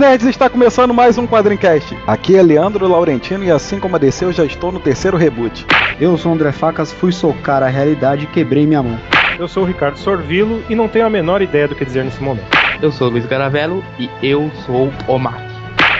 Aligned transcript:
nerds, 0.00 0.26
está 0.26 0.48
começando 0.48 0.94
mais 0.94 1.18
um 1.18 1.26
Quadrincast. 1.26 1.94
Aqui 2.06 2.34
é 2.34 2.42
Leandro 2.42 2.88
Laurentino 2.88 3.44
e 3.44 3.50
assim 3.50 3.78
como 3.78 3.96
a 3.96 3.98
DC 3.98 4.24
eu 4.24 4.32
já 4.32 4.46
estou 4.46 4.72
no 4.72 4.80
terceiro 4.80 5.18
reboot. 5.18 5.66
Eu 6.00 6.16
sou 6.16 6.32
o 6.32 6.34
André 6.34 6.52
Facas, 6.52 6.90
fui 6.90 7.12
socar 7.12 7.62
a 7.62 7.66
realidade 7.66 8.24
e 8.24 8.26
quebrei 8.26 8.66
minha 8.66 8.82
mão. 8.82 8.98
Eu 9.38 9.46
sou 9.46 9.62
o 9.62 9.66
Ricardo 9.66 9.98
Sorvilo 9.98 10.64
e 10.70 10.74
não 10.74 10.88
tenho 10.88 11.04
a 11.04 11.10
menor 11.10 11.42
ideia 11.42 11.68
do 11.68 11.74
que 11.74 11.84
dizer 11.84 12.02
nesse 12.02 12.22
momento. 12.22 12.48
Eu 12.80 12.90
sou 12.90 13.08
o 13.08 13.10
Luiz 13.10 13.26
Garavello 13.26 13.84
e 13.98 14.08
eu 14.22 14.50
sou 14.64 14.90
o 15.06 15.18
Mac. 15.18 15.38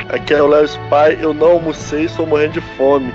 Aqui 0.08 0.32
é 0.32 0.42
o 0.42 0.46
Léo 0.46 0.64
Spy, 0.64 1.18
eu 1.20 1.34
não 1.34 1.48
almocei, 1.48 2.06
estou 2.06 2.26
morrendo 2.26 2.54
de 2.54 2.62
fome. 2.78 3.12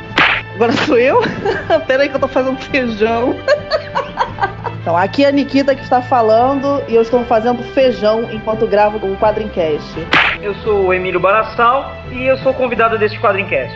Agora 0.54 0.72
sou 0.72 1.00
eu? 1.00 1.20
Pera 1.88 2.04
aí 2.04 2.10
que 2.10 2.16
eu 2.16 2.20
tô 2.20 2.28
fazendo 2.28 2.60
feijão. 2.60 3.36
Então, 4.86 4.96
aqui 4.96 5.26
é 5.26 5.30
a 5.30 5.32
Nikita 5.32 5.74
que 5.74 5.82
está 5.82 6.00
falando 6.00 6.80
e 6.88 6.94
eu 6.94 7.02
estou 7.02 7.26
fazendo 7.26 7.64
feijão 7.74 8.32
enquanto 8.32 8.68
gravo 8.68 8.98
o 8.98 9.18
Quadrincast. 9.18 9.96
Eu 10.40 10.54
sou 10.58 10.86
o 10.86 10.94
Emílio 10.94 11.20
Barassal 11.20 11.92
e 12.12 12.24
eu 12.28 12.38
sou 12.38 12.54
convidado 12.54 12.96
deste 12.96 13.20
Quadrincast. 13.20 13.76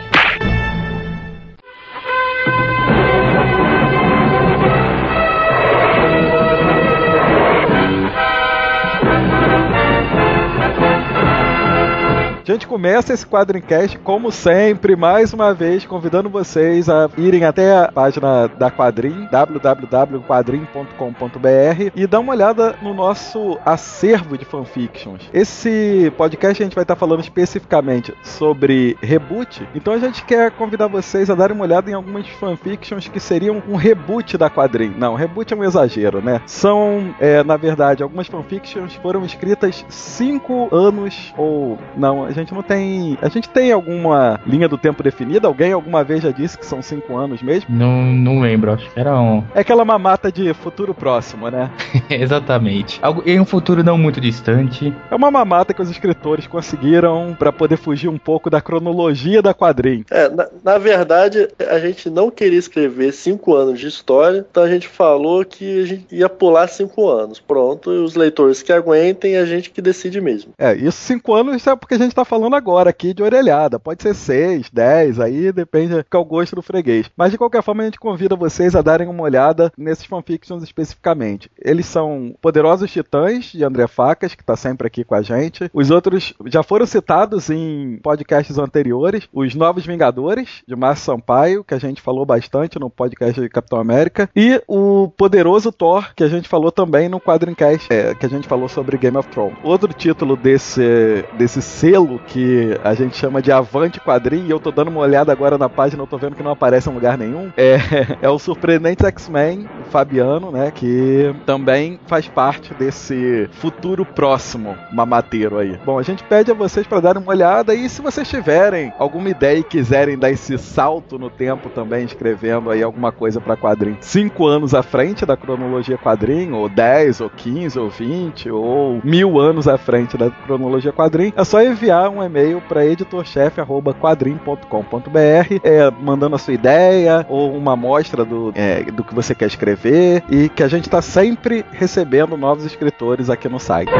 A 12.50 12.52
gente 12.52 12.66
começa 12.66 13.14
esse 13.14 13.24
Quadrincast, 13.24 13.96
como 14.00 14.32
sempre, 14.32 14.96
mais 14.96 15.32
uma 15.32 15.54
vez, 15.54 15.86
convidando 15.86 16.28
vocês 16.28 16.88
a 16.88 17.08
irem 17.16 17.44
até 17.44 17.78
a 17.78 17.92
página 17.92 18.48
da 18.48 18.72
Quadrim, 18.72 19.28
www.quadrim.com.br 19.30 21.92
e 21.94 22.08
dar 22.08 22.18
uma 22.18 22.32
olhada 22.32 22.74
no 22.82 22.92
nosso 22.92 23.56
acervo 23.64 24.36
de 24.36 24.44
fanfictions. 24.44 25.30
Esse 25.32 26.12
podcast 26.16 26.60
a 26.60 26.66
gente 26.66 26.74
vai 26.74 26.82
estar 26.82 26.96
falando 26.96 27.20
especificamente 27.20 28.12
sobre 28.20 28.98
reboot, 29.00 29.64
então 29.72 29.94
a 29.94 29.98
gente 29.98 30.24
quer 30.24 30.50
convidar 30.50 30.88
vocês 30.88 31.30
a 31.30 31.36
darem 31.36 31.54
uma 31.54 31.64
olhada 31.64 31.88
em 31.88 31.94
algumas 31.94 32.26
fanfictions 32.30 33.06
que 33.06 33.20
seriam 33.20 33.62
um 33.68 33.76
reboot 33.76 34.36
da 34.36 34.50
Quadrim. 34.50 34.92
Não, 34.98 35.14
reboot 35.14 35.54
é 35.54 35.56
um 35.56 35.62
exagero, 35.62 36.20
né? 36.20 36.42
São, 36.46 37.14
é, 37.20 37.44
na 37.44 37.56
verdade, 37.56 38.02
algumas 38.02 38.26
fanfictions 38.26 38.94
foram 38.94 39.24
escritas 39.24 39.86
cinco 39.88 40.68
anos 40.74 41.32
ou 41.38 41.78
não, 41.96 42.24
a 42.24 42.32
gente 42.32 42.39
não 42.52 42.62
tem. 42.62 43.18
A 43.20 43.28
gente 43.28 43.48
tem 43.48 43.72
alguma 43.72 44.40
linha 44.46 44.68
do 44.68 44.78
tempo 44.78 45.02
definida? 45.02 45.48
Alguém 45.48 45.72
alguma 45.72 46.04
vez 46.04 46.22
já 46.22 46.30
disse 46.30 46.58
que 46.58 46.66
são 46.66 46.82
cinco 46.82 47.16
anos 47.16 47.42
mesmo? 47.42 47.68
Não, 47.68 48.02
não 48.02 48.40
lembro, 48.40 48.72
acho 48.72 48.90
que 48.90 48.98
era 48.98 49.18
um. 49.20 49.44
É 49.54 49.60
aquela 49.60 49.84
mamata 49.84 50.30
de 50.30 50.52
futuro 50.54 50.94
próximo, 50.94 51.50
né? 51.50 51.70
Exatamente. 52.08 52.98
Algo, 53.02 53.22
em 53.26 53.40
um 53.40 53.44
futuro 53.44 53.82
não 53.82 53.98
muito 53.98 54.20
distante. 54.20 54.94
É 55.10 55.14
uma 55.14 55.30
mamata 55.30 55.74
que 55.74 55.82
os 55.82 55.90
escritores 55.90 56.46
conseguiram 56.46 57.36
para 57.38 57.52
poder 57.52 57.76
fugir 57.76 58.08
um 58.08 58.18
pouco 58.18 58.48
da 58.48 58.60
cronologia 58.60 59.42
da 59.42 59.54
quadrinho. 59.54 60.04
É, 60.10 60.28
na, 60.28 60.48
na, 60.62 60.78
verdade, 60.78 61.48
a 61.68 61.78
gente 61.78 62.08
não 62.08 62.30
queria 62.30 62.58
escrever 62.58 63.12
cinco 63.12 63.54
anos 63.54 63.78
de 63.78 63.86
história, 63.86 64.46
então 64.50 64.62
a 64.62 64.68
gente 64.68 64.88
falou 64.88 65.44
que 65.44 65.82
a 65.82 65.86
gente 65.86 66.14
ia 66.14 66.28
pular 66.28 66.68
cinco 66.68 67.08
anos. 67.08 67.40
Pronto, 67.40 67.92
e 67.92 67.98
os 67.98 68.14
leitores 68.14 68.62
que 68.62 68.72
aguentem, 68.72 69.36
a 69.36 69.44
gente 69.44 69.70
que 69.70 69.82
decide 69.82 70.20
mesmo. 70.20 70.52
É, 70.58 70.74
isso 70.74 70.98
cinco 70.98 71.34
anos 71.34 71.66
é 71.66 71.76
porque 71.76 71.94
a 71.94 71.98
gente 71.98 72.14
tá 72.14 72.19
falando 72.24 72.56
agora 72.56 72.90
aqui 72.90 73.12
de 73.14 73.22
orelhada. 73.22 73.78
Pode 73.78 74.02
ser 74.02 74.14
6, 74.14 74.70
10, 74.70 75.20
aí 75.20 75.52
depende 75.52 75.94
do 75.94 76.24
gosto 76.24 76.56
do 76.56 76.62
freguês. 76.62 77.10
Mas 77.16 77.32
de 77.32 77.38
qualquer 77.38 77.62
forma, 77.62 77.82
a 77.82 77.86
gente 77.86 77.98
convida 77.98 78.36
vocês 78.36 78.74
a 78.74 78.82
darem 78.82 79.08
uma 79.08 79.22
olhada 79.22 79.72
nesses 79.76 80.04
fanfictions 80.04 80.62
especificamente. 80.62 81.50
Eles 81.58 81.86
são 81.86 82.34
Poderosos 82.40 82.90
Titãs, 82.90 83.46
de 83.46 83.64
André 83.64 83.86
Facas, 83.86 84.34
que 84.34 84.42
está 84.42 84.56
sempre 84.56 84.86
aqui 84.86 85.04
com 85.04 85.14
a 85.14 85.22
gente. 85.22 85.70
Os 85.72 85.90
outros 85.90 86.34
já 86.46 86.62
foram 86.62 86.86
citados 86.86 87.50
em 87.50 87.98
podcasts 88.02 88.58
anteriores. 88.58 89.28
Os 89.32 89.54
Novos 89.54 89.86
Vingadores, 89.86 90.62
de 90.66 90.76
Márcio 90.76 91.06
Sampaio, 91.06 91.64
que 91.64 91.74
a 91.74 91.78
gente 91.78 92.00
falou 92.00 92.24
bastante 92.24 92.78
no 92.78 92.90
podcast 92.90 93.40
de 93.40 93.48
Capitão 93.48 93.78
América. 93.78 94.28
E 94.34 94.62
o 94.66 95.08
Poderoso 95.16 95.72
Thor, 95.72 96.14
que 96.14 96.24
a 96.24 96.28
gente 96.28 96.48
falou 96.48 96.70
também 96.70 97.08
no 97.08 97.20
Quadrincast, 97.20 97.88
é, 97.90 98.14
que 98.14 98.26
a 98.26 98.28
gente 98.28 98.46
falou 98.46 98.68
sobre 98.68 98.98
Game 98.98 99.16
of 99.16 99.28
Thrones. 99.28 99.56
Outro 99.62 99.92
título 99.92 100.36
desse, 100.36 101.24
desse 101.36 101.62
selo 101.62 102.09
que 102.18 102.78
a 102.82 102.94
gente 102.94 103.16
chama 103.16 103.40
de 103.40 103.52
Avante 103.52 104.00
Quadrinho, 104.00 104.46
e 104.46 104.50
eu 104.50 104.60
tô 104.60 104.70
dando 104.70 104.88
uma 104.88 105.00
olhada 105.00 105.32
agora 105.32 105.56
na 105.56 105.68
página, 105.68 106.02
eu 106.02 106.06
tô 106.06 106.18
vendo 106.18 106.36
que 106.36 106.42
não 106.42 106.50
aparece 106.50 106.88
em 106.88 106.94
lugar 106.94 107.16
nenhum, 107.16 107.50
é, 107.56 107.78
é 108.20 108.28
o 108.28 108.38
Surpreendente 108.38 109.06
X-Men, 109.06 109.68
Fabiano, 109.90 110.50
né, 110.50 110.70
que 110.70 111.34
também 111.46 111.98
faz 112.06 112.28
parte 112.28 112.74
desse 112.74 113.48
futuro 113.52 114.04
próximo 114.04 114.76
mamateiro 114.92 115.58
aí. 115.58 115.78
Bom, 115.84 115.98
a 115.98 116.02
gente 116.02 116.22
pede 116.24 116.50
a 116.50 116.54
vocês 116.54 116.86
para 116.86 117.00
darem 117.00 117.22
uma 117.22 117.30
olhada 117.30 117.74
e 117.74 117.88
se 117.88 118.00
vocês 118.00 118.28
tiverem 118.28 118.92
alguma 118.98 119.28
ideia 119.28 119.58
e 119.58 119.64
quiserem 119.64 120.18
dar 120.18 120.30
esse 120.30 120.56
salto 120.58 121.18
no 121.18 121.30
tempo 121.30 121.68
também, 121.68 122.04
escrevendo 122.04 122.70
aí 122.70 122.82
alguma 122.82 123.12
coisa 123.12 123.40
para 123.40 123.56
quadrinho, 123.56 123.98
cinco 124.00 124.46
anos 124.46 124.74
à 124.74 124.82
frente 124.82 125.26
da 125.26 125.36
cronologia 125.36 125.98
quadrinho, 125.98 126.56
ou 126.56 126.68
10, 126.68 127.20
ou 127.20 127.30
15, 127.30 127.78
ou 127.78 127.90
20, 127.90 128.50
ou 128.50 129.00
mil 129.04 129.38
anos 129.38 129.68
à 129.68 129.76
frente 129.76 130.16
da 130.16 130.30
cronologia 130.30 130.92
quadrinho, 130.92 131.32
é 131.36 131.44
só 131.44 131.62
enviar 131.62 131.99
um 132.08 132.22
e-mail 132.22 132.60
para 132.60 132.86
editorchefe.quadrim.com.br, 132.86 135.60
é, 135.64 135.90
mandando 136.00 136.36
a 136.36 136.38
sua 136.38 136.54
ideia 136.54 137.26
ou 137.28 137.52
uma 137.54 137.72
amostra 137.72 138.24
do, 138.24 138.52
é, 138.54 138.84
do 138.84 139.02
que 139.04 139.14
você 139.14 139.34
quer 139.34 139.46
escrever 139.46 140.22
e 140.30 140.48
que 140.48 140.62
a 140.62 140.68
gente 140.68 140.84
está 140.84 141.02
sempre 141.02 141.64
recebendo 141.72 142.36
novos 142.36 142.64
escritores 142.64 143.28
aqui 143.28 143.48
no 143.48 143.58
site. 143.58 143.90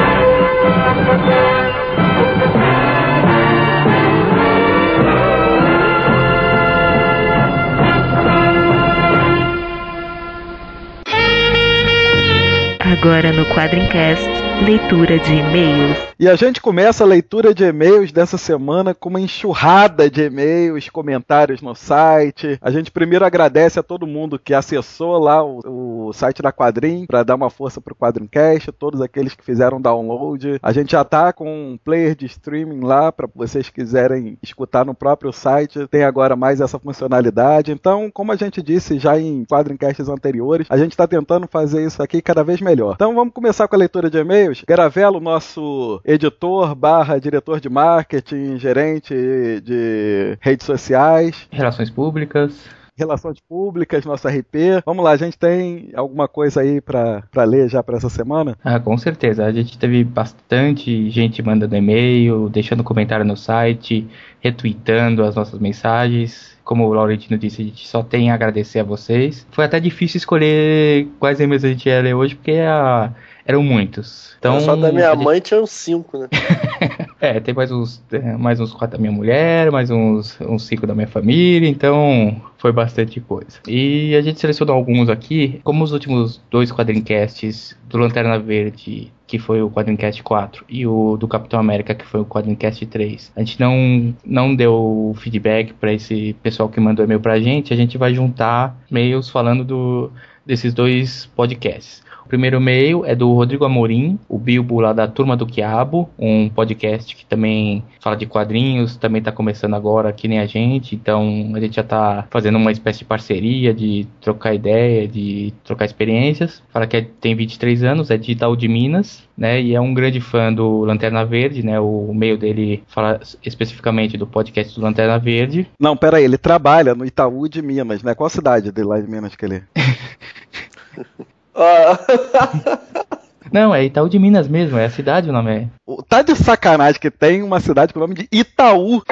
Agora 13.00 13.33
no 13.33 13.47
Quadrincast, 13.47 14.28
leitura 14.60 15.19
de 15.19 15.32
e-mails. 15.32 15.98
E 16.19 16.28
a 16.28 16.37
gente 16.37 16.60
começa 16.60 17.03
a 17.03 17.06
leitura 17.06 17.54
de 17.54 17.65
e-mails 17.65 18.12
dessa 18.12 18.37
semana 18.37 18.94
com 18.94 19.09
uma 19.09 19.21
enxurrada 19.21 20.10
de 20.10 20.25
e-mails, 20.25 20.91
comentários 20.91 21.62
no 21.62 21.75
site. 21.75 22.59
A 22.60 22.71
gente 22.71 22.91
primeiro 22.91 23.25
agradece 23.25 23.81
a 23.81 23.82
todo 23.82 24.06
mundo 24.06 24.38
que 24.38 24.53
acessou 24.53 25.19
lá 25.19 25.43
o, 25.43 26.09
o 26.09 26.12
site 26.12 26.43
da 26.43 26.53
Quadrim 26.53 27.06
para 27.06 27.22
dar 27.22 27.37
uma 27.37 27.48
força 27.48 27.81
pro 27.81 27.94
Quadrincast, 27.94 28.71
todos 28.72 29.00
aqueles 29.00 29.34
que 29.34 29.43
fizeram 29.43 29.81
download. 29.81 30.59
A 30.62 30.72
gente 30.72 30.92
já 30.92 31.03
tá 31.04 31.32
com 31.32 31.48
um 31.48 31.78
player 31.82 32.15
de 32.15 32.27
streaming 32.27 32.84
lá 32.84 33.10
para 33.10 33.28
vocês 33.34 33.71
quiserem 33.71 34.37
escutar 34.42 34.84
no 34.84 34.94
próprio 34.94 35.32
site. 35.32 35.88
Tem 35.88 36.04
agora 36.04 36.37
mais 36.37 36.60
essa 36.60 36.78
funcionalidade. 36.78 37.72
Então, 37.72 38.10
como 38.12 38.31
a 38.31 38.37
gente 38.37 38.60
disse 38.60 38.98
já 38.98 39.19
em 39.19 39.47
Quadrincasts 39.47 40.06
anteriores, 40.06 40.66
a 40.69 40.77
gente 40.77 40.92
está 40.92 41.06
tentando 41.06 41.48
fazer 41.48 41.82
isso 41.82 42.03
aqui 42.03 42.21
cada 42.21 42.44
vez 42.44 42.60
melhor. 42.60 42.92
Então, 42.94 43.15
vamos 43.15 43.32
começar 43.32 43.66
com 43.66 43.75
a 43.75 43.78
leitura 43.78 44.10
de 44.10 44.19
e-mails. 44.19 44.50
Garavelo, 44.66 45.21
nosso 45.21 46.00
editor 46.05 46.75
barra 46.75 47.19
diretor 47.19 47.61
de 47.61 47.69
marketing, 47.69 48.59
gerente 48.59 49.15
de 49.62 50.37
redes 50.41 50.66
sociais. 50.66 51.47
Relações 51.50 51.91
públicas. 51.91 52.81
Relações 53.00 53.41
Públicas, 53.41 54.05
nosso 54.05 54.28
RP. 54.28 54.83
Vamos 54.84 55.03
lá, 55.03 55.12
a 55.12 55.16
gente 55.16 55.39
tem 55.39 55.91
alguma 55.94 56.28
coisa 56.28 56.60
aí 56.60 56.83
para 56.83 57.25
ler 57.47 57.66
já 57.66 57.83
para 57.83 57.97
essa 57.97 58.10
semana? 58.10 58.59
Ah, 58.62 58.78
com 58.78 58.97
certeza. 58.99 59.47
A 59.47 59.50
gente 59.50 59.78
teve 59.78 60.05
bastante 60.05 61.09
gente 61.09 61.43
mandando 61.43 61.75
e-mail, 61.75 62.50
deixando 62.50 62.84
comentário 62.84 63.25
no 63.25 63.39
site, 63.39 64.06
retweetando 64.39 65.25
as 65.25 65.34
nossas 65.34 65.59
mensagens. 65.59 66.59
Como 66.63 66.86
o 66.86 66.92
Laurentino 66.92 67.39
disse, 67.39 67.63
a 67.63 67.65
gente 67.65 67.89
só 67.89 68.03
tem 68.03 68.30
a 68.30 68.34
agradecer 68.34 68.80
a 68.80 68.84
vocês. 68.84 69.47
Foi 69.51 69.65
até 69.65 69.80
difícil 69.80 70.19
escolher 70.19 71.09
quais 71.19 71.41
e-mails 71.41 71.65
a 71.65 71.69
gente 71.69 71.89
ia 71.89 72.03
ler 72.03 72.15
hoje, 72.15 72.34
porque 72.34 72.53
a 72.53 73.15
eram 73.45 73.63
muitos. 73.63 74.37
Então, 74.39 74.60
só 74.60 74.75
da 74.77 74.91
minha 74.92 75.15
mãe 75.15 75.41
tinha 75.41 75.60
uns 75.60 75.71
cinco, 75.71 76.19
né? 76.19 76.28
é, 77.21 77.41
tem 77.41 77.54
mais 77.54 77.71
uns, 77.71 78.03
mais 78.39 78.60
uns 78.60 78.72
quatro 78.72 78.97
da 78.97 79.01
minha 79.01 79.13
mulher, 79.13 79.71
mais 79.71 79.91
uns, 79.91 80.39
uns 80.41 80.65
cinco 80.65 80.87
da 80.87 80.95
minha 80.95 81.09
família, 81.09 81.69
então 81.69 82.41
foi 82.57 82.72
bastante 82.72 83.21
coisa. 83.21 83.59
E 83.66 84.15
a 84.15 84.22
gente 84.22 84.41
selecionou 84.41 84.75
alguns 84.75 85.09
aqui, 85.09 85.60
como 85.65 85.84
os 85.84 85.92
últimos 85.92 86.41
dois 86.51 86.72
quadrincasts 86.72 87.77
do 87.89 87.98
Lanterna 87.98 88.39
Verde, 88.39 89.13
que 89.27 89.39
foi 89.39 89.63
o 89.63 89.71
Quadrincast 89.71 90.22
4, 90.22 90.65
e 90.69 90.87
o 90.87 91.16
do 91.16 91.28
Capitão 91.28 91.60
América, 91.60 91.95
que 91.95 92.04
foi 92.04 92.21
o 92.21 92.25
Quadrincast 92.25 92.84
3. 92.84 93.33
A 93.37 93.41
gente 93.41 93.60
não, 93.60 94.15
não 94.25 94.54
deu 94.54 95.15
feedback 95.19 95.72
para 95.72 95.92
esse 95.92 96.34
pessoal 96.42 96.69
que 96.69 96.81
mandou 96.81 97.04
e-mail 97.04 97.21
pra 97.21 97.39
gente, 97.39 97.72
a 97.72 97.77
gente 97.77 97.97
vai 97.97 98.13
juntar 98.13 98.77
e-mails 98.91 99.28
falando 99.28 99.65
do, 99.65 100.10
desses 100.45 100.75
dois 100.75 101.27
podcasts. 101.37 102.03
Primeiro 102.30 102.59
e-mail 102.59 103.04
é 103.04 103.15
do 103.15 103.32
Rodrigo 103.34 103.65
Amorim, 103.65 104.18
o 104.28 104.38
Bilbo 104.38 104.80
lá 104.80 104.92
da 104.92 105.09
Turma 105.09 105.36
do 105.36 105.44
Quiabo, 105.44 106.09
um 106.18 106.48
podcast 106.48 107.15
que 107.16 107.27
também 107.27 107.82
fala 108.00 108.16
de 108.16 108.24
quadrinhos, 108.24 108.97
também 108.97 109.21
tá 109.21 109.32
começando 109.32 109.74
agora, 109.74 110.12
que 110.12 110.28
nem 110.28 110.38
a 110.38 110.47
gente, 110.47 110.94
então 110.94 111.50
a 111.54 111.60
gente 111.60 111.74
já 111.77 111.82
tá 111.82 112.27
fazendo 112.30 112.56
uma 112.56 112.71
espécie 112.71 113.00
de 113.00 113.04
parceria, 113.04 113.74
de 113.74 114.06
trocar 114.21 114.54
ideia, 114.54 115.06
de 115.09 115.53
trocar 115.65 115.84
experiências. 115.84 116.62
Fala 116.72 116.86
que 116.86 116.97
é- 116.97 117.06
tem 117.21 117.34
23 117.34 117.82
anos, 117.82 118.10
é 118.10 118.16
de 118.16 118.32
Itaú 118.32 118.56
de 118.56 118.68
Minas, 118.68 119.28
né, 119.36 119.60
e 119.60 119.74
é 119.74 119.80
um 119.80 119.92
grande 119.92 120.21
fã 120.21 120.53
do 120.53 120.84
Lanterna 120.84 121.24
Verde, 121.24 121.65
né, 121.65 121.80
o 121.80 122.15
meio 122.15 122.38
dele 122.38 122.82
fala 122.86 123.21
especificamente 123.44 124.16
do 124.16 124.27
podcast 124.27 124.74
do 124.78 124.82
Lanterna 124.82 125.18
Verde. 125.18 125.66
Não, 125.80 125.97
pera 125.97 126.18
aí, 126.18 126.24
ele 126.24 126.38
trabalha 126.38 126.94
no 126.94 127.04
Itaú 127.04 127.48
de 127.48 127.60
Minas, 127.60 128.03
né? 128.03 128.15
Qual 128.15 128.27
a 128.28 128.30
cidade 128.30 128.71
dele 128.71 128.86
lá 128.86 129.00
de 129.00 129.10
Minas 129.10 129.34
que 129.34 129.44
ele... 129.44 129.62
Não, 133.53 133.74
é 133.74 133.84
Itaú 133.84 134.09
de 134.09 134.18
Minas 134.18 134.47
mesmo, 134.47 134.78
é 134.78 134.84
a 134.84 134.91
cidade 134.91 135.28
o 135.28 135.33
nome 135.33 135.51
é. 135.51 135.66
O- 135.86 136.03
Tá 136.03 136.22
de 136.22 136.34
sacanagem 136.36 137.01
que 137.01 137.10
tem 137.10 137.42
uma 137.42 137.59
cidade 137.59 137.92
com 137.92 137.98
o 137.98 138.03
nome 138.03 138.15
de 138.15 138.28
Itaú. 138.30 139.03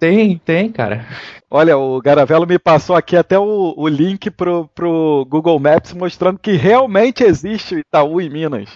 Tem, 0.00 0.38
tem, 0.38 0.70
cara. 0.70 1.04
Olha, 1.50 1.76
o 1.76 2.00
Garavelo 2.00 2.46
me 2.46 2.58
passou 2.58 2.94
aqui 2.94 3.16
até 3.16 3.38
o, 3.38 3.74
o 3.76 3.88
link 3.88 4.30
pro, 4.30 4.68
pro 4.74 5.26
Google 5.28 5.58
Maps 5.58 5.92
mostrando 5.92 6.38
que 6.38 6.52
realmente 6.52 7.24
existe 7.24 7.74
o 7.74 7.78
Itaú 7.78 8.20
em 8.20 8.30
Minas. 8.30 8.70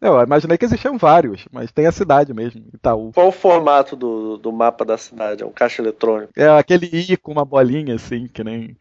Eu 0.00 0.18
imaginei 0.22 0.56
que 0.56 0.64
existiam 0.64 0.96
vários, 0.96 1.44
mas 1.52 1.70
tem 1.70 1.86
a 1.86 1.92
cidade 1.92 2.32
mesmo, 2.32 2.62
Itaú. 2.74 3.12
qual 3.14 3.28
o 3.28 3.32
formato 3.32 3.94
do, 3.94 4.38
do 4.38 4.50
mapa 4.50 4.82
da 4.84 4.96
cidade? 4.96 5.42
É 5.42 5.46
um 5.46 5.52
caixa 5.52 5.82
eletrônico. 5.82 6.32
É 6.34 6.48
aquele 6.48 6.86
I 6.86 7.16
com 7.18 7.30
uma 7.32 7.44
bolinha 7.44 7.94
assim, 7.96 8.26
que 8.32 8.42
nem. 8.42 8.74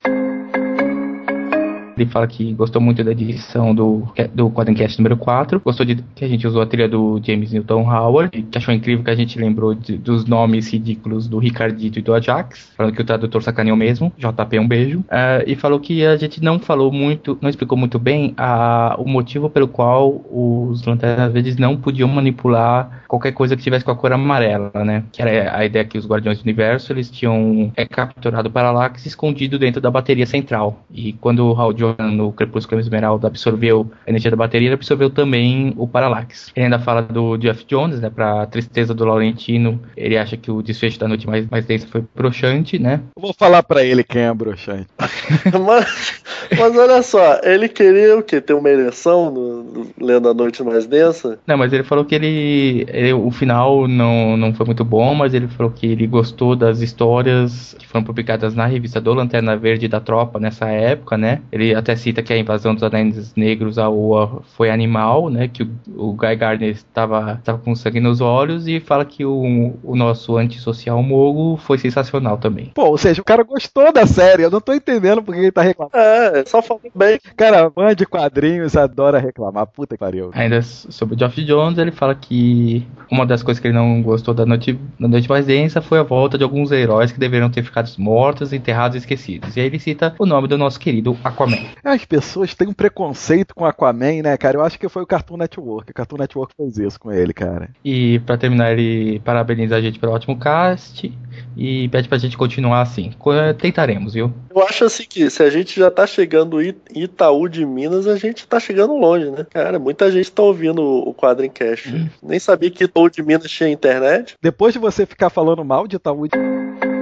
Ele 2.00 2.10
fala 2.10 2.28
que 2.28 2.54
gostou 2.54 2.82
muito 2.82 3.04
da 3.04 3.12
edição 3.12 3.74
do, 3.76 4.08
do 4.34 4.50
Quadrincast 4.50 4.98
número 5.00 5.18
4, 5.18 5.60
gostou 5.64 5.86
de 5.86 5.98
que 6.16 6.24
a 6.24 6.28
gente 6.28 6.48
usou 6.48 6.62
a 6.62 6.66
trilha 6.66 6.88
do 6.88 7.20
James 7.24 7.52
Newton 7.52 7.82
Howard, 7.90 8.42
que 8.44 8.58
achou 8.58 8.74
incrível 8.74 9.04
que 9.04 9.12
a 9.12 9.16
gente 9.16 9.38
lembrou 9.38 9.74
de- 9.76 9.98
dos 9.98 10.26
nomes 10.26 10.72
ridículos 10.72 11.28
do 11.28 11.38
Ricardito 11.40 12.00
e 12.00 12.02
do 12.02 12.14
Ajax, 12.14 12.72
falando 12.78 12.94
que 12.96 13.02
o 13.02 13.06
tradutor 13.06 13.44
sacaneou 13.44 13.76
mesmo, 13.78 14.12
JP 14.18 14.60
um 14.60 14.68
beijo, 14.68 15.04
Ah, 15.10 15.44
e 15.46 15.56
falou 15.56 15.80
que 15.80 16.06
a 16.06 16.16
gente 16.18 16.42
não 16.44 16.60
falou 16.60 16.92
muito, 16.92 17.38
não 17.42 17.50
explicou 17.50 17.78
muito 17.78 18.00
bem 18.00 18.34
a, 18.38 18.96
o 18.98 19.08
motivo 19.08 19.50
pelo 19.50 19.68
qual 19.68 20.22
os 20.32 20.84
Lanternas 20.86 21.32
Verdes 21.34 21.58
não 21.58 21.76
podiam 21.76 22.08
manipular 22.08 23.04
qualquer 23.08 23.32
coisa 23.34 23.56
que 23.58 23.64
tivesse 23.64 23.84
com 23.84 23.92
a 23.92 23.96
cor 23.96 24.12
amarela, 24.14 24.72
né? 24.86 25.04
Que 25.12 25.22
era 25.22 25.56
a 25.58 25.66
ideia 25.66 25.84
que 25.86 25.98
os 25.98 26.08
Guardiões 26.08 26.38
do 26.40 26.44
Universo, 26.44 26.94
eles 26.94 27.10
tinham 27.10 27.72
é, 27.76 27.86
capturado 27.86 28.48
o 28.48 28.52
Parallax 28.52 29.06
escondido 29.06 29.58
dentro 29.60 29.82
da 29.82 29.90
bateria 29.92 30.26
central, 30.26 30.84
e 30.92 31.14
quando 31.14 31.40
o 31.46 31.60
Hal 31.60 31.74
no 31.98 32.32
Crepúsculo 32.32 32.80
Esmeralda 32.82 33.28
absorveu 33.28 33.90
a 34.06 34.10
energia 34.10 34.32
da 34.32 34.38
bateria, 34.38 34.68
ele 34.68 34.76
absorveu 34.76 35.10
também 35.10 35.74
o 35.78 35.88
Parallax. 35.88 36.52
Ele 36.56 36.66
ainda 36.66 36.80
fala 36.80 37.02
do 37.02 37.38
Jeff 37.38 37.66
Jones, 37.66 38.00
né, 38.00 38.10
pra 38.10 38.46
tristeza 38.46 38.94
do 38.94 39.06
Laurentino, 39.06 39.82
ele 39.96 40.18
acha 40.18 40.38
que 40.38 40.52
o 40.52 40.62
desfecho 40.62 41.00
da 41.00 41.08
noite 41.08 41.28
mais, 41.28 41.48
mais 41.50 41.66
densa 41.66 41.88
foi 41.88 42.04
broxante, 42.16 42.78
né? 42.80 43.02
Eu 43.16 43.22
vou 43.22 43.34
falar 43.34 43.64
pra 43.64 43.84
ele 43.84 44.04
quem 44.04 44.22
é 44.24 44.34
broxante. 44.34 44.88
mas, 45.66 46.22
mas 46.58 46.76
olha 46.78 47.02
só, 47.04 47.40
ele 47.44 47.68
queria 47.70 48.18
o 48.18 48.24
quê? 48.24 48.42
Ter 48.42 48.54
uma 48.54 48.70
ereção 48.70 49.32
no, 49.32 49.64
no- 49.64 49.88
lendo 50.00 50.30
a 50.30 50.34
noite 50.34 50.64
mais 50.64 50.86
densa? 50.86 51.40
Não, 51.46 51.58
mas 51.58 51.72
ele 51.74 51.84
falou 51.84 52.06
que 52.06 52.16
ele, 52.16 52.86
ele- 52.90 53.14
o 53.14 53.32
final 53.32 53.88
não, 53.88 54.38
não 54.38 54.54
foi 54.54 54.66
muito 54.66 54.84
bom, 54.86 55.14
mas 55.16 55.34
ele 55.34 55.48
falou 55.48 55.72
que 55.72 55.86
ele 55.88 56.08
gostou 56.08 56.56
das 56.56 56.82
histórias 56.82 57.76
que 57.78 57.88
foram 57.88 58.04
publicadas 58.04 58.54
na 58.56 58.66
revista 58.66 59.00
do 59.02 59.14
Lanterna 59.14 59.56
Verde 59.58 59.88
da 59.88 60.00
Tropa 60.00 60.40
nessa 60.40 60.68
época, 60.70 61.18
né? 61.18 61.42
Ele 61.52 61.74
até 61.80 61.96
cita 61.96 62.22
que 62.22 62.34
a 62.34 62.38
invasão 62.38 62.74
dos 62.74 62.84
anéis 62.84 63.34
negros 63.36 63.78
à 63.78 63.90
Oa 63.90 64.42
foi 64.56 64.70
animal, 64.70 65.30
né? 65.30 65.48
Que 65.48 65.64
o, 65.64 65.70
o 65.96 66.14
Guy 66.14 66.36
Gardner 66.36 66.70
estava, 66.70 67.42
com 67.64 67.76
sangue 67.76 68.00
nos 68.00 68.22
olhos 68.22 68.68
e 68.68 68.80
fala 68.80 69.06
que 69.06 69.26
o, 69.26 69.74
o 69.84 69.96
nosso 69.96 70.38
antissocial 70.38 71.02
Mogo 71.02 71.58
foi 71.58 71.78
sensacional 71.78 72.38
também. 72.38 72.72
Pô, 72.76 72.86
ou 72.86 72.98
seja, 72.98 73.22
o 73.22 73.26
cara 73.26 73.44
gostou 73.44 73.92
da 73.92 74.06
série, 74.06 74.44
eu 74.44 74.52
não 74.52 74.62
tô 74.62 74.74
entendendo 74.74 75.22
por 75.24 75.34
que 75.34 75.42
ele 75.42 75.52
tá 75.52 75.62
reclamando. 75.62 75.96
É, 75.98 76.44
só 76.46 76.62
falou 76.62 76.82
bem. 76.94 77.20
Cara, 77.36 77.70
fã 77.72 77.96
de 77.96 78.06
quadrinhos 78.06 78.76
adora 78.76 79.20
reclamar, 79.20 79.68
puta 79.68 79.96
que 79.96 80.00
pariu. 80.00 80.32
Ainda 80.34 80.62
sobre 80.62 81.16
o 81.16 81.20
Geoff 81.20 81.44
Jones, 81.44 81.78
ele 81.78 81.92
fala 81.92 82.16
que 82.16 82.86
uma 83.12 83.26
das 83.26 83.44
coisas 83.44 83.60
que 83.62 83.68
ele 83.68 83.76
não 83.76 84.02
gostou 84.02 84.34
da 84.34 84.46
noite, 84.46 84.80
da 85.00 85.08
noite 85.08 85.30
mais 85.30 85.46
densa 85.46 85.82
foi 85.82 86.00
a 86.00 86.04
volta 86.04 86.38
de 86.38 86.44
alguns 86.44 86.72
heróis 86.72 87.12
que 87.12 87.20
deveriam 87.20 87.50
ter 87.50 87.64
ficado 87.64 87.90
mortos, 87.98 88.54
enterrados 88.54 88.96
e 88.96 89.00
esquecidos. 89.00 89.56
E 89.56 89.60
aí 89.60 89.66
ele 89.66 89.80
cita 89.80 90.14
o 90.20 90.26
nome 90.26 90.48
do 90.48 90.58
nosso 90.58 90.80
querido 90.80 91.18
Aquaman. 91.24 91.58
As 91.84 92.06
pessoas 92.06 92.54
têm 92.56 92.68
um 92.68 92.74
preconceito 92.74 93.54
com 93.56 93.66
Aquaman, 93.66 94.22
né, 94.24 94.38
cara? 94.38 94.58
Eu 94.58 94.64
acho 94.64 94.78
que 94.80 94.90
foi 94.90 95.04
o 95.04 95.08
Cartoon 95.08 95.38
Network. 95.38 95.92
O 95.92 95.94
Cartoon 95.94 96.18
Network 96.18 96.54
fez 96.56 96.78
isso 96.78 97.00
com 97.00 97.12
ele, 97.12 97.34
cara. 97.34 97.70
E 97.84 98.20
pra 98.20 98.38
terminar, 98.38 98.72
ele 98.78 99.20
parabeniza 99.20 99.76
a 99.76 99.82
gente 99.82 100.00
pelo 100.00 100.12
ótimo 100.14 100.38
cast 100.40 101.12
e 101.56 101.88
pede 101.90 102.08
pra 102.10 102.18
gente 102.18 102.38
continuar 102.38 102.82
assim. 102.82 103.12
Co- 103.18 103.32
Tentaremos, 103.58 104.14
viu? 104.14 104.34
Eu 104.54 104.64
acho 104.64 104.86
assim 104.86 105.06
que 105.08 105.30
se 105.30 105.42
a 105.44 105.50
gente 105.50 105.80
já 105.80 105.90
tá 105.92 106.06
chegando 106.06 106.62
em 106.62 106.74
Itaú 106.96 107.48
de 107.48 107.66
Minas, 107.66 108.08
a 108.08 108.16
gente 108.18 108.48
tá 108.48 108.60
chegando 108.60 108.96
longe, 108.96 109.30
né? 109.32 109.46
Cara, 109.50 109.80
muita 109.80 110.12
gente 110.12 110.32
tá 110.32 110.44
ouvindo 110.44 110.82
o 110.82 111.14
Quadrincast. 111.14 112.10
Nem 112.22 112.40
sabia 112.40 112.70
que 112.72 112.84
Itaú 112.84 113.10
de 113.10 113.22
Minas 113.24 113.50
tinha 113.50 113.70
internet. 113.70 114.36
Depois 114.42 114.74
de 114.74 114.80
você 114.80 115.06
ficar 115.06 115.30
falando 115.30 115.64
mal 115.64 115.88
de 115.88 115.96
Itaú 115.96 116.28
de... 116.28 116.99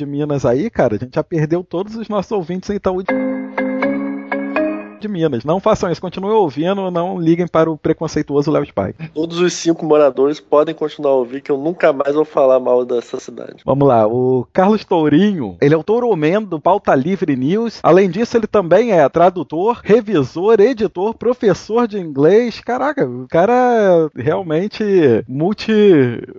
de 0.00 0.06
Minas 0.06 0.46
aí, 0.46 0.70
cara, 0.70 0.96
a 0.96 0.98
gente 0.98 1.14
já 1.14 1.22
perdeu 1.22 1.62
todos 1.62 1.94
os 1.94 2.08
nossos 2.08 2.32
ouvintes 2.32 2.70
Itaú 2.70 3.02
de... 5.00 5.10
Minas. 5.10 5.44
Não 5.44 5.58
façam 5.60 5.90
isso, 5.90 6.00
continuem 6.00 6.34
ouvindo, 6.34 6.90
não 6.90 7.18
liguem 7.18 7.46
para 7.46 7.70
o 7.70 7.76
preconceituoso 7.76 8.50
Léo 8.50 8.64
Spike. 8.64 9.08
Todos 9.12 9.40
os 9.40 9.52
cinco 9.52 9.84
moradores 9.84 10.38
podem 10.38 10.74
continuar 10.74 11.10
a 11.10 11.16
ouvir, 11.16 11.40
que 11.40 11.50
eu 11.50 11.58
nunca 11.58 11.92
mais 11.92 12.14
vou 12.14 12.24
falar 12.24 12.60
mal 12.60 12.84
dessa 12.84 13.18
cidade. 13.18 13.62
Vamos 13.64 13.88
lá, 13.88 14.06
o 14.06 14.46
Carlos 14.52 14.84
Tourinho, 14.84 15.56
ele 15.60 15.74
é 15.74 15.76
o 15.76 15.82
Touroman 15.82 16.42
do 16.42 16.60
Pauta 16.60 16.94
Livre 16.94 17.34
News. 17.34 17.80
Além 17.82 18.08
disso, 18.08 18.36
ele 18.36 18.46
também 18.46 18.92
é 18.92 19.08
tradutor, 19.08 19.80
revisor, 19.82 20.60
editor, 20.60 21.14
professor 21.14 21.88
de 21.88 21.98
inglês. 21.98 22.60
Caraca, 22.60 23.04
o 23.04 23.26
cara 23.28 24.10
é 24.16 24.22
realmente 24.22 25.24
multi. 25.26 25.72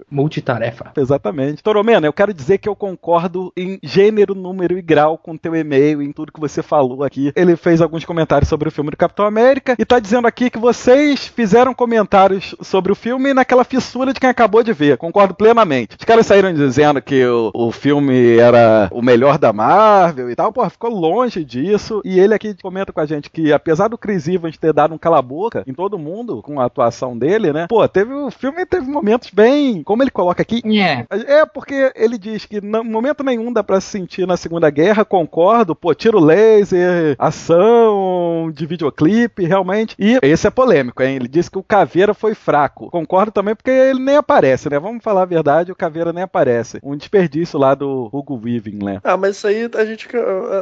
Multitarefa. 0.09 0.91
Exatamente. 0.95 1.61
Toromeno, 1.61 2.05
eu 2.05 2.13
quero 2.13 2.33
dizer 2.33 2.57
que 2.57 2.69
eu 2.69 2.75
concordo 2.75 3.51
em 3.57 3.79
gênero, 3.83 4.33
número 4.33 4.77
e 4.77 4.81
grau 4.81 5.17
com 5.17 5.35
teu 5.35 5.55
e-mail, 5.55 6.01
em 6.01 6.11
tudo 6.11 6.31
que 6.31 6.39
você 6.39 6.61
falou 6.61 7.03
aqui. 7.03 7.31
Ele 7.35 7.55
fez 7.55 7.81
alguns 7.81 8.05
comentários 8.05 8.49
sobre 8.51 8.67
o 8.67 8.71
filme 8.71 8.91
do 8.91 8.97
Capitão 8.97 9.25
América 9.25 9.77
e 9.79 9.85
tá 9.85 9.97
dizendo 9.97 10.27
aqui 10.27 10.49
que 10.49 10.59
vocês 10.59 11.25
fizeram 11.25 11.73
comentários 11.73 12.53
sobre 12.61 12.91
o 12.91 12.95
filme 12.95 13.33
naquela 13.33 13.63
fissura 13.63 14.11
de 14.11 14.19
quem 14.19 14.29
acabou 14.29 14.61
de 14.61 14.73
ver. 14.73 14.97
Concordo 14.97 15.33
plenamente. 15.33 15.95
Os 15.97 16.03
caras 16.03 16.25
saíram 16.25 16.53
dizendo 16.53 17.01
que 17.01 17.25
o, 17.25 17.49
o 17.53 17.71
filme 17.71 18.37
era 18.37 18.89
o 18.91 19.01
melhor 19.01 19.37
da 19.37 19.53
Marvel 19.53 20.29
e 20.29 20.35
tal. 20.35 20.51
Pô, 20.51 20.69
ficou 20.69 20.89
longe 20.89 21.45
disso. 21.45 22.01
E 22.03 22.19
ele 22.19 22.33
aqui 22.33 22.53
comenta 22.61 22.91
com 22.91 22.99
a 22.99 23.05
gente 23.05 23.29
que, 23.29 23.53
apesar 23.53 23.87
do 23.87 23.97
Chris 23.97 24.27
Evans 24.27 24.57
ter 24.57 24.73
dado 24.73 24.93
um 24.93 24.97
cala-boca 24.97 25.63
em 25.65 25.73
todo 25.73 25.97
mundo 25.97 26.41
com 26.41 26.59
a 26.59 26.65
atuação 26.65 27.17
dele, 27.17 27.53
né? 27.53 27.67
Pô, 27.69 27.87
teve 27.87 28.13
o 28.13 28.29
filme 28.29 28.65
teve 28.65 28.85
momentos 28.85 29.29
bem. 29.31 29.81
Como 29.81 30.03
ele 30.03 30.11
coloca 30.11 30.41
aqui, 30.41 30.61
Yeah. 30.65 31.05
é 31.09 31.45
porque 31.45 31.93
ele 31.95 32.17
diz 32.17 32.45
que 32.45 32.57
em 32.57 32.83
momento 32.83 33.23
nenhum 33.23 33.53
dá 33.53 33.63
pra 33.63 33.79
se 33.79 33.87
sentir 33.87 34.27
na 34.27 34.35
Segunda 34.35 34.69
Guerra, 34.69 35.05
concordo, 35.05 35.73
pô, 35.73 35.93
tiro 35.93 36.19
laser, 36.19 37.15
ação 37.17 38.40
de 38.49 38.65
videoclipe, 38.65 39.45
realmente. 39.45 39.95
E 39.99 40.17
esse 40.21 40.47
é 40.47 40.49
polêmico, 40.49 41.03
hein? 41.03 41.17
Ele 41.17 41.27
diz 41.27 41.49
que 41.49 41.57
o 41.57 41.63
Caveira 41.63 42.13
foi 42.13 42.33
fraco. 42.33 42.89
Concordo 42.89 43.31
também 43.31 43.55
porque 43.55 43.69
ele 43.69 43.99
nem 43.99 44.15
aparece, 44.15 44.69
né? 44.69 44.79
Vamos 44.79 45.03
falar 45.03 45.23
a 45.23 45.25
verdade, 45.25 45.71
o 45.71 45.75
Caveira 45.75 46.13
nem 46.13 46.23
aparece. 46.23 46.79
Um 46.83 46.95
desperdício 46.95 47.59
lá 47.59 47.75
do 47.75 48.09
Hugo 48.11 48.39
Weaving, 48.43 48.83
né? 48.83 48.99
Ah, 49.03 49.17
mas 49.17 49.37
isso 49.37 49.47
aí 49.47 49.69
a 49.75 49.85
gente 49.85 50.07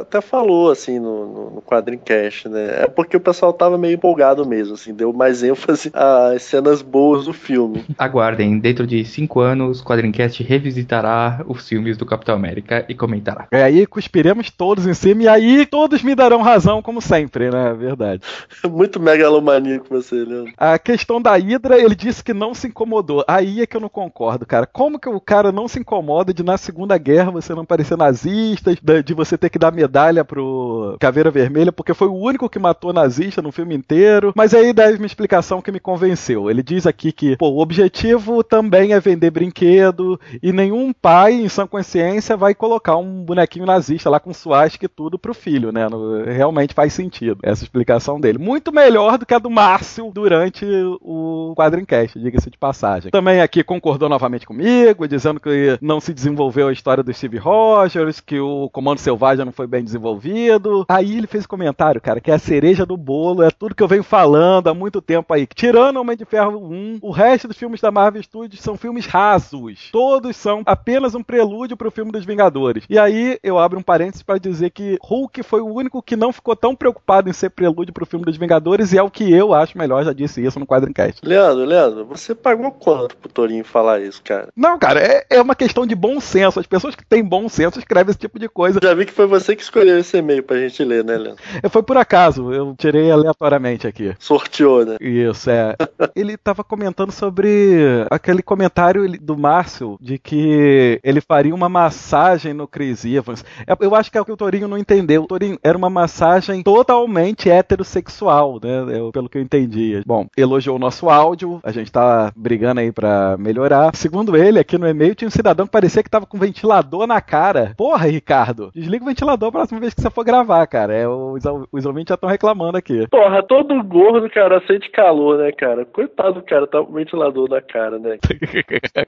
até 0.00 0.20
falou, 0.20 0.70
assim, 0.70 0.98
no, 0.98 1.26
no, 1.26 1.50
no 1.50 1.62
Quadrincast, 1.62 2.48
né? 2.48 2.82
É 2.82 2.86
porque 2.86 3.16
o 3.16 3.20
pessoal 3.20 3.52
tava 3.52 3.78
meio 3.78 3.94
empolgado 3.94 4.46
mesmo, 4.46 4.74
assim, 4.74 4.92
deu 4.92 5.12
mais 5.12 5.42
ênfase 5.44 5.90
às 5.94 6.42
cenas 6.42 6.82
boas 6.82 7.24
do 7.26 7.32
filme. 7.32 7.84
Aguardem, 7.98 8.58
dentro 8.58 8.86
de 8.86 9.04
cinco 9.04 9.40
anos, 9.40 9.80
o 9.80 9.84
Quadrincast 9.84 10.42
revisitará 10.42 11.44
os 11.46 11.68
filmes 11.68 11.96
do 11.96 12.06
Capitão 12.06 12.34
América 12.34 12.84
e 12.88 12.94
comentará. 12.94 13.46
E 13.52 13.56
aí 13.56 13.86
cuspiremos 13.86 14.50
todos 14.50 14.86
em 14.86 14.94
cima 14.94 15.22
e 15.22 15.28
aí 15.28 15.66
todos 15.66 16.02
me 16.02 16.14
darão 16.14 16.42
razão, 16.42 16.82
como 16.82 17.00
sempre, 17.00 17.50
né? 17.50 17.69
É 17.70 17.74
verdade. 17.74 18.22
Muito 18.68 18.98
megalomaníaco 19.00 19.86
você, 19.88 20.16
Leandro. 20.16 20.52
A 20.56 20.78
questão 20.78 21.20
da 21.20 21.36
Hydra, 21.36 21.78
ele 21.78 21.94
disse 21.94 22.22
que 22.22 22.34
não 22.34 22.54
se 22.54 22.66
incomodou. 22.68 23.24
Aí 23.28 23.60
é 23.62 23.66
que 23.66 23.76
eu 23.76 23.80
não 23.80 23.88
concordo, 23.88 24.44
cara. 24.46 24.66
Como 24.66 24.98
que 24.98 25.08
o 25.08 25.20
cara 25.20 25.52
não 25.52 25.68
se 25.68 25.78
incomoda 25.78 26.34
de 26.34 26.42
na 26.42 26.56
Segunda 26.58 26.96
Guerra 26.98 27.30
você 27.30 27.54
não 27.54 27.64
parecer 27.64 27.96
nazista, 27.96 28.72
de 29.04 29.14
você 29.14 29.38
ter 29.38 29.50
que 29.50 29.58
dar 29.58 29.72
medalha 29.72 30.24
pro 30.24 30.96
Caveira 31.00 31.30
Vermelha, 31.30 31.72
porque 31.72 31.94
foi 31.94 32.08
o 32.08 32.14
único 32.14 32.48
que 32.48 32.58
matou 32.58 32.92
nazista 32.92 33.40
no 33.42 33.52
filme 33.52 33.74
inteiro. 33.74 34.32
Mas 34.34 34.52
aí 34.54 34.72
dá 34.72 34.88
uma 34.90 35.06
explicação 35.06 35.62
que 35.62 35.72
me 35.72 35.80
convenceu. 35.80 36.50
Ele 36.50 36.62
diz 36.62 36.86
aqui 36.86 37.12
que, 37.12 37.36
pô, 37.36 37.48
o 37.50 37.60
objetivo 37.60 38.42
também 38.42 38.92
é 38.92 39.00
vender 39.00 39.30
brinquedo 39.30 40.20
e 40.42 40.52
nenhum 40.52 40.92
pai 40.92 41.34
em 41.34 41.48
sã 41.48 41.66
consciência 41.66 42.36
vai 42.36 42.54
colocar 42.54 42.96
um 42.96 43.24
bonequinho 43.24 43.66
nazista 43.66 44.10
lá 44.10 44.18
com 44.18 44.32
suástica 44.32 44.86
e 44.86 44.88
tudo 44.88 45.18
pro 45.18 45.34
filho, 45.34 45.70
né? 45.72 45.88
No- 45.88 46.24
realmente 46.24 46.74
faz 46.74 46.92
sentido 46.92 47.38
essa 47.42 47.59
explicação 47.64 48.20
dele. 48.20 48.38
Muito 48.38 48.72
melhor 48.72 49.18
do 49.18 49.26
que 49.26 49.34
a 49.34 49.38
do 49.38 49.50
Márcio 49.50 50.10
durante 50.12 50.64
o 51.00 51.54
quadrincast, 51.56 52.18
diga-se 52.18 52.50
de 52.50 52.58
passagem. 52.58 53.10
Também 53.10 53.40
aqui 53.40 53.62
concordou 53.62 54.08
novamente 54.08 54.46
comigo, 54.46 55.06
dizendo 55.06 55.40
que 55.40 55.78
não 55.80 56.00
se 56.00 56.12
desenvolveu 56.12 56.68
a 56.68 56.72
história 56.72 57.02
do 57.02 57.12
Steve 57.12 57.38
Rogers, 57.38 58.20
que 58.20 58.38
o 58.38 58.68
Comando 58.70 58.98
Selvagem 58.98 59.44
não 59.44 59.52
foi 59.52 59.66
bem 59.66 59.82
desenvolvido. 59.82 60.84
Aí 60.88 61.16
ele 61.16 61.26
fez 61.26 61.46
comentário, 61.46 62.00
cara, 62.00 62.20
que 62.20 62.30
é 62.30 62.34
a 62.34 62.38
cereja 62.38 62.84
do 62.86 62.96
bolo, 62.96 63.42
é 63.42 63.50
tudo 63.50 63.74
que 63.74 63.82
eu 63.82 63.88
venho 63.88 64.02
falando 64.02 64.68
há 64.68 64.74
muito 64.74 65.00
tempo 65.00 65.32
aí. 65.32 65.46
Tirando 65.46 65.98
Homem 65.98 66.16
de 66.16 66.24
Ferro 66.24 66.58
1, 66.58 66.98
o 67.02 67.10
resto 67.10 67.48
dos 67.48 67.56
filmes 67.56 67.80
da 67.80 67.90
Marvel 67.90 68.22
Studios 68.22 68.60
são 68.60 68.76
filmes 68.76 69.06
rasos. 69.06 69.88
Todos 69.92 70.36
são 70.36 70.62
apenas 70.66 71.14
um 71.14 71.22
prelúdio 71.22 71.76
pro 71.76 71.90
filme 71.90 72.12
dos 72.12 72.24
Vingadores. 72.24 72.84
E 72.88 72.98
aí 72.98 73.38
eu 73.42 73.58
abro 73.58 73.78
um 73.78 73.82
parênteses 73.82 74.22
para 74.22 74.38
dizer 74.38 74.70
que 74.70 74.98
Hulk 75.02 75.42
foi 75.42 75.60
o 75.60 75.72
único 75.72 76.02
que 76.02 76.16
não 76.16 76.32
ficou 76.32 76.56
tão 76.56 76.74
preocupado 76.74 77.28
em 77.28 77.32
ser 77.32 77.49
prelúdio 77.50 77.92
pro 77.92 78.06
filme 78.06 78.24
dos 78.24 78.36
Vingadores 78.36 78.92
e 78.92 78.98
é 78.98 79.02
o 79.02 79.10
que 79.10 79.32
eu 79.32 79.52
acho 79.52 79.76
melhor, 79.76 80.04
já 80.04 80.12
disse 80.12 80.44
isso 80.44 80.58
no 80.58 80.66
Quadrincast. 80.66 81.20
Leandro, 81.22 81.64
Leandro, 81.64 82.04
você 82.04 82.34
pagou 82.34 82.70
quanto 82.72 83.16
pro 83.16 83.30
Torinho 83.30 83.64
falar 83.64 84.00
isso, 84.00 84.22
cara? 84.22 84.48
Não, 84.56 84.78
cara, 84.78 85.00
é, 85.00 85.26
é 85.30 85.40
uma 85.40 85.54
questão 85.54 85.86
de 85.86 85.94
bom 85.94 86.20
senso. 86.20 86.60
As 86.60 86.66
pessoas 86.66 86.94
que 86.94 87.04
têm 87.04 87.24
bom 87.24 87.48
senso 87.48 87.78
escrevem 87.78 88.10
esse 88.10 88.18
tipo 88.18 88.38
de 88.38 88.48
coisa. 88.48 88.80
Já 88.82 88.94
vi 88.94 89.06
que 89.06 89.12
foi 89.12 89.26
você 89.26 89.54
que 89.54 89.62
escolheu 89.62 89.98
esse 89.98 90.16
e-mail 90.16 90.42
pra 90.42 90.58
gente 90.58 90.82
ler, 90.84 91.04
né, 91.04 91.16
Leandro? 91.16 91.42
Foi 91.70 91.82
por 91.82 91.96
acaso, 91.96 92.52
eu 92.52 92.74
tirei 92.76 93.10
aleatoriamente 93.10 93.86
aqui. 93.86 94.14
Sorteou, 94.18 94.84
né? 94.84 94.96
Isso, 95.00 95.50
é. 95.50 95.74
Ele 96.14 96.36
tava 96.36 96.62
comentando 96.64 97.12
sobre 97.12 98.06
aquele 98.10 98.42
comentário 98.42 99.06
do 99.20 99.36
Márcio 99.36 99.96
de 100.00 100.18
que 100.18 101.00
ele 101.02 101.20
faria 101.20 101.54
uma 101.54 101.68
massagem 101.68 102.52
no 102.52 102.66
Chris 102.66 103.04
Evans. 103.04 103.44
É, 103.66 103.74
Eu 103.80 103.94
acho 103.94 104.10
que 104.10 104.18
é 104.18 104.20
o 104.20 104.24
que 104.24 104.32
o 104.32 104.36
Torinho 104.36 104.68
não 104.68 104.78
entendeu. 104.78 105.22
O 105.22 105.26
Torinho 105.26 105.58
era 105.62 105.76
uma 105.76 105.90
massagem 105.90 106.62
totalmente 106.62 107.39
heterossexual, 107.48 108.58
né? 108.62 108.98
Eu- 108.98 109.10
pelo 109.12 109.28
que 109.28 109.38
eu 109.38 109.42
entendi. 109.42 110.02
Bom, 110.06 110.26
elogiou 110.36 110.76
o 110.76 110.78
nosso 110.78 111.08
áudio, 111.08 111.60
a 111.62 111.72
gente 111.72 111.90
tá 111.90 112.32
brigando 112.36 112.80
aí 112.80 112.92
pra 112.92 113.36
melhorar. 113.38 113.94
Segundo 113.94 114.36
ele, 114.36 114.58
aqui 114.58 114.76
no 114.78 114.88
e-mail 114.88 115.14
tinha 115.14 115.28
um 115.28 115.30
cidadão 115.32 115.66
que 115.66 115.72
parecia 115.72 116.02
que 116.02 116.10
tava 116.10 116.26
com 116.26 116.36
um 116.36 116.40
ventilador 116.40 117.06
na 117.06 117.20
cara. 117.20 117.72
Porra, 117.76 118.06
Ricardo, 118.06 118.70
desliga 118.74 119.04
o 119.04 119.08
ventilador 119.08 119.48
a 119.48 119.52
próxima 119.52 119.80
vez 119.80 119.94
que 119.94 120.00
você 120.00 120.10
for 120.10 120.24
gravar, 120.24 120.66
cara. 120.66 120.92
É, 120.94 121.08
os, 121.08 121.42
os 121.72 121.86
ouvintes 121.86 122.08
já 122.10 122.14
estão 122.14 122.28
reclamando 122.28 122.76
aqui. 122.76 123.06
Porra, 123.08 123.42
todo 123.42 123.82
gordo, 123.82 124.28
cara, 124.30 124.62
sente 124.66 124.90
calor, 124.90 125.38
né, 125.38 125.52
cara? 125.52 125.84
Coitado 125.86 126.34
do 126.34 126.42
cara, 126.42 126.66
tá 126.66 126.82
com 126.82 126.90
o 126.92 126.94
ventilador 126.94 127.48
na 127.48 127.60
cara, 127.60 127.98
né? 127.98 128.18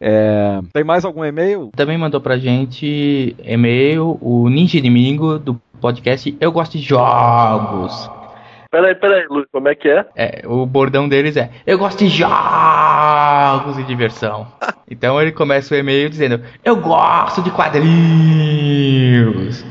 É, 0.00 0.60
tem 0.72 0.84
mais 0.84 1.04
algum 1.04 1.24
e-mail? 1.24 1.70
Também 1.74 1.96
mandou 1.98 2.20
pra 2.20 2.36
gente 2.38 3.36
e-mail 3.44 4.18
o 4.20 4.48
Ninja 4.48 4.78
Inimigo 4.78 5.38
do 5.38 5.60
podcast 5.80 6.36
Eu 6.40 6.52
Gosto 6.52 6.72
de 6.78 6.82
Jogos. 6.84 8.10
Peraí, 8.72 8.94
peraí, 8.94 9.26
Luiz, 9.28 9.44
como 9.52 9.68
é 9.68 9.74
que 9.74 9.86
é? 9.86 10.06
É, 10.16 10.42
o 10.46 10.64
bordão 10.64 11.06
deles 11.06 11.36
é 11.36 11.50
Eu 11.66 11.78
gosto 11.78 11.98
de 11.98 12.08
jogos 12.08 13.78
e 13.78 13.84
diversão. 13.84 14.50
Então 14.90 15.22
ele 15.22 15.30
começa 15.32 15.74
o 15.74 15.78
e-mail 15.78 16.10
dizendo 16.10 16.42
Eu 16.62 16.76
gosto 16.76 17.40
de 17.40 17.50
quadrinhos. 17.50 19.64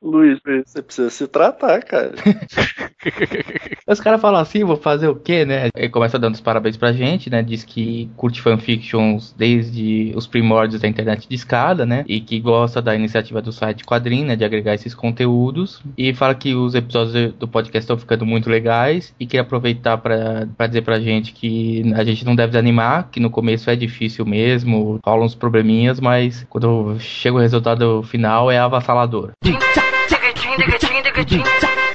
Luiz, 0.00 0.38
você 0.64 0.80
precisa 0.80 1.10
se 1.10 1.26
tratar, 1.26 1.82
cara. 1.82 2.12
Os 3.86 4.00
caras 4.00 4.20
falam 4.20 4.40
assim, 4.40 4.62
vou 4.64 4.76
fazer 4.76 5.08
o 5.08 5.16
quê, 5.16 5.44
né? 5.44 5.70
Ele 5.74 5.88
começa 5.88 6.18
dando 6.18 6.34
os 6.34 6.40
parabéns 6.40 6.76
pra 6.76 6.92
gente, 6.92 7.30
né? 7.30 7.42
Diz 7.42 7.64
que 7.64 8.08
curte 8.16 8.40
fanfictions 8.40 9.34
desde 9.36 10.12
os 10.14 10.26
primórdios 10.26 10.82
da 10.82 10.88
internet 10.88 11.28
de 11.28 11.34
escada, 11.34 11.86
né? 11.86 12.04
E 12.06 12.20
que 12.20 12.38
gosta 12.38 12.82
da 12.82 12.94
iniciativa 12.94 13.40
do 13.40 13.50
site 13.50 13.84
Quadrim, 13.84 14.24
né? 14.24 14.36
De 14.36 14.44
agregar 14.44 14.74
esses 14.74 14.94
conteúdos. 14.94 15.82
E 15.96 16.14
fala 16.14 16.34
que 16.34 16.54
os 16.54 16.74
episódios 16.74 17.32
do 17.34 17.48
podcast 17.48 17.84
estão 17.84 17.98
ficando 17.98 18.26
muito 18.26 18.50
legais. 18.50 19.14
E 19.18 19.26
queria 19.26 19.42
aproveitar 19.42 19.98
pra 19.98 20.46
pra 20.56 20.66
dizer 20.66 20.82
pra 20.82 21.00
gente 21.00 21.32
que 21.32 21.82
a 21.94 22.04
gente 22.04 22.24
não 22.24 22.36
deve 22.36 22.48
desanimar, 22.48 23.08
que 23.10 23.20
no 23.20 23.30
começo 23.30 23.70
é 23.70 23.76
difícil 23.76 24.24
mesmo, 24.24 25.00
rolam 25.04 25.26
uns 25.26 25.34
probleminhas, 25.34 25.98
mas 25.98 26.46
quando 26.48 26.98
chega 27.00 27.36
o 27.36 27.40
resultado 27.40 28.02
final 28.02 28.50
é 28.50 28.58
avassalador. 28.58 29.32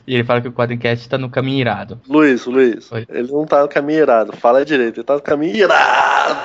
E 0.05 0.13
ele 0.15 0.23
fala 0.23 0.41
que 0.41 0.47
o 0.47 0.51
Quadrincast 0.53 1.07
tá 1.07 1.17
no 1.17 1.29
caminho 1.29 1.59
irado. 1.61 1.99
Luiz, 2.07 2.45
Luiz, 2.45 2.91
Oi. 2.91 3.05
ele 3.09 3.31
não 3.31 3.45
tá 3.45 3.61
no 3.61 3.69
caminho 3.69 3.99
irado. 4.01 4.33
Fala 4.35 4.65
direito, 4.65 4.97
ele 4.99 5.05
tá 5.05 5.15
no 5.15 5.21
caminho 5.21 5.55
irado. 5.55 6.39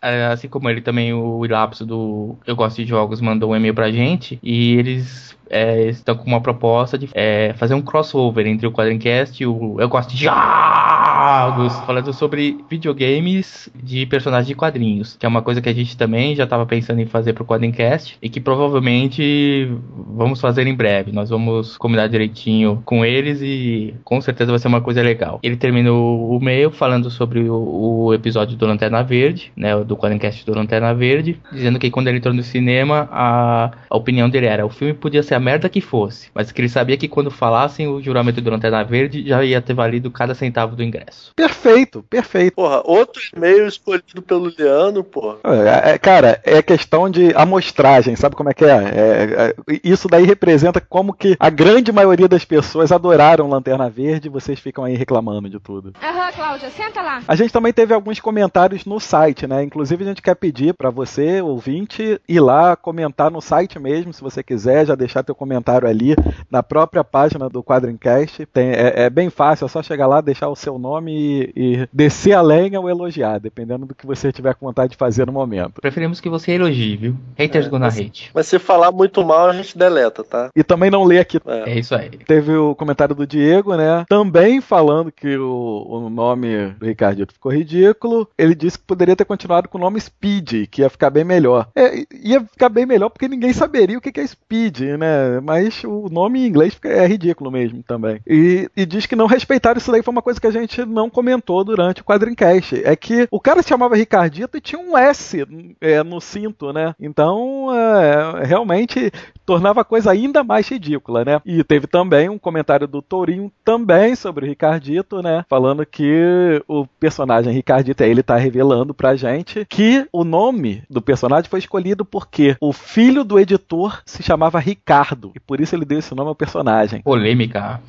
É, 0.00 0.26
Assim 0.26 0.48
como 0.48 0.68
ele 0.68 0.80
também, 0.80 1.12
o 1.12 1.44
Ilapso 1.44 1.86
do 1.86 2.36
Eu 2.46 2.56
Gosto 2.56 2.82
de 2.82 2.88
Jogos 2.88 3.20
mandou 3.20 3.50
um 3.52 3.56
e-mail 3.56 3.74
pra 3.74 3.90
gente 3.90 4.38
e 4.42 4.76
eles 4.76 5.36
é, 5.50 5.88
estão 5.88 6.16
com 6.16 6.26
uma 6.26 6.40
proposta 6.40 6.98
de 6.98 7.08
é, 7.12 7.52
fazer 7.56 7.74
um 7.74 7.82
crossover 7.82 8.46
entre 8.46 8.66
o 8.66 8.72
Quadrincast 8.72 9.42
e 9.42 9.46
o 9.46 9.76
Eu 9.78 9.88
Gosto 9.88 10.10
de 10.10 10.24
Jogos, 10.24 11.78
falando 11.86 12.12
sobre 12.12 12.58
videogames 12.70 13.68
de 13.74 14.06
personagens 14.06 14.46
de 14.46 14.54
quadrinhos, 14.54 15.16
que 15.18 15.26
é 15.26 15.28
uma 15.28 15.42
coisa 15.42 15.60
que 15.60 15.68
a 15.68 15.74
gente 15.74 15.96
também 15.96 16.34
já 16.34 16.44
estava 16.44 16.64
pensando 16.66 17.00
em 17.00 17.06
fazer 17.06 17.32
pro 17.32 17.44
Quadrincast 17.44 18.16
e 18.22 18.28
que 18.28 18.40
provavelmente 18.40 19.70
vamos 20.14 20.40
fazer 20.40 20.66
em 20.66 20.74
breve. 20.74 21.12
Nós 21.12 21.30
vamos 21.30 21.76
combinar 21.76 22.06
direitinho 22.08 22.82
com 22.84 23.04
eles 23.04 23.40
e 23.42 23.94
com 24.04 24.20
certeza 24.20 24.50
vai 24.50 24.58
ser 24.58 24.68
uma 24.68 24.80
coisa 24.80 25.02
legal. 25.02 25.38
Ele 25.42 25.56
terminou 25.56 26.30
o 26.30 26.38
e-mail 26.40 26.70
falando 26.70 27.10
sobre 27.10 27.40
o, 27.48 28.06
o 28.06 28.14
episódio 28.14 28.56
do 28.56 28.66
Lanterna 28.66 29.02
Verde, 29.02 29.52
né, 29.56 29.76
do 29.84 29.96
Quadrincast 29.96 30.44
do 30.46 30.54
Lanterna 30.54 30.94
Verde, 30.94 31.38
dizendo 31.52 31.78
que 31.78 31.90
quando 31.90 32.08
ele 32.08 32.18
entrou 32.18 32.34
no 32.34 32.42
cinema, 32.42 33.08
a, 33.10 33.70
a 33.90 33.96
opinião 33.96 34.28
dele 34.28 34.46
era: 34.46 34.64
o 34.64 34.70
filme 34.70 34.94
podia 34.94 35.22
ser 35.22 35.31
a 35.34 35.40
merda 35.40 35.68
que 35.68 35.80
fosse, 35.80 36.30
mas 36.34 36.52
que 36.52 36.60
ele 36.60 36.68
sabia 36.68 36.96
que 36.96 37.08
quando 37.08 37.30
falassem 37.30 37.86
o 37.86 38.00
juramento 38.00 38.40
do 38.40 38.50
Lanterna 38.50 38.82
Verde 38.82 39.26
já 39.26 39.44
ia 39.44 39.60
ter 39.60 39.74
valido 39.74 40.10
cada 40.10 40.34
centavo 40.34 40.76
do 40.76 40.82
ingresso. 40.82 41.32
Perfeito, 41.34 42.02
perfeito. 42.08 42.54
Porra, 42.54 42.82
outro 42.84 43.22
e-mail 43.34 43.66
escolhido 43.66 44.22
pelo 44.22 44.52
Leandro, 44.56 45.04
porra. 45.04 45.38
É, 45.44 45.92
é, 45.92 45.98
cara, 45.98 46.40
é 46.44 46.62
questão 46.62 47.08
de 47.08 47.32
amostragem, 47.34 48.16
sabe 48.16 48.36
como 48.36 48.50
é 48.50 48.54
que 48.54 48.64
é? 48.64 48.68
É, 48.68 49.54
é? 49.68 49.80
Isso 49.84 50.08
daí 50.08 50.24
representa 50.24 50.80
como 50.80 51.12
que 51.12 51.36
a 51.38 51.50
grande 51.50 51.92
maioria 51.92 52.28
das 52.28 52.44
pessoas 52.44 52.92
adoraram 52.92 53.48
Lanterna 53.48 53.88
Verde 53.88 54.28
e 54.28 54.30
vocês 54.30 54.58
ficam 54.58 54.84
aí 54.84 54.96
reclamando 54.96 55.48
de 55.48 55.58
tudo. 55.58 55.92
Aham, 56.02 56.32
Cláudia, 56.32 56.70
senta 56.70 57.02
lá. 57.02 57.22
A 57.26 57.34
gente 57.34 57.52
também 57.52 57.72
teve 57.72 57.94
alguns 57.94 58.20
comentários 58.20 58.84
no 58.84 58.98
site, 59.00 59.46
né? 59.46 59.62
Inclusive 59.62 60.04
a 60.04 60.08
gente 60.08 60.22
quer 60.22 60.34
pedir 60.34 60.74
pra 60.74 60.90
você, 60.90 61.40
ouvinte, 61.40 62.20
ir 62.28 62.40
lá 62.40 62.76
comentar 62.76 63.30
no 63.30 63.40
site 63.40 63.78
mesmo, 63.78 64.12
se 64.12 64.22
você 64.22 64.42
quiser, 64.42 64.86
já 64.86 64.94
deixar 64.94 65.21
teu 65.22 65.34
comentário 65.34 65.88
ali 65.88 66.14
na 66.50 66.62
própria 66.62 67.04
página 67.04 67.48
do 67.48 67.62
Quadrincast. 67.62 68.46
Tem, 68.46 68.70
é, 68.70 69.04
é 69.04 69.10
bem 69.10 69.30
fácil, 69.30 69.66
é 69.66 69.68
só 69.68 69.82
chegar 69.82 70.06
lá, 70.06 70.20
deixar 70.20 70.48
o 70.48 70.56
seu 70.56 70.78
nome 70.78 71.12
e, 71.12 71.52
e 71.56 71.88
descer 71.92 72.32
a 72.32 72.42
lenha 72.42 72.80
ou 72.80 72.88
elogiar, 72.88 73.38
dependendo 73.38 73.86
do 73.86 73.94
que 73.94 74.06
você 74.06 74.32
tiver 74.32 74.54
com 74.54 74.66
vontade 74.66 74.92
de 74.92 74.96
fazer 74.96 75.26
no 75.26 75.32
momento. 75.32 75.80
Preferimos 75.80 76.20
que 76.20 76.28
você 76.28 76.52
elogie, 76.52 76.96
viu? 76.96 77.16
Haters 77.38 77.68
go 77.68 77.78
na 77.78 77.88
hate. 77.88 78.30
Mas 78.34 78.46
se 78.46 78.58
falar 78.58 78.92
muito 78.92 79.24
mal, 79.24 79.50
a 79.50 79.52
gente 79.52 79.76
deleta, 79.76 80.22
tá? 80.24 80.50
E 80.54 80.62
também 80.62 80.90
não 80.90 81.04
ler 81.04 81.20
aqui. 81.20 81.40
É 81.46 81.78
isso 81.78 81.94
aí. 81.94 82.10
Teve 82.10 82.54
o 82.54 82.74
comentário 82.74 83.14
do 83.14 83.26
Diego, 83.26 83.74
né? 83.76 84.04
Também 84.08 84.60
falando 84.60 85.12
que 85.12 85.36
o, 85.36 85.86
o 85.88 86.10
nome 86.10 86.68
do 86.78 86.86
Ricardito 86.86 87.34
ficou 87.34 87.52
ridículo. 87.52 88.28
Ele 88.36 88.54
disse 88.54 88.78
que 88.78 88.84
poderia 88.84 89.16
ter 89.16 89.24
continuado 89.24 89.68
com 89.68 89.78
o 89.78 89.80
nome 89.80 90.00
Speed, 90.00 90.68
que 90.70 90.82
ia 90.82 90.90
ficar 90.90 91.10
bem 91.10 91.24
melhor. 91.24 91.68
É, 91.74 92.04
ia 92.12 92.40
ficar 92.40 92.68
bem 92.68 92.86
melhor 92.86 93.08
porque 93.08 93.28
ninguém 93.28 93.52
saberia 93.52 93.98
o 93.98 94.00
que 94.00 94.12
que 94.12 94.20
é 94.20 94.26
Speed, 94.26 94.80
né? 94.98 95.11
Mas 95.42 95.82
o 95.84 96.08
nome 96.10 96.40
em 96.40 96.46
inglês 96.46 96.76
é 96.84 97.06
ridículo 97.06 97.50
mesmo 97.50 97.82
também. 97.82 98.20
E, 98.26 98.68
e 98.76 98.86
diz 98.86 99.06
que 99.06 99.16
não 99.16 99.26
respeitaram 99.26 99.78
isso 99.78 99.90
daí, 99.90 100.02
foi 100.02 100.12
uma 100.12 100.22
coisa 100.22 100.40
que 100.40 100.46
a 100.46 100.52
gente 100.52 100.84
não 100.84 101.10
comentou 101.10 101.64
durante 101.64 102.00
o 102.00 102.04
Quadrincast. 102.04 102.82
É 102.84 102.94
que 102.96 103.26
o 103.30 103.40
cara 103.40 103.62
se 103.62 103.68
chamava 103.68 103.96
Ricardito 103.96 104.56
e 104.56 104.60
tinha 104.60 104.80
um 104.80 104.96
S 104.96 105.46
é, 105.80 106.02
no 106.02 106.20
cinto, 106.20 106.72
né? 106.72 106.94
Então, 107.00 107.68
é, 107.74 108.44
realmente 108.44 109.10
tornava 109.44 109.80
a 109.80 109.84
coisa 109.84 110.10
ainda 110.10 110.44
mais 110.44 110.68
ridícula, 110.68 111.24
né? 111.24 111.40
E 111.44 111.62
teve 111.64 111.86
também 111.86 112.28
um 112.28 112.38
comentário 112.38 112.86
do 112.86 113.02
Tourinho 113.02 113.52
também 113.64 114.14
sobre 114.14 114.44
o 114.44 114.48
Ricardito, 114.48 115.22
né? 115.22 115.44
Falando 115.48 115.84
que 115.84 116.62
o 116.68 116.86
personagem 116.86 117.52
Ricardito, 117.52 118.02
ele 118.02 118.22
tá 118.22 118.36
revelando 118.36 118.94
pra 118.94 119.16
gente 119.16 119.66
que 119.68 120.06
o 120.12 120.24
nome 120.24 120.82
do 120.88 121.02
personagem 121.02 121.50
foi 121.50 121.58
escolhido 121.58 122.04
porque 122.04 122.56
o 122.60 122.72
filho 122.72 123.24
do 123.24 123.38
editor 123.38 124.02
se 124.06 124.22
chamava 124.22 124.58
Ricardo, 124.58 125.01
e 125.34 125.40
por 125.40 125.60
isso 125.60 125.74
ele 125.74 125.84
deu 125.84 125.98
esse 125.98 126.14
nome 126.14 126.28
ao 126.28 126.34
personagem. 126.34 127.02
Polêmica. 127.02 127.80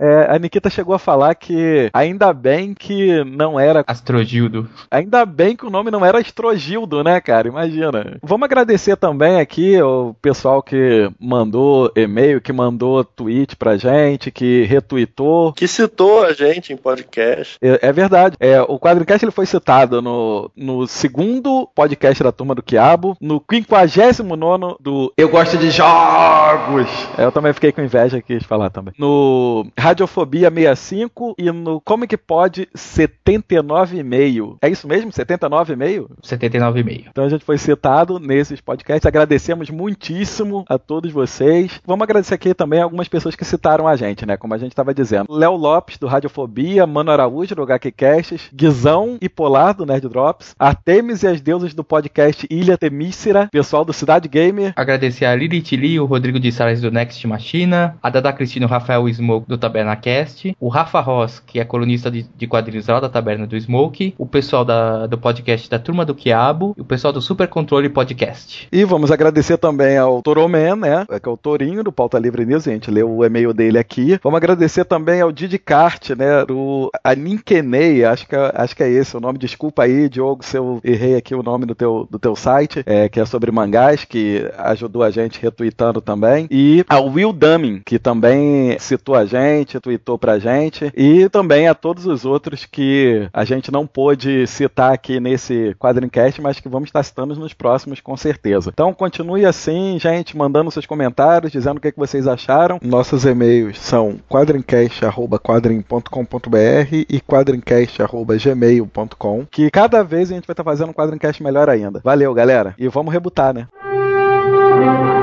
É, 0.00 0.34
a 0.34 0.38
Nikita 0.38 0.70
chegou 0.70 0.94
a 0.94 0.98
falar 0.98 1.34
que 1.34 1.90
ainda 1.92 2.32
bem 2.32 2.72
que 2.72 3.22
não 3.24 3.60
era. 3.60 3.84
Astrogildo. 3.86 4.68
Ainda 4.90 5.26
bem 5.26 5.54
que 5.54 5.66
o 5.66 5.70
nome 5.70 5.90
não 5.90 6.04
era 6.04 6.18
Astrogildo, 6.18 7.04
né, 7.04 7.20
cara? 7.20 7.48
Imagina. 7.48 8.16
Vamos 8.22 8.46
agradecer 8.46 8.96
também 8.96 9.38
aqui 9.38 9.80
o 9.82 10.14
pessoal 10.22 10.62
que 10.62 11.10
mandou 11.20 11.92
e-mail, 11.94 12.40
que 12.40 12.52
mandou 12.52 13.04
tweet 13.04 13.56
pra 13.56 13.76
gente, 13.76 14.30
que 14.30 14.64
retweetou. 14.64 15.52
Que 15.52 15.68
citou 15.68 16.24
a 16.24 16.32
gente 16.32 16.72
em 16.72 16.76
podcast. 16.76 17.58
É, 17.60 17.88
é 17.88 17.92
verdade. 17.92 18.36
É, 18.40 18.60
o 18.62 18.78
Quadrincast 18.78 19.24
ele 19.24 19.32
foi 19.32 19.44
citado 19.44 20.00
no, 20.00 20.50
no 20.56 20.86
segundo 20.86 21.68
podcast 21.74 22.22
da 22.22 22.32
Turma 22.32 22.54
do 22.54 22.62
Quiabo, 22.62 23.16
no 23.20 23.42
59 23.50 24.76
do 24.80 25.12
Eu 25.16 25.28
Gosto 25.28 25.58
de 25.58 25.70
Jogos. 25.70 26.88
É, 27.18 27.24
eu 27.24 27.32
também 27.32 27.52
fiquei 27.52 27.72
com 27.72 27.82
inveja 27.82 28.16
aqui 28.16 28.38
de 28.38 28.46
falar 28.46 28.70
também. 28.70 28.94
No 28.96 29.66
Radiofobia 29.90 30.48
65 30.48 31.34
e 31.36 31.50
no 31.50 31.80
Comic 31.80 32.16
Pod 32.16 32.68
79,5. 32.76 34.58
É 34.62 34.68
isso 34.68 34.86
mesmo? 34.86 35.10
79,5? 35.10 36.06
79,5. 36.22 37.06
Então 37.08 37.24
a 37.24 37.28
gente 37.28 37.44
foi 37.44 37.58
citado 37.58 38.20
nesses 38.20 38.60
podcasts. 38.60 39.04
Agradecemos 39.04 39.68
muitíssimo 39.68 40.64
a 40.68 40.78
todos 40.78 41.10
vocês. 41.10 41.80
Vamos 41.84 42.04
agradecer 42.04 42.34
aqui 42.34 42.54
também 42.54 42.80
algumas 42.80 43.08
pessoas 43.08 43.34
que 43.34 43.44
citaram 43.44 43.88
a 43.88 43.96
gente, 43.96 44.24
né? 44.24 44.36
Como 44.36 44.54
a 44.54 44.58
gente 44.58 44.70
estava 44.70 44.94
dizendo. 44.94 45.26
Léo 45.28 45.56
Lopes, 45.56 45.98
do 45.98 46.06
Radiofobia, 46.06 46.86
Mano 46.86 47.10
Araújo, 47.10 47.56
do 47.56 47.62
HQ 47.62 47.90
Casts, 47.90 48.48
Guizão 48.54 49.18
e 49.20 49.28
Polar, 49.28 49.74
do 49.74 49.84
Nerd 49.84 50.08
Drops, 50.08 50.54
Artemis 50.56 51.24
e 51.24 51.26
as 51.26 51.40
Deusas 51.40 51.74
do 51.74 51.82
podcast 51.82 52.46
Ilha 52.48 52.78
Temícera, 52.78 53.48
pessoal 53.50 53.84
do 53.84 53.92
Cidade 53.92 54.28
Gamer. 54.28 54.72
Agradecer 54.76 55.24
a 55.24 55.34
Lilith 55.34 55.72
Lee, 55.72 55.98
o 55.98 56.06
Rodrigo 56.06 56.38
de 56.38 56.52
Salles 56.52 56.80
do 56.80 56.92
Next 56.92 57.26
Machina, 57.26 57.98
a 58.00 58.08
Dada 58.08 58.32
Cristina 58.32 58.66
e 58.66 58.68
o 58.68 58.70
Rafael 58.70 59.08
Smoke 59.08 59.48
do 59.48 59.58
Taberna 59.80 59.96
Cast, 59.96 60.54
o 60.60 60.68
Rafa 60.68 61.00
Ross, 61.00 61.40
que 61.40 61.58
é 61.58 61.64
colunista 61.64 62.10
de, 62.10 62.26
de 62.36 62.46
quadrinhos 62.46 62.86
lá 62.86 63.00
da 63.00 63.08
Taberna 63.08 63.46
do 63.46 63.58
Smoke, 63.58 64.14
o 64.18 64.26
pessoal 64.26 64.64
da, 64.64 65.06
do 65.06 65.16
podcast 65.16 65.68
da 65.70 65.78
Turma 65.78 66.04
do 66.04 66.14
Quiabo 66.14 66.74
e 66.76 66.80
o 66.82 66.84
pessoal 66.84 67.12
do 67.12 67.20
Super 67.22 67.48
Controle 67.48 67.88
Podcast. 67.88 68.68
E 68.70 68.84
vamos 68.84 69.10
agradecer 69.10 69.56
também 69.56 69.96
ao 69.96 70.20
Toroman, 70.22 70.76
né? 70.76 71.06
Que 71.22 71.28
é 71.28 71.32
o 71.32 71.36
Torinho 71.36 71.82
do 71.82 71.90
Pauta 71.92 72.18
Livre 72.18 72.44
News, 72.44 72.68
a 72.68 72.72
gente 72.72 72.90
leu 72.90 73.10
o 73.10 73.24
e-mail 73.24 73.54
dele 73.54 73.78
aqui. 73.78 74.18
Vamos 74.22 74.36
agradecer 74.36 74.84
também 74.84 75.20
ao 75.20 75.32
Didi 75.32 75.58
Kart, 75.58 76.10
né? 76.10 76.44
O 76.50 76.90
Aninkenei, 77.02 78.04
acho 78.04 78.26
que, 78.26 78.36
é- 78.36 78.52
acho 78.54 78.76
que 78.76 78.82
é 78.82 78.88
esse 78.90 79.16
o 79.16 79.20
nome. 79.20 79.38
Desculpa 79.38 79.84
aí, 79.84 80.08
Diogo, 80.08 80.44
se 80.44 80.56
eu 80.58 80.80
errei 80.84 81.16
aqui 81.16 81.34
o 81.34 81.42
nome 81.42 81.64
do 81.64 81.74
teu, 81.74 82.06
do 82.10 82.18
teu 82.18 82.36
site, 82.36 82.82
é, 82.84 83.08
que 83.08 83.18
é 83.20 83.24
sobre 83.24 83.50
mangás, 83.50 84.04
que 84.04 84.46
ajudou 84.58 85.02
a 85.02 85.10
gente 85.10 85.40
retweetando 85.40 86.00
também. 86.00 86.46
E 86.50 86.84
ao 86.88 87.06
Will 87.08 87.32
Dumming, 87.32 87.82
que 87.84 87.98
também 87.98 88.76
citou 88.78 89.14
a 89.14 89.24
gente, 89.24 89.69
tweetou 89.78 90.18
pra 90.18 90.38
gente. 90.38 90.90
E 90.96 91.28
também 91.28 91.68
a 91.68 91.74
todos 91.74 92.06
os 92.06 92.24
outros 92.24 92.64
que 92.64 93.28
a 93.32 93.44
gente 93.44 93.70
não 93.70 93.86
pôde 93.86 94.46
citar 94.46 94.92
aqui 94.92 95.20
nesse 95.20 95.76
Quadrincast, 95.78 96.40
mas 96.40 96.58
que 96.58 96.66
vamos 96.68 96.88
estar 96.88 97.02
citando 97.02 97.36
nos 97.36 97.52
próximos 97.52 98.00
com 98.00 98.16
certeza. 98.16 98.70
Então 98.72 98.94
continue 98.94 99.44
assim, 99.44 99.98
gente, 99.98 100.34
mandando 100.36 100.70
seus 100.70 100.86
comentários, 100.86 101.52
dizendo 101.52 101.76
o 101.76 101.80
que, 101.80 101.92
que 101.92 101.98
vocês 101.98 102.26
acharam. 102.26 102.78
Nossos 102.82 103.26
e-mails 103.26 103.78
são 103.78 104.16
quadrincast.quadrim.com.br 104.28 107.04
e 107.08 107.20
quadrincast.gmail.com 107.20 109.46
que 109.50 109.70
cada 109.70 110.02
vez 110.02 110.30
a 110.30 110.34
gente 110.34 110.46
vai 110.46 110.52
estar 110.52 110.64
fazendo 110.64 110.90
um 110.90 110.94
Quadrincast 110.94 111.42
melhor 111.42 111.68
ainda. 111.68 112.00
Valeu, 112.02 112.32
galera. 112.32 112.74
E 112.78 112.88
vamos 112.88 113.12
rebutar, 113.12 113.52
né? 113.52 113.68
Vamos 113.82 115.19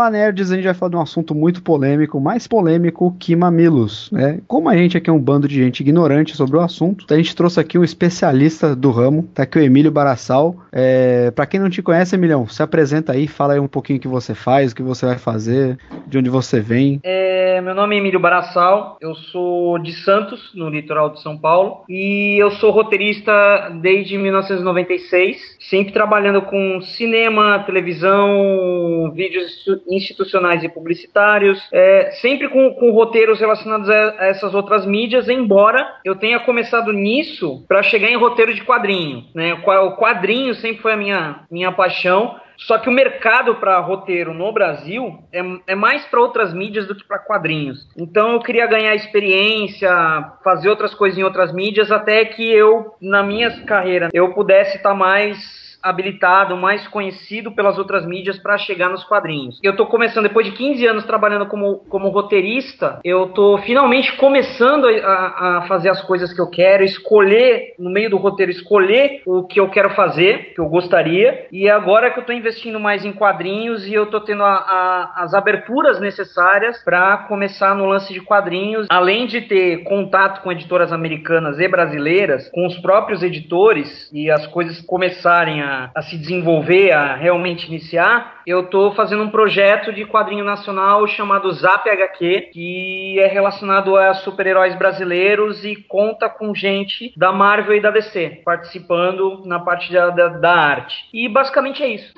lá, 0.00 0.10
nerds, 0.10 0.50
a 0.50 0.56
gente 0.56 0.64
vai 0.64 0.74
falar 0.74 0.90
de 0.90 0.96
um 0.96 1.00
assunto 1.00 1.34
muito 1.34 1.62
polêmico, 1.62 2.20
mais 2.20 2.46
polêmico 2.46 3.14
que 3.18 3.36
mamilos, 3.36 4.10
né? 4.10 4.40
Como 4.46 4.68
a 4.68 4.76
gente 4.76 4.96
aqui 4.96 5.10
é 5.10 5.12
um 5.12 5.18
bando 5.18 5.46
de 5.46 5.56
gente 5.56 5.80
ignorante 5.80 6.36
sobre 6.36 6.56
o 6.56 6.60
assunto, 6.60 7.12
a 7.12 7.16
gente 7.16 7.36
trouxe 7.36 7.60
aqui 7.60 7.78
um 7.78 7.84
especialista 7.84 8.74
do 8.74 8.90
ramo, 8.90 9.28
tá 9.34 9.42
aqui 9.42 9.58
o 9.58 9.62
Emílio 9.62 9.90
Barassal. 9.90 10.56
É, 10.72 11.30
para 11.30 11.46
quem 11.46 11.60
não 11.60 11.70
te 11.70 11.82
conhece, 11.82 12.16
Emilhão, 12.16 12.46
se 12.48 12.62
apresenta 12.62 13.12
aí, 13.12 13.26
fala 13.26 13.54
aí 13.54 13.60
um 13.60 13.68
pouquinho 13.68 13.98
o 13.98 14.02
que 14.02 14.08
você 14.08 14.34
faz, 14.34 14.72
o 14.72 14.76
que 14.76 14.82
você 14.82 15.06
vai 15.06 15.18
fazer, 15.18 15.78
de 16.06 16.18
onde 16.18 16.30
você 16.30 16.60
vem. 16.60 17.00
É, 17.02 17.60
meu 17.60 17.74
nome 17.74 17.96
é 17.96 17.98
Emílio 17.98 18.20
Barassal, 18.20 18.96
eu 19.00 19.14
sou 19.14 19.78
de 19.78 19.92
Santos, 19.92 20.52
no 20.54 20.68
litoral 20.68 21.10
de 21.10 21.20
São 21.20 21.36
Paulo, 21.36 21.84
e 21.88 22.36
eu 22.40 22.50
sou 22.52 22.70
roteirista 22.70 23.32
desde 23.80 24.16
1996, 24.16 25.56
sempre 25.60 25.92
trabalhando 25.92 26.42
com 26.42 26.80
cinema, 26.80 27.62
televisão, 27.64 29.12
vídeos 29.14 29.64
institucionais 29.90 30.62
e 30.62 30.68
publicitários, 30.68 31.60
é, 31.72 32.10
sempre 32.20 32.48
com, 32.48 32.74
com 32.74 32.90
roteiros 32.92 33.40
relacionados 33.40 33.88
a, 33.90 34.14
a 34.18 34.26
essas 34.26 34.54
outras 34.54 34.86
mídias, 34.86 35.28
embora 35.28 35.96
eu 36.04 36.14
tenha 36.16 36.40
começado 36.40 36.92
nisso 36.92 37.64
para 37.68 37.82
chegar 37.82 38.08
em 38.08 38.16
roteiro 38.16 38.54
de 38.54 38.62
quadrinho. 38.64 39.24
Né? 39.34 39.54
O 39.54 39.62
qua- 39.62 39.82
O 39.82 39.96
quadrinho 39.96 40.54
sempre 40.54 40.82
foi 40.82 40.92
a 40.92 40.96
minha, 40.96 41.40
minha 41.50 41.72
paixão. 41.72 42.36
Só 42.56 42.76
que 42.76 42.90
o 42.90 42.92
mercado 42.92 43.54
para 43.54 43.78
roteiro 43.80 44.34
no 44.34 44.52
Brasil 44.52 45.18
é, 45.32 45.40
é 45.68 45.74
mais 45.74 46.04
para 46.04 46.20
outras 46.20 46.52
mídias 46.52 46.86
do 46.86 46.94
que 46.94 47.02
para 47.08 47.18
quadrinhos. 47.18 47.88
Então 47.96 48.32
eu 48.32 48.40
queria 48.40 48.66
ganhar 48.66 48.94
experiência, 48.94 49.90
fazer 50.44 50.68
outras 50.68 50.92
coisas 50.94 51.18
em 51.18 51.22
outras 51.22 51.54
mídias, 51.54 51.90
até 51.90 52.22
que 52.24 52.52
eu, 52.52 52.94
na 53.00 53.22
minha 53.22 53.50
carreira, 53.64 54.10
eu 54.12 54.34
pudesse 54.34 54.76
estar 54.76 54.92
mais 54.94 55.69
habilitado, 55.82 56.56
mais 56.56 56.86
conhecido 56.88 57.52
pelas 57.52 57.78
outras 57.78 58.04
mídias 58.06 58.38
para 58.38 58.58
chegar 58.58 58.88
nos 58.88 59.04
quadrinhos. 59.04 59.58
Eu 59.62 59.76
tô 59.76 59.86
começando, 59.86 60.24
depois 60.24 60.46
de 60.46 60.52
15 60.52 60.86
anos 60.86 61.04
trabalhando 61.04 61.46
como, 61.46 61.78
como 61.88 62.08
roteirista, 62.08 63.00
eu 63.04 63.28
tô 63.28 63.58
finalmente 63.58 64.16
começando 64.16 64.86
a, 64.86 65.58
a 65.58 65.62
fazer 65.68 65.88
as 65.90 66.00
coisas 66.02 66.32
que 66.32 66.40
eu 66.40 66.48
quero, 66.48 66.84
escolher, 66.84 67.74
no 67.78 67.90
meio 67.90 68.10
do 68.10 68.16
roteiro, 68.16 68.50
escolher 68.52 69.22
o 69.26 69.44
que 69.46 69.60
eu 69.60 69.68
quero 69.68 69.90
fazer, 69.90 70.52
que 70.54 70.60
eu 70.60 70.68
gostaria, 70.68 71.46
e 71.52 71.68
agora 71.68 72.10
que 72.10 72.18
eu 72.20 72.24
tô 72.24 72.32
investindo 72.32 72.78
mais 72.80 73.04
em 73.04 73.12
quadrinhos 73.12 73.86
e 73.86 73.94
eu 73.94 74.06
tô 74.06 74.20
tendo 74.20 74.42
a- 74.44 74.54
a- 74.54 75.12
as 75.24 75.34
aberturas 75.34 76.00
necessárias 76.00 76.82
para 76.84 77.18
começar 77.28 77.74
no 77.74 77.86
lance 77.86 78.12
de 78.12 78.20
quadrinhos, 78.20 78.86
além 78.90 79.26
de 79.26 79.40
ter 79.42 79.82
contato 79.84 80.42
com 80.42 80.52
editoras 80.52 80.92
americanas 80.92 81.58
e 81.58 81.68
brasileiras, 81.68 82.48
com 82.50 82.66
os 82.66 82.76
próprios 82.78 83.22
editores 83.22 84.10
e 84.12 84.30
as 84.30 84.46
coisas 84.46 84.80
começarem 84.82 85.60
a, 85.62 85.69
a 85.94 86.02
se 86.02 86.16
desenvolver, 86.16 86.92
a 86.92 87.14
realmente 87.14 87.66
iniciar, 87.66 88.40
eu 88.46 88.64
tô 88.64 88.92
fazendo 88.92 89.22
um 89.22 89.30
projeto 89.30 89.92
de 89.92 90.04
quadrinho 90.04 90.44
nacional 90.44 91.06
chamado 91.06 91.50
Zap 91.52 91.88
HQ, 91.88 92.50
que 92.52 93.18
é 93.20 93.26
relacionado 93.26 93.96
a 93.96 94.14
super-heróis 94.14 94.74
brasileiros 94.76 95.64
e 95.64 95.76
conta 95.76 96.28
com 96.28 96.54
gente 96.54 97.12
da 97.16 97.32
Marvel 97.32 97.76
e 97.76 97.80
da 97.80 97.90
DC 97.90 98.42
participando 98.44 99.42
na 99.44 99.58
parte 99.60 99.92
da, 99.92 100.10
da, 100.10 100.28
da 100.28 100.54
arte. 100.54 101.08
E 101.12 101.28
basicamente 101.28 101.82
é 101.82 101.88
isso. 101.88 102.12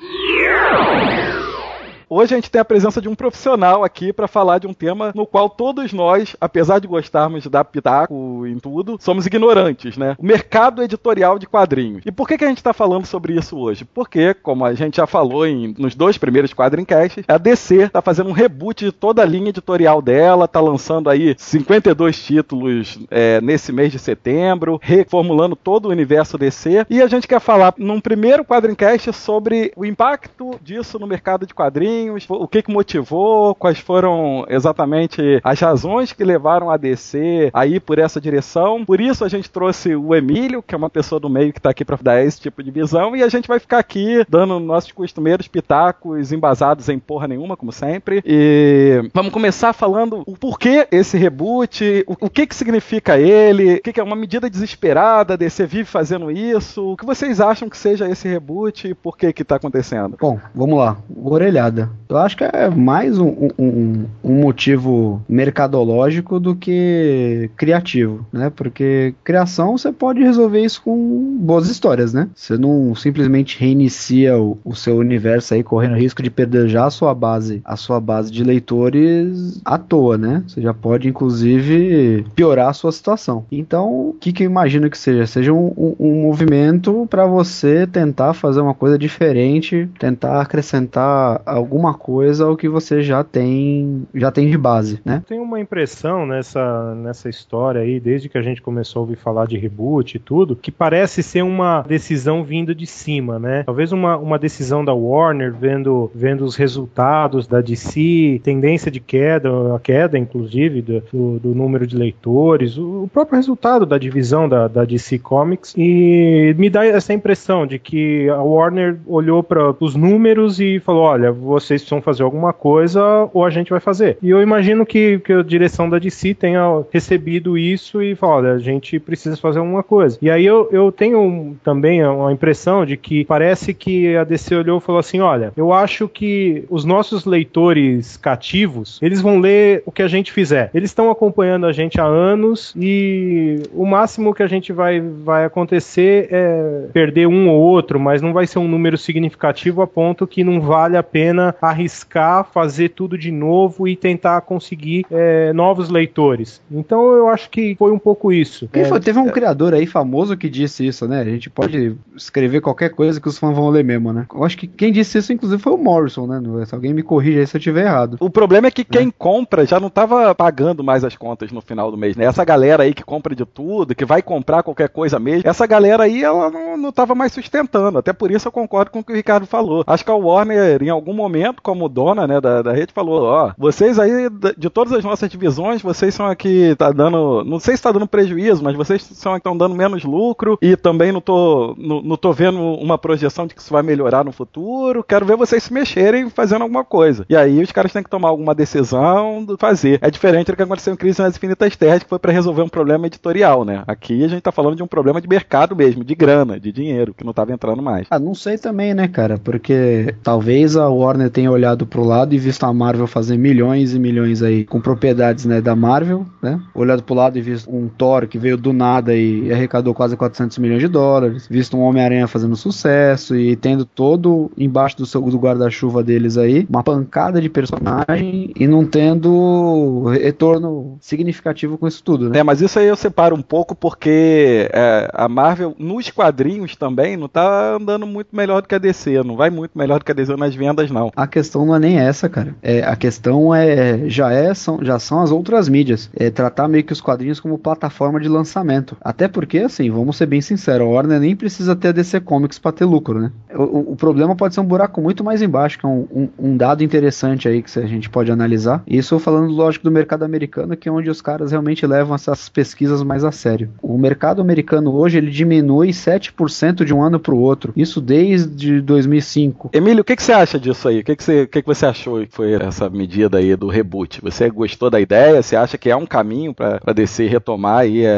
Hoje 2.15 2.35
a 2.35 2.37
gente 2.37 2.51
tem 2.51 2.61
a 2.61 2.65
presença 2.65 3.01
de 3.01 3.09
um 3.09 3.15
profissional 3.15 3.83
aqui 3.83 4.13
para 4.13 4.27
falar 4.27 4.59
de 4.59 4.67
um 4.67 4.73
tema 4.73 5.11
no 5.15 5.25
qual 5.25 5.49
todos 5.49 5.91
nós, 5.91 6.35
apesar 6.39 6.77
de 6.77 6.87
gostarmos 6.87 7.41
de 7.41 7.49
dar 7.49 7.63
pitaco 7.63 8.45
em 8.45 8.59
tudo, 8.59 8.99
somos 9.01 9.25
ignorantes, 9.25 9.97
né? 9.97 10.15
O 10.19 10.23
mercado 10.23 10.83
editorial 10.83 11.39
de 11.39 11.47
quadrinhos. 11.47 12.03
E 12.05 12.11
por 12.11 12.27
que, 12.27 12.37
que 12.37 12.45
a 12.45 12.47
gente 12.47 12.57
está 12.57 12.71
falando 12.71 13.07
sobre 13.07 13.33
isso 13.33 13.57
hoje? 13.57 13.83
Porque, 13.83 14.35
como 14.35 14.63
a 14.63 14.75
gente 14.75 14.97
já 14.97 15.07
falou 15.07 15.47
em, 15.47 15.73
nos 15.75 15.95
dois 15.95 16.15
primeiros 16.15 16.53
quadrincasts, 16.53 17.25
a 17.27 17.39
DC 17.39 17.85
está 17.85 17.99
fazendo 17.99 18.29
um 18.29 18.33
reboot 18.33 18.85
de 18.85 18.91
toda 18.91 19.23
a 19.23 19.25
linha 19.25 19.49
editorial 19.49 19.99
dela, 19.99 20.47
tá 20.47 20.61
lançando 20.61 21.09
aí 21.09 21.33
52 21.35 22.23
títulos 22.23 22.99
é, 23.09 23.41
nesse 23.41 23.71
mês 23.71 23.91
de 23.91 23.97
setembro, 23.97 24.79
reformulando 24.83 25.55
todo 25.55 25.87
o 25.87 25.91
universo 25.91 26.37
DC. 26.37 26.85
E 26.91 27.01
a 27.01 27.07
gente 27.07 27.27
quer 27.27 27.39
falar 27.39 27.73
num 27.75 27.99
primeiro 27.99 28.45
quadrincast 28.45 29.11
sobre 29.13 29.73
o 29.75 29.83
impacto 29.83 30.59
disso 30.61 30.99
no 30.99 31.07
mercado 31.07 31.47
de 31.47 31.55
quadrinhos, 31.55 32.02
quadrinhos, 32.03 32.25
o 32.29 32.47
que, 32.47 32.61
que 32.61 32.71
motivou, 32.71 33.55
quais 33.55 33.79
foram 33.79 34.45
exatamente 34.49 35.39
as 35.43 35.59
razões 35.59 36.11
que 36.11 36.23
levaram 36.23 36.69
a 36.69 36.77
DC 36.77 37.49
a 37.53 37.65
ir 37.65 37.79
por 37.79 37.99
essa 37.99 38.19
direção. 38.19 38.85
Por 38.85 38.99
isso 38.99 39.23
a 39.23 39.29
gente 39.29 39.49
trouxe 39.49 39.95
o 39.95 40.13
Emílio, 40.13 40.61
que 40.61 40.75
é 40.75 40.77
uma 40.77 40.89
pessoa 40.89 41.19
do 41.19 41.29
meio 41.29 41.53
que 41.53 41.59
está 41.59 41.69
aqui 41.69 41.85
para 41.85 41.97
dar 42.01 42.23
esse 42.23 42.41
tipo 42.41 42.63
de 42.63 42.71
visão, 42.71 43.15
e 43.15 43.23
a 43.23 43.29
gente 43.29 43.47
vai 43.47 43.59
ficar 43.59 43.79
aqui 43.79 44.25
dando 44.27 44.59
nossos 44.59 44.91
costumeiros 44.91 45.47
pitacos 45.47 46.31
embasados 46.31 46.89
em 46.89 46.99
porra 46.99 47.27
nenhuma, 47.27 47.55
como 47.55 47.71
sempre. 47.71 48.21
E 48.25 49.09
vamos 49.13 49.31
começar 49.31 49.73
falando 49.73 50.23
o 50.25 50.37
porquê 50.37 50.87
esse 50.91 51.17
reboot, 51.17 52.03
o, 52.07 52.25
o 52.25 52.29
que 52.29 52.47
que 52.47 52.55
significa 52.55 53.17
ele, 53.17 53.75
o 53.75 53.81
que, 53.81 53.93
que 53.93 53.99
é 53.99 54.03
uma 54.03 54.15
medida 54.15 54.49
desesperada, 54.49 55.37
DC 55.37 55.65
vive 55.65 55.85
fazendo 55.85 56.31
isso, 56.31 56.93
o 56.93 56.97
que 56.97 57.05
vocês 57.05 57.39
acham 57.39 57.69
que 57.69 57.77
seja 57.77 58.09
esse 58.09 58.27
reboot 58.27 58.87
e 58.87 58.93
por 58.93 59.17
que 59.17 59.31
que 59.31 59.43
tá 59.43 59.55
acontecendo? 59.55 60.17
Bom, 60.19 60.39
vamos 60.53 60.77
lá. 60.77 60.97
Orelhada. 61.15 61.82
Eu 62.09 62.17
acho 62.17 62.37
que 62.37 62.43
é 62.43 62.69
mais 62.69 63.17
um, 63.17 63.49
um, 63.57 64.05
um 64.23 64.33
motivo 64.41 65.21
mercadológico 65.27 66.39
do 66.39 66.55
que 66.55 67.49
criativo, 67.57 68.25
né? 68.31 68.51
Porque 68.55 69.15
criação 69.23 69.77
você 69.77 69.91
pode 69.91 70.21
resolver 70.21 70.63
isso 70.63 70.81
com 70.83 71.37
boas 71.39 71.69
histórias, 71.69 72.13
né? 72.13 72.29
Você 72.35 72.57
não 72.57 72.93
simplesmente 72.93 73.59
reinicia 73.59 74.37
o, 74.37 74.57
o 74.63 74.75
seu 74.75 74.97
universo 74.97 75.53
aí 75.53 75.63
correndo 75.63 75.95
risco 75.95 76.21
de 76.21 76.29
perder 76.29 76.67
já 76.67 76.85
a 76.85 76.91
sua 76.91 77.13
base, 77.13 77.61
a 77.65 77.75
sua 77.75 77.99
base 77.99 78.31
de 78.31 78.43
leitores 78.43 79.61
à 79.65 79.77
toa, 79.77 80.17
né? 80.17 80.43
Você 80.47 80.61
já 80.61 80.73
pode, 80.73 81.07
inclusive, 81.07 82.25
piorar 82.35 82.69
a 82.69 82.73
sua 82.73 82.91
situação. 82.91 83.45
Então, 83.51 84.09
o 84.09 84.15
que, 84.19 84.31
que 84.31 84.43
eu 84.43 84.49
imagino 84.49 84.89
que 84.89 84.97
seja? 84.97 85.25
Seja 85.25 85.53
um, 85.53 85.95
um, 85.99 86.21
movimento 86.23 87.07
para 87.09 87.25
você 87.25 87.87
tentar 87.87 88.33
fazer 88.33 88.61
uma 88.61 88.73
coisa 88.73 88.97
diferente, 88.97 89.89
tentar 89.99 90.41
acrescentar 90.41 91.41
alguma 91.73 91.95
coisa 91.95 92.45
ao 92.45 92.55
que 92.55 92.69
você 92.69 93.01
já 93.01 93.23
tem, 93.23 94.03
já 94.13 94.31
tem 94.31 94.47
de 94.47 94.57
base, 94.57 95.01
né? 95.03 95.23
Tenho 95.27 95.41
uma 95.41 95.59
impressão 95.59 96.23
nessa, 96.23 96.93
nessa 96.93 97.27
história 97.27 97.81
aí, 97.81 97.99
desde 97.99 98.29
que 98.29 98.37
a 98.37 98.43
gente 98.43 98.61
começou 98.61 98.99
a 98.99 99.01
ouvir 99.01 99.15
falar 99.15 99.47
de 99.47 99.57
reboot 99.57 100.15
e 100.15 100.19
tudo, 100.19 100.55
que 100.55 100.71
parece 100.71 101.23
ser 101.23 101.41
uma 101.41 101.81
decisão 101.81 102.43
vindo 102.43 102.75
de 102.75 102.85
cima, 102.85 103.39
né? 103.39 103.63
Talvez 103.63 103.91
uma, 103.91 104.17
uma 104.17 104.37
decisão 104.37 104.85
da 104.85 104.93
Warner 104.93 105.51
vendo, 105.51 106.11
vendo 106.13 106.45
os 106.45 106.55
resultados 106.55 107.47
da 107.47 107.59
DC, 107.59 108.39
tendência 108.43 108.91
de 108.91 108.99
queda, 108.99 109.49
a 109.75 109.79
queda, 109.79 110.15
inclusive, 110.15 110.79
do, 110.81 111.39
do 111.39 111.55
número 111.55 111.87
de 111.87 111.97
leitores, 111.97 112.77
o 112.77 113.09
próprio 113.11 113.37
resultado 113.37 113.83
da 113.83 113.97
divisão 113.97 114.47
da, 114.47 114.67
da 114.67 114.85
DC 114.85 115.17
Comics, 115.17 115.73
e 115.75 116.53
me 116.55 116.69
dá 116.69 116.85
essa 116.85 117.13
impressão 117.13 117.65
de 117.65 117.79
que 117.79 118.29
a 118.29 118.43
Warner 118.43 118.99
olhou 119.07 119.41
para 119.41 119.75
os 119.79 119.95
números 119.95 120.59
e 120.59 120.79
falou: 120.79 121.03
olha, 121.03 121.31
vocês 121.65 121.81
precisam 121.81 122.01
fazer 122.01 122.23
alguma 122.23 122.53
coisa 122.53 123.29
ou 123.33 123.45
a 123.45 123.49
gente 123.49 123.69
vai 123.69 123.79
fazer. 123.79 124.17
E 124.21 124.29
eu 124.29 124.41
imagino 124.41 124.85
que, 124.85 125.19
que 125.19 125.33
a 125.33 125.43
direção 125.43 125.89
da 125.89 125.99
DC 125.99 126.33
tenha 126.33 126.83
recebido 126.91 127.57
isso 127.57 128.01
e 128.01 128.15
falou: 128.15 128.37
olha, 128.37 128.53
a 128.53 128.59
gente 128.59 128.99
precisa 128.99 129.37
fazer 129.37 129.59
alguma 129.59 129.83
coisa. 129.83 130.17
E 130.21 130.29
aí 130.29 130.45
eu, 130.45 130.67
eu 130.71 130.91
tenho 130.91 131.55
também 131.63 132.05
uma 132.05 132.31
impressão 132.31 132.85
de 132.85 132.97
que 132.97 133.25
parece 133.25 133.73
que 133.73 134.15
a 134.15 134.23
DC 134.23 134.55
olhou 134.55 134.77
e 134.77 134.81
falou 134.81 134.99
assim: 134.99 135.19
olha, 135.19 135.51
eu 135.55 135.73
acho 135.73 136.07
que 136.07 136.65
os 136.69 136.85
nossos 136.85 137.25
leitores 137.25 138.17
cativos, 138.17 138.99
eles 139.01 139.21
vão 139.21 139.39
ler 139.39 139.83
o 139.85 139.91
que 139.91 140.01
a 140.01 140.07
gente 140.07 140.31
fizer. 140.31 140.69
Eles 140.73 140.89
estão 140.89 141.09
acompanhando 141.09 141.65
a 141.65 141.71
gente 141.71 141.99
há 141.99 142.05
anos 142.05 142.73
e 142.77 143.63
o 143.73 143.85
máximo 143.85 144.33
que 144.33 144.43
a 144.43 144.47
gente 144.47 144.71
vai, 144.71 144.99
vai 144.99 145.45
acontecer 145.45 146.27
é 146.31 146.87
perder 146.93 147.27
um 147.27 147.49
ou 147.49 147.59
outro, 147.59 147.99
mas 147.99 148.21
não 148.21 148.33
vai 148.33 148.47
ser 148.47 148.59
um 148.59 148.67
número 148.67 148.97
significativo 148.97 149.81
a 149.81 149.87
ponto 149.87 150.27
que 150.27 150.43
não 150.43 150.61
vale 150.61 150.97
a 150.97 151.03
pena 151.03 151.52
arriscar, 151.61 152.45
fazer 152.45 152.89
tudo 152.89 153.17
de 153.17 153.31
novo 153.31 153.87
e 153.87 153.95
tentar 153.95 154.41
conseguir 154.41 155.05
é, 155.11 155.53
novos 155.53 155.89
leitores. 155.89 156.61
Então 156.71 157.11
eu 157.13 157.27
acho 157.27 157.49
que 157.49 157.75
foi 157.77 157.91
um 157.91 157.99
pouco 157.99 158.31
isso. 158.31 158.67
Quem 158.71 158.85
foi? 158.85 158.99
Teve 158.99 159.19
um 159.19 159.29
criador 159.29 159.73
aí 159.73 159.85
famoso 159.85 160.37
que 160.37 160.49
disse 160.49 160.85
isso, 160.85 161.07
né? 161.07 161.21
A 161.21 161.25
gente 161.25 161.49
pode 161.49 161.95
escrever 162.15 162.61
qualquer 162.61 162.89
coisa 162.89 163.19
que 163.19 163.27
os 163.27 163.37
fãs 163.37 163.55
vão 163.55 163.69
ler 163.69 163.83
mesmo, 163.83 164.13
né? 164.13 164.25
Eu 164.33 164.43
acho 164.43 164.57
que 164.57 164.67
quem 164.67 164.91
disse 164.91 165.17
isso, 165.17 165.33
inclusive, 165.33 165.61
foi 165.61 165.73
o 165.73 165.77
Morrison, 165.77 166.27
né? 166.27 166.65
Se 166.65 166.73
alguém 166.73 166.93
me 166.93 167.03
corrija 167.03 167.39
aí 167.39 167.47
se 167.47 167.55
eu 167.55 167.59
estiver 167.59 167.85
errado. 167.85 168.17
O 168.19 168.29
problema 168.29 168.67
é 168.67 168.71
que 168.71 168.83
quem 168.83 169.11
compra 169.11 169.65
já 169.65 169.79
não 169.79 169.89
tava 169.89 170.33
pagando 170.33 170.83
mais 170.83 171.03
as 171.03 171.15
contas 171.15 171.51
no 171.51 171.61
final 171.61 171.91
do 171.91 171.97
mês, 171.97 172.15
né? 172.15 172.25
Essa 172.25 172.45
galera 172.45 172.83
aí 172.83 172.93
que 172.93 173.03
compra 173.03 173.35
de 173.35 173.45
tudo, 173.45 173.95
que 173.95 174.05
vai 174.05 174.21
comprar 174.21 174.63
qualquer 174.63 174.89
coisa 174.89 175.19
mesmo, 175.19 175.49
essa 175.49 175.65
galera 175.65 176.03
aí, 176.03 176.23
ela 176.23 176.49
não, 176.49 176.77
não 176.77 176.91
tava 176.91 177.13
mais 177.15 177.31
sustentando. 177.31 177.97
Até 177.97 178.13
por 178.13 178.31
isso 178.31 178.47
eu 178.47 178.51
concordo 178.51 178.91
com 178.91 178.99
o 178.99 179.03
que 179.03 179.11
o 179.11 179.15
Ricardo 179.15 179.45
falou. 179.45 179.83
Acho 179.85 180.03
que 180.03 180.11
a 180.11 180.15
Warner, 180.15 180.81
em 180.81 180.89
algum 180.89 181.13
momento, 181.13 181.42
como 181.61 181.87
dona, 181.87 182.25
né, 182.25 182.41
da, 182.41 182.61
da 182.61 182.73
rede, 182.73 182.93
falou, 182.93 183.23
ó, 183.23 183.53
vocês 183.57 183.99
aí, 183.99 184.29
de 184.57 184.69
todas 184.69 184.93
as 184.93 185.03
nossas 185.03 185.29
divisões, 185.29 185.81
vocês 185.81 186.13
são 186.15 186.25
aqui, 186.25 186.75
tá 186.75 186.91
dando, 186.91 187.43
não 187.43 187.59
sei 187.59 187.77
se 187.77 187.83
tá 187.83 187.91
dando 187.91 188.07
prejuízo, 188.07 188.63
mas 188.63 188.75
vocês 188.75 189.03
são 189.03 189.33
aqui 189.33 189.43
estão 189.43 189.57
dando 189.57 189.75
menos 189.75 190.03
lucro 190.03 190.57
e 190.61 190.75
também 190.75 191.11
não 191.11 191.19
tô, 191.21 191.75
não, 191.77 192.01
não 192.01 192.15
tô 192.15 192.31
vendo 192.31 192.59
uma 192.59 192.97
projeção 192.97 193.45
de 193.45 193.53
que 193.53 193.61
isso 193.61 193.71
vai 193.71 193.83
melhorar 193.83 194.23
no 194.23 194.31
futuro. 194.31 195.03
Quero 195.03 195.25
ver 195.25 195.35
vocês 195.35 195.63
se 195.63 195.73
mexerem 195.73 196.29
fazendo 196.29 196.61
alguma 196.61 196.83
coisa. 196.83 197.25
E 197.29 197.35
aí 197.35 197.61
os 197.61 197.71
caras 197.71 197.91
têm 197.91 198.01
que 198.01 198.09
tomar 198.09 198.29
alguma 198.29 198.55
decisão 198.55 199.45
de 199.45 199.55
fazer. 199.57 199.99
É 200.01 200.09
diferente 200.09 200.47
do 200.47 200.55
que 200.55 200.63
aconteceu 200.63 200.93
em 200.93 200.97
Crise 200.97 201.21
nas 201.21 201.35
Infinitas 201.35 201.75
Terras, 201.75 202.03
que 202.03 202.09
foi 202.09 202.19
para 202.19 202.31
resolver 202.31 202.61
um 202.61 202.69
problema 202.69 203.05
editorial, 203.05 203.65
né? 203.65 203.83
Aqui 203.85 204.23
a 204.23 204.27
gente 204.27 204.41
tá 204.41 204.51
falando 204.51 204.75
de 204.75 204.83
um 204.83 204.87
problema 204.87 205.19
de 205.19 205.27
mercado 205.27 205.75
mesmo, 205.75 206.03
de 206.03 206.15
grana, 206.15 206.59
de 206.59 206.71
dinheiro, 206.71 207.13
que 207.13 207.25
não 207.25 207.33
tava 207.33 207.51
entrando 207.51 207.81
mais. 207.81 208.07
Ah, 208.09 208.19
não 208.19 208.33
sei 208.33 208.57
também, 208.57 208.93
né, 208.93 209.07
cara? 209.07 209.37
Porque 209.37 210.15
talvez 210.23 210.77
a 210.77 210.87
Warner 210.89 211.29
tenha 211.33 211.51
olhado 211.51 211.85
pro 211.85 212.03
lado 212.03 212.33
e 212.33 212.37
visto 212.37 212.63
a 212.63 212.73
Marvel 212.73 213.07
fazer 213.07 213.37
milhões 213.37 213.93
e 213.93 213.99
milhões 213.99 214.41
aí 214.41 214.63
com 214.63 214.79
propriedades, 214.79 215.45
né, 215.45 215.59
da 215.59 215.75
Marvel, 215.75 216.25
né? 216.41 216.59
Olhado 216.73 217.03
pro 217.03 217.15
lado 217.15 217.37
e 217.37 217.41
visto 217.41 217.73
um 217.73 217.87
Thor 217.87 218.27
que 218.27 218.37
veio 218.37 218.55
do 218.55 218.71
nada 218.71 219.15
e 219.15 219.51
arrecadou 219.51 219.93
quase 219.93 220.15
400 220.15 220.57
milhões 220.59 220.81
de 220.81 220.87
dólares, 220.87 221.47
visto 221.49 221.75
um 221.75 221.81
Homem-Aranha 221.81 222.27
fazendo 222.27 222.55
sucesso 222.55 223.35
e 223.35 223.55
tendo 223.55 223.85
todo 223.85 224.51
embaixo 224.57 224.97
do 224.97 225.05
do 225.23 225.37
guarda-chuva 225.37 226.03
deles 226.03 226.37
aí 226.37 226.65
uma 226.69 226.83
pancada 226.83 227.41
de 227.41 227.49
personagem 227.49 228.51
e 228.55 228.67
não 228.67 228.85
tendo 228.85 230.05
retorno 230.09 230.97
significativo 230.99 231.77
com 231.77 231.87
isso 231.87 232.03
tudo, 232.03 232.29
né? 232.29 232.39
É, 232.39 232.43
mas 232.43 232.61
isso 232.61 232.77
aí 232.77 232.87
eu 232.87 232.95
separo 232.95 233.35
um 233.35 233.41
pouco 233.41 233.75
porque 233.75 234.69
é, 234.73 235.09
a 235.13 235.27
Marvel 235.27 235.75
nos 235.79 236.09
quadrinhos 236.09 236.75
também 236.75 237.17
não 237.17 237.27
tá 237.27 237.75
andando 237.75 238.05
muito 238.05 238.35
melhor 238.35 238.61
do 238.61 238.67
que 238.67 238.75
a 238.75 238.79
DC, 238.79 239.23
não 239.23 239.35
vai 239.35 239.49
muito 239.49 239.77
melhor 239.77 239.99
do 239.99 240.05
que 240.05 240.11
a 240.11 240.15
DC 240.15 240.35
nas 240.35 240.55
vendas 240.55 240.91
não. 240.91 241.11
A 241.15 241.22
questão 241.27 241.65
não 241.65 241.75
é 241.75 241.79
nem 241.79 241.97
essa, 241.97 242.29
cara. 242.29 242.55
É, 242.61 242.83
a 242.83 242.95
questão 242.95 243.53
é 243.53 244.09
já 244.09 244.31
é 244.31 244.53
são, 244.53 244.83
já 244.83 244.99
são 244.99 245.21
as 245.21 245.31
outras 245.31 245.69
mídias, 245.69 246.09
é 246.15 246.29
tratar 246.29 246.67
meio 246.67 246.83
que 246.83 246.93
os 246.93 247.01
quadrinhos 247.01 247.39
como 247.39 247.57
plataforma 247.57 248.19
de 248.19 248.27
lançamento. 248.27 248.97
Até 249.01 249.27
porque 249.27 249.59
assim, 249.59 249.89
vamos 249.89 250.17
ser 250.17 250.25
bem 250.25 250.41
sinceros, 250.41 250.87
a 250.87 250.89
Warner 250.89 251.19
nem 251.19 251.35
precisa 251.35 251.75
ter 251.75 251.89
a 251.89 251.91
DC 251.91 252.21
Comics 252.21 252.59
para 252.59 252.71
ter 252.71 252.85
lucro, 252.85 253.19
né? 253.19 253.31
O, 253.53 253.93
o, 253.93 253.95
problema 253.95 254.35
pode 254.35 254.53
ser 254.53 254.61
um 254.61 254.65
buraco 254.65 255.01
muito 255.01 255.23
mais 255.23 255.41
embaixo, 255.41 255.77
que 255.77 255.85
é 255.85 255.89
um, 255.89 256.07
um, 256.11 256.29
um, 256.39 256.57
dado 256.57 256.83
interessante 256.83 257.47
aí 257.47 257.61
que 257.61 257.79
a 257.79 257.85
gente 257.85 258.09
pode 258.09 258.31
analisar. 258.31 258.83
Isso 258.87 259.17
falando, 259.19 259.51
lógico, 259.51 259.83
do 259.85 259.91
mercado 259.91 260.23
americano, 260.23 260.75
que 260.75 260.89
é 260.89 260.91
onde 260.91 261.09
os 261.09 261.21
caras 261.21 261.51
realmente 261.51 261.85
levam 261.85 262.15
essas 262.15 262.49
pesquisas 262.49 263.03
mais 263.03 263.23
a 263.23 263.31
sério. 263.31 263.69
O 263.81 263.97
mercado 263.97 264.41
americano 264.41 264.93
hoje 264.93 265.17
ele 265.17 265.31
diminui 265.31 265.89
7% 265.89 266.83
de 266.83 266.93
um 266.93 267.01
ano 267.01 267.19
para 267.19 267.33
o 267.33 267.39
outro. 267.39 267.73
Isso 267.75 268.01
desde 268.01 268.81
2005. 268.81 269.69
Emílio, 269.73 270.01
o 270.01 270.03
que, 270.03 270.15
que 270.15 270.23
você 270.23 270.33
acha 270.33 270.59
disso 270.59 270.87
aí? 270.87 270.99
O 270.99 271.03
que, 271.03 271.12
que, 271.15 271.23
você, 271.23 271.43
o 271.43 271.47
que, 271.47 271.61
que 271.61 271.67
você 271.67 271.85
achou 271.85 272.25
que 272.25 272.33
foi 272.33 272.53
essa 272.53 272.89
medida 272.89 273.37
aí 273.37 273.55
do 273.55 273.67
reboot? 273.67 274.21
Você 274.21 274.49
gostou 274.49 274.89
da 274.89 274.99
ideia? 274.99 275.41
Você 275.41 275.55
acha 275.55 275.77
que 275.77 275.89
é 275.89 275.95
um 275.95 276.05
caminho 276.05 276.53
para 276.53 276.93
DC 276.93 277.27
retomar 277.27 277.79
aí, 277.79 278.05
é, 278.05 278.09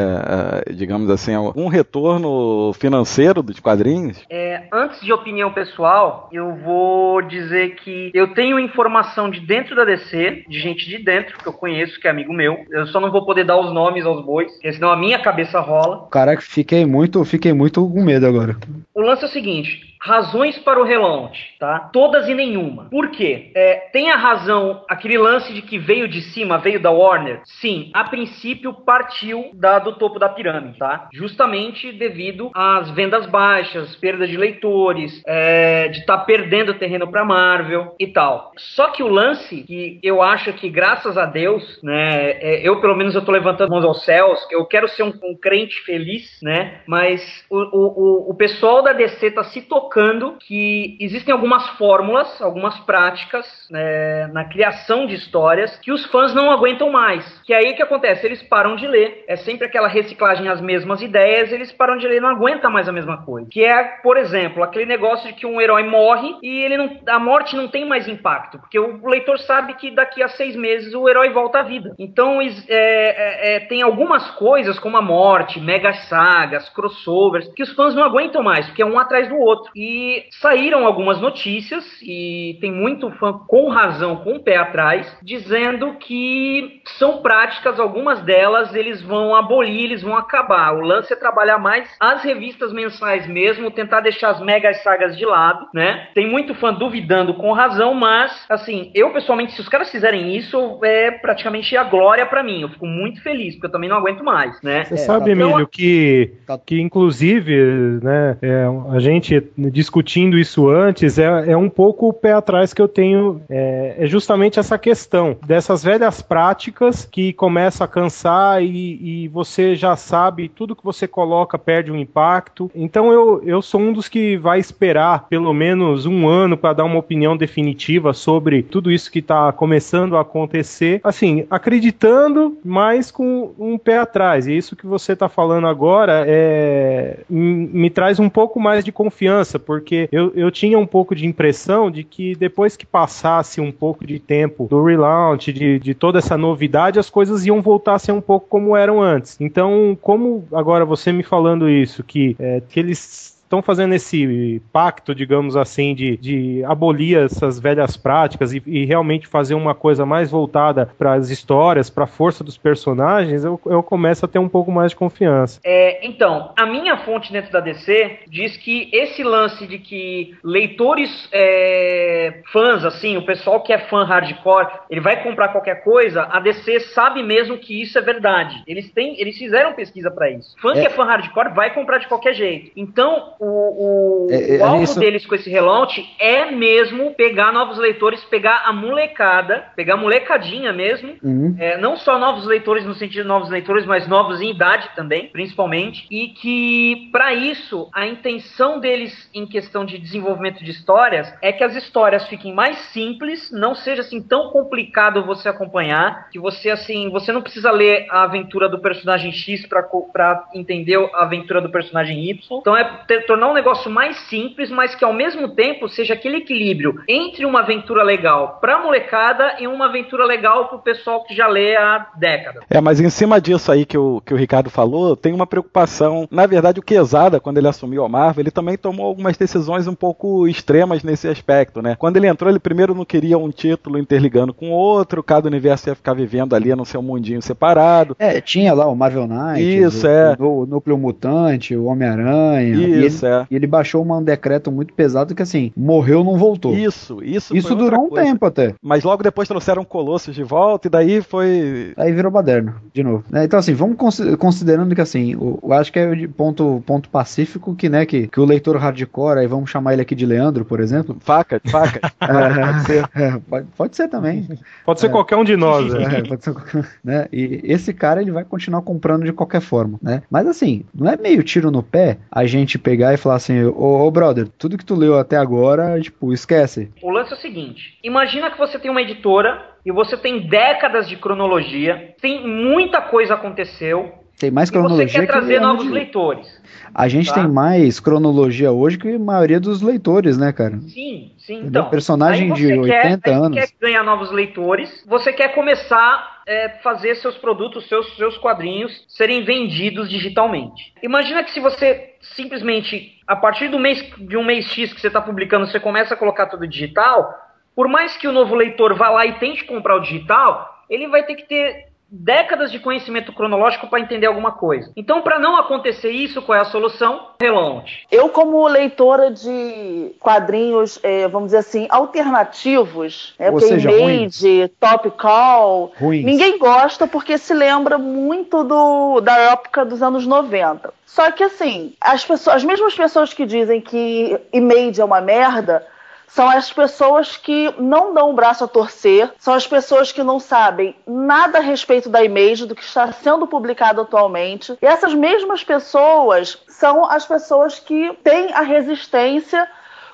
é, 0.68 0.72
digamos 0.72 1.10
assim, 1.10 1.36
um 1.54 1.68
retorno 1.68 2.72
financeiro 2.74 3.42
dos 3.42 3.60
quadrinhos? 3.60 4.24
É, 4.30 4.64
antes 4.72 5.00
de 5.00 5.12
opinião 5.12 5.52
pessoal, 5.52 6.28
eu 6.32 6.54
vou 6.56 7.22
dizer 7.22 7.76
que 7.76 8.10
eu 8.14 8.34
tenho 8.34 8.58
informação 8.58 9.30
de 9.30 9.40
dentro 9.40 9.74
da 9.74 9.84
DC, 9.84 10.44
de 10.48 10.60
gente 10.60 10.88
de 10.88 10.98
dentro, 10.98 11.38
que 11.38 11.46
eu 11.46 11.52
conheço, 11.52 12.00
que 12.00 12.06
é 12.06 12.10
amigo 12.10 12.32
meu. 12.32 12.58
Eu 12.70 12.86
só 12.86 13.00
não 13.00 13.10
vou 13.10 13.24
poder 13.24 13.44
dar 13.44 13.58
os 13.58 13.72
nomes 13.72 14.04
aos 14.04 14.24
bois, 14.24 14.50
porque 14.52 14.72
senão 14.72 14.90
a 14.90 14.96
minha 14.96 15.18
cabeça 15.18 15.60
rola. 15.60 16.08
Caraca, 16.10 16.42
fiquei 16.42 16.84
muito, 16.84 17.24
fiquei 17.24 17.52
muito 17.52 17.88
com 17.88 18.02
medo 18.02 18.26
agora. 18.26 18.56
O 18.94 19.00
lance 19.00 19.24
é 19.24 19.26
o 19.26 19.30
seguinte: 19.30 19.95
razões 20.06 20.56
para 20.58 20.80
o 20.80 20.84
relaunch, 20.84 21.56
tá? 21.58 21.90
Todas 21.92 22.28
e 22.28 22.34
nenhuma. 22.34 22.84
Por 22.90 23.10
quê? 23.10 23.50
É, 23.56 23.88
tem 23.92 24.10
a 24.12 24.16
razão, 24.16 24.84
aquele 24.88 25.18
lance 25.18 25.52
de 25.52 25.62
que 25.62 25.78
veio 25.78 26.06
de 26.06 26.22
cima, 26.22 26.58
veio 26.58 26.78
da 26.78 26.92
Warner? 26.92 27.40
Sim, 27.44 27.90
a 27.92 28.04
princípio 28.04 28.72
partiu 28.72 29.50
da, 29.52 29.80
do 29.80 29.92
topo 29.96 30.20
da 30.20 30.28
pirâmide, 30.28 30.78
tá? 30.78 31.08
Justamente 31.12 31.90
devido 31.90 32.50
às 32.54 32.88
vendas 32.90 33.26
baixas, 33.26 33.96
perda 33.96 34.28
de 34.28 34.36
leitores, 34.36 35.22
é, 35.26 35.88
de 35.88 35.98
estar 35.98 36.18
tá 36.18 36.24
perdendo 36.24 36.74
terreno 36.74 37.10
para 37.10 37.24
Marvel 37.24 37.96
e 37.98 38.06
tal. 38.06 38.52
Só 38.56 38.88
que 38.88 39.02
o 39.02 39.08
lance, 39.08 39.64
que 39.64 39.98
eu 40.04 40.22
acho 40.22 40.52
que 40.52 40.68
graças 40.70 41.18
a 41.18 41.26
Deus, 41.26 41.80
né, 41.82 42.30
é, 42.40 42.60
eu 42.62 42.80
pelo 42.80 42.94
menos 42.94 43.16
eu 43.16 43.24
tô 43.24 43.32
levantando 43.32 43.70
mãos 43.70 43.84
aos 43.84 44.04
céus, 44.04 44.38
eu 44.52 44.64
quero 44.66 44.86
ser 44.86 45.02
um, 45.02 45.12
um 45.24 45.36
crente 45.36 45.80
feliz, 45.80 46.38
né? 46.40 46.80
Mas 46.86 47.44
o, 47.50 47.58
o, 47.58 48.30
o 48.30 48.34
pessoal 48.34 48.82
da 48.82 48.92
DC 48.92 49.32
tá 49.32 49.42
se 49.42 49.62
tocando 49.62 49.95
colocando 49.96 50.36
que 50.38 50.98
existem 51.00 51.32
algumas 51.32 51.66
fórmulas, 51.70 52.42
algumas 52.42 52.78
práticas 52.80 53.46
né, 53.70 54.26
na 54.26 54.44
criação 54.44 55.06
de 55.06 55.14
histórias 55.14 55.74
que 55.78 55.90
os 55.90 56.04
fãs 56.06 56.34
não 56.34 56.50
aguentam 56.50 56.90
mais. 56.90 57.24
Que 57.46 57.54
aí 57.54 57.72
o 57.72 57.76
que 57.76 57.82
acontece? 57.82 58.26
Eles 58.26 58.42
param 58.42 58.76
de 58.76 58.86
ler. 58.86 59.24
É 59.26 59.36
sempre 59.36 59.66
aquela 59.66 59.88
reciclagem 59.88 60.48
as 60.48 60.60
mesmas 60.60 61.00
ideias, 61.00 61.50
eles 61.50 61.72
param 61.72 61.96
de 61.96 62.06
ler, 62.06 62.20
não 62.20 62.28
aguenta 62.28 62.68
mais 62.68 62.86
a 62.86 62.92
mesma 62.92 63.24
coisa. 63.24 63.48
Que 63.50 63.64
é, 63.64 63.82
por 64.02 64.18
exemplo, 64.18 64.62
aquele 64.62 64.84
negócio 64.84 65.28
de 65.28 65.32
que 65.32 65.46
um 65.46 65.60
herói 65.60 65.84
morre 65.84 66.36
e 66.42 66.60
ele 66.60 66.76
não, 66.76 66.90
a 67.08 67.18
morte 67.18 67.56
não 67.56 67.68
tem 67.68 67.86
mais 67.86 68.06
impacto, 68.06 68.58
porque 68.58 68.78
o 68.78 69.06
leitor 69.06 69.38
sabe 69.38 69.74
que 69.74 69.90
daqui 69.90 70.22
a 70.22 70.28
seis 70.28 70.54
meses 70.54 70.92
o 70.94 71.08
herói 71.08 71.30
volta 71.30 71.60
à 71.60 71.62
vida. 71.62 71.94
Então 71.98 72.42
é, 72.42 72.48
é, 72.68 73.56
é, 73.56 73.60
tem 73.60 73.82
algumas 73.82 74.30
coisas 74.32 74.78
como 74.78 74.98
a 74.98 75.02
morte, 75.02 75.58
mega 75.58 75.94
sagas, 75.94 76.68
crossovers, 76.68 77.48
que 77.54 77.62
os 77.62 77.72
fãs 77.72 77.94
não 77.94 78.04
aguentam 78.04 78.42
mais, 78.42 78.66
porque 78.66 78.82
é 78.82 78.86
um 78.86 78.98
atrás 78.98 79.28
do 79.28 79.36
outro. 79.36 79.70
E 79.76 80.24
saíram 80.40 80.86
algumas 80.86 81.20
notícias, 81.20 81.84
e 82.02 82.56
tem 82.62 82.72
muito 82.72 83.10
fã 83.12 83.34
com 83.46 83.68
razão, 83.68 84.16
com 84.16 84.36
o 84.36 84.42
pé 84.42 84.56
atrás, 84.56 85.06
dizendo 85.22 85.96
que 85.98 86.80
são 86.98 87.18
práticas, 87.18 87.78
algumas 87.78 88.22
delas 88.22 88.74
eles 88.74 89.02
vão 89.02 89.36
abolir, 89.36 89.84
eles 89.84 90.02
vão 90.02 90.16
acabar. 90.16 90.72
O 90.74 90.80
lance 90.80 91.12
é 91.12 91.16
trabalhar 91.16 91.58
mais 91.58 91.94
as 92.00 92.22
revistas 92.22 92.72
mensais 92.72 93.26
mesmo, 93.26 93.70
tentar 93.70 94.00
deixar 94.00 94.30
as 94.30 94.40
mega 94.40 94.72
sagas 94.74 95.14
de 95.16 95.26
lado, 95.26 95.66
né? 95.74 96.08
Tem 96.14 96.26
muito 96.26 96.54
fã 96.54 96.72
duvidando 96.72 97.34
com 97.34 97.52
razão, 97.52 97.92
mas, 97.92 98.46
assim, 98.48 98.90
eu 98.94 99.12
pessoalmente, 99.12 99.52
se 99.52 99.60
os 99.60 99.68
caras 99.68 99.90
fizerem 99.90 100.34
isso, 100.34 100.80
é 100.82 101.10
praticamente 101.10 101.76
a 101.76 101.84
glória 101.84 102.24
para 102.24 102.42
mim. 102.42 102.62
Eu 102.62 102.70
fico 102.70 102.86
muito 102.86 103.22
feliz, 103.22 103.54
porque 103.54 103.66
eu 103.66 103.72
também 103.72 103.90
não 103.90 103.98
aguento 103.98 104.24
mais, 104.24 104.60
né? 104.62 104.84
Você 104.84 104.94
é, 104.94 104.96
sabe, 104.96 105.26
tá 105.26 105.30
Emílio, 105.32 105.68
que, 105.68 106.32
tá. 106.46 106.58
que 106.58 106.80
inclusive, 106.80 108.00
né, 108.02 108.38
é, 108.40 108.64
a 108.94 108.98
gente 108.98 109.42
discutindo 109.70 110.38
isso 110.38 110.68
antes, 110.68 111.18
é, 111.18 111.52
é 111.52 111.56
um 111.56 111.68
pouco 111.68 112.08
o 112.08 112.12
pé 112.12 112.32
atrás 112.32 112.72
que 112.72 112.80
eu 112.80 112.88
tenho, 112.88 113.40
é, 113.48 113.96
é 113.98 114.06
justamente 114.06 114.58
essa 114.58 114.78
questão 114.78 115.36
dessas 115.46 115.82
velhas 115.82 116.22
práticas 116.22 117.06
que 117.10 117.32
começa 117.32 117.84
a 117.84 117.88
cansar 117.88 118.62
e, 118.62 119.24
e 119.24 119.28
você 119.28 119.74
já 119.74 119.96
sabe, 119.96 120.48
tudo 120.48 120.76
que 120.76 120.84
você 120.84 121.06
coloca 121.06 121.58
perde 121.58 121.90
um 121.90 121.96
impacto. 121.96 122.70
Então 122.74 123.12
eu, 123.12 123.42
eu 123.44 123.62
sou 123.62 123.80
um 123.80 123.92
dos 123.92 124.08
que 124.08 124.36
vai 124.36 124.58
esperar 124.58 125.26
pelo 125.28 125.52
menos 125.52 126.06
um 126.06 126.28
ano 126.28 126.56
para 126.56 126.72
dar 126.74 126.84
uma 126.84 126.98
opinião 126.98 127.36
definitiva 127.36 128.12
sobre 128.12 128.62
tudo 128.62 128.90
isso 128.90 129.10
que 129.10 129.18
está 129.20 129.52
começando 129.52 130.16
a 130.16 130.20
acontecer. 130.20 131.00
Assim, 131.02 131.46
acreditando, 131.50 132.56
mas 132.64 133.10
com 133.10 133.52
um 133.58 133.78
pé 133.78 133.98
atrás. 133.98 134.46
E 134.46 134.56
isso 134.56 134.76
que 134.76 134.86
você 134.86 135.12
está 135.12 135.28
falando 135.28 135.66
agora 135.66 136.24
é, 136.26 137.20
me 137.28 137.90
traz 137.90 138.18
um 138.18 138.28
pouco 138.28 138.60
mais 138.60 138.84
de 138.84 138.92
confiança, 138.92 139.55
porque 139.58 140.08
eu, 140.10 140.32
eu 140.34 140.50
tinha 140.50 140.78
um 140.78 140.86
pouco 140.86 141.14
de 141.14 141.26
impressão 141.26 141.90
de 141.90 142.04
que 142.04 142.34
depois 142.34 142.76
que 142.76 142.86
passasse 142.86 143.60
um 143.60 143.72
pouco 143.72 144.06
de 144.06 144.18
tempo 144.18 144.66
do 144.68 144.82
relaunch, 144.82 145.52
de, 145.52 145.78
de 145.78 145.94
toda 145.94 146.18
essa 146.18 146.36
novidade, 146.36 146.98
as 146.98 147.10
coisas 147.10 147.46
iam 147.46 147.62
voltar 147.62 147.94
a 147.94 147.98
ser 147.98 148.12
um 148.12 148.20
pouco 148.20 148.46
como 148.48 148.76
eram 148.76 149.02
antes. 149.02 149.36
Então, 149.40 149.96
como 150.00 150.44
agora 150.52 150.84
você 150.84 151.12
me 151.12 151.22
falando 151.22 151.68
isso, 151.68 152.02
que, 152.02 152.36
é, 152.38 152.62
que 152.68 152.80
eles 152.80 153.35
estão 153.46 153.62
fazendo 153.62 153.94
esse 153.94 154.60
pacto, 154.72 155.14
digamos 155.14 155.56
assim, 155.56 155.94
de, 155.94 156.16
de 156.16 156.64
abolir 156.64 157.16
essas 157.18 157.58
velhas 157.58 157.96
práticas 157.96 158.52
e, 158.52 158.62
e 158.66 158.84
realmente 158.84 159.26
fazer 159.26 159.54
uma 159.54 159.74
coisa 159.74 160.04
mais 160.04 160.30
voltada 160.30 160.90
para 160.98 161.14
as 161.14 161.30
histórias, 161.30 161.88
para 161.88 162.04
a 162.04 162.08
força 162.08 162.42
dos 162.42 162.58
personagens, 162.58 163.44
eu, 163.44 163.60
eu 163.66 163.82
começo 163.82 164.24
a 164.24 164.28
ter 164.28 164.38
um 164.38 164.48
pouco 164.48 164.70
mais 164.70 164.90
de 164.90 164.96
confiança. 164.96 165.60
É, 165.64 166.04
então, 166.06 166.52
a 166.56 166.66
minha 166.66 166.98
fonte 166.98 167.32
dentro 167.32 167.52
da 167.52 167.60
DC 167.60 168.20
diz 168.28 168.56
que 168.56 168.90
esse 168.92 169.22
lance 169.22 169.66
de 169.66 169.78
que 169.78 170.36
leitores 170.42 171.28
é, 171.32 172.42
fãs, 172.52 172.84
assim, 172.84 173.16
o 173.16 173.24
pessoal 173.24 173.62
que 173.62 173.72
é 173.72 173.78
fã 173.78 174.04
hardcore, 174.04 174.68
ele 174.90 175.00
vai 175.00 175.22
comprar 175.22 175.48
qualquer 175.48 175.84
coisa, 175.84 176.22
a 176.30 176.40
DC 176.40 176.80
sabe 176.80 177.22
mesmo 177.22 177.58
que 177.58 177.80
isso 177.80 177.96
é 177.96 178.02
verdade. 178.02 178.62
Eles 178.66 178.90
têm, 178.90 179.20
eles 179.20 179.38
fizeram 179.38 179.72
pesquisa 179.74 180.10
para 180.10 180.30
isso. 180.30 180.56
Fã 180.60 180.72
é. 180.72 180.80
que 180.80 180.86
é 180.86 180.90
fã 180.90 181.04
hardcore 181.04 181.54
vai 181.54 181.72
comprar 181.72 181.98
de 181.98 182.08
qualquer 182.08 182.34
jeito. 182.34 182.72
Então, 182.76 183.35
o, 183.38 184.26
o, 184.26 184.28
é, 184.30 184.56
é, 184.56 184.58
o 184.58 184.64
alvo 184.64 184.82
isso... 184.82 184.98
deles 184.98 185.26
com 185.26 185.34
esse 185.34 185.50
relaunch 185.50 186.04
é 186.18 186.50
mesmo 186.50 187.14
pegar 187.14 187.52
novos 187.52 187.78
leitores, 187.78 188.24
pegar 188.24 188.62
a 188.66 188.72
molecada, 188.72 189.66
pegar 189.74 189.94
a 189.94 189.96
molecadinha 189.96 190.72
mesmo, 190.72 191.14
uhum. 191.22 191.56
é, 191.58 191.76
não 191.78 191.96
só 191.96 192.18
novos 192.18 192.46
leitores 192.46 192.84
no 192.84 192.94
sentido 192.94 193.22
de 193.22 193.28
novos 193.28 193.50
leitores, 193.50 193.84
mas 193.84 194.06
novos 194.06 194.40
em 194.40 194.50
idade 194.50 194.90
também, 194.94 195.28
principalmente, 195.28 196.06
e 196.10 196.28
que 196.28 197.08
para 197.12 197.34
isso 197.34 197.88
a 197.92 198.06
intenção 198.06 198.78
deles 198.80 199.28
em 199.34 199.46
questão 199.46 199.84
de 199.84 199.98
desenvolvimento 199.98 200.64
de 200.64 200.70
histórias 200.70 201.32
é 201.42 201.52
que 201.52 201.64
as 201.64 201.74
histórias 201.76 202.26
fiquem 202.28 202.54
mais 202.54 202.76
simples, 202.92 203.50
não 203.52 203.74
seja 203.74 204.02
assim 204.02 204.22
tão 204.22 204.50
complicado 204.50 205.24
você 205.24 205.48
acompanhar, 205.48 206.28
que 206.30 206.38
você 206.38 206.70
assim, 206.70 207.10
você 207.10 207.32
não 207.32 207.42
precisa 207.42 207.70
ler 207.70 208.06
a 208.10 208.22
aventura 208.22 208.68
do 208.68 208.78
personagem 208.78 209.32
X 209.32 209.66
para 209.66 210.44
entender 210.54 210.96
a 211.14 211.24
aventura 211.24 211.60
do 211.60 211.70
personagem 211.70 212.30
Y. 212.30 212.58
Então 212.60 212.76
é 212.76 212.84
ter, 213.06 213.25
tornar 213.26 213.50
um 213.50 213.54
negócio 213.54 213.90
mais 213.90 214.16
simples, 214.28 214.70
mas 214.70 214.94
que 214.94 215.04
ao 215.04 215.12
mesmo 215.12 215.48
tempo 215.48 215.88
seja 215.88 216.14
aquele 216.14 216.38
equilíbrio 216.38 217.00
entre 217.08 217.44
uma 217.44 217.60
aventura 217.60 218.02
legal 218.02 218.58
pra 218.60 218.82
molecada 218.82 219.56
e 219.58 219.66
uma 219.66 219.86
aventura 219.86 220.24
legal 220.24 220.68
pro 220.68 220.78
pessoal 220.78 221.24
que 221.24 221.34
já 221.34 221.46
lê 221.46 221.76
há 221.76 222.08
décadas. 222.16 222.64
É, 222.70 222.80
mas 222.80 223.00
em 223.00 223.10
cima 223.10 223.40
disso 223.40 223.70
aí 223.70 223.84
que 223.84 223.98
o, 223.98 224.20
que 224.24 224.32
o 224.32 224.36
Ricardo 224.36 224.70
falou, 224.70 225.16
tem 225.16 225.32
uma 225.32 225.46
preocupação. 225.46 226.28
Na 226.30 226.46
verdade, 226.46 226.80
o 226.80 226.82
Quesada, 226.82 227.40
quando 227.40 227.58
ele 227.58 227.68
assumiu 227.68 228.04
a 228.04 228.08
Marvel, 228.08 228.42
ele 228.42 228.50
também 228.50 228.76
tomou 228.76 229.06
algumas 229.06 229.36
decisões 229.36 229.86
um 229.86 229.94
pouco 229.94 230.46
extremas 230.46 231.02
nesse 231.02 231.28
aspecto, 231.28 231.82
né? 231.82 231.96
Quando 231.98 232.16
ele 232.16 232.26
entrou, 232.26 232.50
ele 232.50 232.58
primeiro 232.58 232.94
não 232.94 233.04
queria 233.04 233.38
um 233.38 233.50
título 233.50 233.98
interligando 233.98 234.52
com 234.52 234.70
outro, 234.70 235.22
cada 235.22 235.48
universo 235.48 235.88
ia 235.88 235.94
ficar 235.94 236.14
vivendo 236.14 236.54
ali 236.54 236.74
no 236.74 236.84
seu 236.84 237.02
mundinho 237.02 237.42
separado. 237.42 238.16
É, 238.18 238.40
tinha 238.40 238.72
lá 238.74 238.86
o 238.86 238.94
Marvel 238.94 239.26
Knight, 239.26 239.60
Isso, 239.60 240.06
o, 240.06 240.10
é. 240.10 240.36
o, 240.38 240.62
o 240.62 240.66
Núcleo 240.66 240.96
Mutante, 240.96 241.76
o 241.76 241.84
Homem-Aranha. 241.84 242.74
Isso, 242.74 242.82
ele, 242.84 243.06
é. 243.22 243.46
E 243.50 243.56
ele 243.56 243.66
baixou 243.66 244.04
um 244.04 244.22
decreto 244.22 244.70
muito 244.70 244.92
pesado 244.94 245.34
que 245.34 245.42
assim, 245.42 245.72
morreu, 245.76 246.24
não 246.24 246.36
voltou. 246.36 246.74
Isso, 246.74 247.22
isso. 247.22 247.56
Isso 247.56 247.74
durou 247.74 248.06
um 248.06 248.08
coisa. 248.08 248.24
tempo 248.24 248.46
até. 248.46 248.74
Mas 248.82 249.04
logo 249.04 249.22
depois 249.22 249.48
trouxeram 249.48 249.84
Colossus 249.84 250.34
de 250.34 250.42
volta 250.42 250.88
e 250.88 250.90
daí 250.90 251.20
foi. 251.20 251.92
Aí 251.96 252.12
virou 252.12 252.30
baderno, 252.30 252.74
de 252.92 253.02
novo. 253.02 253.24
Né, 253.30 253.44
então 253.44 253.58
assim, 253.58 253.74
vamos 253.74 253.96
considerando 254.38 254.94
que 254.94 255.00
assim, 255.00 255.32
eu 255.32 255.72
acho 255.72 255.92
que 255.92 255.98
é 255.98 256.14
de 256.14 256.28
ponto, 256.28 256.82
ponto 256.86 257.08
pacífico 257.08 257.74
que, 257.74 257.88
né, 257.88 258.06
que, 258.06 258.28
que 258.28 258.40
o 258.40 258.44
leitor 258.44 258.76
hardcore, 258.76 259.38
aí 259.38 259.46
vamos 259.46 259.70
chamar 259.70 259.92
ele 259.92 260.02
aqui 260.02 260.14
de 260.14 260.26
Leandro, 260.26 260.64
por 260.64 260.80
exemplo. 260.80 261.16
Faca, 261.20 261.60
faca. 261.66 262.00
é, 262.20 262.66
pode, 262.66 262.84
ser. 262.84 263.10
É, 263.14 263.40
pode, 263.48 263.66
pode, 263.76 263.96
ser 263.96 264.08
também. 264.08 264.48
Pode 264.84 265.00
ser 265.00 265.06
é. 265.06 265.10
qualquer 265.10 265.36
um 265.36 265.44
de 265.44 265.56
nós. 265.56 265.92
É, 265.94 266.22
pode 266.22 266.44
ser 266.44 266.52
qualquer, 266.52 266.86
né? 267.02 267.26
E 267.32 267.60
esse 267.64 267.92
cara 267.92 268.20
ele 268.20 268.30
vai 268.30 268.44
continuar 268.44 268.82
comprando 268.82 269.24
de 269.24 269.32
qualquer 269.32 269.60
forma, 269.60 269.98
né? 270.02 270.22
Mas 270.30 270.46
assim, 270.46 270.84
não 270.94 271.10
é 271.10 271.16
meio 271.16 271.42
tiro 271.42 271.70
no 271.70 271.82
pé 271.82 272.18
a 272.30 272.46
gente 272.46 272.78
pegar 272.78 273.05
e 273.14 273.16
falar 273.16 273.36
assim, 273.36 273.64
ô, 273.64 274.06
ô 274.06 274.10
brother, 274.10 274.48
tudo 274.58 274.78
que 274.78 274.84
tu 274.84 274.94
leu 274.94 275.18
até 275.18 275.36
agora, 275.36 276.00
tipo, 276.00 276.32
esquece. 276.32 276.90
O 277.02 277.10
lance 277.10 277.32
é 277.32 277.36
o 277.36 277.40
seguinte: 277.40 277.98
imagina 278.02 278.50
que 278.50 278.58
você 278.58 278.78
tem 278.78 278.90
uma 278.90 279.02
editora 279.02 279.76
e 279.84 279.92
você 279.92 280.16
tem 280.16 280.48
décadas 280.48 281.08
de 281.08 281.16
cronologia, 281.16 282.14
tem 282.20 282.46
muita 282.46 283.00
coisa 283.00 283.34
aconteceu. 283.34 284.12
Tem 284.38 284.50
mais 284.50 284.68
cronologia. 284.68 285.06
E 285.06 285.08
você 285.08 285.20
quer 285.20 285.26
trazer 285.26 285.60
novos 285.60 285.84
de... 285.84 285.92
leitores. 285.92 286.60
A 286.94 287.08
gente 287.08 287.28
tá? 287.28 287.36
tem 287.36 287.48
mais 287.48 287.98
cronologia 287.98 288.70
hoje 288.70 288.98
que 288.98 289.08
a 289.08 289.18
maioria 289.18 289.58
dos 289.58 289.80
leitores, 289.80 290.36
né, 290.36 290.52
cara? 290.52 290.78
Sim, 290.88 291.32
sim. 291.38 291.62
Então, 291.64 291.88
personagem 291.88 292.52
de 292.52 292.66
80 292.66 293.20
quer, 293.20 293.32
anos. 293.32 293.58
Você 293.58 293.66
quer 293.66 293.72
ganhar 293.80 294.02
novos 294.02 294.30
leitores, 294.30 295.04
você 295.06 295.32
quer 295.32 295.54
começar 295.54 296.35
é, 296.46 296.68
fazer 296.80 297.16
seus 297.16 297.36
produtos, 297.36 297.88
seus, 297.88 298.16
seus 298.16 298.38
quadrinhos 298.38 299.04
serem 299.08 299.42
vendidos 299.42 300.08
digitalmente. 300.08 300.94
Imagina 301.02 301.42
que 301.42 301.50
se 301.50 301.58
você 301.58 302.14
simplesmente, 302.20 303.20
a 303.26 303.34
partir 303.34 303.68
do 303.68 303.78
mês, 303.78 304.00
de 304.16 304.36
um 304.36 304.44
mês 304.44 304.66
X 304.66 304.92
que 304.92 305.00
você 305.00 305.08
está 305.08 305.20
publicando, 305.20 305.66
você 305.66 305.80
começa 305.80 306.14
a 306.14 306.16
colocar 306.16 306.46
tudo 306.46 306.66
digital, 306.66 307.34
por 307.74 307.88
mais 307.88 308.16
que 308.16 308.28
o 308.28 308.32
novo 308.32 308.54
leitor 308.54 308.94
vá 308.94 309.10
lá 309.10 309.26
e 309.26 309.38
tente 309.38 309.64
comprar 309.64 309.96
o 309.96 310.00
digital, 310.00 310.84
ele 310.88 311.08
vai 311.08 311.24
ter 311.24 311.34
que 311.34 311.46
ter 311.46 311.88
décadas 312.08 312.70
de 312.70 312.78
conhecimento 312.78 313.32
cronológico 313.32 313.88
para 313.88 314.00
entender 314.00 314.26
alguma 314.26 314.52
coisa. 314.52 314.92
Então, 314.96 315.22
para 315.22 315.38
não 315.38 315.56
acontecer 315.56 316.10
isso, 316.10 316.40
qual 316.42 316.56
é 316.56 316.60
a 316.60 316.64
solução? 316.64 317.30
Relaunch. 317.40 318.06
Eu, 318.10 318.28
como 318.28 318.66
leitora 318.68 319.30
de 319.30 320.14
quadrinhos, 320.20 321.00
é, 321.02 321.26
vamos 321.26 321.48
dizer 321.48 321.58
assim, 321.58 321.86
alternativos, 321.90 323.34
né, 323.38 323.50
Ou 323.50 323.60
seja, 323.60 323.90
Made, 323.90 324.68
Top 324.80 325.10
Call, 325.12 325.92
Ruins. 325.98 326.24
ninguém 326.24 326.58
gosta 326.58 327.06
porque 327.06 327.36
se 327.38 327.52
lembra 327.52 327.98
muito 327.98 328.62
do, 328.62 329.20
da 329.20 329.36
época 329.36 329.84
dos 329.84 330.02
anos 330.02 330.26
90. 330.26 330.94
Só 331.04 331.30
que 331.32 331.42
assim, 331.42 331.94
as, 332.00 332.24
pessoas, 332.24 332.56
as 332.56 332.64
mesmas 332.64 332.94
pessoas 332.94 333.32
que 333.32 333.46
dizem 333.46 333.80
que 333.80 334.38
Image 334.52 335.00
é 335.00 335.04
uma 335.04 335.20
merda, 335.20 335.86
são 336.28 336.48
as 336.48 336.72
pessoas 336.72 337.36
que 337.36 337.72
não 337.78 338.12
dão 338.12 338.30
o 338.30 338.32
braço 338.32 338.64
a 338.64 338.68
torcer, 338.68 339.32
são 339.38 339.54
as 339.54 339.66
pessoas 339.66 340.12
que 340.12 340.22
não 340.22 340.38
sabem 340.38 340.94
nada 341.06 341.58
a 341.58 341.62
respeito 341.62 342.08
da 342.08 342.24
image, 342.24 342.66
do 342.66 342.74
que 342.74 342.82
está 342.82 343.10
sendo 343.12 343.46
publicado 343.46 344.00
atualmente. 344.00 344.76
E 344.80 344.86
essas 344.86 345.14
mesmas 345.14 345.64
pessoas 345.64 346.58
são 346.68 347.04
as 347.04 347.24
pessoas 347.24 347.78
que 347.78 348.12
têm 348.22 348.52
a 348.52 348.60
resistência 348.60 349.68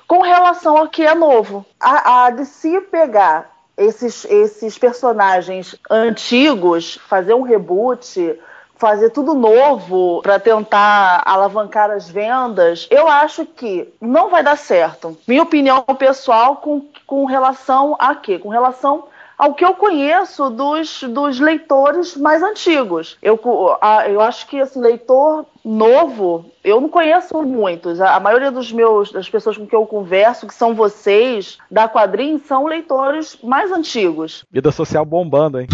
com 0.07 0.21
relação 0.21 0.77
ao 0.77 0.87
que 0.87 1.05
é 1.05 1.15
novo. 1.15 1.65
A, 1.79 2.25
a 2.25 2.29
DC 2.29 2.81
pegar 2.81 3.51
esses, 3.77 4.25
esses 4.25 4.77
personagens 4.77 5.75
antigos, 5.89 6.99
fazer 7.07 7.33
um 7.33 7.41
reboot, 7.41 8.39
fazer 8.83 9.11
tudo 9.11 9.33
novo 9.33 10.21
para 10.21 10.37
tentar 10.37 11.23
alavancar 11.25 11.89
as 11.89 12.09
vendas, 12.09 12.85
eu 12.91 13.07
acho 13.07 13.45
que 13.45 13.87
não 14.01 14.29
vai 14.29 14.43
dar 14.43 14.57
certo. 14.57 15.17
Minha 15.25 15.43
opinião 15.43 15.81
pessoal 15.97 16.57
com, 16.57 16.85
com 17.07 17.23
relação 17.23 17.95
a 17.97 18.13
quê? 18.13 18.37
Com 18.37 18.49
relação 18.49 19.05
ao 19.37 19.53
que 19.53 19.63
eu 19.63 19.73
conheço 19.73 20.49
dos, 20.49 21.01
dos 21.03 21.39
leitores 21.39 22.17
mais 22.17 22.43
antigos. 22.43 23.17
Eu, 23.21 23.39
eu 24.09 24.19
acho 24.19 24.47
que 24.47 24.57
esse 24.57 24.77
leitor 24.77 25.45
novo, 25.63 26.43
eu 26.61 26.81
não 26.81 26.89
conheço 26.89 27.41
muitos. 27.41 28.01
A, 28.01 28.17
a, 28.17 28.19
maioria 28.19 28.51
dos 28.51 28.69
meus, 28.73 29.13
das 29.13 29.29
pessoas 29.29 29.57
com 29.57 29.65
que 29.65 29.75
eu 29.75 29.85
converso, 29.85 30.45
que 30.45 30.53
são 30.53 30.75
vocês, 30.75 31.57
da 31.71 31.87
quadrinho, 31.87 32.37
são 32.45 32.65
leitores 32.65 33.37
mais 33.41 33.71
antigos. 33.71 34.43
Vida 34.51 34.73
social 34.73 35.05
bombando, 35.05 35.61
hein? 35.61 35.67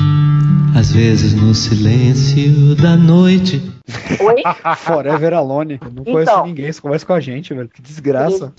Às 0.77 0.91
vezes 0.91 1.33
no 1.33 1.53
silêncio 1.53 2.75
da 2.75 2.95
noite. 2.95 3.79
Oi? 4.21 4.43
Forever 4.77 5.33
Alone. 5.33 5.79
Eu 5.81 5.91
não 5.91 6.01
então, 6.01 6.13
conheço 6.13 6.43
ninguém, 6.43 6.71
você 6.71 6.81
conversa 6.81 7.05
com 7.05 7.13
a 7.13 7.19
gente, 7.19 7.53
velho. 7.53 7.69
Que 7.69 7.81
desgraça. 7.81 8.53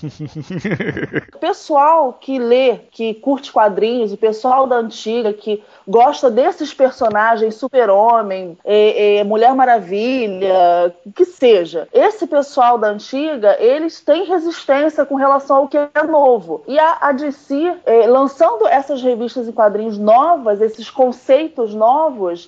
O 1.33 1.39
pessoal 1.39 2.13
que 2.13 2.37
lê, 2.37 2.77
que 2.91 3.13
curte 3.15 3.51
quadrinhos, 3.51 4.13
o 4.13 4.17
pessoal 4.17 4.67
da 4.67 4.77
antiga 4.77 5.33
que 5.33 5.63
gosta 5.87 6.29
desses 6.29 6.73
personagens, 6.73 7.55
Super-Homem, 7.55 8.57
é, 8.63 9.17
é, 9.17 9.23
Mulher 9.23 9.53
Maravilha, 9.55 10.93
que 11.15 11.25
seja. 11.25 11.87
Esse 11.93 12.27
pessoal 12.27 12.77
da 12.77 12.87
antiga, 12.87 13.57
eles 13.59 13.99
têm 14.01 14.25
resistência 14.25 15.05
com 15.05 15.15
relação 15.15 15.57
ao 15.57 15.67
que 15.67 15.77
é 15.77 16.03
novo. 16.03 16.63
E 16.67 16.77
a, 16.77 16.97
a 17.01 17.11
DC, 17.11 17.73
é, 17.85 18.07
lançando 18.07 18.67
essas 18.67 19.01
revistas 19.01 19.47
em 19.47 19.51
quadrinhos 19.51 19.97
novas, 19.97 20.61
esses 20.61 20.89
conceitos 20.89 21.73
novos, 21.73 22.00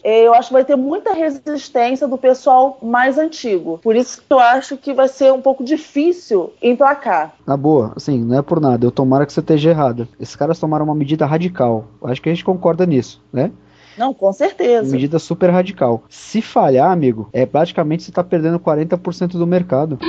é, 0.04 0.26
eu 0.26 0.34
acho 0.34 0.50
que 0.50 0.54
vai 0.54 0.66
ter 0.66 0.76
muita 0.76 1.13
resistência 1.13 2.08
do 2.08 2.18
pessoal 2.18 2.78
mais 2.82 3.18
antigo. 3.18 3.80
Por 3.82 3.96
isso 3.96 4.22
que 4.22 4.34
eu 4.34 4.39
acho 4.39 4.78
que 4.78 4.94
vai 4.94 5.08
ser 5.08 5.32
um 5.34 5.42
pouco 5.42 5.63
difícil 5.63 6.54
emplacar. 6.62 7.34
Na 7.46 7.58
boa, 7.58 7.94
assim, 7.96 8.24
não 8.24 8.38
é 8.38 8.42
por 8.42 8.62
nada. 8.62 8.86
Eu 8.86 8.92
tomara 8.92 9.26
que 9.26 9.34
você 9.34 9.39
esteja 9.39 9.70
errado. 9.70 10.08
Esses 10.20 10.36
caras 10.36 10.60
tomaram 10.60 10.86
uma 10.86 10.96
medida 10.96 11.26
radical. 11.26 11.86
Acho 12.04 12.22
que 12.22 12.30
a 12.30 12.34
gente 12.34 12.46
concorda 12.46 12.86
nisso 12.86 13.22
né? 13.34 13.52
Não, 13.98 14.13
com 14.13 14.32
certeza. 14.34 14.92
Medida 14.92 15.20
super 15.20 15.50
radical. 15.50 16.04
Se 16.10 16.42
falhar, 16.42 16.92
amigo, 16.92 17.30
é 17.32 17.46
praticamente 17.46 18.04
você 18.04 18.12
tá 18.12 18.24
perdendo 18.24 18.60
40% 18.60 19.34
do 19.34 19.46
mercado. 19.46 20.00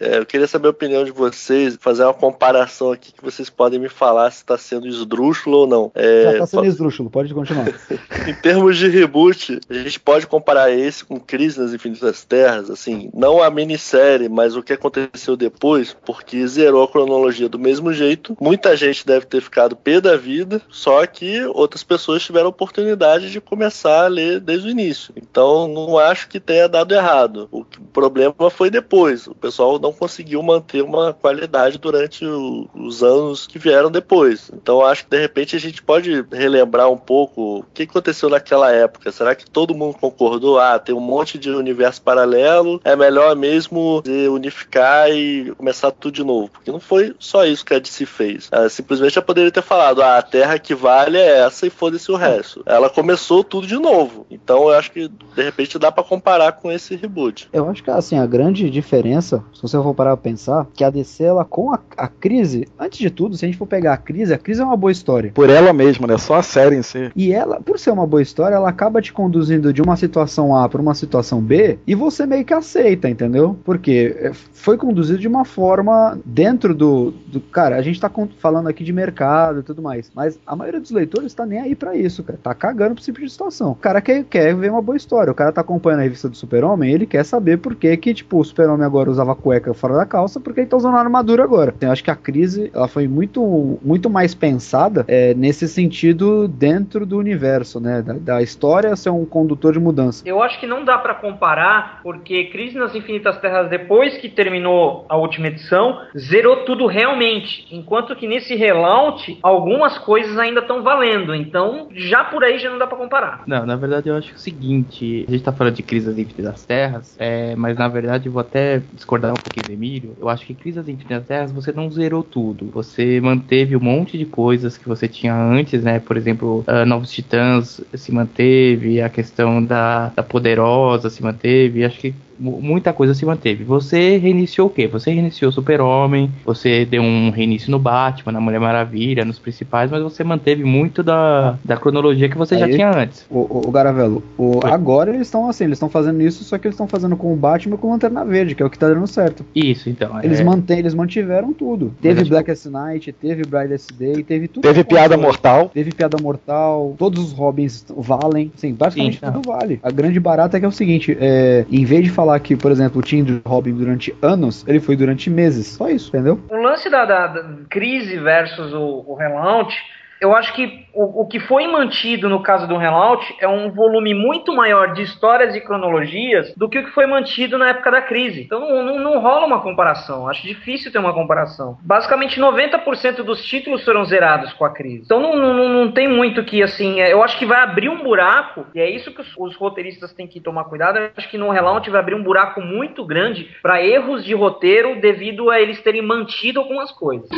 É, 0.00 0.16
eu 0.16 0.24
queria 0.24 0.46
saber 0.46 0.68
a 0.68 0.70
opinião 0.70 1.04
de 1.04 1.10
vocês, 1.10 1.76
fazer 1.78 2.04
uma 2.04 2.14
comparação 2.14 2.90
aqui 2.90 3.12
que 3.12 3.22
vocês 3.22 3.50
podem 3.50 3.78
me 3.78 3.90
falar 3.90 4.30
se 4.30 4.38
está 4.38 4.56
sendo 4.56 4.88
esdrúxulo 4.88 5.58
ou 5.58 5.66
não. 5.66 5.92
É, 5.94 6.22
Já 6.22 6.32
está 6.32 6.46
sendo 6.46 6.64
esdrúxulo, 6.64 7.10
pode 7.10 7.34
continuar. 7.34 7.66
em 8.26 8.34
termos 8.34 8.78
de 8.78 8.88
reboot, 8.88 9.60
a 9.68 9.74
gente 9.74 10.00
pode 10.00 10.26
comparar 10.26 10.70
esse 10.70 11.04
com 11.04 11.20
Crise 11.20 11.60
nas 11.60 11.74
Infinitas 11.74 12.24
Terras, 12.24 12.70
assim, 12.70 13.10
não 13.12 13.42
a 13.42 13.50
minissérie, 13.50 14.28
mas 14.28 14.56
o 14.56 14.62
que 14.62 14.72
aconteceu 14.72 15.36
depois, 15.36 15.94
porque 16.04 16.46
zerou 16.46 16.82
a 16.82 16.88
cronologia 16.88 17.48
do 17.48 17.58
mesmo 17.58 17.92
jeito. 17.92 18.34
Muita 18.40 18.74
gente 18.76 19.06
deve 19.06 19.26
ter 19.26 19.42
ficado 19.42 19.76
pé 19.76 20.00
da 20.00 20.16
vida, 20.16 20.62
só 20.70 21.04
que 21.06 21.44
outras 21.46 21.82
pessoas 21.82 22.22
tiveram 22.22 22.48
oportunidade 22.48 23.30
de 23.30 23.40
começar 23.40 24.04
a 24.04 24.08
ler 24.08 24.40
desde 24.40 24.68
o 24.68 24.70
início. 24.70 25.12
Então, 25.14 25.68
não 25.68 25.98
acho 25.98 26.28
que 26.28 26.40
tenha 26.40 26.68
dado 26.68 26.94
errado. 26.94 27.48
O 27.50 27.64
problema 27.92 28.34
foi 28.50 28.70
depois. 28.70 29.26
O 29.26 29.34
pessoal 29.34 29.78
não 29.78 29.89
não 29.90 29.92
conseguiu 29.92 30.42
manter 30.42 30.82
uma 30.82 31.12
qualidade 31.12 31.78
durante 31.78 32.24
o, 32.24 32.68
os 32.74 33.02
anos 33.02 33.46
que 33.46 33.58
vieram 33.58 33.90
depois. 33.90 34.50
Então 34.54 34.84
acho 34.84 35.04
que 35.04 35.10
de 35.10 35.18
repente 35.18 35.56
a 35.56 35.60
gente 35.60 35.82
pode 35.82 36.24
relembrar 36.30 36.88
um 36.88 36.96
pouco 36.96 37.58
o 37.58 37.64
que 37.74 37.82
aconteceu 37.82 38.28
naquela 38.28 38.70
época. 38.70 39.10
Será 39.10 39.34
que 39.34 39.50
todo 39.50 39.74
mundo 39.74 39.94
concordou? 39.94 40.58
Ah, 40.58 40.78
tem 40.78 40.94
um 40.94 41.00
monte 41.00 41.38
de 41.38 41.50
universo 41.50 42.00
paralelo, 42.02 42.80
é 42.84 42.94
melhor 42.94 43.34
mesmo 43.34 44.02
unificar 44.32 45.10
e 45.10 45.52
começar 45.56 45.90
tudo 45.90 46.14
de 46.14 46.24
novo. 46.24 46.50
Porque 46.50 46.70
não 46.70 46.80
foi 46.80 47.14
só 47.18 47.44
isso 47.44 47.64
que 47.64 47.74
a 47.74 47.78
DC 47.78 48.06
fez. 48.06 48.48
Ela 48.52 48.68
simplesmente 48.68 49.14
já 49.14 49.22
poderia 49.22 49.50
ter 49.50 49.62
falado: 49.62 50.02
ah, 50.02 50.18
a 50.18 50.22
Terra 50.22 50.58
que 50.58 50.74
vale 50.74 51.18
é 51.18 51.40
essa 51.40 51.66
e 51.66 51.70
foda-se 51.70 52.10
o 52.12 52.16
resto. 52.16 52.62
Ela 52.64 52.88
começou 52.88 53.42
tudo 53.42 53.66
de 53.66 53.76
novo. 53.76 54.26
Então 54.30 54.68
eu 54.68 54.78
acho 54.78 54.92
que 54.92 55.08
de 55.08 55.42
repente 55.42 55.78
dá 55.78 55.90
para 55.90 56.04
comparar 56.04 56.52
com 56.52 56.70
esse 56.70 56.94
reboot. 56.94 57.48
Eu 57.52 57.68
acho 57.68 57.82
que 57.82 57.90
assim, 57.90 58.18
a 58.18 58.26
grande 58.26 58.70
diferença, 58.70 59.42
se 59.52 59.62
você 59.62 59.76
eu 59.80 59.84
for 59.84 59.94
parar 59.94 60.16
pra 60.16 60.30
pensar, 60.30 60.66
que 60.74 60.84
a 60.84 60.90
DC, 60.90 61.24
ela 61.24 61.44
com 61.44 61.72
a, 61.72 61.78
a 61.96 62.08
crise, 62.08 62.66
antes 62.78 62.98
de 62.98 63.10
tudo, 63.10 63.36
se 63.36 63.44
a 63.44 63.48
gente 63.48 63.58
for 63.58 63.66
pegar 63.66 63.94
a 63.94 63.96
crise, 63.96 64.32
a 64.32 64.38
crise 64.38 64.60
é 64.60 64.64
uma 64.64 64.76
boa 64.76 64.92
história. 64.92 65.32
Por 65.34 65.50
ela 65.50 65.72
mesma, 65.72 66.06
né? 66.06 66.18
Só 66.18 66.36
a 66.36 66.42
série 66.42 66.76
em 66.76 66.82
si. 66.82 67.10
E 67.14 67.32
ela, 67.32 67.60
por 67.60 67.78
ser 67.78 67.90
uma 67.90 68.06
boa 68.06 68.22
história, 68.22 68.54
ela 68.54 68.68
acaba 68.68 69.00
te 69.00 69.12
conduzindo 69.12 69.72
de 69.72 69.82
uma 69.82 69.96
situação 69.96 70.54
A 70.54 70.68
para 70.68 70.80
uma 70.80 70.94
situação 70.94 71.40
B 71.40 71.78
e 71.86 71.94
você 71.94 72.26
meio 72.26 72.44
que 72.44 72.54
aceita, 72.54 73.08
entendeu? 73.08 73.58
Porque 73.64 74.16
é, 74.18 74.32
foi 74.32 74.76
conduzido 74.76 75.18
de 75.18 75.28
uma 75.28 75.44
forma 75.44 76.18
dentro 76.24 76.74
do. 76.74 77.12
do 77.26 77.40
cara, 77.40 77.76
a 77.76 77.82
gente 77.82 78.00
tá 78.00 78.10
falando 78.38 78.68
aqui 78.68 78.84
de 78.84 78.92
mercado 78.92 79.60
e 79.60 79.62
tudo 79.62 79.82
mais, 79.82 80.10
mas 80.14 80.38
a 80.46 80.54
maioria 80.54 80.80
dos 80.80 80.90
leitores 80.90 81.34
tá 81.34 81.46
nem 81.46 81.60
aí 81.60 81.74
para 81.74 81.96
isso, 81.96 82.22
cara. 82.22 82.38
Tá 82.42 82.54
cagando 82.54 82.94
pro 82.94 83.04
tipo 83.04 83.20
de 83.20 83.30
situação. 83.30 83.72
O 83.72 83.76
cara 83.76 84.00
quer, 84.00 84.24
quer 84.24 84.54
ver 84.54 84.70
uma 84.70 84.82
boa 84.82 84.96
história. 84.96 85.30
O 85.30 85.34
cara 85.34 85.52
tá 85.52 85.60
acompanhando 85.60 86.00
a 86.00 86.04
revista 86.04 86.28
do 86.28 86.36
Super-Homem, 86.36 86.92
ele 86.92 87.06
quer 87.06 87.24
saber 87.24 87.58
por 87.58 87.74
que, 87.74 87.96
que 87.96 88.14
tipo, 88.14 88.38
o 88.38 88.44
Super-Homem 88.44 88.86
agora 88.86 89.10
usava 89.10 89.34
cueca 89.34 89.69
fora 89.74 89.94
da 89.94 90.06
calça 90.06 90.40
porque 90.40 90.60
ele 90.60 90.68
tá 90.68 90.76
usando 90.76 90.96
a 90.96 91.00
armadura 91.00 91.42
agora. 91.44 91.74
Eu 91.80 91.90
acho 91.90 92.04
que 92.04 92.10
a 92.10 92.16
crise 92.16 92.70
ela 92.74 92.88
foi 92.88 93.08
muito, 93.08 93.78
muito 93.82 94.08
mais 94.08 94.34
pensada 94.34 95.04
é, 95.08 95.34
nesse 95.34 95.68
sentido 95.68 96.48
dentro 96.48 97.06
do 97.06 97.18
universo, 97.18 97.80
né? 97.80 98.02
Da, 98.02 98.12
da, 98.14 98.42
história 98.42 98.94
ser 98.96 99.10
um 99.10 99.24
condutor 99.24 99.72
de 99.72 99.80
mudança. 99.80 100.22
Eu 100.26 100.42
acho 100.42 100.58
que 100.58 100.66
não 100.66 100.84
dá 100.84 100.98
para 100.98 101.14
comparar, 101.14 102.00
porque 102.02 102.44
Crise 102.44 102.76
nas 102.76 102.94
Infinitas 102.94 103.38
Terras, 103.38 103.68
depois 103.68 104.16
que 104.18 104.28
terminou 104.28 105.04
a 105.08 105.16
última 105.16 105.48
edição, 105.48 106.00
zerou 106.16 106.64
tudo 106.64 106.86
realmente. 106.86 107.66
Enquanto 107.70 108.16
que 108.16 108.26
nesse 108.26 108.54
relaunch, 108.54 109.38
algumas 109.42 109.98
coisas 109.98 110.38
ainda 110.38 110.60
estão 110.60 110.82
valendo. 110.82 111.34
Então, 111.34 111.88
já 111.94 112.24
por 112.24 112.42
aí 112.44 112.58
já 112.58 112.70
não 112.70 112.78
dá 112.78 112.86
para 112.86 112.98
comparar. 112.98 113.42
Não, 113.46 113.66
na 113.66 113.76
verdade 113.76 114.08
eu 114.08 114.16
acho 114.16 114.34
o 114.34 114.38
seguinte: 114.38 115.24
a 115.28 115.30
gente 115.30 115.44
tá 115.44 115.52
falando 115.52 115.74
de 115.74 115.82
Crise 115.82 116.08
nas 116.08 116.18
Infinitas 116.18 116.64
Terras, 116.64 117.16
é, 117.18 117.54
mas 117.56 117.76
na 117.76 117.88
verdade 117.88 118.26
eu 118.26 118.32
vou 118.32 118.40
até 118.40 118.82
discordar 118.92 119.32
um 119.32 119.34
pouquinho 119.34 119.59
do 119.62 119.72
Emílio. 119.72 120.16
Eu 120.18 120.28
acho 120.28 120.46
que 120.46 120.54
Crise 120.54 120.76
das 120.76 120.88
Infinitas 120.88 121.26
Terras 121.26 121.52
você 121.52 121.72
não 121.72 121.90
zerou 121.90 122.22
tudo. 122.22 122.66
Você 122.72 123.20
manteve 123.20 123.76
um 123.76 123.80
monte 123.80 124.16
de 124.18 124.24
coisas 124.24 124.76
que 124.76 124.88
você 124.88 125.08
tinha 125.08 125.34
antes, 125.34 125.82
né? 125.82 125.98
Por 125.98 126.16
exemplo, 126.16 126.64
uh, 126.66 126.86
Novos 126.86 127.10
Titãs 127.10 127.80
se 127.94 128.12
manteve, 128.12 129.00
a 129.00 129.08
questão 129.08 129.64
da, 129.64 130.08
da 130.08 130.22
Poderosa 130.22 131.10
se 131.10 131.22
manteve. 131.22 131.84
Acho 131.84 132.00
que 132.00 132.14
muita 132.40 132.92
coisa 132.92 133.14
se 133.14 133.24
manteve. 133.24 133.64
Você 133.64 134.16
reiniciou 134.16 134.68
o 134.68 134.70
quê? 134.70 134.86
Você 134.88 135.10
reiniciou 135.10 135.52
Super-Homem, 135.52 136.30
você 136.44 136.84
deu 136.84 137.02
um 137.02 137.30
reinício 137.30 137.70
no 137.70 137.78
Batman, 137.78 138.32
na 138.32 138.40
Mulher 138.40 138.60
Maravilha, 138.60 139.24
nos 139.24 139.38
principais, 139.38 139.90
mas 139.90 140.02
você 140.02 140.24
manteve 140.24 140.64
muito 140.64 141.02
da, 141.02 141.58
da 141.64 141.76
cronologia 141.76 142.28
que 142.28 142.38
você 142.38 142.54
Aí, 142.54 142.60
já 142.60 142.68
tinha 142.68 142.90
antes. 142.90 143.26
O, 143.28 143.38
o, 143.38 143.68
o 143.68 143.70
Garavelo, 143.70 144.22
o, 144.38 144.60
agora 144.64 145.10
eles 145.10 145.26
estão 145.26 145.48
assim, 145.48 145.64
eles 145.64 145.76
estão 145.76 145.90
fazendo 145.90 146.22
isso, 146.22 146.42
só 146.44 146.56
que 146.56 146.66
eles 146.66 146.74
estão 146.74 146.88
fazendo 146.88 147.16
com 147.16 147.32
o 147.32 147.36
Batman 147.36 147.74
e 147.74 147.78
com 147.78 147.88
o 147.88 147.90
Lanterna 147.90 148.24
Verde, 148.24 148.54
que 148.54 148.62
é 148.62 148.66
o 148.66 148.70
que 148.70 148.78
tá 148.78 148.88
dando 148.88 149.06
certo. 149.06 149.44
Isso, 149.54 149.90
então. 149.90 150.22
Eles, 150.22 150.40
é... 150.40 150.44
mantém, 150.44 150.78
eles 150.78 150.94
mantiveram 150.94 151.52
tudo. 151.52 151.94
Teve 152.00 152.24
Blackest 152.24 152.66
Night, 152.66 153.12
teve 153.12 153.42
Brightest 153.44 153.92
Day, 153.92 154.22
teve 154.22 154.48
tudo. 154.48 154.62
Teve 154.62 154.84
Piada 154.84 155.16
Mortal. 155.16 155.70
Teve 155.72 155.92
Piada 155.92 156.16
Mortal, 156.20 156.94
todos 156.98 157.22
os 157.22 157.32
Robins 157.32 157.84
valem. 157.96 158.50
Sim, 158.56 158.72
basicamente 158.72 159.18
Sim, 159.18 159.26
tudo 159.26 159.42
vale. 159.42 159.80
A 159.82 159.90
grande 159.90 160.18
barata 160.18 160.56
é 160.56 160.60
que 160.60 160.66
é 160.66 160.68
o 160.68 160.72
seguinte, 160.72 161.16
é, 161.20 161.64
em 161.70 161.84
vez 161.84 162.04
de 162.04 162.10
falar 162.10 162.29
falar 162.30 162.40
que, 162.40 162.56
por 162.56 162.70
exemplo, 162.70 163.00
o 163.00 163.02
time 163.02 163.22
do 163.22 163.48
Robin 163.48 163.74
durante 163.74 164.14
anos, 164.22 164.64
ele 164.68 164.78
foi 164.78 164.96
durante 164.96 165.28
meses. 165.28 165.66
Só 165.66 165.88
isso, 165.88 166.08
entendeu? 166.08 166.40
O 166.48 166.56
lance 166.56 166.88
da, 166.88 167.04
da, 167.04 167.26
da 167.26 167.44
crise 167.68 168.16
versus 168.18 168.72
o, 168.72 169.04
o 169.06 169.14
relaunch 169.14 169.74
eu 170.20 170.36
acho 170.36 170.52
que 170.52 170.84
o, 170.92 171.22
o, 171.22 171.26
que 171.26 171.40
foi 171.40 171.66
mantido 171.66 172.28
no 172.28 172.42
caso 172.42 172.66
do 172.68 172.76
Relaunch 172.76 173.34
é 173.40 173.48
um 173.48 173.70
volume 173.70 174.12
muito 174.12 174.54
maior 174.54 174.92
de 174.92 175.02
histórias 175.02 175.54
e 175.54 175.60
cronologias 175.60 176.52
do 176.54 176.68
que 176.68 176.78
o 176.78 176.84
que 176.84 176.90
foi 176.90 177.06
mantido 177.06 177.56
na 177.56 177.68
época 177.70 177.90
da 177.90 178.02
crise. 178.02 178.42
Então 178.42 178.60
não, 178.60 178.82
não, 178.82 178.98
não 178.98 179.20
rola 179.20 179.46
uma 179.46 179.62
comparação. 179.62 180.28
Acho 180.28 180.42
difícil 180.42 180.92
ter 180.92 180.98
uma 180.98 181.14
comparação. 181.14 181.78
Basicamente 181.82 182.40
90% 182.40 183.22
dos 183.22 183.42
títulos 183.44 183.84
foram 183.84 184.04
zerados 184.04 184.52
com 184.52 184.64
a 184.64 184.70
crise. 184.70 185.04
Então 185.04 185.20
não, 185.20 185.36
não, 185.36 185.68
não 185.68 185.92
tem 185.92 186.06
muito 186.06 186.44
que 186.44 186.62
assim. 186.62 187.00
É, 187.00 187.12
eu 187.12 187.22
acho 187.22 187.38
que 187.38 187.46
vai 187.46 187.62
abrir 187.62 187.88
um 187.88 188.02
buraco, 188.02 188.66
e 188.74 188.80
é 188.80 188.90
isso 188.90 189.14
que 189.14 189.22
os, 189.22 189.34
os 189.38 189.56
roteiristas 189.56 190.12
têm 190.12 190.26
que 190.26 190.40
tomar 190.40 190.64
cuidado. 190.64 190.98
Eu 190.98 191.10
acho 191.16 191.30
que 191.30 191.38
no 191.38 191.50
Relaunch 191.50 191.88
vai 191.88 192.00
abrir 192.00 192.14
um 192.14 192.22
buraco 192.22 192.60
muito 192.60 193.06
grande 193.06 193.50
para 193.62 193.82
erros 193.82 194.24
de 194.24 194.34
roteiro 194.34 195.00
devido 195.00 195.50
a 195.50 195.60
eles 195.60 195.80
terem 195.80 196.02
mantido 196.02 196.60
algumas 196.60 196.90
coisas. 196.92 197.28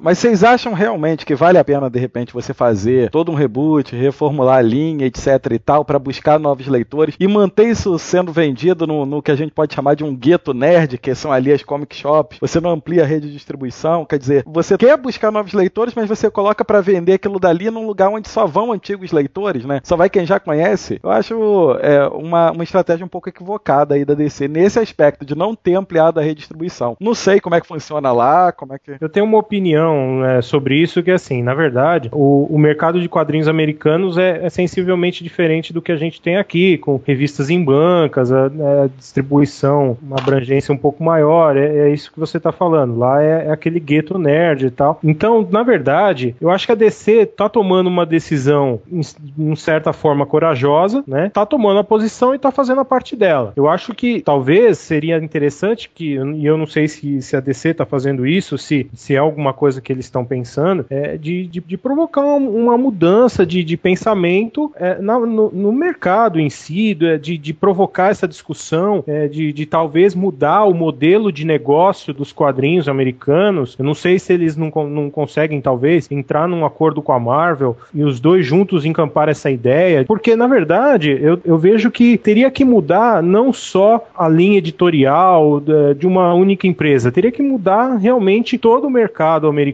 Mas 0.00 0.18
vocês 0.18 0.42
acham 0.42 0.72
realmente 0.72 1.26
que 1.26 1.34
vale 1.34 1.58
a 1.58 1.64
pena, 1.64 1.90
de 1.90 1.98
repente, 1.98 2.32
você 2.32 2.54
fazer 2.54 3.10
todo 3.10 3.30
um 3.30 3.34
reboot, 3.34 3.94
reformular 3.94 4.58
a 4.58 4.62
linha, 4.62 5.06
etc 5.06 5.26
e 5.50 5.58
tal, 5.58 5.84
para 5.84 5.98
buscar 5.98 6.38
novos 6.38 6.66
leitores 6.66 7.14
e 7.20 7.28
manter 7.28 7.68
isso 7.68 7.98
sendo 7.98 8.32
vendido 8.32 8.86
no, 8.86 9.04
no, 9.04 9.22
que 9.22 9.30
a 9.30 9.36
gente 9.36 9.52
pode 9.52 9.74
chamar 9.74 9.94
de 9.94 10.02
um 10.02 10.16
gueto 10.16 10.54
nerd, 10.54 10.96
que 10.96 11.14
são 11.14 11.30
ali 11.30 11.52
as 11.52 11.62
comic 11.62 11.94
shops. 11.94 12.38
Você 12.40 12.60
não 12.60 12.70
amplia 12.70 13.02
a 13.02 13.06
rede 13.06 13.26
de 13.26 13.34
distribuição, 13.34 14.06
quer 14.06 14.18
dizer, 14.18 14.42
você 14.46 14.78
quer 14.78 14.96
buscar 14.96 15.30
novos 15.30 15.52
leitores, 15.52 15.94
mas 15.94 16.08
você 16.08 16.30
coloca 16.30 16.64
para 16.64 16.80
vender 16.80 17.14
aquilo 17.14 17.38
dali 17.38 17.70
num 17.70 17.86
lugar 17.86 18.08
onde 18.08 18.28
só 18.28 18.46
vão 18.46 18.72
antigos 18.72 19.12
leitores, 19.12 19.64
né? 19.64 19.80
Só 19.84 19.96
vai 19.96 20.08
quem 20.08 20.24
já 20.24 20.40
conhece. 20.40 20.98
Eu 21.02 21.10
acho 21.10 21.76
é, 21.80 22.06
uma, 22.08 22.52
uma 22.52 22.64
estratégia 22.64 23.04
um 23.04 23.08
pouco 23.08 23.28
equivocada 23.28 23.94
aí 23.94 24.04
da 24.04 24.14
DC 24.14 24.48
nesse 24.48 24.78
aspecto 24.78 25.24
de 25.24 25.34
não 25.34 25.54
ter 25.54 25.74
ampliado 25.74 26.18
a 26.18 26.22
redistribuição. 26.22 26.96
Não 26.98 27.14
sei 27.14 27.38
como 27.38 27.54
é 27.54 27.60
que 27.60 27.66
funciona 27.66 28.12
lá, 28.12 28.50
como 28.50 28.72
é 28.74 28.78
que. 28.78 28.96
Eu 29.00 29.08
tenho 29.08 29.26
uma 29.26 29.38
opinião 29.38 29.89
é, 30.24 30.42
sobre 30.42 30.76
isso 30.76 31.02
que 31.02 31.10
assim, 31.10 31.42
na 31.42 31.54
verdade, 31.54 32.08
o, 32.12 32.46
o 32.50 32.58
mercado 32.58 33.00
de 33.00 33.08
quadrinhos 33.08 33.48
americanos 33.48 34.18
é, 34.18 34.44
é 34.44 34.50
sensivelmente 34.50 35.22
diferente 35.22 35.72
do 35.72 35.82
que 35.82 35.92
a 35.92 35.96
gente 35.96 36.20
tem 36.20 36.36
aqui, 36.36 36.78
com 36.78 37.00
revistas 37.04 37.50
em 37.50 37.62
bancas, 37.62 38.32
a, 38.32 38.46
a 38.46 38.88
distribuição, 38.96 39.96
uma 40.02 40.18
abrangência 40.18 40.72
um 40.72 40.76
pouco 40.76 41.02
maior. 41.02 41.56
É, 41.56 41.88
é 41.88 41.90
isso 41.92 42.12
que 42.12 42.20
você 42.20 42.36
está 42.36 42.52
falando. 42.52 42.98
Lá 42.98 43.22
é, 43.22 43.46
é, 43.46 43.50
aquele 43.50 43.80
gueto 43.80 44.18
nerd 44.18 44.66
e 44.66 44.70
tal. 44.70 44.98
Então, 45.02 45.46
na 45.50 45.62
verdade, 45.62 46.34
eu 46.40 46.50
acho 46.50 46.66
que 46.66 46.72
a 46.72 46.76
DC 46.76 47.26
tá 47.26 47.48
tomando 47.48 47.88
uma 47.88 48.04
decisão, 48.04 48.80
em, 48.90 49.56
certa 49.56 49.92
forma, 49.92 50.26
corajosa, 50.26 51.04
né? 51.06 51.30
Tá 51.32 51.44
tomando 51.44 51.80
a 51.80 51.84
posição 51.84 52.34
e 52.34 52.38
tá 52.38 52.50
fazendo 52.50 52.80
a 52.80 52.84
parte 52.84 53.14
dela. 53.16 53.52
Eu 53.56 53.68
acho 53.68 53.94
que 53.94 54.20
talvez 54.20 54.78
seria 54.78 55.18
interessante 55.18 55.90
que, 55.92 56.14
e 56.14 56.46
eu 56.46 56.56
não 56.56 56.66
sei 56.66 56.88
se, 56.88 57.20
se 57.22 57.36
a 57.36 57.40
DC 57.40 57.74
tá 57.74 57.84
fazendo 57.84 58.26
isso, 58.26 58.56
se, 58.58 58.88
se 58.94 59.14
é 59.14 59.18
alguma 59.18 59.52
coisa 59.52 59.79
que 59.80 59.92
eles 59.92 60.06
estão 60.06 60.24
pensando, 60.24 60.86
é 60.90 61.16
de, 61.16 61.46
de, 61.46 61.60
de 61.60 61.76
provocar 61.76 62.22
uma, 62.22 62.76
mudança 62.76 63.44
de, 63.44 63.62
de 63.62 63.76
pensamento 63.76 64.72
é, 64.76 65.00
na, 65.00 65.18
no, 65.18 65.50
no, 65.50 65.72
mercado 65.72 66.40
em 66.40 66.50
si, 66.50 66.94
de, 66.94 67.38
de 67.38 67.52
provocar 67.52 68.10
essa 68.10 68.26
discussão, 68.26 69.04
é, 69.06 69.28
de, 69.28 69.52
de 69.52 69.66
talvez 69.66 70.14
mudar 70.14 70.64
o 70.64 70.74
modelo 70.74 71.32
de 71.32 71.44
negócio 71.44 72.12
dos 72.12 72.32
quadrinhos 72.32 72.88
americanos. 72.88 73.76
Eu 73.78 73.84
não 73.84 73.94
sei 73.94 74.18
se 74.18 74.32
eles 74.32 74.56
não, 74.56 74.70
não 74.88 75.10
conseguem, 75.10 75.60
talvez, 75.60 76.10
entrar 76.10 76.48
num 76.48 76.64
acordo 76.64 77.02
com 77.02 77.12
a 77.12 77.20
Marvel 77.20 77.76
e 77.94 78.02
os 78.02 78.20
dois 78.20 78.46
juntos 78.46 78.84
encampar 78.84 79.28
essa 79.28 79.50
ideia, 79.50 80.04
porque 80.04 80.34
na 80.36 80.46
verdade 80.46 81.18
eu, 81.20 81.40
eu 81.44 81.58
vejo 81.58 81.90
que 81.90 82.16
teria 82.16 82.50
que 82.50 82.64
mudar 82.64 83.22
não 83.22 83.52
só 83.52 84.06
a 84.16 84.28
linha 84.28 84.58
editorial 84.58 85.62
de 85.96 86.06
uma 86.06 86.34
única 86.34 86.66
empresa, 86.66 87.12
teria 87.12 87.30
que 87.30 87.42
mudar 87.42 87.96
realmente 87.96 88.58
todo 88.58 88.86
o 88.86 88.90
mercado 88.90 89.46
americano 89.46 89.69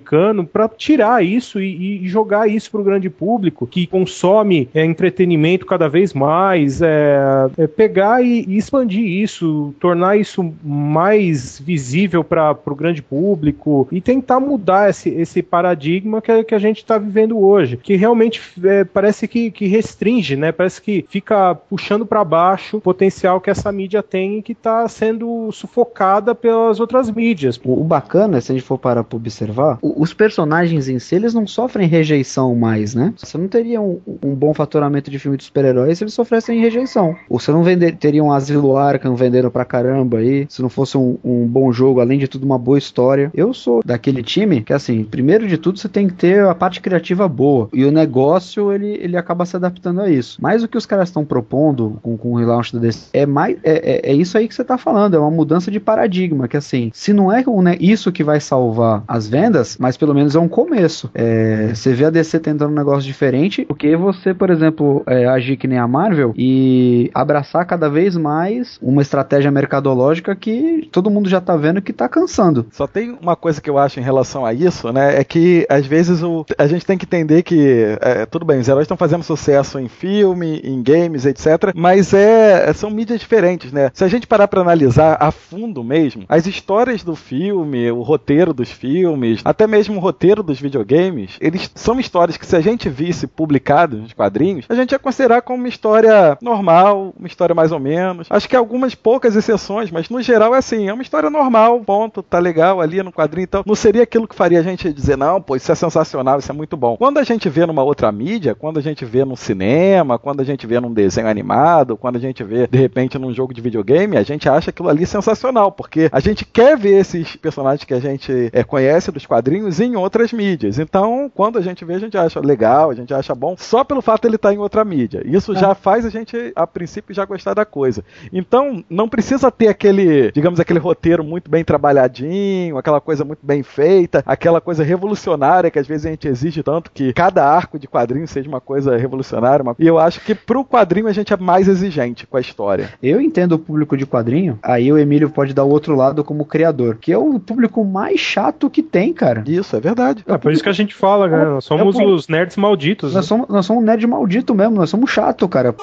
para 0.53 0.69
tirar 0.69 1.25
isso 1.25 1.61
e, 1.61 2.05
e 2.05 2.09
jogar 2.09 2.49
isso 2.49 2.71
para 2.71 2.81
o 2.81 2.85
grande 2.85 3.11
público 3.11 3.67
que 3.67 3.87
consome 3.87 4.69
é, 4.75 4.85
entretenimento 4.85 5.67
cada 5.67 5.89
vez 5.89 6.13
mais, 6.13 6.81
é, 6.83 7.19
é 7.57 7.67
pegar 7.67 8.23
e, 8.23 8.45
e, 8.49 8.57
expandir 8.57 9.05
isso, 9.07 9.75
tornar 9.81 10.17
isso 10.17 10.55
mais 10.65 11.61
visível 11.61 12.23
para 12.25 12.57
o 12.65 12.75
grande 12.75 13.03
público 13.03 13.89
e 13.91 14.01
tentar 14.01 14.41
mudar 14.41 14.91
esse, 14.91 15.11
esse 15.11 15.43
paradigma 15.43 16.21
que, 16.21 16.45
que 16.45 16.55
a 16.55 16.59
gente 16.59 16.79
está 16.79 16.99
vivendo 16.99 17.39
hoje, 17.39 17.77
que 17.77 17.97
realmente 17.97 18.41
é, 18.65 18.85
parece 18.85 19.29
que, 19.29 19.51
que 19.51 19.67
restringe, 19.67 20.37
né? 20.37 20.53
Parece 20.53 20.81
que 20.81 21.05
fica 21.09 21.55
puxando 21.55 22.07
para 22.07 22.25
baixo 22.25 22.79
o 22.79 22.81
potencial 22.81 23.41
que 23.41 23.51
essa 23.51 23.71
mídia 23.73 24.03
tem 24.03 24.39
e 24.39 24.43
que 24.43 24.53
está 24.53 24.87
sendo 24.89 25.51
sufocada 25.53 26.35
pelas 26.35 26.81
outras 26.81 27.11
mídias. 27.11 27.61
O, 27.65 27.81
o 27.81 27.85
bacana, 27.85 28.41
se 28.41 28.53
a 28.53 28.55
gente 28.55 28.65
for 28.65 28.79
para 28.79 29.05
observar, 29.13 29.79
os 29.97 30.13
personagens 30.13 30.89
em 30.89 30.99
si 30.99 31.15
eles 31.15 31.35
não 31.35 31.47
sofrem 31.47 31.89
rejeição 31.89 32.55
mais, 32.55 32.95
né? 32.95 33.13
Você 33.17 33.37
não 33.39 33.49
teria 33.49 33.81
um, 33.81 34.01
um 34.23 34.35
bom 34.35 34.53
faturamento 34.55 35.11
de 35.11 35.19
filme 35.19 35.37
de 35.37 35.45
super-heróis 35.45 35.99
se 35.99 36.05
eles 36.05 36.15
sofressem 36.15 36.61
rejeição. 36.61 37.17
Ou 37.29 37.39
você 37.39 37.51
não 37.53 37.63
vender, 37.63 37.97
teria 37.97 38.23
um 38.23 38.33
Asilo 38.33 38.77
Arkham 38.77 39.15
vendendo 39.15 39.51
pra 39.51 39.65
caramba 39.65 40.19
aí, 40.19 40.47
se 40.49 40.63
não 40.63 40.69
fosse 40.69 40.97
um, 40.97 41.19
um, 41.25 41.47
bom 41.47 41.73
jogo, 41.73 42.01
além 42.01 42.19
de 42.19 42.29
tudo 42.29 42.45
uma 42.45 42.59
boa 42.59 42.79
história. 42.79 43.31
Eu 43.35 43.53
sou 43.53 43.83
daquele 43.85 44.23
time 44.23 44.63
que, 44.63 44.73
assim, 44.73 45.05
primeiro 45.05 45.47
de 45.47 45.59
tudo 45.59 45.79
você 45.79 45.89
tem 45.89 46.09
que 46.09 46.15
ter 46.15 46.45
a 46.45 46.55
parte 46.55 46.81
criativa 46.81 47.29
boa. 47.29 47.69
E 47.73 47.85
o 47.85 47.93
negócio, 47.93 48.73
ele, 48.73 48.99
ele 49.01 49.17
acaba 49.17 49.47
se 49.47 49.57
adaptando 49.57 50.01
a 50.01 50.11
isso. 50.11 50.39
Mas 50.41 50.63
o 50.63 50.69
que 50.69 50.79
os 50.79 50.87
caras 50.87 51.09
estão 51.09 51.25
propondo 51.25 51.99
com, 52.03 52.17
com 52.17 52.33
o 52.33 52.37
relaunch 52.37 52.73
da 52.73 52.79
DC 52.79 53.09
é 53.13 53.27
mais 53.27 53.57
é, 53.63 54.11
é, 54.11 54.13
é, 54.13 54.15
isso 54.15 54.37
aí 54.37 54.49
que 54.49 54.55
você 54.55 54.65
tá 54.65 54.79
falando, 54.79 55.15
é 55.15 55.19
uma 55.19 55.31
mudança 55.31 55.71
de 55.71 55.81
paradigma, 55.81 56.49
que 56.49 56.57
assim, 56.57 56.91
se 56.93 57.13
não 57.13 57.33
é 57.33 57.45
isso 57.81 58.13
que 58.13 58.25
vai 58.25 58.41
salvar 58.41 59.03
as 59.07 59.29
vendas, 59.29 59.66
mas 59.79 59.97
pelo 59.97 60.15
menos 60.15 60.37
é 60.37 60.39
um 60.39 60.49
começo. 60.49 61.11
É, 61.15 61.75
você 61.75 61.93
vê 61.93 62.05
a 62.05 62.11
DC 62.11 62.39
tentando 62.41 62.71
um 62.71 62.77
negócio 62.77 63.03
diferente, 63.03 63.65
porque 63.65 63.97
você, 63.97 64.35
por 64.35 64.51
exemplo, 64.51 65.03
é, 65.07 65.27
agir 65.27 65.57
que 65.57 65.67
nem 65.67 65.79
a 65.79 65.89
Marvel 65.89 66.33
e 66.37 67.11
abraçar 67.15 67.65
cada 67.67 67.89
vez 67.89 68.17
mais 68.17 68.79
uma 68.81 69.03
estratégia 69.03 69.51
mercadológica 69.51 70.37
que 70.37 70.89
todo 70.93 71.11
mundo 71.11 71.29
já 71.29 71.41
tá 71.41 71.57
vendo 71.57 71.83
que 71.83 71.93
tá 71.93 72.09
cansando. 72.09 72.67
Só 72.71 72.87
tem 72.87 73.17
uma 73.21 73.35
coisa 73.35 73.61
que 73.61 73.71
eu 73.71 73.79
acho 73.79 73.99
em 73.99 74.03
relação 74.03 74.45
a 74.45 74.53
isso, 74.53 74.93
né? 74.93 75.19
É 75.19 75.25
que 75.25 75.67
às 75.69 75.87
vezes 75.87 76.23
o, 76.23 76.45
a 76.59 76.67
gente 76.67 76.85
tem 76.85 76.99
que 76.99 77.07
entender 77.07 77.43
que 77.43 77.97
é, 78.01 78.27
tudo 78.27 78.45
bem, 78.45 78.61
os 78.61 78.69
heróis 78.69 78.85
estão 78.85 78.97
fazendo 78.97 79.23
sucesso 79.23 79.79
em 79.79 79.89
filme, 79.89 80.61
em 80.63 80.83
games, 80.83 81.25
etc. 81.25 81.73
Mas 81.75 82.13
é, 82.13 82.73
são 82.73 82.91
mídias 82.91 83.21
diferentes, 83.21 83.73
né? 83.73 83.91
Se 83.95 84.05
a 84.05 84.09
gente 84.09 84.27
parar 84.27 84.49
para 84.49 84.61
analisar 84.61 85.17
a 85.21 85.31
fundo 85.31 85.83
mesmo, 85.83 86.25
as 86.29 86.47
histórias 86.47 87.03
do 87.03 87.17
filme, 87.17 87.91
o 87.91 88.03
roteiro 88.03 88.53
dos 88.53 88.71
filmes, 88.71 89.41
até 89.57 89.67
mesmo 89.67 89.97
o 89.97 90.01
roteiro 90.01 90.43
dos 90.43 90.61
videogames, 90.61 91.39
eles 91.41 91.71
são 91.75 91.99
histórias 91.99 92.37
que 92.37 92.45
se 92.45 92.55
a 92.55 92.61
gente 92.61 92.91
visse 92.91 93.27
publicadas 93.27 93.99
nos 93.99 94.13
quadrinhos, 94.13 94.67
a 94.69 94.75
gente 94.75 94.93
ia 94.93 94.99
considerar 94.99 95.41
como 95.41 95.59
uma 95.59 95.69
história 95.69 96.37
normal, 96.43 97.15
uma 97.19 97.27
história 97.27 97.55
mais 97.55 97.73
ou 97.73 97.81
menos. 97.81 98.27
Acho 98.29 98.47
que 98.47 98.55
algumas 98.55 98.95
poucas 98.95 99.35
exceções, 99.35 99.91
mas 99.91 100.11
no 100.11 100.21
geral 100.21 100.55
é 100.55 100.59
assim, 100.59 100.91
é 100.91 100.93
uma 100.93 101.03
história 101.03 101.31
normal, 101.31 101.81
ponto, 101.81 102.23
tá 102.23 102.39
legal 102.39 102.83
ali 102.83 103.03
no 103.03 103.11
quadrinho 103.11 103.47
então 103.47 103.63
Não 103.67 103.75
seria 103.75 104.03
aquilo 104.03 104.29
que 104.29 104.35
faria 104.35 104.61
a 104.61 104.63
gente 104.63 104.93
dizer, 104.93 105.17
não, 105.17 105.41
pô, 105.41 105.57
isso 105.57 105.73
é 105.73 105.75
sensacional, 105.75 106.39
isso 106.39 106.53
é 106.53 106.55
muito 106.55 106.77
bom. 106.77 106.99
Quando 106.99 107.17
a 107.17 107.25
gente 107.25 107.49
vê 107.49 107.65
numa 107.65 107.83
outra 107.83 108.13
mídia, 108.13 108.55
quando 108.55 108.79
a 108.79 108.83
gente 108.83 109.07
vê 109.07 109.25
num 109.25 109.37
cinema, 109.37 110.19
quando 110.19 110.41
a 110.41 110.45
gente 110.45 110.67
vê 110.67 110.79
num 110.79 110.93
desenho 110.93 111.29
animado, 111.29 111.97
quando 111.97 112.17
a 112.17 112.21
gente 112.21 112.45
vê, 112.45 112.67
de 112.67 112.79
repente, 112.79 113.19
num 113.19 113.33
jogo 113.33 113.55
de 113.55 113.63
videogame, 113.63 114.19
a 114.19 114.23
gente 114.23 114.51
acha 114.51 114.69
aquilo 114.69 114.91
ali 114.91 115.07
sensacional, 115.07 115.73
porque 115.73 116.11
a 116.13 116.21
gente 116.21 116.45
quer 116.45 116.77
ver 116.77 117.01
esses 117.01 117.37
personagens 117.37 117.85
que 117.85 117.95
a 117.95 118.01
gente 118.01 118.51
é, 118.53 118.63
conhece 118.63 119.11
dos 119.11 119.25
quadrinhos 119.25 119.46
em 119.53 119.97
outras 119.97 120.33
mídias. 120.33 120.79
Então, 120.79 121.31
quando 121.35 121.59
a 121.59 121.63
gente 121.63 121.85
vê, 121.85 121.95
a 121.95 121.99
gente 121.99 122.17
acha 122.17 122.41
legal, 122.41 122.91
a 122.91 122.95
gente 122.95 123.13
acha 123.13 123.35
bom, 123.35 123.55
só 123.57 123.85
pelo 123.85 124.03
fato 124.03 124.23
de 124.23 124.29
ele 124.29 124.37
estar 124.37 124.53
em 124.53 124.59
outra 124.59 124.85
mídia. 124.85 125.23
Isso 125.25 125.55
já 125.55 125.75
faz 125.75 126.05
a 126.05 126.11
gente, 126.11 126.53
a 126.55 126.67
princípio, 126.67 127.15
já 127.15 127.25
gostar 127.25 127.55
da 127.55 127.65
coisa. 127.65 128.05
Então, 128.33 128.85
não 128.89 129.09
precisa 129.09 129.51
ter 129.51 129.69
aquele, 129.69 130.31
digamos, 130.33 130.61
aquele 130.61 130.79
roteiro 130.79 131.25
muito 131.25 131.51
bem 131.51 131.65
trabalhadinho, 131.65 132.79
aquela 132.79 133.01
coisa 133.01 133.25
muito 133.25 133.41
bem 133.43 133.63
feita, 133.63 134.23
aquela 134.27 134.61
coisa 134.61 134.83
revolucionária 134.83 135.71
que 135.71 135.79
às 135.79 135.87
vezes 135.87 136.07
a 136.07 136.11
gente 136.11 136.29
exige 136.29 136.63
tanto 136.63 136.91
que 136.91 137.13
cada 137.13 137.45
arco 137.45 137.79
de 137.79 137.87
quadrinho 137.87 138.27
seja 138.27 138.49
uma 138.49 138.61
coisa 138.61 138.97
revolucionária. 138.97 139.63
Uma... 139.63 139.77
E 139.79 139.87
eu 139.87 139.99
acho 139.99 140.21
que 140.21 140.35
pro 140.35 140.65
quadrinho 140.65 141.09
a 141.09 141.13
gente 141.13 141.33
é 141.33 141.37
mais 141.37 141.69
exigente 141.69 142.27
com 142.27 142.37
a 142.37 142.41
história. 142.41 142.91
Eu 143.03 143.21
entendo 143.21 143.53
o 143.53 143.59
público 143.59 143.97
de 143.97 144.07
quadrinho, 144.07 144.59
aí 144.63 144.93
o 144.93 144.99
Emílio 144.99 145.31
pode 145.31 145.53
dar 145.53 145.65
o 145.65 145.71
outro 145.71 145.95
lado 145.95 146.25
como 146.25 146.45
criador, 146.45 146.97
que 146.97 147.13
é 147.13 147.19
o 147.19 147.39
público 147.39 147.85
mais 147.85 148.21
chato 148.21 148.71
que 148.71 148.83
tem, 148.83 149.13
cara. 149.13 149.36
Isso, 149.47 149.77
é 149.77 149.81
verdade. 149.81 150.25
É, 150.27 150.39
por 150.39 150.53
isso 150.53 150.63
que 150.63 150.69
a 150.69 150.73
gente 150.73 150.95
fala, 150.95 151.29
né? 151.29 151.45
Nós 151.45 151.65
somos 151.65 151.99
é, 151.99 152.05
os 152.05 152.29
nerds 152.29 152.57
malditos. 152.57 153.15
Nós, 153.15 153.25
né? 153.25 153.29
somos, 153.29 153.49
nós 153.49 153.67
somos 153.67 153.85
nerd 153.85 154.07
maldito 154.07 154.55
mesmo, 154.55 154.77
nós 154.77 154.91
somos 154.91 155.11
chato, 155.11 155.49
cara. 155.49 155.75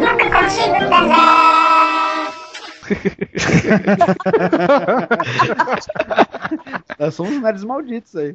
Nunca 0.00 0.30
consigo 0.30 0.74
Nós 6.98 7.14
somos 7.14 7.40
nerds 7.40 7.64
malditos 7.64 8.14
aí. 8.16 8.34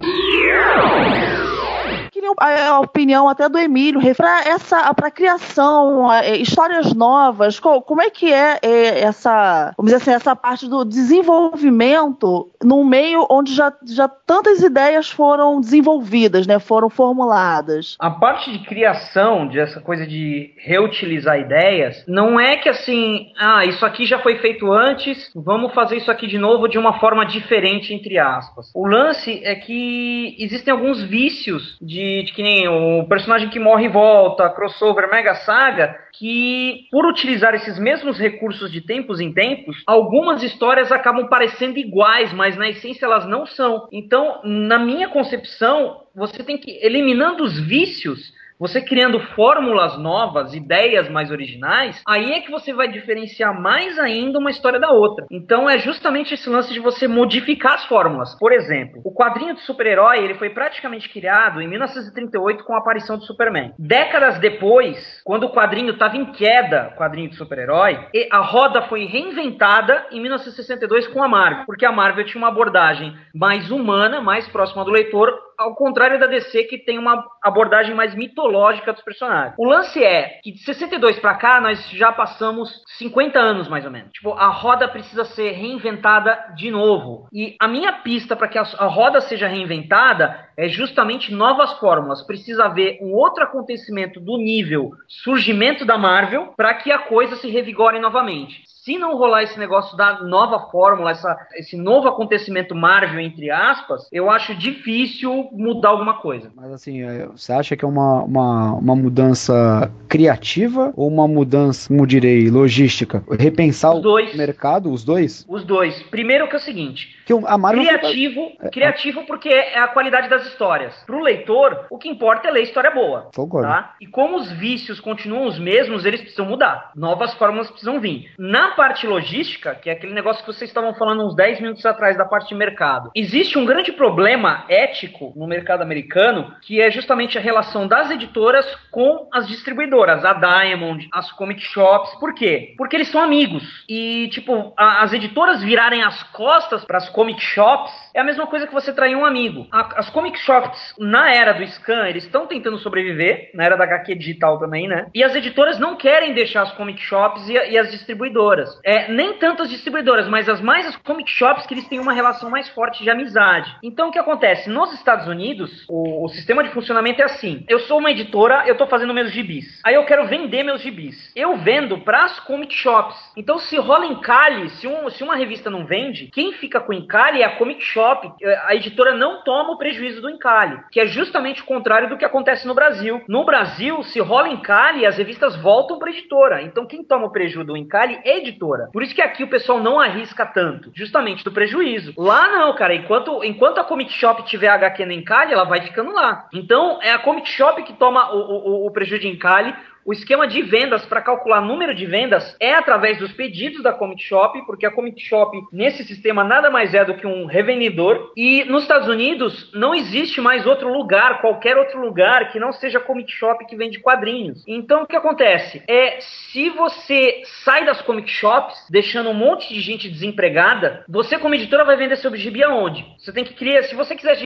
Queria 2.12 2.32
a, 2.38 2.80
opinião 2.80 3.30
até 3.30 3.48
do 3.48 3.58
Emílio 3.58 4.02
para 4.16 4.42
essa 4.48 4.94
para 4.94 5.12
criação, 5.12 6.12
é, 6.12 6.38
histórias 6.38 6.94
novas. 6.94 7.60
Como 7.60 8.02
é 8.02 8.10
que 8.10 8.34
é, 8.34 8.60
é, 8.62 9.00
essa, 9.02 9.74
vamos 9.78 9.92
dizer 9.92 10.02
assim, 10.02 10.12
essa 10.12 10.36
parte 10.36 10.68
do 10.68 10.84
desenvolvimento 10.84 12.50
num 12.64 12.84
meio 12.84 13.26
onde 13.30 13.54
já, 13.54 13.74
já 13.86 14.08
tantas 14.08 14.62
ideias 14.62 15.10
foram 15.10 15.62
desenvolvidas, 15.62 16.46
né? 16.48 16.60
Foram 16.60 16.90
formuladas. 16.90 17.96
A 18.00 18.10
parte 18.10 18.52
de 18.52 18.66
criação, 18.66 19.48
dessa 19.48 19.80
coisa 19.80 20.06
de 20.06 20.54
reutilizar 20.58 21.40
ideias, 21.40 22.04
não 22.08 22.40
é 22.40 22.58
que 22.58 22.70
assim, 22.70 23.32
ah, 23.38 23.66
isso 23.66 23.86
aqui 23.86 24.06
já 24.06 24.20
foi 24.20 24.38
feito 24.38 24.72
antes, 24.72 25.32
vamos 25.36 25.74
fazer 25.74 25.98
isso 25.98 26.12
aqui 26.12 26.28
de 26.28 26.38
novo 26.38 26.68
de 26.68 26.78
uma 26.78 27.00
forma 27.00 27.26
diferente, 27.26 27.94
entre 27.94 28.18
aspas. 28.18 28.72
O 28.74 28.88
lance 28.88 29.42
é 29.44 29.56
que 29.56 30.36
existem 30.40 30.72
alguns 30.72 31.02
vícios 31.04 31.78
de, 31.82 31.99
de 32.00 32.32
que 32.34 32.42
nem 32.42 32.68
o 32.68 33.06
personagem 33.08 33.50
que 33.50 33.60
morre 33.60 33.86
e 33.86 33.90
volta, 33.90 34.50
crossover, 34.50 35.10
mega 35.10 35.36
saga, 35.36 35.98
que 36.14 36.88
por 36.92 37.06
utilizar 37.06 37.54
esses 37.54 37.78
mesmos 37.78 38.18
recursos 38.18 38.72
de 38.72 38.82
tempos 38.82 39.20
em 39.20 39.34
tempos, 39.34 39.84
algumas 39.86 40.42
histórias 40.42 40.92
acabam 40.92 41.28
parecendo 41.28 41.78
iguais, 41.78 42.32
mas 42.34 42.56
na 42.56 42.70
essência 42.70 43.06
elas 43.06 43.26
não 43.26 43.46
são. 43.46 43.88
Então, 43.92 44.40
na 44.44 44.80
minha 44.80 45.10
concepção, 45.10 46.04
você 46.16 46.44
tem 46.44 46.58
que 46.58 46.72
eliminando 46.82 47.44
os 47.44 47.60
vícios 47.60 48.34
você 48.60 48.82
criando 48.82 49.20
fórmulas 49.36 49.98
novas, 49.98 50.54
ideias 50.54 51.10
mais 51.10 51.32
originais, 51.32 52.02
aí 52.06 52.34
é 52.34 52.42
que 52.42 52.52
você 52.52 52.74
vai 52.74 52.90
diferenciar 52.90 53.60
mais 53.60 53.98
ainda 53.98 54.38
uma 54.38 54.52
história 54.52 54.80
da 54.80 54.92
outra. 54.92 55.26
Então 55.32 55.70
é 55.70 55.80
justamente 55.80 56.34
esse 56.34 56.50
lance 56.50 56.74
de 56.74 56.80
você 56.80 57.08
modificar 57.08 57.76
as 57.76 57.86
fórmulas. 57.86 58.36
Por 58.38 58.52
exemplo, 58.52 59.02
o 59.06 59.14
quadrinho 59.14 59.56
de 59.56 59.62
super-herói 59.62 60.20
ele 60.20 60.34
foi 60.36 60.50
praticamente 60.50 61.08
criado 61.08 61.62
em 61.62 61.68
1938 61.68 62.64
com 62.66 62.74
a 62.74 62.80
aparição 62.80 63.18
do 63.18 63.24
Superman. 63.24 63.74
Décadas 63.80 64.40
depois, 64.40 65.22
quando 65.24 65.46
o 65.46 65.54
quadrinho 65.54 65.94
estava 65.94 66.18
em 66.18 66.26
queda, 66.26 66.94
quadrinho 66.98 67.30
de 67.30 67.36
super-herói, 67.36 68.08
a 68.30 68.40
roda 68.40 68.82
foi 68.84 69.06
reinventada 69.06 70.08
em 70.12 70.20
1962 70.20 71.08
com 71.08 71.24
a 71.24 71.28
Marvel, 71.28 71.64
porque 71.66 71.86
a 71.86 71.92
Marvel 71.92 72.26
tinha 72.26 72.42
uma 72.42 72.50
abordagem 72.50 73.16
mais 73.34 73.72
humana, 73.72 74.20
mais 74.20 74.48
próxima 74.50 74.84
do 74.84 74.92
leitor, 74.92 75.49
ao 75.60 75.76
contrário 75.76 76.18
da 76.18 76.26
DC 76.26 76.64
que 76.64 76.78
tem 76.78 76.98
uma 76.98 77.26
abordagem 77.44 77.94
mais 77.94 78.16
mitológica 78.16 78.94
dos 78.94 79.04
personagens. 79.04 79.56
O 79.58 79.66
lance 79.66 80.02
é 80.02 80.40
que 80.42 80.54
de 80.54 80.60
62 80.60 81.20
para 81.20 81.36
cá 81.36 81.60
nós 81.60 81.90
já 81.90 82.14
passamos 82.14 82.82
50 82.98 83.38
anos 83.38 83.68
mais 83.68 83.84
ou 83.84 83.92
menos. 83.92 84.12
Tipo, 84.14 84.32
a 84.32 84.48
roda 84.48 84.88
precisa 84.88 85.26
ser 85.26 85.52
reinventada 85.52 86.54
de 86.56 86.72
novo. 86.72 87.28
E 87.34 87.58
a 87.60 87.68
minha 87.68 87.92
pista 87.92 88.38
para 88.38 88.48
que 88.48 88.58
a, 88.58 88.64
roda 88.86 89.20
seja 89.20 89.48
reinventada 89.48 90.48
é 90.56 90.70
justamente 90.70 91.34
novas 91.34 91.74
fórmulas. 91.74 92.26
Precisa 92.26 92.66
haver 92.66 92.98
um 93.02 93.14
outro 93.14 93.44
acontecimento 93.44 94.20
do 94.22 94.38
nível 94.38 94.92
surgimento 95.08 95.84
da 95.84 95.98
Marvel 95.98 96.54
para 96.56 96.74
que 96.76 96.92
a 96.92 97.00
coisa 97.00 97.36
se 97.36 97.50
revigore 97.50 98.00
novamente 98.00 98.64
se 98.90 98.98
não 98.98 99.16
rolar 99.16 99.44
esse 99.44 99.60
negócio 99.60 99.96
da 99.96 100.24
nova 100.24 100.68
fórmula, 100.72 101.12
essa, 101.12 101.38
esse 101.54 101.78
novo 101.78 102.08
acontecimento 102.08 102.74
Marvel, 102.74 103.20
entre 103.20 103.52
aspas, 103.52 104.08
eu 104.12 104.32
acho 104.32 104.56
difícil 104.56 105.48
mudar 105.52 105.90
alguma 105.90 106.16
coisa. 106.16 106.52
Mas 106.56 106.72
assim, 106.72 107.04
é, 107.04 107.28
você 107.28 107.54
acha 107.54 107.78
que 107.78 107.86
é 107.86 107.88
uma, 107.88 108.24
uma, 108.24 108.74
uma 108.74 108.96
mudança 108.96 109.92
criativa 110.08 110.92
ou 110.96 111.08
uma 111.08 111.28
mudança, 111.28 111.88
como 111.88 112.08
direi, 112.08 112.50
logística? 112.50 113.24
Repensar 113.40 113.94
os 113.94 114.04
o 114.04 114.38
mercado, 114.38 114.92
os 114.92 115.04
dois? 115.04 115.46
Os 115.48 115.64
dois. 115.64 116.02
Primeiro 116.10 116.48
que 116.48 116.56
é 116.56 116.58
o 116.58 116.62
seguinte, 116.62 117.16
que 117.30 117.46
a 117.46 117.58
Marvel 117.60 117.84
criativo, 117.84 118.52
tá... 118.60 118.70
criativo 118.70 119.24
porque 119.26 119.50
é 119.50 119.78
a 119.78 119.88
qualidade 119.90 120.28
das 120.28 120.48
histórias. 120.48 120.96
Pro 121.06 121.22
leitor, 121.22 121.86
o 121.92 122.00
que 122.00 122.10
importa 122.10 122.48
é 122.48 122.52
ler 122.52 122.64
história 122.64 122.90
boa. 122.90 123.30
Concordo. 123.36 123.68
Tá? 123.68 123.94
E 124.02 124.08
como 124.08 124.38
os 124.38 124.52
vícios 124.54 125.00
continuam 125.00 125.46
os 125.46 125.60
mesmos, 125.60 126.06
eles 126.06 126.22
precisam 126.22 126.48
mudar. 126.48 126.92
Novas 126.96 127.36
fórmulas 127.36 127.70
precisam 127.70 128.00
vir. 128.00 128.32
Na 128.40 128.70
parte 128.70 129.06
logística, 129.06 129.76
que 129.76 129.92
é 129.92 129.94
aquele 129.94 130.14
negócio 130.14 130.44
que 130.44 130.52
vocês 130.52 130.70
estavam 130.72 130.96
falando 130.96 131.24
uns 131.24 131.36
10 131.36 131.62
minutos 131.62 131.86
atrás 131.86 132.18
da 132.18 132.26
parte 132.26 132.50
de 132.50 132.56
mercado, 132.56 133.12
existe 133.14 133.60
um 133.60 133.66
grande 133.66 133.92
problema 133.92 134.66
ético 134.68 135.32
no 135.36 135.46
mercado 135.46 135.84
americano, 135.84 136.56
que 136.64 136.82
é 136.82 136.90
justamente 136.90 137.38
a 137.38 137.42
relação 137.42 137.88
das 137.88 138.10
editoras 138.10 138.66
com 138.90 139.28
as 139.32 139.48
distribuidoras, 139.48 140.26
a 140.26 140.34
Diamond, 140.34 141.08
as 141.14 141.32
comic 141.34 141.62
shops. 141.62 142.12
Por 142.20 142.34
quê? 142.34 142.74
Porque 142.76 142.96
eles 142.96 143.10
são 143.10 143.22
amigos. 143.22 143.64
E, 143.88 144.30
tipo, 144.30 144.74
a, 144.76 145.04
as 145.04 145.14
editoras 145.14 145.62
virarem 145.62 146.02
as 146.02 146.24
costas 146.32 146.84
para 146.86 146.98
as 146.98 147.08
comic 147.20 147.42
shops 147.42 147.92
é 148.14 148.22
a 148.22 148.24
mesma 148.24 148.48
coisa 148.48 148.66
que 148.66 148.74
você 148.74 148.94
trair 148.94 149.14
um 149.14 149.26
amigo. 149.26 149.68
A, 149.70 150.00
as 150.00 150.10
comic 150.10 150.40
shops, 150.40 150.96
na 150.98 151.30
era 151.34 151.52
do 151.52 151.64
scan, 151.64 152.08
eles 152.08 152.24
estão 152.24 152.48
tentando 152.48 152.78
sobreviver, 152.78 153.52
na 153.54 153.66
era 153.66 153.76
da 153.76 153.84
HQ 153.84 154.16
digital 154.16 154.58
também, 154.58 154.88
né? 154.88 155.08
E 155.14 155.22
as 155.22 155.36
editoras 155.36 155.78
não 155.78 155.98
querem 155.98 156.34
deixar 156.34 156.62
as 156.62 156.72
comic 156.72 157.02
shops 157.02 157.50
e, 157.50 157.54
e 157.54 157.78
as 157.78 157.92
distribuidoras. 157.92 158.70
É, 158.86 159.12
nem 159.12 159.34
tanto 159.34 159.64
as 159.64 159.70
distribuidoras, 159.70 160.30
mas 160.30 160.48
as 160.48 160.62
mais 160.62 160.88
as 160.88 160.96
comic 160.96 161.30
shops 161.30 161.66
que 161.66 161.74
eles 161.74 161.90
têm 161.90 162.00
uma 162.00 162.14
relação 162.14 162.50
mais 162.50 162.70
forte 162.70 163.04
de 163.04 163.10
amizade. 163.10 163.70
Então 163.84 164.08
o 164.08 164.12
que 164.14 164.20
acontece? 164.20 164.70
Nos 164.70 164.94
Estados 164.94 165.28
Unidos, 165.28 165.84
o, 165.90 166.24
o 166.24 166.30
sistema 166.30 166.64
de 166.64 166.70
funcionamento 166.70 167.22
é 167.22 167.26
assim: 167.26 167.66
eu 167.68 167.80
sou 167.80 168.00
uma 168.00 168.12
editora, 168.12 168.64
eu 168.66 168.78
tô 168.78 168.88
fazendo 168.88 169.14
meus 169.14 169.32
gibis. 169.32 169.82
Aí 169.84 169.96
eu 169.96 170.06
quero 170.06 170.26
vender 170.26 170.64
meus 170.64 170.82
gibis. 170.82 171.34
Eu 171.36 171.58
vendo 171.58 171.98
para 172.00 172.24
as 172.24 172.40
comic 172.40 172.74
shops. 172.74 173.18
Então 173.36 173.60
se 173.60 173.76
rola 173.76 174.06
encalhe, 174.06 174.70
se, 174.70 174.88
um, 174.88 175.10
se 175.10 175.22
uma 175.22 175.36
revista 175.36 175.70
não 175.70 175.86
vende, 175.86 176.30
quem 176.32 176.54
fica 176.54 176.80
com 176.80 176.94
encalhe 177.10 177.42
é 177.42 177.46
a 177.46 177.56
comic 177.56 177.84
shop. 177.84 178.32
É, 178.42 178.62
a 178.68 178.76
editora 178.76 179.16
não 179.16 179.44
toma 179.44 179.72
o 179.72 179.78
prejuízo 179.78 180.22
do 180.22 180.30
encalhe, 180.30 180.80
que 180.92 181.00
é 181.00 181.08
justamente 181.08 181.64
o 181.64 181.66
contrário 181.66 182.08
do 182.08 182.18
que 182.18 182.24
acontece 182.24 182.68
no 182.68 182.76
Brasil. 182.76 183.24
No 183.28 183.44
Brasil, 183.44 184.04
se 184.04 184.20
rola 184.20 184.50
encalhe, 184.50 185.08
as 185.08 185.18
revistas 185.18 185.56
voltam 185.56 185.98
para 185.98 186.12
editora. 186.12 186.62
Então 186.62 186.86
quem 186.86 187.04
toma 187.04 187.26
o 187.26 187.32
prejuízo 187.32 187.66
do 187.66 187.76
encalhe 187.76 188.20
é 188.24 188.34
a 188.34 188.38
editora. 188.38 188.90
Por 188.94 189.02
isso 189.02 189.16
que 189.16 189.22
aqui 189.22 189.44
o 189.44 189.50
pessoal 189.50 189.80
não 189.80 190.00
arrisca 190.00 190.46
tanto, 190.46 190.92
justamente 190.94 191.44
do 191.44 191.52
prejuízo. 191.52 192.14
Lá 192.16 192.48
não, 192.48 192.76
cara, 192.76 192.94
enquanto, 192.94 193.44
enquanto 193.44 193.80
a 193.80 193.84
Comic 193.84 194.14
Shop 194.14 194.44
tiver 194.44 194.68
HQ 194.68 195.06
no 195.06 195.12
encalhe, 195.12 195.54
ela 195.54 195.64
vai 195.64 195.82
ficando 195.82 196.12
lá. 196.12 196.48
Então 196.54 197.00
é 197.02 197.12
a 197.12 197.20
Comic 197.20 197.50
Shop 197.50 197.82
que 197.82 197.94
toma 197.94 198.32
o, 198.32 198.38
o, 198.38 198.88
o 198.88 198.92
prejuízo 198.92 199.24
de 199.24 199.30
encalhe, 199.30 199.74
o 200.06 200.14
esquema 200.14 200.48
de 200.48 200.62
vendas 200.62 201.06
para 201.06 201.22
calcular 201.22 201.62
número 201.62 201.94
de 201.94 202.06
vendas 202.06 202.56
é 202.60 202.74
através 202.74 203.18
dos 203.18 203.32
pedidos 203.34 203.84
da 203.84 203.94
Comic 203.94 204.24
Shop, 204.24 204.60
porque 204.66 204.86
a 204.86 204.92
Comic 204.92 205.22
Shop 205.22 205.58
nesse 205.72 206.04
sistema 206.04 206.44
nada 206.44 206.70
mais 206.70 206.94
é 206.94 207.04
do 207.04 207.16
que 207.16 207.28
um 207.28 207.46
revendedor. 207.46 208.32
E 208.36 208.64
nos 208.66 208.84
Estados 208.84 209.08
Unidos 209.08 209.72
não 209.74 209.94
existe 209.94 210.42
mais 210.42 210.66
outro 210.66 210.92
lugar, 210.92 211.42
qualquer 211.42 211.78
outro 211.78 212.00
lugar 212.00 212.52
que 212.52 212.60
não 212.60 212.72
seja 212.72 213.00
Comic 213.00 213.32
Shop 213.32 213.66
que 213.66 213.76
vende 213.76 214.00
quadrinhos. 214.00 214.64
Então 214.68 215.04
o 215.04 215.08
que 215.08 215.16
acontece? 215.16 215.84
É 215.88 216.20
se 216.22 216.70
você 216.70 217.42
sai 217.64 217.86
das 217.86 218.02
Comic 218.02 218.30
Shops, 218.30 218.88
deixando 218.90 219.30
um 219.30 219.34
monte 219.34 219.74
de 219.74 219.82
gente 219.82 220.10
desempregada, 220.10 221.04
você 221.08 221.38
como 221.38 221.56
editora 221.56 221.84
vai 221.84 221.98
vender 221.98 222.16
seu 222.18 222.36
gibi 222.36 222.64
aonde? 222.64 223.06
Você 223.18 223.32
tem 223.32 223.44
que 223.44 223.54
criar, 223.54 223.84
se 223.84 223.96
você 223.96 224.16
quiser 224.16 224.38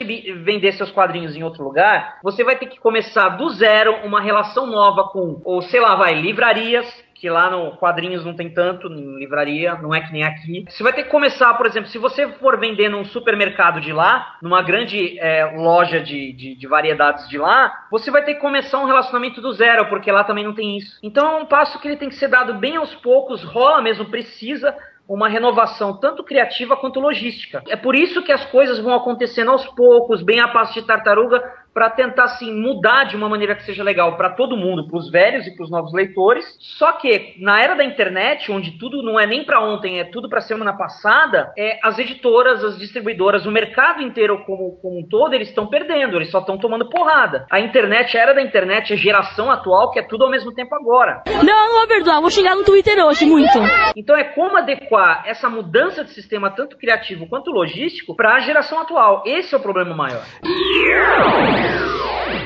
vender 0.43 0.71
seus 0.73 0.91
quadrinhos 0.91 1.35
em 1.35 1.43
outro 1.43 1.63
lugar, 1.63 2.19
você 2.23 2.43
vai 2.43 2.57
ter 2.57 2.67
que 2.67 2.79
começar 2.79 3.29
do 3.29 3.49
zero 3.49 3.95
uma 4.03 4.21
relação 4.21 4.65
nova 4.65 5.09
com 5.09 5.41
ou 5.43 5.61
sei 5.61 5.79
lá, 5.79 5.95
vai, 5.95 6.13
livrarias, 6.13 6.85
que 7.23 7.29
lá 7.29 7.49
no 7.49 7.77
quadrinhos 7.77 8.25
não 8.25 8.35
tem 8.35 8.49
tanto, 8.49 8.87
em 8.87 9.15
livraria, 9.15 9.75
não 9.75 9.95
é 9.95 10.01
que 10.01 10.11
nem 10.11 10.25
aqui. 10.25 10.65
Você 10.67 10.83
vai 10.83 10.91
ter 10.91 11.03
que 11.03 11.09
começar, 11.09 11.53
por 11.53 11.65
exemplo, 11.65 11.89
se 11.89 11.97
você 11.97 12.27
for 12.33 12.59
vender 12.59 12.89
num 12.89 13.05
supermercado 13.05 13.79
de 13.79 13.93
lá, 13.93 14.35
numa 14.41 14.61
grande 14.61 15.17
é, 15.19 15.45
loja 15.55 16.01
de, 16.01 16.33
de, 16.33 16.53
de, 16.53 16.67
variedades 16.67 17.29
de 17.29 17.37
lá, 17.37 17.85
você 17.89 18.11
vai 18.11 18.25
ter 18.25 18.33
que 18.33 18.41
começar 18.41 18.77
um 18.77 18.85
relacionamento 18.85 19.39
do 19.39 19.53
zero, 19.53 19.87
porque 19.87 20.11
lá 20.11 20.25
também 20.25 20.43
não 20.43 20.53
tem 20.53 20.75
isso. 20.77 20.99
Então 21.01 21.25
é 21.25 21.41
um 21.41 21.45
passo 21.45 21.79
que 21.79 21.87
ele 21.87 21.95
tem 21.95 22.09
que 22.09 22.15
ser 22.15 22.27
dado 22.27 22.55
bem 22.55 22.75
aos 22.75 22.93
poucos, 22.95 23.41
rola 23.41 23.81
mesmo, 23.81 24.03
precisa, 24.03 24.75
uma 25.07 25.27
renovação 25.27 25.97
tanto 25.97 26.23
criativa 26.23 26.77
quanto 26.77 26.99
logística. 26.99 27.63
É 27.67 27.75
por 27.75 27.95
isso 27.95 28.23
que 28.23 28.31
as 28.31 28.45
coisas 28.45 28.79
vão 28.79 28.93
acontecendo 28.93 29.51
aos 29.51 29.65
poucos, 29.67 30.21
bem 30.21 30.39
a 30.39 30.47
passo 30.47 30.73
de 30.73 30.85
tartaruga, 30.85 31.43
para 31.73 31.89
tentar 31.89 32.25
assim 32.25 32.53
mudar 32.53 33.05
de 33.05 33.15
uma 33.15 33.27
maneira 33.27 33.55
que 33.55 33.63
seja 33.63 33.83
legal 33.83 34.15
para 34.15 34.29
todo 34.29 34.55
mundo, 34.55 34.87
para 34.87 34.97
os 34.97 35.09
velhos 35.09 35.47
e 35.47 35.55
para 35.55 35.63
os 35.63 35.71
novos 35.71 35.93
leitores. 35.93 36.45
Só 36.59 36.93
que 36.93 37.35
na 37.39 37.61
era 37.61 37.75
da 37.75 37.83
internet, 37.83 38.51
onde 38.51 38.77
tudo 38.77 39.01
não 39.01 39.19
é 39.19 39.25
nem 39.25 39.43
para 39.43 39.61
ontem, 39.61 39.99
é 39.99 40.03
tudo 40.03 40.29
para 40.29 40.41
semana 40.41 40.73
passada, 40.73 41.51
é 41.57 41.79
as 41.81 41.97
editoras, 41.97 42.63
as 42.63 42.77
distribuidoras, 42.77 43.45
o 43.45 43.51
mercado 43.51 44.01
inteiro 44.01 44.43
como, 44.45 44.77
como 44.81 44.99
um 44.99 45.07
todo, 45.07 45.33
eles 45.33 45.49
estão 45.49 45.67
perdendo, 45.67 46.17
eles 46.17 46.29
só 46.29 46.39
estão 46.39 46.57
tomando 46.57 46.89
porrada. 46.89 47.45
A 47.49 47.59
internet, 47.59 48.15
a 48.17 48.21
era 48.21 48.33
da 48.33 48.41
internet, 48.41 48.93
a 48.93 48.95
geração 48.95 49.49
atual, 49.49 49.91
que 49.91 49.99
é 49.99 50.03
tudo 50.03 50.25
ao 50.25 50.31
mesmo 50.31 50.53
tempo 50.53 50.75
agora. 50.75 51.23
Não, 51.43 51.73
não 51.73 51.83
é 51.83 51.87
verdade, 51.87 52.21
vou 52.21 52.29
chegar 52.29 52.55
no 52.55 52.63
Twitter 52.63 53.03
hoje 53.03 53.25
muito. 53.25 53.59
Então 53.95 54.15
é 54.15 54.23
como 54.23 54.57
adequar 54.57 55.23
essa 55.25 55.49
mudança 55.49 56.03
de 56.03 56.11
sistema 56.11 56.51
tanto 56.51 56.77
criativo 56.77 57.27
quanto 57.27 57.51
logístico 57.51 58.15
para 58.15 58.35
a 58.35 58.39
geração 58.39 58.79
atual. 58.79 59.23
Esse 59.25 59.53
é 59.53 59.57
o 59.57 59.61
problema 59.61 59.95
maior. 59.95 60.23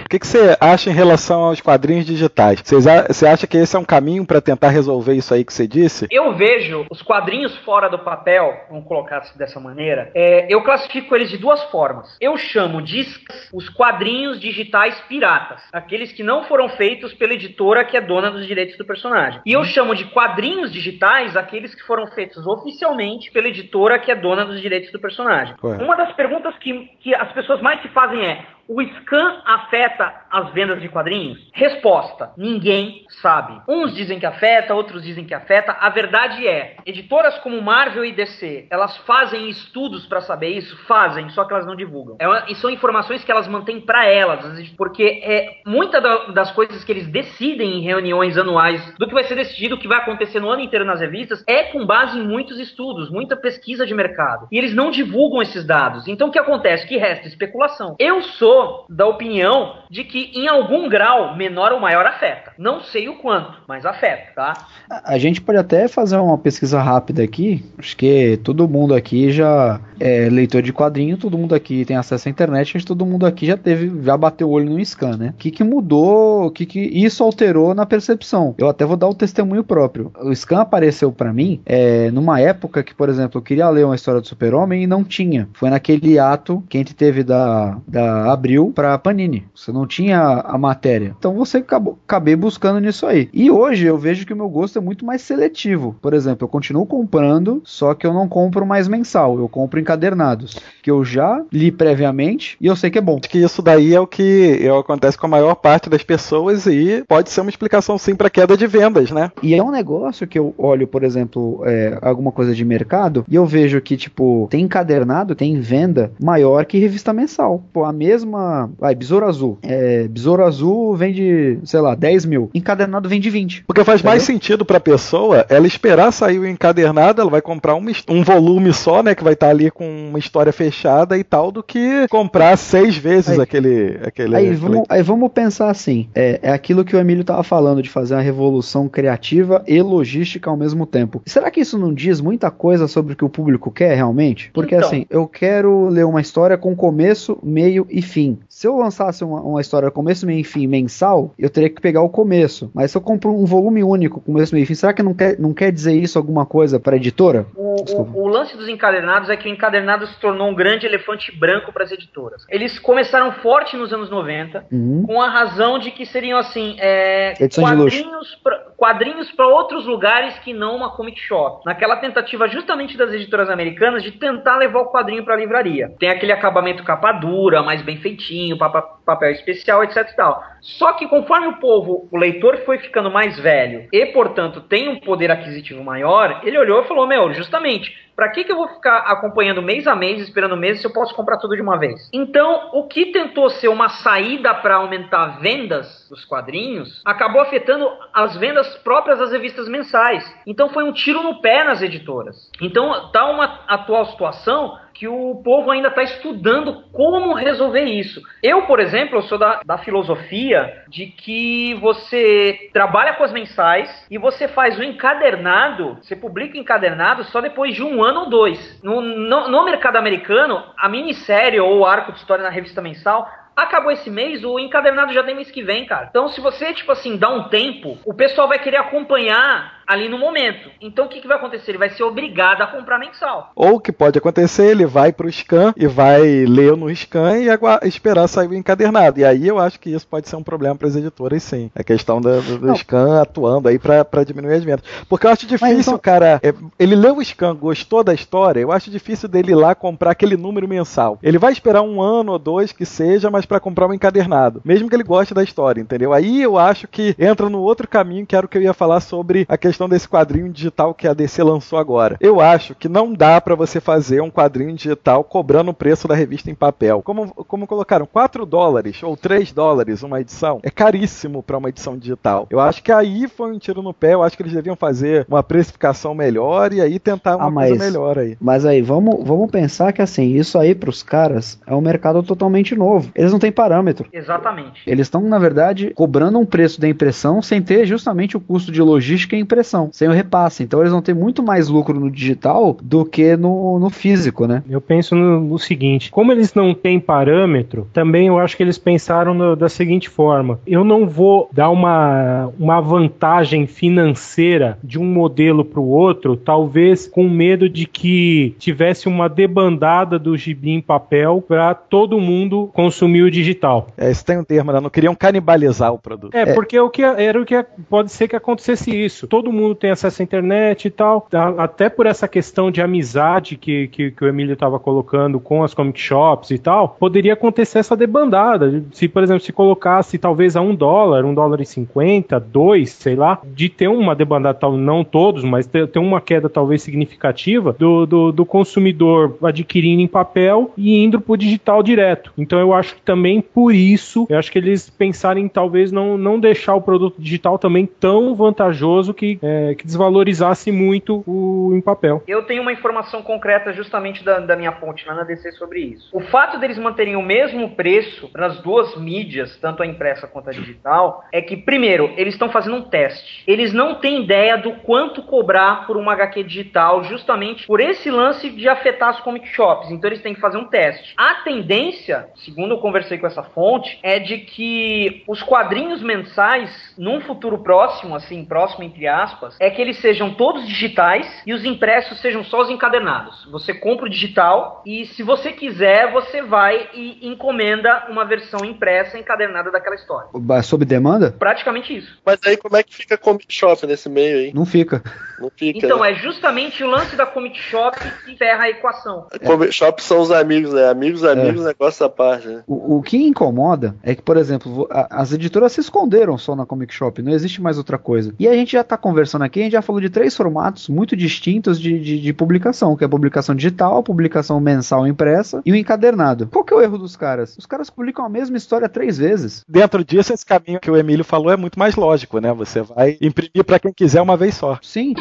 O 0.08 0.10
que, 0.10 0.20
que 0.20 0.26
você 0.26 0.56
acha 0.62 0.90
em 0.90 0.94
relação 0.94 1.44
aos 1.44 1.60
quadrinhos 1.60 2.06
digitais? 2.06 2.64
Você 2.64 3.28
acha 3.28 3.46
que 3.46 3.58
esse 3.58 3.76
é 3.76 3.80
um 3.80 3.84
caminho 3.84 4.26
para 4.26 4.40
tentar 4.40 4.70
resolver 4.70 5.14
isso 5.14 5.34
aí 5.34 5.44
que 5.44 5.52
você 5.52 5.68
disse? 5.68 6.08
Eu 6.10 6.34
vejo 6.34 6.86
os 6.90 7.02
quadrinhos 7.02 7.54
fora 7.66 7.90
do 7.90 8.00
papel, 8.00 8.58
vamos 8.70 8.88
colocar 8.88 9.22
dessa 9.36 9.60
maneira, 9.60 10.10
é, 10.16 10.48
eu 10.48 10.64
classifico 10.64 11.14
eles 11.14 11.30
de 11.30 11.38
duas 11.38 11.62
formas. 11.66 12.16
Eu 12.22 12.38
chamo 12.38 12.82
de 12.82 13.06
os 13.52 13.68
quadrinhos 13.68 14.40
digitais 14.40 14.98
piratas, 15.10 15.62
aqueles 15.74 16.14
que 16.14 16.24
não 16.24 16.46
foram 16.46 16.70
feitos 16.70 17.14
pela 17.14 17.34
editora 17.34 17.84
que 17.84 17.98
é 17.98 18.02
dona 18.02 18.32
dos 18.32 18.48
direitos 18.48 18.78
do 18.78 18.86
personagem. 18.86 19.42
E 19.46 19.52
eu 19.52 19.66
chamo 19.66 19.94
de 19.94 20.06
quadrinhos 20.06 20.72
digitais 20.72 21.36
aqueles 21.36 21.76
que 21.76 21.84
foram 21.84 22.08
feitos 22.08 22.48
oficialmente 22.48 23.30
pela 23.30 23.50
editora 23.50 24.00
que 24.00 24.10
é 24.10 24.16
dona 24.16 24.46
dos 24.46 24.62
direitos 24.62 24.90
do 24.90 25.02
personagem. 25.02 25.54
Ué. 25.62 25.84
Uma 25.84 25.98
das 25.98 26.14
perguntas 26.14 26.58
que, 26.60 26.90
que 27.02 27.14
as 27.14 27.34
pessoas 27.34 27.62
mais 27.62 27.82
se 27.82 27.90
fazem 27.90 28.26
é: 28.26 28.46
o 28.68 28.82
scan 28.82 29.42
afeta 29.46 30.14
as 30.30 30.52
vendas 30.52 30.82
de 30.82 30.90
quadrinhos? 30.90 31.40
Resposta: 31.54 32.32
ninguém 32.38 33.06
sabe. 33.22 33.62
Uns 33.68 33.96
dizem 33.96 34.20
que 34.20 34.26
afeta, 34.26 34.74
outros 34.74 35.04
dizem 35.04 35.26
que 35.26 35.34
afeta. 35.34 35.76
A 35.80 35.90
verdade 35.90 36.48
é, 36.48 36.76
editoras 36.86 37.38
como 37.40 37.62
Marvel 37.62 38.04
e 38.04 38.12
DC, 38.12 38.68
elas 38.70 38.98
fazem 38.98 39.50
estudos 39.50 40.06
para 40.06 40.22
saber 40.22 40.50
isso, 40.50 40.78
fazem, 40.86 41.30
só 41.30 41.46
que 41.46 41.54
elas 41.54 41.66
não 41.66 41.76
divulgam. 41.76 42.18
É 42.20 42.28
uma, 42.28 42.46
e 42.50 42.56
são 42.56 42.70
informações 42.70 43.24
que 43.24 43.32
elas 43.32 43.48
mantêm 43.48 43.80
para 43.80 44.06
elas, 44.06 44.46
porque 44.78 45.22
é 45.24 45.62
muita 45.66 46.02
da, 46.02 46.26
das 46.28 46.52
coisas 46.52 46.84
que 46.84 46.92
eles 46.92 47.08
decidem 47.08 47.78
em 47.78 47.82
reuniões 47.82 48.38
anuais 48.38 48.96
do 48.98 49.08
que 49.08 49.14
vai 49.14 49.24
ser 49.24 49.36
decidido, 49.36 49.76
o 49.76 49.80
que 49.80 49.88
vai 49.88 50.00
acontecer 50.00 50.40
no 50.40 50.50
ano 50.50 50.62
inteiro 50.62 50.86
nas 50.86 51.00
revistas, 51.00 51.44
é 51.48 51.64
com 51.64 51.86
base 51.86 52.20
em 52.20 52.28
muitos 52.28 52.60
estudos, 52.60 53.10
muita 53.10 53.36
pesquisa 53.36 53.86
de 53.86 53.94
mercado. 53.94 54.48
E 54.52 54.58
eles 54.58 54.74
não 54.74 54.92
divulgam 54.92 55.42
esses 55.42 55.66
dados. 55.66 56.08
Então 56.08 56.30
o 56.30 56.32
que 56.32 56.40
acontece? 56.40 56.88
Que 56.88 56.98
resta 56.98 57.28
especulação. 57.28 57.96
Eu 58.00 58.22
sou 58.22 58.57
da 58.90 59.08
opinião 59.08 59.74
de 59.90 60.04
que 60.04 60.32
em 60.34 60.48
algum 60.48 60.90
grau, 60.90 61.36
menor 61.36 61.72
ou 61.72 61.80
maior, 61.80 62.06
afeta. 62.06 62.52
Não 62.58 62.82
sei 62.82 63.08
o 63.10 63.16
quanto, 63.16 63.60
mas 63.68 63.86
afeta, 63.86 64.32
tá? 64.36 64.68
A 65.04 65.18
gente 65.18 65.42
pode 65.42 65.58
até 65.58 65.88
fazer 65.88 66.18
uma 66.18 66.38
pesquisa 66.38 66.82
rápida 66.82 67.24
aqui. 67.24 67.64
Acho 67.78 67.96
que 67.96 68.38
todo 68.44 68.68
mundo 68.68 68.94
aqui 68.94 69.32
já 69.32 69.80
é 70.00 70.30
leitor 70.30 70.62
de 70.62 70.74
quadrinho, 70.74 71.18
todo 71.18 71.38
mundo 71.38 71.56
aqui 71.56 71.86
tem 71.86 71.96
acesso 71.96 72.28
à 72.28 72.32
internet, 72.32 72.72
mas 72.74 72.86
todo 72.86 73.06
mundo 73.06 73.26
aqui 73.26 73.46
já 73.46 73.58
teve, 73.58 74.04
já 74.04 74.18
bateu 74.18 74.50
o 74.50 74.52
olho 74.52 74.70
no 74.70 74.86
scan, 74.86 75.18
né? 75.18 75.30
O 75.30 75.38
que, 75.38 75.52
que 75.52 75.64
mudou, 75.64 76.48
o 76.48 76.52
que, 76.52 76.66
que 76.66 76.80
isso 76.80 77.24
alterou 77.24 77.74
na 77.74 77.86
percepção? 77.86 78.56
Eu 78.58 78.68
até 78.68 78.86
vou 78.86 78.98
dar 78.98 79.08
o 79.08 79.16
testemunho 79.16 79.64
próprio. 79.64 80.12
O 80.22 80.34
scan 80.34 80.62
apareceu 80.62 81.12
para 81.12 81.34
mim 81.34 81.62
é, 81.66 82.12
numa 82.12 82.40
época 82.40 82.84
que, 82.84 82.94
por 82.94 83.10
exemplo, 83.10 83.40
eu 83.40 83.44
queria 83.44 83.70
ler 83.70 83.86
uma 83.86 83.96
história 83.96 84.22
do 84.22 84.28
Super-Homem 84.28 84.84
e 84.84 84.88
não 84.88 85.04
tinha. 85.04 85.48
Foi 85.54 85.70
naquele 85.70 86.20
ato 86.20 86.64
que 86.70 86.78
a 86.78 86.80
gente 86.80 86.96
teve 86.96 87.24
da, 87.24 87.78
da 87.88 88.32
Abril 88.48 88.72
pra 88.74 88.98
Panini. 88.98 89.46
Você 89.54 89.74
não 89.74 89.86
tinha 89.86 90.22
a 90.22 90.58
matéria. 90.58 91.14
Então 91.20 91.34
você 91.34 91.58
acabou, 91.58 92.00
acabei 92.08 92.36
buscando 92.36 92.80
nisso 92.80 93.06
aí. 93.06 93.30
E 93.34 93.52
hoje 93.52 93.86
eu 93.86 93.98
vejo 93.98 94.26
que 94.26 94.32
o 94.32 94.38
meu 94.38 94.48
gosto 94.48 94.78
é 94.78 94.82
muito 94.82 95.06
mais 95.06 95.22
seletivo. 95.22 95.98
Por 96.02 96.14
exemplo, 96.14 96.46
eu 96.46 96.48
continuo 96.48 96.86
comprando, 96.86 97.62
só 97.66 97.94
que 97.94 98.08
eu 98.08 98.14
não 98.14 98.28
compro 98.30 98.66
mais 98.66 98.88
mensal. 98.88 99.38
Eu 99.38 99.50
compro 99.50 99.80
encadernados, 99.80 100.58
que 100.82 100.90
eu 100.90 101.04
já 101.04 101.44
li 101.52 101.72
previamente 101.72 102.56
e 102.62 102.68
eu 102.68 102.76
sei 102.76 102.90
que 102.90 102.98
é 102.98 103.02
bom. 103.02 103.18
Acho 103.20 103.30
que 103.30 103.40
isso 103.40 103.62
daí 103.62 103.94
é 103.94 104.00
o 104.00 104.08
que 104.08 104.60
é, 104.62 104.70
acontece 104.70 105.18
com 105.18 105.26
a 105.26 105.30
maior 105.30 105.56
parte 105.56 105.90
das 105.90 106.04
pessoas 106.04 106.66
e 106.66 107.04
pode 107.06 107.30
ser 107.30 107.42
uma 107.42 107.50
explicação 107.50 107.98
sim 107.98 108.16
para 108.16 108.30
queda 108.30 108.56
de 108.56 108.66
vendas, 108.66 109.12
né? 109.12 109.30
E 109.44 109.54
é 109.54 109.62
um 109.62 109.72
negócio 109.72 110.26
que 110.26 110.40
eu 110.40 110.56
olho, 110.58 110.88
por 110.88 111.04
exemplo, 111.04 111.62
é, 111.66 111.98
alguma 112.02 112.32
coisa 112.32 112.56
de 112.56 112.64
mercado 112.64 113.26
e 113.28 113.36
eu 113.36 113.46
vejo 113.46 113.82
que, 113.82 113.98
tipo, 113.98 114.48
tem 114.50 114.64
encadernado, 114.64 115.36
tem 115.36 115.60
venda 115.60 116.12
maior 116.18 116.66
que 116.66 116.78
revista 116.78 117.12
mensal. 117.12 117.62
Pô, 117.74 117.84
a 117.84 117.92
mesma. 117.92 118.37
Vai, 118.78 118.96
Besouro 118.96 119.26
Azul. 119.26 119.58
É, 119.62 120.08
Besouro 120.08 120.44
Azul 120.44 120.96
vende, 120.96 121.60
sei 121.64 121.80
lá, 121.80 121.96
10 121.96 122.26
mil. 122.26 122.50
Encadernado 122.54 123.10
vende 123.10 123.30
20. 123.30 123.64
Porque 123.66 123.84
faz 123.84 124.00
Entendeu? 124.00 124.12
mais 124.12 124.24
sentido 124.24 124.66
pra 124.66 124.80
pessoa 124.80 125.46
ela 125.50 125.68
esperar 125.68 126.12
sair 126.12 126.40
o 126.40 126.48
encadernado, 126.48 127.22
ela 127.22 127.30
vai 127.30 127.42
comprar 127.42 127.76
um, 127.76 127.86
um 128.10 128.24
volume 128.24 128.74
só, 128.74 129.02
né? 129.02 129.16
Que 129.16 129.24
vai 129.24 129.34
estar 129.34 129.48
tá 129.48 129.52
ali 129.52 129.72
com 129.72 130.10
uma 130.10 130.20
história 130.20 130.52
fechada 130.52 131.18
e 131.18 131.24
tal, 131.24 131.52
do 131.52 131.64
que 131.64 132.08
comprar 132.10 132.58
seis 132.58 132.96
vezes 132.98 133.32
aí, 133.32 133.42
aquele. 133.42 134.00
aquele 134.04 134.36
aí, 134.36 134.54
vamos, 134.54 134.84
aí 134.90 135.04
vamos 135.04 135.32
pensar 135.32 135.70
assim: 135.70 136.08
é, 136.14 136.40
é 136.42 136.52
aquilo 136.52 136.84
que 136.84 136.96
o 136.96 137.00
Emílio 137.00 137.24
tava 137.24 137.44
falando 137.44 137.82
de 137.82 137.90
fazer 137.90 138.16
uma 138.16 138.22
revolução 138.22 138.88
criativa 138.88 139.64
e 139.68 139.82
logística 139.82 140.50
ao 140.50 140.58
mesmo 140.58 140.86
tempo. 140.86 141.22
Será 141.26 141.50
que 141.52 141.62
isso 141.62 141.78
não 141.78 141.94
diz 141.94 142.22
muita 142.22 142.50
coisa 142.52 142.88
sobre 142.88 143.14
o 143.14 143.16
que 143.16 143.26
o 143.26 143.30
público 143.30 143.72
quer 143.72 143.96
realmente? 143.96 144.50
Porque 144.54 144.76
então. 144.76 144.88
assim, 144.88 145.06
eu 145.10 145.28
quero 145.28 145.88
ler 145.90 146.06
uma 146.06 146.22
história 146.22 146.58
com 146.58 146.76
começo, 146.76 147.38
meio 147.44 147.86
e 147.90 148.02
fim. 148.02 148.27
thing 148.36 148.48
Se 148.58 148.68
eu 148.68 148.76
lançasse 148.76 149.24
uma, 149.24 149.40
uma 149.40 149.62
história 149.62 149.92
começo, 149.92 150.26
meio 150.26 150.40
e 150.40 150.44
fim 150.44 150.66
mensal, 150.66 151.32
eu 151.38 151.48
teria 151.48 151.70
que 151.70 151.80
pegar 151.80 152.02
o 152.02 152.10
começo. 152.10 152.72
Mas 152.74 152.90
se 152.90 152.98
eu 152.98 153.02
compro 153.02 153.32
um 153.32 153.46
volume 153.46 153.84
único, 153.84 154.20
começo, 154.20 154.52
meio 154.56 154.64
e 154.64 154.66
fim, 154.66 154.74
será 154.74 154.94
que 154.94 155.04
não 155.04 155.14
quer, 155.14 155.40
não 155.40 155.54
quer 155.54 155.72
dizer 155.72 155.94
isso 155.94 156.18
alguma 156.18 156.44
coisa 156.44 156.80
para 156.80 156.96
a 156.96 156.98
editora? 156.98 157.46
O, 157.56 157.76
o, 157.84 158.24
o, 158.24 158.28
lance 158.28 158.58
dos 158.58 158.68
encadernados 158.68 159.30
é 159.30 159.38
que 159.38 159.48
o 159.48 159.52
encadernado 159.52 160.08
se 160.08 160.20
tornou 160.20 160.50
um 160.50 160.56
grande 160.56 160.88
elefante 160.88 161.32
branco 161.38 161.72
para 161.72 161.84
as 161.84 161.92
editoras. 161.92 162.48
Eles 162.50 162.80
começaram 162.80 163.32
forte 163.44 163.78
nos 163.78 163.94
anos 163.94 164.10
90, 164.10 164.66
uhum. 164.72 165.04
com 165.06 165.22
a 165.22 165.30
razão 165.30 165.78
de 165.78 165.92
que 165.92 166.04
seriam 166.08 166.40
assim 166.40 166.78
é, 166.80 167.36
quadrinhos 167.54 168.40
quadrinhos 168.76 169.32
para 169.32 169.48
outros 169.48 169.86
lugares 169.86 170.38
que 170.40 170.54
não 170.54 170.76
uma 170.76 170.96
comic 170.96 171.20
shop. 171.20 171.64
Naquela 171.66 171.98
tentativa 171.98 172.48
justamente 172.48 172.96
das 172.96 173.12
editoras 173.12 173.50
americanas 173.50 174.04
de 174.04 174.12
tentar 174.12 174.56
levar 174.58 174.82
o 174.82 174.92
quadrinho 174.92 175.26
para 175.26 175.34
a 175.34 175.38
livraria. 175.38 175.92
Tem 176.00 176.10
aquele 176.10 176.32
acabamento 176.32 176.84
capa 176.84 177.12
dura, 177.12 177.64
mais 177.64 177.82
bem 177.82 177.98
feitinho 177.98 178.47
papel 178.56 179.32
especial, 179.32 179.84
etc 179.84 180.14
tal. 180.16 180.44
Só 180.62 180.94
que 180.94 181.08
conforme 181.08 181.48
o 181.48 181.60
povo, 181.60 182.08
o 182.12 182.18
leitor 182.18 182.58
foi 182.66 182.78
ficando 182.78 183.10
mais 183.10 183.40
velho 183.40 183.88
e, 183.92 184.06
portanto, 184.08 184.62
tem 184.62 184.88
um 184.88 185.00
poder 185.00 185.32
aquisitivo 185.32 185.84
maior, 185.84 186.42
ele 186.44 186.58
olhou 186.58 186.84
e 186.84 186.88
falou: 186.88 187.08
Meu, 187.08 187.34
justamente, 187.34 188.07
para 188.18 188.30
que, 188.30 188.44
que 188.44 188.52
eu 188.52 188.56
vou 188.58 188.68
ficar 188.70 188.98
acompanhando 188.98 189.62
mês 189.62 189.86
a 189.86 189.96
mês, 189.96 190.24
esperando 190.24 190.58
mês, 190.58 190.82
se 190.82 190.88
eu 190.88 190.92
posso 190.92 191.14
comprar 191.14 191.38
tudo 191.38 191.56
de 191.56 191.62
uma 191.62 191.78
vez? 191.78 192.10
Então, 192.12 192.72
o 192.74 192.88
que 192.88 193.12
tentou 193.12 193.48
ser 193.52 193.68
uma 193.68 193.90
saída 193.90 194.56
para 194.56 194.78
aumentar 194.78 195.40
vendas 195.40 196.08
dos 196.10 196.26
quadrinhos, 196.26 197.04
acabou 197.06 197.42
afetando 197.42 197.88
as 198.12 198.36
vendas 198.36 198.76
próprias 198.78 199.20
das 199.20 199.32
revistas 199.32 199.70
mensais. 199.70 200.24
Então, 200.48 200.70
foi 200.70 200.84
um 200.84 200.92
tiro 200.92 201.22
no 201.22 201.42
pé 201.42 201.64
nas 201.64 201.84
editoras. 201.84 202.50
Então, 202.60 203.12
tá 203.12 203.30
uma 203.30 203.62
atual 203.68 204.08
situação 204.08 204.80
que 204.98 205.08
o 205.08 205.36
povo 205.44 205.70
ainda 205.70 205.90
está 205.90 206.02
estudando 206.02 206.84
como 206.92 207.34
resolver 207.34 207.84
isso. 207.84 208.20
Eu, 208.42 208.64
por 208.64 208.80
exemplo, 208.80 209.22
sou 209.22 209.38
da, 209.38 209.62
da 209.64 209.78
filosofia 209.78 210.84
de 210.88 211.06
que 211.06 211.76
você 211.76 212.72
trabalha 212.74 213.14
com 213.14 213.24
as 213.24 213.32
mensais 213.32 214.08
e 214.10 214.18
você 214.18 214.48
faz 214.48 214.78
o 214.80 214.84
encadernado, 214.84 216.00
você 216.02 216.16
publica 216.16 216.58
encadernado 216.58 217.24
só 217.26 217.40
depois 217.42 217.76
de 217.76 217.84
um 217.84 218.04
ano 218.04 218.07
ou 218.16 218.30
dois. 218.30 218.80
No, 218.84 219.02
no, 219.02 219.48
no 219.50 219.66
mercado 219.66 219.98
americano, 219.98 220.64
a 220.78 220.88
minissérie 220.88 221.60
ou 221.60 221.80
o 221.80 221.86
arco 221.86 222.12
de 222.12 222.20
história 222.20 222.44
na 222.44 222.50
revista 222.50 222.82
mensal 222.82 223.30
Acabou 223.58 223.92
esse 223.92 224.10
mês, 224.12 224.44
o 224.44 224.60
encadernado 224.60 225.12
já 225.12 225.24
tem 225.24 225.36
mês 225.36 225.50
que 225.50 225.64
vem, 225.64 225.88
cara. 225.88 226.06
Então, 226.12 226.30
se 226.30 226.40
você, 226.40 226.72
tipo 226.74 226.92
assim, 226.92 227.18
dá 227.18 227.28
um 227.28 227.50
tempo, 227.50 227.98
o 228.06 228.14
pessoal 228.14 228.48
vai 228.48 228.60
querer 228.60 228.78
acompanhar 228.78 229.78
ali 229.88 230.10
no 230.10 230.20
momento. 230.20 230.70
Então 230.82 231.06
o 231.06 231.10
que, 231.10 231.22
que 231.22 231.28
vai 231.28 231.38
acontecer? 231.38 231.72
Ele 231.72 231.78
vai 231.78 231.90
ser 231.90 232.04
obrigado 232.04 232.62
a 232.62 232.68
comprar 232.68 233.00
mensal. 233.00 233.52
Ou 233.56 233.76
o 233.76 233.80
que 233.80 233.94
pode 233.94 234.18
acontecer, 234.18 234.72
ele 234.72 234.86
vai 234.86 235.14
pro 235.14 235.32
scan 235.32 235.74
e 235.78 235.88
vai 235.88 236.46
ler 236.46 236.76
no 236.76 236.94
scan 236.94 237.38
e 237.38 237.48
esperar 237.88 238.28
sair 238.28 238.50
o 238.50 238.54
encadernado. 238.54 239.20
E 239.20 239.26
aí 239.26 239.48
eu 239.48 239.58
acho 239.58 239.80
que 239.80 239.90
isso 239.90 240.06
pode 240.06 240.28
ser 240.28 240.36
um 240.36 240.44
problema 240.44 240.76
para 240.76 240.90
as 240.90 240.96
editoras, 240.96 241.42
sim. 241.42 241.72
A 241.74 241.84
questão 241.84 242.20
do, 242.20 242.42
do 242.42 242.76
scan 242.76 243.22
atuando 243.22 243.70
aí 243.70 243.80
para 243.80 244.24
diminuir 244.26 244.56
as 244.56 244.64
vendas. 244.64 244.84
Porque 245.08 245.26
eu 245.26 245.32
acho 245.32 245.48
difícil, 245.48 245.94
então... 245.94 245.98
cara. 245.98 246.42
É, 246.44 246.54
ele 246.78 246.96
leu 246.96 247.18
o 247.18 247.24
scan, 247.24 247.56
gostou 247.56 248.04
da 248.04 248.14
história, 248.14 248.60
eu 248.60 248.72
acho 248.74 248.92
difícil 248.92 249.30
dele 249.30 249.54
ir 249.54 249.56
lá 249.56 249.74
comprar 249.74 250.12
aquele 250.12 250.36
número 250.36 250.68
mensal. 250.68 251.18
Ele 251.24 251.38
vai 251.38 251.54
esperar 251.54 251.82
um 251.82 252.02
ano 252.02 252.34
ou 252.34 252.40
dois 252.40 252.74
que 252.74 252.86
seja, 252.86 253.32
mas 253.32 253.46
para 253.48 253.60
comprar 253.60 253.88
um 253.88 253.94
encadernado. 253.94 254.62
Mesmo 254.64 254.90
que 254.90 254.96
ele 254.96 255.04
goste 255.04 255.34
da 255.34 255.44
história, 255.44 255.82
entendeu? 255.82 256.14
Aí 256.14 256.42
eu 256.42 256.58
acho 256.58 256.88
que 256.88 257.16
entra 257.18 257.50
no 257.50 257.62
outro 257.62 257.88
caminho 257.88 258.26
que 258.26 258.36
era 258.36 258.46
o 258.46 258.50
que 258.50 258.58
eu 258.58 258.62
ia 258.62 258.74
falar 258.74 259.00
sobre 259.00 259.46
a 259.48 259.58
questão 259.58 259.78
questão 259.78 259.88
desse 259.88 260.10
quadrinho 260.10 260.52
digital 260.52 260.94
que 260.94 261.08
a 261.08 261.14
DC 261.14 261.44
lançou 261.44 261.78
agora. 261.78 262.18
Eu 262.20 262.42
acho 262.42 262.74
que 262.74 262.90
não 262.90 263.14
dá 263.14 263.40
para 263.40 263.54
você 263.54 263.80
fazer 263.80 264.22
um 264.22 264.30
quadrinho 264.30 264.74
digital 264.74 265.24
cobrando 265.24 265.70
o 265.70 265.74
preço 265.74 266.08
da 266.08 266.16
revista 266.16 266.50
em 266.50 266.56
papel. 266.56 267.02
Como, 267.04 267.32
como 267.46 267.68
colocaram, 267.68 268.08
4 268.08 268.46
dólares 268.46 269.02
ou 269.04 269.16
3 269.16 269.52
dólares 269.52 270.02
uma 270.02 270.20
edição, 270.20 270.60
é 270.64 270.72
caríssimo 270.72 271.44
para 271.44 271.58
uma 271.58 271.70
edição 271.70 271.98
digital. 271.98 272.48
Eu 272.50 272.60
acho 272.60 272.82
que 272.82 272.92
aí 272.92 273.28
foi 273.28 273.52
um 273.52 273.60
tiro 273.60 273.82
no 273.82 273.94
pé, 273.94 274.14
eu 274.16 274.24
acho 274.24 274.36
que 274.36 274.42
eles 274.42 274.54
deviam 274.54 274.76
fazer 274.76 275.26
uma 275.30 275.44
precificação 275.44 276.16
melhor 276.16 276.74
e 276.74 276.82
aí 276.82 276.98
tentar 276.98 277.36
uma 277.36 277.46
ah, 277.46 277.52
mas, 277.52 277.70
coisa 277.70 277.86
melhor 277.86 278.18
aí. 278.18 278.38
Mas 278.42 278.66
aí, 278.66 278.82
vamos, 278.82 279.24
vamos 279.24 279.52
pensar 279.52 279.94
que 279.94 280.02
assim, 280.02 280.36
isso 280.36 280.58
aí 280.58 280.74
pros 280.74 281.04
caras 281.04 281.60
é 281.68 281.76
um 281.76 281.82
mercado 281.82 282.24
totalmente 282.24 282.76
novo. 282.76 283.12
Eles 283.14 283.32
não 283.32 283.37
têm 283.40 283.52
parâmetro. 283.52 284.08
Exatamente. 284.12 284.82
Eles 284.86 285.08
estão, 285.08 285.22
na 285.22 285.40
verdade, 285.40 285.92
cobrando 285.96 286.40
um 286.40 286.46
preço 286.46 286.80
da 286.80 286.88
impressão 286.88 287.42
sem 287.42 287.62
ter 287.62 287.86
justamente 287.86 288.38
o 288.38 288.40
custo 288.40 288.72
de 288.72 288.82
logística 288.82 289.36
e 289.36 289.40
impressão 289.40 289.58
impressão, 289.58 289.90
sem 289.92 290.08
o 290.08 290.12
repasse. 290.12 290.64
Então 290.64 290.80
eles 290.80 290.92
vão 290.92 291.02
ter 291.02 291.14
muito 291.14 291.42
mais 291.44 291.68
lucro 291.68 292.00
no 292.00 292.10
digital 292.10 292.78
do 292.82 293.04
que 293.06 293.36
no, 293.36 293.80
no 293.80 293.90
físico, 293.90 294.46
né? 294.46 294.64
Eu 294.70 294.80
penso 294.80 295.16
no, 295.16 295.40
no 295.42 295.60
seguinte: 295.60 296.12
como 296.12 296.32
eles 296.32 296.54
não 296.54 296.74
têm 296.74 297.00
parâmetro, 297.00 297.88
também 297.92 298.28
eu 298.28 298.40
acho 298.40 298.56
que 298.56 298.64
eles 298.64 298.78
pensaram 298.78 299.34
no, 299.34 299.56
da 299.56 299.70
seguinte 299.70 300.10
forma: 300.10 300.60
eu 300.66 300.84
não 300.84 301.08
vou 301.08 301.50
dar 301.52 301.70
uma, 301.70 302.52
uma 302.60 302.80
vantagem 302.80 303.68
financeira 303.68 304.78
de 304.84 305.00
um 305.00 305.06
modelo 305.06 305.66
para 305.66 305.80
o 305.80 305.90
outro, 305.90 306.36
talvez 306.36 307.08
com 307.08 307.28
medo 307.28 307.68
de 307.68 307.86
que 307.86 308.56
tivesse 308.60 309.08
uma 309.08 309.28
debandada 309.28 310.20
do 310.20 310.38
gibi 310.38 310.72
em 310.72 310.82
papel 310.82 311.44
para 311.46 311.74
todo 311.74 312.20
mundo 312.20 312.70
consumir 312.74 313.17
o 313.22 313.32
digital. 313.32 313.88
É, 313.98 314.12
isso 314.12 314.26
tem 314.26 314.38
um 314.38 314.44
termo, 314.44 314.72
né? 314.72 314.80
Não 314.80 314.90
queriam 314.90 315.16
canibalizar 315.16 315.94
o 315.94 316.00
produto. 316.00 316.36
É, 316.36 316.42
é. 316.42 316.54
porque 316.54 316.80
o 316.80 316.90
que 316.90 317.04
era 317.04 317.42
o 317.42 317.46
que 317.46 317.64
pode 317.90 318.12
ser 318.12 318.28
que 318.28 318.36
acontecesse 318.36 318.92
isso. 318.92 319.28
Todo 319.28 319.52
mundo 319.52 319.76
tem 319.76 319.92
acesso 319.92 320.22
à 320.22 320.24
internet 320.24 320.86
e 320.86 320.92
tal. 320.92 321.28
Até 321.58 321.90
por 321.90 322.06
essa 322.06 322.28
questão 322.28 322.72
de 322.72 322.82
amizade 322.82 323.58
que, 323.58 323.88
que, 323.88 324.12
que 324.12 324.24
o 324.24 324.28
Emílio 324.28 324.54
estava 324.54 324.80
colocando 324.80 325.40
com 325.40 325.64
as 325.64 325.74
comic 325.74 326.00
shops 326.00 326.52
e 326.52 326.58
tal, 326.58 326.90
poderia 327.00 327.34
acontecer 327.34 327.80
essa 327.80 327.96
debandada. 327.96 328.84
Se, 328.92 329.08
por 329.08 329.24
exemplo, 329.24 329.44
se 329.44 329.54
colocasse 329.54 330.18
talvez 330.18 330.56
a 330.56 330.62
um 330.62 330.76
dólar, 330.76 331.26
um 331.26 331.34
dólar 331.34 331.62
e 331.62 331.66
cinquenta, 331.66 332.40
dois, 332.40 332.92
sei 332.92 333.16
lá, 333.16 333.40
de 333.46 333.70
ter 333.70 333.88
uma 333.88 334.16
debandada, 334.16 334.58
tal, 334.58 334.78
não 334.78 335.04
todos, 335.04 335.44
mas 335.44 335.68
ter, 335.68 335.88
ter 335.88 336.00
uma 336.00 336.22
queda 336.22 336.50
talvez 336.50 336.82
significativa 336.82 337.76
do, 337.78 338.06
do, 338.06 338.32
do 338.32 338.46
consumidor 338.46 339.38
adquirindo 339.42 340.02
em 340.02 340.08
papel 340.08 340.72
e 340.78 341.04
indo 341.04 341.20
pro 341.20 341.38
digital 341.38 341.82
direto. 341.84 342.32
Então 342.38 342.60
eu 342.60 342.74
acho 342.74 342.96
que 342.96 343.02
também 343.08 343.40
por 343.40 343.74
isso, 343.74 344.28
eu 344.30 344.38
acho 344.38 344.52
que 344.52 344.58
eles 344.60 344.90
pensarem 344.90 345.48
talvez 345.48 345.94
não, 345.94 346.18
não 346.18 346.38
deixar 346.38 346.76
o 346.76 346.82
produto 346.82 347.16
digital 347.18 347.58
também 347.58 347.86
tão 347.86 348.36
vantajoso 348.36 349.14
que, 349.14 349.40
é, 349.42 349.76
que 349.76 349.86
desvalorizasse 349.86 350.74
muito 350.74 351.24
o 351.26 351.72
em 351.74 351.80
papel. 351.80 352.22
Eu 352.28 352.44
tenho 352.44 352.62
uma 352.62 352.74
informação 352.74 353.22
concreta 353.22 353.72
justamente 353.72 354.26
da, 354.26 354.40
da 354.40 354.58
minha 354.58 354.74
fonte 354.74 355.08
lá 355.08 355.16
na 355.16 355.24
DC 355.24 355.54
sobre 355.54 355.80
isso. 355.80 356.10
O 356.12 356.20
fato 356.20 356.60
deles 356.60 356.78
manterem 356.78 357.16
o 357.16 357.22
mesmo 357.22 357.70
preço 357.76 358.30
nas 358.36 358.60
duas 358.60 358.98
mídias, 358.98 359.56
tanto 359.56 359.82
a 359.82 359.86
impressa 359.86 360.28
quanto 360.28 360.50
a 360.50 360.54
digital, 360.54 361.24
é 361.32 361.42
que, 361.42 361.56
primeiro, 361.56 362.12
eles 362.18 362.34
estão 362.34 362.50
fazendo 362.50 362.76
um 362.76 362.82
teste. 362.82 363.44
Eles 363.48 363.72
não 363.72 363.96
têm 363.96 364.24
ideia 364.24 364.58
do 364.58 364.74
quanto 364.82 365.22
cobrar 365.22 365.88
por 365.88 365.96
uma 365.96 366.12
HQ 366.12 366.44
digital, 366.44 367.06
justamente 367.06 367.66
por 367.66 367.80
esse 367.80 368.12
lance 368.12 368.50
de 368.50 368.68
afetar 368.68 369.10
as 369.10 369.22
comic 369.22 369.48
shops. 369.48 369.90
Então 369.92 370.10
eles 370.10 370.22
têm 370.22 370.34
que 370.34 370.42
fazer 370.42 370.58
um 370.58 370.66
teste. 370.66 371.14
A 371.16 371.36
tendência, 371.36 372.28
segundo 372.36 372.74
eu 372.74 372.78
conversei 372.98 373.18
com 373.20 373.28
essa 373.28 373.44
fonte, 373.44 374.00
é 374.02 374.20
de 374.20 374.40
que 374.40 375.24
os 375.28 375.44
quadrinhos 375.44 376.02
mensais, 376.02 376.70
num 376.98 377.22
futuro 377.22 377.60
próximo, 377.60 378.16
assim, 378.16 378.44
próximo 378.44 378.84
entre 378.84 379.08
aspas, 379.08 379.56
é 379.60 379.70
que 379.70 379.82
eles 379.82 380.00
sejam 380.00 380.34
todos 380.34 380.68
digitais 380.68 381.28
e 381.46 381.54
os 381.54 381.64
impressos 381.64 382.20
sejam 382.20 382.44
só 382.44 382.62
os 382.62 382.70
encadernados. 382.70 383.48
Você 383.52 383.74
compra 383.74 384.06
o 384.06 384.10
digital 384.10 384.82
e, 384.86 385.06
se 385.06 385.22
você 385.22 385.52
quiser, 385.52 386.12
você 386.12 386.42
vai 386.42 386.90
e 386.94 387.28
encomenda 387.28 388.08
uma 388.10 388.26
versão 388.26 388.66
impressa 388.66 389.18
encadernada 389.18 389.72
daquela 389.72 389.96
história. 389.96 390.30
Sob 390.64 390.84
demanda? 390.84 391.36
Praticamente 391.38 391.96
isso. 391.96 392.18
Mas 392.26 392.40
aí 392.46 392.58
como 392.58 392.76
é 392.76 392.84
que 392.84 392.96
fica 392.96 393.16
a 393.16 393.18
Comic 393.18 393.46
Shop 393.54 393.86
nesse 393.86 394.10
meio 394.10 394.38
aí? 394.38 394.54
Não 394.54 394.66
fica. 394.66 395.04
Não 395.40 395.52
fica. 395.56 395.78
Então, 395.78 396.00
né? 396.00 396.12
é 396.12 396.16
justamente 396.16 396.84
o 396.84 396.88
lance 396.88 397.16
da 397.16 397.26
Comic 397.26 397.60
Shop 397.60 397.98
que 398.26 398.36
ferra 398.38 398.64
a 398.64 398.70
equação. 398.70 399.28
A 399.32 399.40
Comic 399.40 399.72
Shop 399.72 400.02
são 400.02 400.20
os 400.20 400.32
amigos, 400.32 400.74
né? 400.74 400.90
Amigos, 400.90 401.24
amigos, 401.24 401.64
é. 401.64 401.68
negócio 401.68 402.06
à 402.06 402.10
parte, 402.10 402.48
né? 402.48 402.64
O, 402.66 402.87
o 402.88 403.02
que 403.02 403.18
incomoda 403.18 403.96
é 404.02 404.16
que, 404.16 404.22
por 404.22 404.38
exemplo, 404.38 404.88
a, 404.90 405.22
as 405.22 405.34
editoras 405.34 405.74
se 405.74 405.82
esconderam 405.82 406.38
só 406.38 406.56
na 406.56 406.66
Comic 406.66 406.94
Shop, 406.94 407.22
não 407.22 407.32
existe 407.32 407.62
mais 407.62 407.78
outra 407.78 407.98
coisa. 407.98 408.34
E 408.40 408.48
a 408.48 408.54
gente 408.54 408.72
já 408.72 408.84
tá 408.84 408.98
conversando 408.98 409.44
aqui, 409.44 409.60
a 409.60 409.64
gente 409.64 409.74
já 409.74 409.82
falou 409.82 410.02
de 410.02 410.10
três 410.10 410.36
formatos 410.36 410.88
muito 410.90 411.16
distintos 411.16 411.80
de, 411.80 412.00
de, 412.00 412.22
de 412.22 412.34
publicação, 412.34 412.96
que 412.96 413.04
é 413.04 413.08
a 413.08 413.10
publicação 413.10 413.54
digital, 413.54 413.98
a 413.98 414.04
publicação 414.04 414.60
mensal 414.60 415.06
impressa 415.06 415.62
e 415.66 415.72
o 415.72 415.76
encadernado. 415.76 416.48
Qual 416.48 416.64
que 416.64 416.74
é 416.74 416.78
o 416.78 416.82
erro 416.82 416.98
dos 416.98 417.16
caras? 417.16 417.56
Os 417.58 417.66
caras 417.66 417.90
publicam 417.90 418.26
a 418.26 418.30
mesma 418.30 418.58
história 418.58 418.88
três 418.88 419.18
vezes. 419.18 419.64
Dentro 419.68 420.04
disso, 420.04 420.34
esse 420.34 420.46
caminho 420.46 420.80
que 420.80 420.90
o 420.90 420.98
Emílio 420.98 421.26
falou 421.26 421.52
é 421.52 421.58
muito 421.58 421.78
mais 421.78 421.96
lógico, 421.96 422.40
né? 422.40 422.54
Você 422.54 422.82
vai 422.82 423.18
imprimir 423.22 423.64
para 423.66 423.80
quem 423.80 423.94
quiser 423.94 424.22
uma 424.22 424.38
vez 424.38 424.56
só. 424.56 424.80
Sim. 424.82 425.14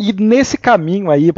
E 0.00 0.14
nesse 0.14 0.56
caminho 0.56 1.10
aí 1.10 1.30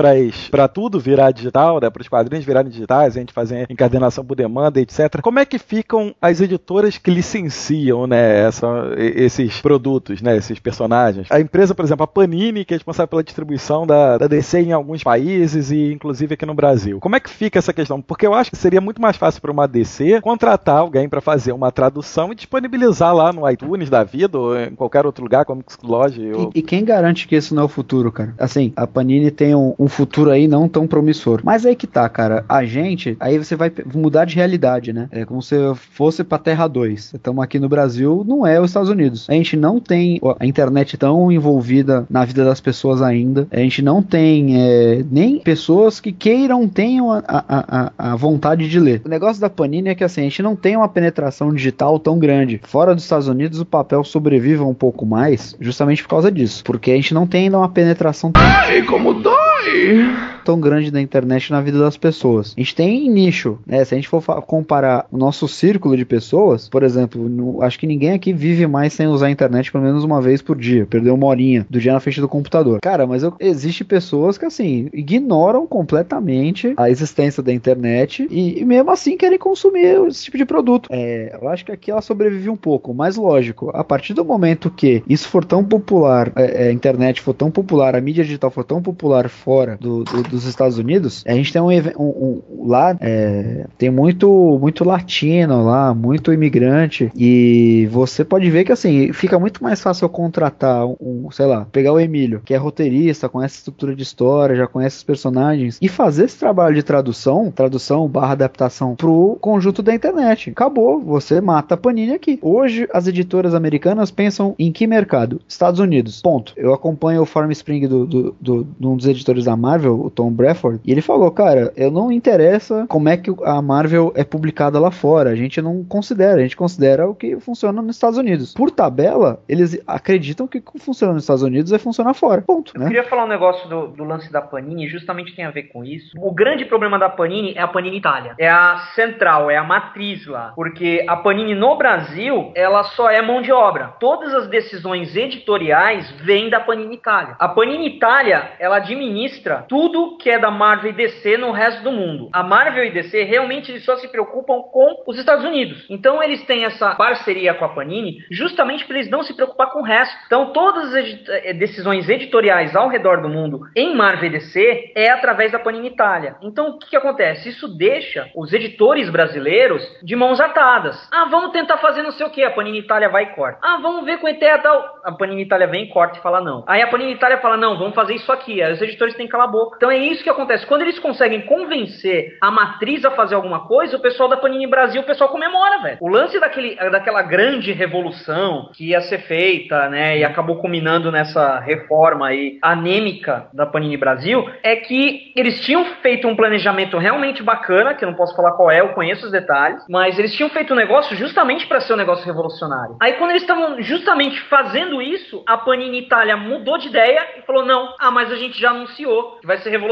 para 0.48 0.68
tudo 0.68 1.00
virar 1.00 1.32
digital, 1.32 1.80
né, 1.80 1.90
para 1.90 2.00
os 2.00 2.06
quadrinhos 2.06 2.44
virarem 2.44 2.70
digitais, 2.70 3.16
a 3.16 3.18
gente 3.18 3.32
fazer 3.32 3.66
encadenação 3.68 4.24
por 4.24 4.36
demanda, 4.36 4.80
etc. 4.80 5.20
Como 5.20 5.40
é 5.40 5.44
que 5.44 5.58
ficam 5.58 6.14
as 6.22 6.40
editoras 6.40 6.96
que 6.96 7.10
licenciam, 7.10 8.06
né, 8.06 8.46
essa, 8.46 8.68
esses 8.96 9.60
produtos, 9.60 10.22
né, 10.22 10.36
esses 10.36 10.60
personagens? 10.60 11.26
A 11.28 11.40
empresa, 11.40 11.74
por 11.74 11.84
exemplo, 11.84 12.04
a 12.04 12.06
Panini, 12.06 12.64
que 12.64 12.72
é 12.72 12.76
responsável 12.76 13.08
pela 13.08 13.24
distribuição 13.24 13.84
da, 13.84 14.16
da 14.16 14.28
DC 14.28 14.60
em 14.60 14.72
alguns 14.72 15.02
países 15.02 15.72
e 15.72 15.92
inclusive 15.92 16.34
aqui 16.34 16.46
no 16.46 16.54
Brasil. 16.54 17.00
Como 17.00 17.16
é 17.16 17.20
que 17.20 17.30
fica 17.30 17.58
essa 17.58 17.72
questão? 17.72 18.00
Porque 18.00 18.24
eu 18.24 18.32
acho 18.32 18.52
que 18.52 18.56
seria 18.56 18.80
muito 18.80 19.02
mais 19.02 19.16
fácil 19.16 19.42
para 19.42 19.50
uma 19.50 19.66
DC 19.66 20.20
contratar 20.20 20.76
alguém 20.78 21.08
para 21.08 21.20
fazer 21.20 21.50
uma 21.50 21.72
tradução 21.72 22.30
e 22.30 22.36
disponibilizar 22.36 23.12
lá 23.12 23.32
no 23.32 23.50
iTunes 23.50 23.90
da 23.90 24.04
vida 24.04 24.38
ou 24.38 24.56
em 24.56 24.76
qualquer 24.76 25.04
outro 25.04 25.24
lugar, 25.24 25.44
como 25.44 25.64
Lodge. 25.82 26.30
Ou... 26.32 26.52
E, 26.54 26.60
e 26.60 26.62
quem 26.62 26.84
garante 26.84 27.26
que 27.26 27.34
isso 27.34 27.56
não 27.56 27.62
é 27.62 27.66
o 27.66 27.68
futuro, 27.68 28.12
cara? 28.12 28.32
Assim, 28.53 28.72
a 28.76 28.86
Panini 28.86 29.30
tem 29.30 29.55
um, 29.55 29.74
um, 29.78 29.88
futuro 29.88 30.30
aí 30.30 30.46
não 30.46 30.68
tão 30.68 30.86
promissor. 30.86 31.40
Mas 31.42 31.64
aí 31.64 31.74
que 31.74 31.86
tá, 31.86 32.09
cara. 32.09 32.44
A 32.48 32.64
gente, 32.64 33.16
aí 33.18 33.38
você 33.38 33.57
vai 33.57 33.72
mudar 33.94 34.24
de 34.24 34.36
realidade, 34.36 34.92
né? 34.92 35.09
É 35.11 35.24
como 35.24 35.42
se 35.42 35.57
fosse 35.74 36.22
pra 36.22 36.38
Terra 36.38 36.68
2. 36.68 37.14
Estamos 37.14 37.42
aqui 37.42 37.59
no 37.59 37.68
Brasil, 37.68 38.24
não 38.26 38.46
é 38.46 38.61
os 38.61 38.70
Estados 38.70 38.90
Unidos. 38.90 39.26
A 39.28 39.32
gente 39.32 39.57
não 39.57 39.80
tem 39.80 40.20
a 40.38 40.46
internet 40.46 40.96
tão 40.96 41.32
envolvida 41.32 42.07
na 42.09 42.24
vida 42.24 42.44
das 42.44 42.61
pessoas 42.61 43.00
ainda. 43.03 43.46
A 43.50 43.59
gente 43.59 43.82
não 43.82 44.03
tem 44.03 44.61
é, 44.61 45.05
nem 45.11 45.40
pessoas 45.40 46.00
que 46.00 46.12
queiram, 46.12 46.68
tenham 46.68 47.11
a, 47.11 47.22
a, 47.26 47.92
a, 47.98 48.16
vontade 48.16 48.68
de 48.68 48.78
ler. 48.78 49.03
O 49.05 49.09
negócio 49.09 49.40
da 49.40 49.50
Panini 49.50 49.88
é 49.88 49.94
que 49.94 50.05
assim, 50.05 50.20
a 50.20 50.24
gente 50.24 50.42
não 50.42 50.55
tem 50.55 50.76
uma 50.76 50.88
penetração 50.88 51.53
digital 51.53 51.98
tão 51.98 52.18
grande. 52.18 52.61
Fora 52.64 52.94
dos 52.94 53.05
Estados 53.05 53.28
Unidos, 53.28 53.61
o 53.61 53.66
papel 53.66 54.05
sobrevive 54.05 54.62
um 54.62 54.74
pouco 54.74 55.07
mais, 55.07 55.57
justamente 55.61 56.03
por 56.03 56.11
causa 56.11 56.30
disso. 56.30 56.62
Porque 56.64 56.90
a 56.90 56.94
gente 56.94 57.14
não 57.14 57.26
tem 57.26 57.44
ainda 57.44 57.59
uma 57.59 57.68
penetração 57.68 58.32
Ai, 58.35 58.83
como 58.83 59.14
dói! 59.14 60.32
Tão 60.43 60.61
grande 60.61 60.90
na 60.90 61.01
internet 61.01 61.51
na 61.51 61.61
vida 61.61 61.78
das 61.78 61.97
pessoas. 61.97 62.55
A 62.57 62.61
gente 62.61 62.74
tem 62.74 63.09
nicho, 63.11 63.59
né? 63.66 63.84
Se 63.84 63.95
a 63.95 63.97
gente 63.97 64.09
for 64.09 64.22
comparar 64.43 65.07
o 65.11 65.16
nosso 65.16 65.49
círculo 65.49 65.97
de 65.97 66.05
pessoas, 66.05 66.68
por 66.68 66.82
exemplo, 66.82 67.28
no, 67.28 67.62
acho 67.62 67.78
que 67.78 67.86
ninguém 67.86 68.12
aqui 68.12 68.32
vive 68.32 68.66
mais 68.66 68.93
sem 68.93 69.07
usar 69.07 69.26
a 69.26 69.30
internet 69.30 69.70
pelo 69.70 69.84
menos 69.84 70.05
uma 70.05 70.20
vez 70.20 70.43
por 70.43 70.57
dia, 70.57 70.86
perdeu 70.86 71.14
uma 71.14 71.26
horinha 71.26 71.66
do 71.68 71.80
dia 71.80 71.93
na 71.93 72.01
frente 72.01 72.20
do 72.20 72.28
computador. 72.28 72.80
Cara, 72.80 73.07
mas 73.07 73.22
eu, 73.22 73.34
existe 73.40 73.84
pessoas 73.84 74.36
que 74.38 74.45
assim 74.45 74.88
ignoram 74.93 75.66
completamente 75.66 76.74
a 76.76 76.90
existência 76.90 77.43
da 77.43 77.53
internet 77.53 78.26
e, 78.30 78.61
e 78.61 78.64
mesmo 78.64 78.90
assim 78.90 79.16
querem 79.16 79.38
consumir 79.38 80.07
esse 80.09 80.24
tipo 80.24 80.36
de 80.36 80.45
produto. 80.45 80.88
É, 80.93 81.38
eu 81.40 81.49
acho 81.49 81.64
que 81.64 81.72
aqui 81.72 81.90
ela 81.90 82.01
sobrevive 82.01 82.49
um 82.49 82.57
pouco, 82.57 82.93
mas 82.95 83.16
lógico, 83.16 83.70
a 83.74 83.84
partir 83.84 84.14
do 84.14 84.24
momento 84.24 84.70
que 84.70 85.03
isso 85.09 85.28
for 85.28 85.45
tão 85.45 85.64
popular, 85.64 86.32
é, 86.36 86.66
é 86.66 86.68
a 86.68 86.72
internet 86.72 87.20
for 87.20 87.34
tão 87.34 87.51
popular, 87.51 87.95
a 87.95 88.01
mídia 88.01 88.24
digital 88.24 88.51
for 88.51 88.64
tão 88.64 88.82
popular 88.82 89.28
fora 89.28 89.76
do, 89.80 90.05
do 90.05 90.32
dos 90.33 90.47
Estados 90.47 90.78
Unidos, 90.78 91.22
a 91.26 91.35
gente 91.35 91.53
tem 91.53 91.61
um, 91.61 91.68
um, 91.68 92.43
um 92.51 92.66
lá 92.66 92.97
é, 93.01 93.66
tem 93.76 93.91
muito 93.91 94.59
muito 94.61 94.85
latino 94.85 95.64
lá, 95.64 95.95
muito 95.95 96.33
imigrante 96.33 97.11
e 97.14 97.87
você 97.91 98.24
pode 98.24 98.51
ver 98.51 98.64
que 98.64 98.72
assim 98.72 99.12
fica 99.12 99.39
muito 99.39 99.62
mais 99.62 99.80
fácil 99.80 100.07
eu 100.07 100.09
contratar 100.09 100.87
um, 100.87 101.28
sei 101.30 101.47
lá, 101.47 101.66
pegar 101.70 101.93
o 101.93 102.01
Emílio, 102.01 102.41
que 102.45 102.55
é 102.55 102.57
roteirista, 102.57 103.28
conhece 103.28 103.57
a 103.57 103.59
estrutura 103.59 103.95
de 103.95 104.03
história, 104.03 104.57
já 104.57 104.66
conhece 104.66 104.97
os 104.97 105.03
personagens 105.05 105.78
e 105.80 105.89
fazer 105.89 106.24
esse 106.24 106.39
trabalho 106.39 106.74
de 106.74 106.83
tradução, 106.83 107.51
tradução 107.51 108.09
barra 108.09 108.33
adaptação 108.33 108.97
pro 108.97 109.37
conjunto 109.41 109.83
da 109.83 109.95
internet. 109.95 110.51
Acabou, 110.51 111.01
você 111.01 111.41
mata 111.41 111.74
a 111.74 111.78
Panini 111.78 112.12
aqui. 112.12 112.39
Hoje 112.41 112.89
as 112.93 113.07
editoras 113.07 113.55
americanas 113.55 114.11
pensam 114.11 114.55
em 114.59 114.72
que 114.72 114.87
mercado? 114.87 115.41
Estados 115.47 115.80
Unidos. 115.80 116.20
Ponto. 116.22 116.53
Eu 116.57 116.72
acompanho 116.72 117.22
o 117.22 117.26
Farm 117.26 117.51
Spring 117.51 117.87
do, 117.87 118.07
do, 118.07 118.37
do, 118.41 118.66
de 118.78 118.87
um 118.87 118.97
dos 118.97 119.07
editores 119.07 119.45
da 119.45 119.57
Marvel, 119.57 120.01
o 120.01 120.11
Tom 120.11 120.21
Bradford, 120.30 120.80
e 120.84 120.92
ele 120.92 121.00
falou, 121.00 121.30
cara, 121.30 121.72
eu 121.76 121.90
não 121.90 122.10
interessa 122.10 122.86
como 122.88 123.08
é 123.08 123.16
que 123.16 123.30
a 123.44 123.60
Marvel 123.60 124.12
é 124.14 124.24
publicada 124.24 124.78
lá 124.78 124.90
fora, 124.90 125.30
a 125.30 125.34
gente 125.34 125.60
não 125.60 125.84
considera, 125.84 126.40
a 126.40 126.42
gente 126.42 126.56
considera 126.56 127.08
o 127.08 127.14
que 127.14 127.38
funciona 127.40 127.82
nos 127.82 127.96
Estados 127.96 128.18
Unidos. 128.18 128.54
Por 128.54 128.70
tabela, 128.70 129.40
eles 129.48 129.80
acreditam 129.86 130.46
que 130.46 130.58
o 130.58 130.62
que 130.62 130.78
funciona 130.78 131.12
nos 131.14 131.24
Estados 131.24 131.42
Unidos 131.42 131.70
vai 131.70 131.78
funcionar 131.78 132.14
fora. 132.14 132.42
Ponto. 132.42 132.78
Né? 132.78 132.84
Eu 132.84 132.88
queria 132.88 133.04
falar 133.04 133.24
um 133.24 133.28
negócio 133.28 133.68
do, 133.68 133.88
do 133.88 134.04
lance 134.04 134.30
da 134.32 134.40
Panini, 134.40 134.88
justamente 134.88 135.34
tem 135.34 135.44
a 135.44 135.50
ver 135.50 135.64
com 135.64 135.84
isso. 135.84 136.12
O 136.18 136.32
grande 136.32 136.64
problema 136.64 136.98
da 136.98 137.08
Panini 137.08 137.54
é 137.54 137.60
a 137.60 137.68
Panini 137.68 137.98
Itália. 137.98 138.34
É 138.38 138.48
a 138.48 138.78
central, 138.94 139.50
é 139.50 139.56
a 139.56 139.64
matriz 139.64 140.26
lá. 140.26 140.52
Porque 140.54 141.04
a 141.08 141.16
Panini 141.16 141.54
no 141.54 141.76
Brasil, 141.76 142.52
ela 142.54 142.84
só 142.84 143.10
é 143.10 143.22
mão 143.22 143.42
de 143.42 143.52
obra. 143.52 143.94
Todas 144.00 144.34
as 144.34 144.48
decisões 144.48 145.14
editoriais 145.16 146.10
vêm 146.22 146.50
da 146.50 146.60
Panini 146.60 146.94
Itália. 146.94 147.36
A 147.38 147.48
Panini 147.48 147.96
Itália, 147.96 148.52
ela 148.58 148.76
administra 148.76 149.64
tudo 149.68 150.11
que 150.16 150.30
é 150.30 150.38
da 150.38 150.50
Marvel 150.50 150.90
e 150.90 150.94
DC 150.94 151.36
no 151.36 151.50
resto 151.50 151.82
do 151.82 151.92
mundo. 151.92 152.28
A 152.32 152.42
Marvel 152.42 152.84
e 152.84 152.90
DC 152.90 153.24
realmente 153.24 153.78
só 153.80 153.96
se 153.96 154.08
preocupam 154.08 154.62
com 154.62 155.02
os 155.06 155.18
Estados 155.18 155.44
Unidos. 155.44 155.84
Então 155.88 156.22
eles 156.22 156.44
têm 156.44 156.64
essa 156.64 156.94
parceria 156.94 157.54
com 157.54 157.64
a 157.64 157.68
Panini 157.68 158.24
justamente 158.30 158.84
para 158.86 158.96
eles 158.96 159.10
não 159.10 159.22
se 159.22 159.34
preocupar 159.34 159.70
com 159.70 159.80
o 159.80 159.84
resto. 159.84 160.14
Então 160.26 160.52
todas 160.52 160.94
as 160.94 161.28
eh, 161.28 161.52
decisões 161.52 162.08
editoriais 162.08 162.74
ao 162.74 162.88
redor 162.88 163.20
do 163.20 163.28
mundo 163.28 163.60
em 163.76 163.94
Marvel 163.94 164.28
e 164.28 164.32
DC 164.32 164.92
é 164.94 165.10
através 165.10 165.52
da 165.52 165.58
Panini 165.58 165.88
Itália. 165.88 166.36
Então 166.42 166.70
o 166.70 166.78
que, 166.78 166.90
que 166.90 166.96
acontece? 166.96 167.48
Isso 167.48 167.68
deixa 167.68 168.30
os 168.34 168.52
editores 168.52 169.10
brasileiros 169.10 169.82
de 170.02 170.16
mãos 170.16 170.40
atadas. 170.40 171.08
Ah, 171.12 171.26
vamos 171.30 171.52
tentar 171.52 171.78
fazer 171.78 172.02
não 172.02 172.12
sei 172.12 172.26
o 172.26 172.30
que. 172.30 172.42
A 172.44 172.50
Panini 172.50 172.80
Itália 172.80 173.08
vai 173.08 173.24
e 173.24 173.34
corta. 173.34 173.58
Ah, 173.62 173.78
vamos 173.80 174.04
ver 174.04 174.18
com 174.18 174.26
o 174.26 174.30
ETA 174.30 174.58
tal. 174.58 175.00
A 175.04 175.12
Panini 175.12 175.42
Itália 175.42 175.66
vem, 175.66 175.88
corta 175.88 176.18
e 176.18 176.22
fala 176.22 176.40
não. 176.40 176.64
Aí 176.66 176.82
a 176.82 176.86
Panini 176.86 177.12
Itália 177.12 177.38
fala 177.38 177.56
não, 177.56 177.78
vamos 177.78 177.94
fazer 177.94 178.14
isso 178.14 178.30
aqui. 178.32 178.62
Aí 178.62 178.72
os 178.72 178.82
editores 178.82 179.14
têm 179.14 179.26
que 179.26 179.32
calar 179.32 179.48
a 179.48 179.50
boca. 179.50 179.76
Então 179.76 179.90
é 179.90 179.98
isso 180.11 180.22
que 180.22 180.30
acontece. 180.30 180.66
Quando 180.66 180.82
eles 180.82 180.98
conseguem 180.98 181.42
convencer 181.42 182.36
a 182.40 182.50
matriz 182.50 183.05
a 183.05 183.11
fazer 183.11 183.34
alguma 183.34 183.66
coisa, 183.66 183.96
o 183.96 184.00
pessoal 184.00 184.28
da 184.28 184.36
Panini 184.36 184.66
Brasil, 184.66 185.03
o 185.03 185.07
pessoal 185.07 185.30
comemora, 185.30 185.82
velho. 185.82 185.98
O 186.00 186.09
lance 186.09 186.38
daquele, 186.40 186.74
daquela 186.90 187.22
grande 187.22 187.72
revolução 187.72 188.70
que 188.74 188.90
ia 188.90 189.00
ser 189.03 189.18
feita, 189.22 189.88
né, 189.88 190.18
e 190.18 190.24
acabou 190.24 190.57
culminando 190.57 191.11
nessa 191.11 191.59
reforma 191.61 192.28
aí 192.28 192.59
anêmica 192.62 193.48
da 193.53 193.66
Panini 193.66 193.96
Brasil, 193.96 194.48
é 194.62 194.76
que 194.76 195.32
eles 195.36 195.61
tinham 195.61 195.84
feito 196.03 196.26
um 196.26 196.36
planejamento 196.36 196.98
realmente 196.98 197.42
bacana, 197.42 197.94
que 197.94 198.05
eu 198.05 198.09
não 198.09 198.16
posso 198.16 198.34
falar 198.34 198.53
qual 198.53 198.70
é, 198.70 198.80
eu 198.80 198.90
conheço 198.90 199.26
os 199.26 199.32
detalhes, 199.32 199.82
mas 199.88 200.18
eles 200.18 200.34
tinham 200.34 200.50
feito 200.50 200.72
um 200.72 200.76
negócio 200.76 201.16
justamente 201.16 201.66
para 201.66 201.80
ser 201.80 201.94
um 201.94 201.96
negócio 201.96 202.24
revolucionário. 202.24 202.96
Aí 203.00 203.14
quando 203.14 203.30
eles 203.30 203.42
estavam 203.42 203.80
justamente 203.82 204.40
fazendo 204.42 205.00
isso, 205.00 205.42
a 205.46 205.57
Panini 205.57 206.00
Itália 206.00 206.36
mudou 206.36 206.78
de 206.78 206.88
ideia 206.88 207.26
e 207.38 207.42
falou: 207.42 207.64
"Não, 207.64 207.94
ah, 207.98 208.11
mas 208.11 208.30
a 208.30 208.36
gente 208.36 208.59
já 208.59 208.70
anunciou 208.70 209.38
que 209.40 209.46
vai 209.46 209.59
ser 209.59 209.70
revolucionário. 209.70 209.91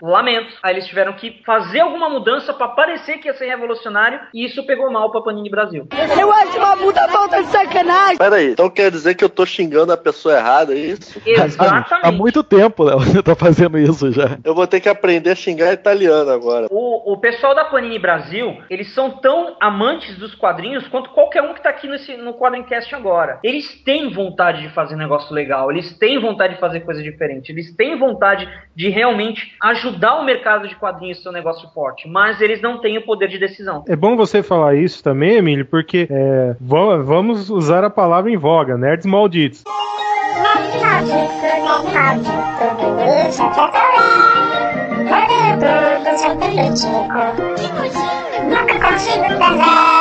Lamento". 0.00 0.54
Aí 0.62 0.74
eles 0.74 0.86
tiveram 0.86 1.12
que 1.12 1.42
fazer 1.44 1.80
alguma 1.80 2.08
mudança 2.08 2.52
para 2.52 2.68
parecer 2.68 3.18
que 3.18 3.28
ia 3.28 3.34
ser 3.34 3.46
revolucionário 3.46 4.20
e 4.34 4.44
isso 4.44 4.64
pegou 4.66 4.90
mal 4.90 5.10
para 5.10 5.22
Panini 5.22 5.50
Brasil. 5.50 5.86
Eu 6.18 6.32
acho 6.32 6.58
uma 6.58 6.76
puta 6.76 7.08
falta 7.08 7.42
de 7.42 7.48
sacanagem. 7.48 8.18
Peraí, 8.18 8.52
então 8.52 8.70
quer 8.70 8.90
dizer 8.90 9.14
que 9.14 9.24
eu 9.24 9.28
tô 9.28 9.44
xingando 9.46 9.92
a 9.92 9.96
pessoa 9.96 10.36
errada, 10.36 10.74
é 10.74 10.78
isso? 10.78 11.20
Exatamente. 11.24 11.88
Há 12.02 12.12
muito 12.12 12.42
tempo, 12.42 12.84
Léo, 12.84 12.98
você 13.00 13.22
tá 13.22 13.34
fazendo 13.34 13.78
isso 13.78 14.12
já. 14.12 14.38
Eu 14.44 14.54
vou 14.54 14.66
ter 14.66 14.80
que 14.80 14.88
aprender 14.88 15.30
a 15.30 15.34
xingar 15.34 15.72
italiano 15.72 16.30
agora. 16.30 16.66
O, 16.70 17.12
o 17.12 17.16
pessoal 17.18 17.54
da 17.54 17.64
Panini 17.64 17.98
Brasil, 17.98 18.58
eles 18.68 18.92
são 18.94 19.10
tão 19.10 19.56
amantes 19.60 20.16
dos 20.18 20.34
quadrinhos 20.34 20.86
quanto 20.88 21.10
qualquer 21.10 21.42
um 21.42 21.54
que 21.54 21.62
tá 21.62 21.70
aqui 21.70 21.88
nesse, 21.88 22.16
no 22.16 22.34
Quadrincast 22.34 22.94
agora. 22.94 23.38
Eles 23.42 23.82
têm 23.84 24.12
vontade 24.12 24.62
de 24.62 24.68
fazer 24.70 24.96
negócio 24.96 25.34
legal, 25.34 25.70
eles 25.70 25.96
têm 25.98 26.20
vontade 26.20 26.54
de 26.54 26.60
fazer 26.60 26.80
coisa 26.80 27.02
diferente, 27.02 27.50
eles 27.50 27.74
têm 27.74 27.98
vontade 27.98 28.48
de 28.74 28.88
realmente 28.88 29.21
ajudar 29.62 30.16
o 30.20 30.24
mercado 30.24 30.68
de 30.68 30.74
quadrinhos 30.74 31.24
um 31.26 31.32
negócio 31.32 31.68
forte, 31.70 32.08
mas 32.08 32.40
eles 32.40 32.60
não 32.60 32.78
têm 32.78 32.98
o 32.98 33.02
poder 33.02 33.28
de 33.28 33.38
decisão. 33.38 33.84
É 33.88 33.96
bom 33.96 34.16
você 34.16 34.42
falar 34.42 34.74
isso 34.74 35.02
também, 35.02 35.36
Emílio, 35.36 35.66
porque 35.66 36.08
é, 36.10 36.56
vamos 36.60 37.50
usar 37.50 37.84
a 37.84 37.90
palavra 37.90 38.30
em 38.30 38.36
voga, 38.36 38.76
nerds 38.76 39.06
malditos. 39.06 39.64
Malditos, 40.36 40.82
nerds 49.48 49.91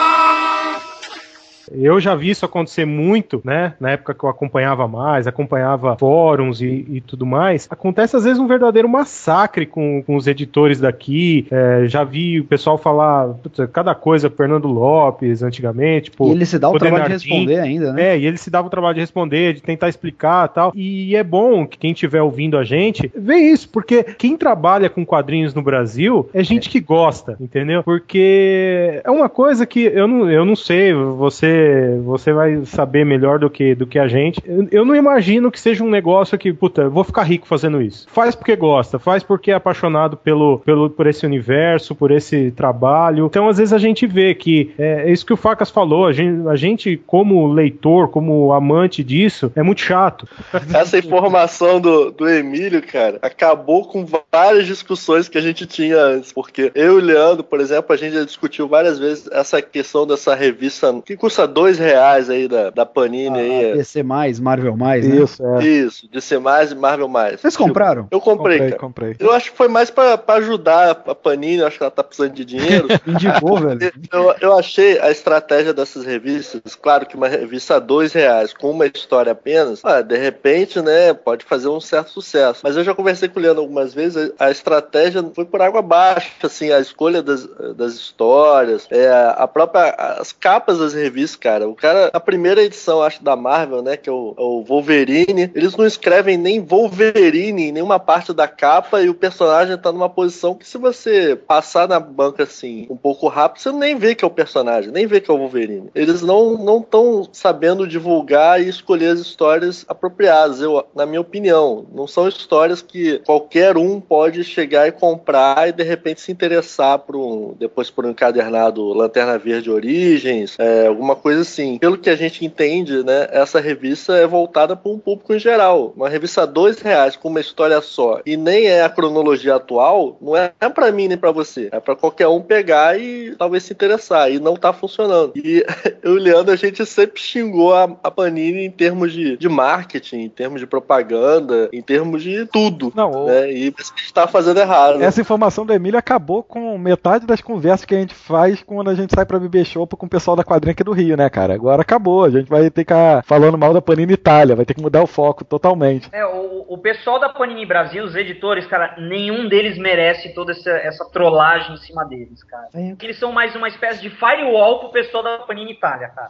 Eu 1.74 2.00
já 2.00 2.16
vi 2.16 2.30
isso 2.30 2.46
acontecer 2.46 2.86
muito, 2.86 3.42
né? 3.44 3.74
Na 3.80 3.92
época 3.92 4.14
que 4.14 4.24
eu 4.24 4.30
acompanhava 4.30 4.88
mais, 4.88 5.28
acompanhava 5.28 5.96
fóruns 5.98 6.62
e, 6.62 6.86
e 6.90 7.02
tudo 7.02 7.26
mais. 7.26 7.68
Acontece 7.70 8.16
às 8.16 8.24
vezes 8.24 8.40
um 8.40 8.48
verdadeiro 8.48 8.90
massacre 8.90 9.66
com, 9.66 10.04
com 10.04 10.16
os 10.16 10.28
editores 10.28 10.80
daqui. 10.80 11.48
É, 11.52 11.86
já 11.88 12.04
vi 12.04 12.40
o 12.40 12.46
pessoal 12.46 12.78
falar 12.78 13.30
putz, 13.36 13.60
cada 13.72 13.96
coisa, 13.96 14.30
Fernando 14.30 14.68
Lopes, 14.68 15.44
antigamente. 15.44 16.12
Pô, 16.12 16.28
e 16.28 16.32
ele 16.32 16.46
se 16.46 16.60
dá 16.60 16.70
o, 16.70 16.76
o 16.76 16.80
trabalho 16.80 17.06
de 17.06 17.12
responder 17.12 17.60
ainda, 17.60 17.94
né? 17.94 18.02
É, 18.02 18.20
e 18.20 18.26
ele 18.26 18.38
se 18.38 18.50
dava 18.50 18.68
o 18.68 18.72
trabalho 18.72 18.96
de 18.96 19.02
responder, 19.02 19.54
de 19.54 19.62
tentar 19.62 19.90
explicar 19.90 20.48
tal. 20.50 20.72
E 20.76 21.16
é 21.16 21.24
bom 21.24 21.66
que 21.66 21.78
quem 21.78 21.92
estiver 21.92 22.22
ouvindo 22.22 22.58
a 22.58 22.64
gente 22.64 23.12
vê 23.16 23.36
isso, 23.36 23.70
porque 23.70 24.04
quem 24.04 24.36
trabalha 24.36 24.90
com 24.90 25.06
quadrinhos 25.06 25.54
no 25.54 25.62
Brasil 25.62 26.30
é 26.34 26.44
gente 26.44 26.68
é. 26.68 26.72
que 26.72 26.80
gosta, 26.80 27.38
entendeu? 27.40 27.84
Porque 27.84 29.02
é 29.04 29.12
uma 29.12 29.30
coisa 29.30 29.66
que 29.66 29.82
eu 29.82 30.08
não, 30.08 30.30
eu 30.30 30.46
não 30.46 30.56
sei, 30.56 30.94
você 30.94 31.61
você 32.04 32.34
vai 32.34 32.66
saber 32.66 33.06
melhor 33.06 33.40
do 33.40 33.50
que, 33.50 33.76
do 33.76 33.88
que 33.88 34.00
a 34.00 34.08
gente. 34.08 34.42
Eu, 34.46 34.68
eu 34.72 34.86
não 34.86 34.96
imagino 34.96 35.52
que 35.52 35.60
seja 35.60 35.84
um 35.84 35.90
negócio 35.90 36.38
que, 36.38 36.54
puta, 36.54 36.90
vou 36.90 37.04
ficar 37.04 37.24
rico 37.24 37.48
fazendo 37.48 37.82
isso. 37.82 38.08
Faz 38.10 38.36
porque 38.36 38.56
gosta, 38.56 39.00
faz 39.00 39.24
porque 39.24 39.52
é 39.52 39.56
apaixonado 39.56 40.18
pelo, 40.18 40.60
pelo, 40.60 40.90
por 40.90 41.08
esse 41.08 41.26
universo, 41.26 41.96
por 41.96 42.12
esse 42.12 42.52
trabalho. 42.52 43.26
Então, 43.26 43.48
às 43.48 43.58
vezes, 43.58 43.74
a 43.74 43.78
gente 43.78 44.06
vê 44.08 44.34
que 44.34 44.74
é, 44.78 45.10
é 45.10 45.12
isso 45.12 45.26
que 45.26 45.34
o 45.34 45.38
Facas 45.38 45.70
falou. 45.70 46.06
A 46.06 46.14
gente, 46.14 46.48
a 46.48 46.56
gente, 46.56 46.98
como 47.06 47.52
leitor, 47.52 48.10
como 48.10 48.52
amante 48.54 49.04
disso, 49.04 49.52
é 49.56 49.64
muito 49.64 49.82
chato. 49.82 50.28
Essa 50.74 50.98
informação 50.98 51.80
do, 51.80 52.12
do 52.12 52.30
Emílio, 52.30 52.82
cara, 52.82 53.20
acabou 53.22 53.86
com 53.86 54.06
várias 54.32 54.66
discussões 54.66 55.28
que 55.28 55.38
a 55.38 55.42
gente 55.42 55.66
tinha 55.66 55.98
antes. 55.98 56.32
Porque 56.32 56.72
eu 56.76 57.00
e 57.00 57.02
o 57.02 57.06
Leandro, 57.06 57.44
por 57.44 57.60
exemplo, 57.60 57.94
a 57.94 57.98
gente 57.98 58.14
já 58.14 58.24
discutiu 58.24 58.68
várias 58.68 59.00
vezes 59.00 59.30
essa 59.32 59.62
questão 59.62 60.06
dessa 60.06 60.36
revista 60.36 61.02
que 61.06 61.16
custa 61.16 61.48
dois 61.52 61.78
reais 61.78 62.30
aí 62.30 62.48
da, 62.48 62.70
da 62.70 62.86
Panini 62.86 63.40
ah, 63.40 63.42
aí. 63.42 63.74
DC 63.74 64.04
mais, 64.04 64.40
Marvel 64.40 64.76
mais, 64.76 65.08
né? 65.08 65.18
Isso, 65.18 65.46
é. 65.46 65.64
Isso, 65.64 66.10
DC 66.12 66.40
mais 66.40 66.72
e 66.72 66.76
Marvel 66.76 67.08
mais. 67.08 67.42
Vocês 67.42 67.56
compraram? 67.56 68.04
Eu, 68.04 68.18
eu 68.18 68.22
comprei, 68.22 68.60
comprei, 68.60 68.78
comprei, 68.78 69.16
Eu 69.20 69.32
acho 69.32 69.52
que 69.52 69.58
foi 69.58 69.68
mais 69.68 69.90
pra, 69.90 70.18
pra 70.18 70.36
ajudar 70.36 70.92
a 71.06 71.16
Panini, 71.16 71.58
eu 71.58 71.68
acho 71.68 71.78
que 71.78 71.84
ela 71.84 71.92
tá 71.92 72.04
precisando 72.04 72.34
de 72.34 72.46
dinheiro. 72.46 72.88
Indicou, 73.06 73.58
velho. 73.58 73.92
Eu, 74.12 74.36
eu 74.42 74.58
achei 74.58 75.00
a 75.00 75.12
estratégia 75.12 75.74
dessas 75.74 76.06
revistas, 76.06 76.76
claro 76.76 77.06
que 77.06 77.16
uma 77.16 77.28
revista 77.28 77.76
a 77.76 77.80
dois 77.80 78.14
reais, 78.14 78.54
com 78.54 78.72
uma 78.72 78.86
história 78.86 79.32
apenas, 79.32 79.84
ah, 79.84 80.02
de 80.02 80.18
repente, 80.18 80.82
né, 80.82 81.14
pode 81.14 81.46
fazer 81.46 81.68
um 81.68 81.80
certo 81.80 82.12
sucesso. 82.12 82.62
Mas 82.64 82.78
eu 82.78 82.84
já 82.84 82.94
conversei 82.94 83.30
com 83.30 83.40
o 83.40 83.44
Leandro 83.44 83.62
algumas 83.62 83.94
vezes, 83.94 84.32
a 84.40 84.50
estratégia 84.50 85.24
foi 85.34 85.46
por 85.46 85.62
água 85.62 85.80
abaixo, 85.80 86.32
assim, 86.44 86.72
a 86.72 86.80
escolha 86.80 87.22
das, 87.22 87.46
das 87.76 87.94
histórias, 87.94 88.88
é, 88.90 89.10
a 89.36 89.48
própria, 89.48 89.92
as 90.20 90.32
capas 90.32 90.80
das 90.80 90.94
revistas, 90.94 91.36
cara. 91.42 91.68
O 91.68 91.76
cara, 91.76 92.10
a 92.14 92.20
primeira 92.20 92.62
edição, 92.62 93.02
acho, 93.02 93.24
da 93.24 93.36
Marvel, 93.36 93.82
né, 93.82 93.98
que 93.98 94.10
é 94.10 94.14
o, 94.14 94.36
é 94.38 94.42
o, 94.42 94.64
Wolverine, 94.64 95.52
eles 95.56 95.76
não 95.76 95.86
escrevem 95.86 96.38
nem 96.38 96.62
Wolverine 96.62 97.64
em 97.64 97.72
nenhuma 97.72 98.00
parte 98.00 98.32
da 98.32 98.48
capa 98.48 99.02
e 99.02 99.10
o 99.10 99.14
personagem 99.14 99.78
tá 99.78 99.92
numa 99.92 100.10
posição 100.10 100.54
que 100.54 100.68
se 100.68 100.78
você 100.78 101.36
passar 101.36 101.88
na 101.88 102.00
banca, 102.00 102.44
assim, 102.44 102.88
um 102.90 102.96
pouco 102.96 103.28
rápido, 103.28 103.62
você 103.62 103.72
nem 103.72 103.96
vê 103.96 104.14
que 104.14 104.24
é 104.24 104.28
o 104.28 104.32
personagem, 104.32 104.92
nem 104.92 105.08
vê 105.08 105.20
que 105.20 105.30
é 105.30 105.34
o 105.34 105.38
Wolverine. 105.38 105.90
Eles 105.96 106.22
não 106.22 106.58
não 106.58 106.80
estão 106.80 107.28
sabendo 107.32 107.88
divulgar 107.88 108.62
e 108.62 108.70
escolher 108.70 109.08
as 109.08 109.20
histórias 109.20 109.84
apropriadas, 109.88 110.62
eu, 110.62 110.86
na 110.96 111.06
minha 111.06 111.22
opinião. 111.22 111.86
Não 111.94 112.06
são 112.06 112.28
histórias 112.28 112.82
que 112.82 113.20
qualquer 113.20 113.78
um 113.78 114.00
pode 114.00 114.44
chegar 114.44 114.88
e 114.88 114.92
comprar 114.92 115.70
e 115.70 115.72
de 115.72 115.84
repente 115.84 116.22
se 116.22 116.32
interessar 116.32 117.00
por 117.00 117.16
um, 117.16 117.56
depois 117.58 117.90
por 117.90 118.06
um 118.06 118.12
encadernado 118.12 118.94
Lanterna 118.94 119.38
Verde 119.38 119.72
Origens, 119.72 120.56
é, 120.60 120.88
alguma 120.88 121.16
coisa 121.16 121.31
coisa 121.32 121.42
assim. 121.42 121.78
Pelo 121.78 121.98
que 121.98 122.10
a 122.10 122.16
gente 122.16 122.46
entende, 122.46 123.04
né, 123.04 123.28
essa 123.32 123.60
revista 123.60 124.14
é 124.14 124.28
voltada 124.28 124.76
para 124.76 124.92
um 124.92 125.00
público 125.00 125.34
em 125.34 125.40
geral. 125.40 125.94
Uma 125.96 126.10
revista 126.10 126.44
a 126.44 126.46
dois 126.46 126.80
reais 126.80 127.16
com 127.16 127.30
uma 127.30 127.40
história 127.40 127.80
só 127.82 128.22
e 128.26 128.36
nem 128.36 128.66
é 128.66 128.84
a 128.84 128.90
cronologia 128.90 129.56
atual, 129.56 130.18
não 130.22 130.36
é 130.36 130.52
para 130.74 130.92
mim 130.92 131.08
nem 131.08 131.18
para 131.18 131.32
você. 131.32 131.70
É 131.72 131.80
para 131.80 131.96
qualquer 131.96 132.28
um 132.28 132.42
pegar 132.42 133.00
e 133.00 133.36
talvez 133.38 133.64
se 133.64 133.74
interessar. 133.74 134.32
E 134.32 134.40
não 134.40 134.56
tá 134.56 134.74
funcionando. 134.74 135.34
E 135.36 135.66
eu 136.04 136.16
e 136.16 136.20
o 136.20 136.22
Leandro, 136.22 136.54
a 136.54 136.58
gente 136.58 136.86
sempre 136.86 137.22
xingou 137.22 137.74
a, 137.74 137.84
a 138.04 138.12
Panini 138.12 138.66
em 138.66 138.72
termos 138.72 139.14
de, 139.14 139.38
de 139.38 139.50
marketing, 139.50 140.18
em 140.18 140.30
termos 140.30 140.60
de 140.60 140.68
propaganda, 140.68 141.70
em 141.72 141.82
termos 141.82 142.24
de 142.24 142.46
tudo. 142.46 142.92
Não, 142.96 143.26
né? 143.26 143.52
E 143.52 143.74
isso 143.78 143.94
que 143.94 144.02
está 144.02 144.28
fazendo 144.28 144.60
errado. 144.60 145.02
Essa 145.02 145.22
informação 145.22 145.66
do 145.66 145.74
Emílio 145.74 145.98
acabou 145.98 146.44
com 146.44 146.78
metade 146.78 147.26
das 147.26 147.42
conversas 147.42 147.86
que 147.86 147.96
a 147.96 148.00
gente 148.00 148.14
faz 148.14 148.62
quando 148.64 148.90
a 148.90 148.96
gente 148.96 149.14
sai 149.16 149.26
para 149.26 149.40
beber 149.40 149.66
chopp 149.66 149.96
com 149.96 150.06
o 150.06 150.10
pessoal 150.10 150.36
da 150.36 150.44
quadrinha 150.44 150.72
aqui 150.72 150.84
do 150.84 150.92
Rio, 150.92 151.11
né? 151.16 151.22
né, 151.22 151.30
cara? 151.30 151.54
Agora 151.54 151.82
acabou. 151.82 152.26
A 152.26 152.30
gente 152.30 152.50
vai 152.50 152.64
ter 152.64 152.70
que 152.72 152.80
ficar 152.82 153.24
falando 153.24 153.58
mal 153.58 153.74
da 153.74 153.82
Panini 153.82 154.14
Itália, 154.14 154.56
vai 154.56 154.66
ter 154.66 154.74
que 154.74 154.82
mudar 154.82 155.04
o 155.04 155.08
foco 155.08 155.46
totalmente. 155.46 156.10
É, 156.12 156.26
o, 156.26 156.66
o 156.68 156.78
pessoal 156.78 157.20
da 157.20 157.30
Panini 157.30 157.66
Brasil, 157.66 158.04
os 158.04 158.16
editores, 158.16 158.66
cara, 158.66 158.96
nenhum 158.98 159.48
deles 159.48 159.78
merece 159.78 160.34
toda 160.34 160.52
essa, 160.52 160.72
essa 160.72 161.06
trollagem 161.12 161.74
em 161.74 161.78
cima 161.78 162.04
deles, 162.06 162.44
cara. 162.44 162.68
É. 162.74 162.96
Eles 163.02 163.20
são 163.20 163.32
mais 163.32 163.56
uma 163.56 163.68
espécie 163.68 164.02
de 164.02 164.10
firewall 164.10 164.80
pro 164.80 164.92
pessoal 164.92 165.24
da 165.24 165.40
Panini 165.40 165.74
Itália, 165.74 166.10
cara. 166.10 166.30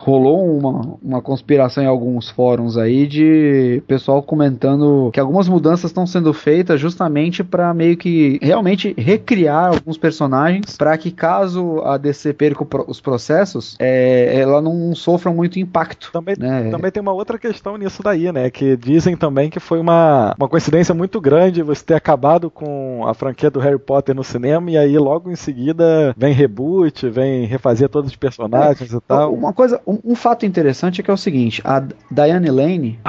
Rolou 0.00 0.58
uma, 0.58 0.98
uma 1.02 1.22
conspiração 1.22 1.82
em 1.82 1.86
alguns 1.86 2.30
fóruns 2.30 2.76
aí 2.76 3.06
de 3.06 3.82
pessoal 3.86 4.22
comentando 4.22 5.10
que 5.12 5.20
algumas 5.20 5.48
mudanças 5.48 5.90
estão 5.90 6.06
sendo 6.06 6.32
feitas 6.32 6.80
justamente 6.80 7.42
para 7.44 7.72
meio 7.74 7.96
que 7.96 8.38
realmente 8.42 8.94
recriar 8.96 9.74
alguns 9.74 9.98
personagens 9.98 10.76
para 10.76 10.96
que 10.96 11.10
caso 11.10 11.80
a 11.84 11.96
DC 11.96 12.32
perca 12.32 12.66
os 12.86 13.00
processos, 13.00 13.76
é, 13.78 14.40
ela 14.40 14.60
não 14.60 14.94
sofra 14.94 15.32
muito 15.32 15.58
impacto. 15.58 16.10
Também, 16.12 16.36
né? 16.38 16.70
também 16.70 16.90
tem 16.90 17.00
uma 17.00 17.12
outra 17.12 17.38
questão 17.38 17.76
nisso 17.76 18.02
daí, 18.02 18.30
né? 18.32 18.50
Que 18.50 18.76
dizem 18.76 19.16
também 19.16 19.50
que 19.50 19.60
foi 19.60 19.78
uma, 19.80 20.34
uma 20.38 20.48
coincidência 20.48 20.94
muito 20.94 21.20
grande 21.20 21.62
você 21.62 21.84
ter 21.84 21.94
acabado 21.94 22.50
com 22.50 23.04
a 23.06 23.14
franquia 23.14 23.50
do 23.50 23.60
Harry 23.60 23.78
Potter 23.78 24.14
no 24.14 24.24
cinema 24.24 24.70
e 24.70 24.78
aí 24.78 24.98
logo 24.98 25.30
em 25.30 25.36
seguida 25.36 26.14
vem 26.16 26.32
reboot, 26.32 27.08
vem 27.08 27.46
refazer 27.46 27.88
todos 27.88 28.10
os 28.10 28.16
personagens 28.16 28.92
é, 28.92 28.96
e 28.96 29.00
tal. 29.00 29.32
Uma 29.34 29.52
coisa, 29.52 29.80
um, 29.88 29.98
um 30.04 30.14
fato 30.14 30.44
interessante 30.44 31.00
é 31.00 31.04
que 31.04 31.10
é 31.10 31.14
o 31.14 31.16
seguinte, 31.16 31.62
a 31.64 31.82
Diane 32.10 32.50
Lane 32.50 33.00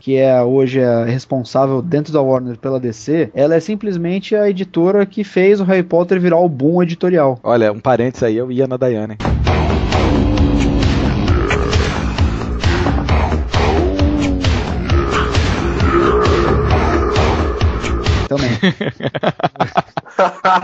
que 0.00 0.16
é 0.16 0.42
hoje 0.42 0.82
a 0.82 1.04
responsável 1.04 1.80
dentro 1.80 2.12
da 2.12 2.20
Warner 2.20 2.58
pela 2.58 2.80
DC, 2.80 3.30
ela 3.32 3.54
é 3.54 3.60
simplesmente 3.60 4.34
a 4.34 4.50
editora 4.50 5.06
que 5.06 5.22
fez 5.22 5.60
o 5.60 5.64
Harry 5.64 5.84
Potter 5.84 6.20
virar 6.20 6.38
o 6.38 6.48
boom 6.48 6.82
editorial. 6.82 7.38
Olha, 7.40 7.70
um 7.72 7.78
parênteses 7.78 8.24
aí, 8.24 8.36
eu 8.36 8.50
ia 8.50 8.66
na 8.66 8.76
Diane. 8.76 9.16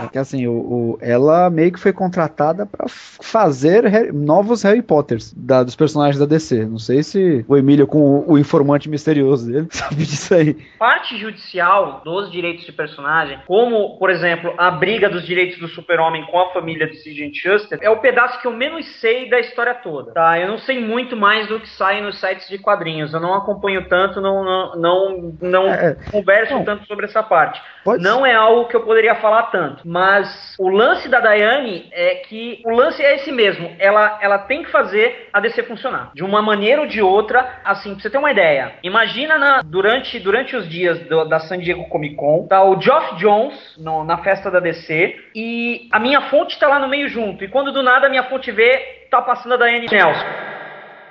é 0.05 0.07
que 0.11 0.17
assim, 0.17 0.47
o, 0.47 0.51
o, 0.51 0.99
ela 1.01 1.49
meio 1.49 1.71
que 1.71 1.79
foi 1.79 1.91
contratada 1.93 2.65
para 2.65 2.85
fazer 2.87 4.11
novos 4.13 4.63
Harry 4.63 4.81
Potters 4.81 5.33
da, 5.33 5.63
dos 5.63 5.75
personagens 5.75 6.19
da 6.19 6.25
DC. 6.25 6.65
Não 6.65 6.79
sei 6.79 7.03
se 7.03 7.45
o 7.47 7.57
Emílio, 7.57 7.87
com 7.87 7.99
o, 7.99 8.33
o, 8.33 8.37
informante 8.37 8.89
misterioso 8.89 9.51
dele, 9.51 9.67
sabe 9.71 10.05
disso 10.05 10.33
aí. 10.33 10.53
Parte 10.77 11.17
judicial 11.17 12.01
dos 12.03 12.31
direitos 12.31 12.65
de 12.65 12.71
personagem, 12.71 13.39
como, 13.47 13.97
por 13.97 14.09
exemplo, 14.09 14.53
a 14.57 14.71
briga 14.71 15.09
dos 15.09 15.25
direitos 15.25 15.59
do 15.59 15.67
super-homem 15.67 16.25
com 16.27 16.39
a 16.39 16.53
família 16.53 16.87
de 16.87 16.97
Sigent 16.97 17.35
Schuster, 17.35 17.79
é 17.81 17.89
o 17.89 17.97
pedaço 17.97 18.39
que 18.41 18.47
eu 18.47 18.53
menos 18.53 18.85
sei 18.99 19.29
da 19.29 19.39
história 19.39 19.73
toda. 19.75 20.11
Tá? 20.11 20.39
Eu 20.39 20.47
não 20.47 20.57
sei 20.57 20.79
muito 20.79 21.15
mais 21.15 21.47
do 21.47 21.59
que 21.59 21.69
sai 21.69 22.01
nos 22.01 22.19
sites 22.19 22.47
de 22.47 22.57
quadrinhos. 22.57 23.13
Eu 23.13 23.19
não 23.19 23.33
acompanho 23.33 23.87
tanto, 23.87 24.21
não, 24.21 24.43
não, 24.43 24.75
não, 24.75 25.33
não 25.41 25.67
é, 25.67 25.91
é. 25.91 26.11
converso 26.11 26.53
não. 26.53 26.65
tanto 26.65 26.85
sobre 26.85 27.05
essa 27.05 27.23
parte. 27.23 27.58
Pode 27.83 28.03
não 28.03 28.25
é 28.25 28.33
algo 28.33 28.67
que 28.67 28.75
eu 28.75 28.81
poderia 28.81 29.15
falar 29.15 29.43
tanto. 29.43 29.87
Mas 29.87 30.55
o 30.59 30.69
lance 30.69 31.07
da 31.07 31.19
Dayane 31.19 31.87
é 31.91 32.15
que 32.15 32.61
o 32.65 32.71
lance 32.71 33.01
é 33.01 33.15
esse 33.15 33.31
mesmo. 33.31 33.73
Ela, 33.79 34.19
ela 34.21 34.37
tem 34.37 34.63
que 34.63 34.71
fazer 34.71 35.29
a 35.31 35.39
DC 35.39 35.63
funcionar. 35.63 36.11
De 36.13 36.23
uma 36.23 36.41
maneira 36.41 36.81
ou 36.81 36.87
de 36.87 37.01
outra, 37.01 37.61
assim, 37.63 37.93
pra 37.93 38.01
você 38.01 38.09
ter 38.09 38.17
uma 38.17 38.31
ideia. 38.31 38.73
Imagina 38.83 39.37
na, 39.37 39.61
durante, 39.61 40.19
durante 40.19 40.55
os 40.55 40.67
dias 40.67 40.99
do, 41.07 41.25
da 41.25 41.39
San 41.39 41.59
Diego 41.59 41.87
Comic 41.89 42.15
Con, 42.15 42.47
tá 42.47 42.63
o 42.63 42.79
Geoff 42.79 43.15
Jones 43.15 43.75
no, 43.77 44.03
na 44.03 44.17
festa 44.17 44.51
da 44.51 44.59
DC 44.59 45.15
e 45.33 45.87
a 45.91 45.99
minha 45.99 46.21
fonte 46.29 46.59
tá 46.59 46.67
lá 46.67 46.79
no 46.79 46.87
meio 46.87 47.07
junto. 47.07 47.43
E 47.43 47.47
quando 47.47 47.71
do 47.71 47.81
nada 47.81 48.07
a 48.07 48.09
minha 48.09 48.23
fonte 48.23 48.51
vê, 48.51 49.07
tá 49.09 49.21
passando 49.21 49.53
a 49.53 49.57
Dayane 49.57 49.87
Nelson 49.89 50.58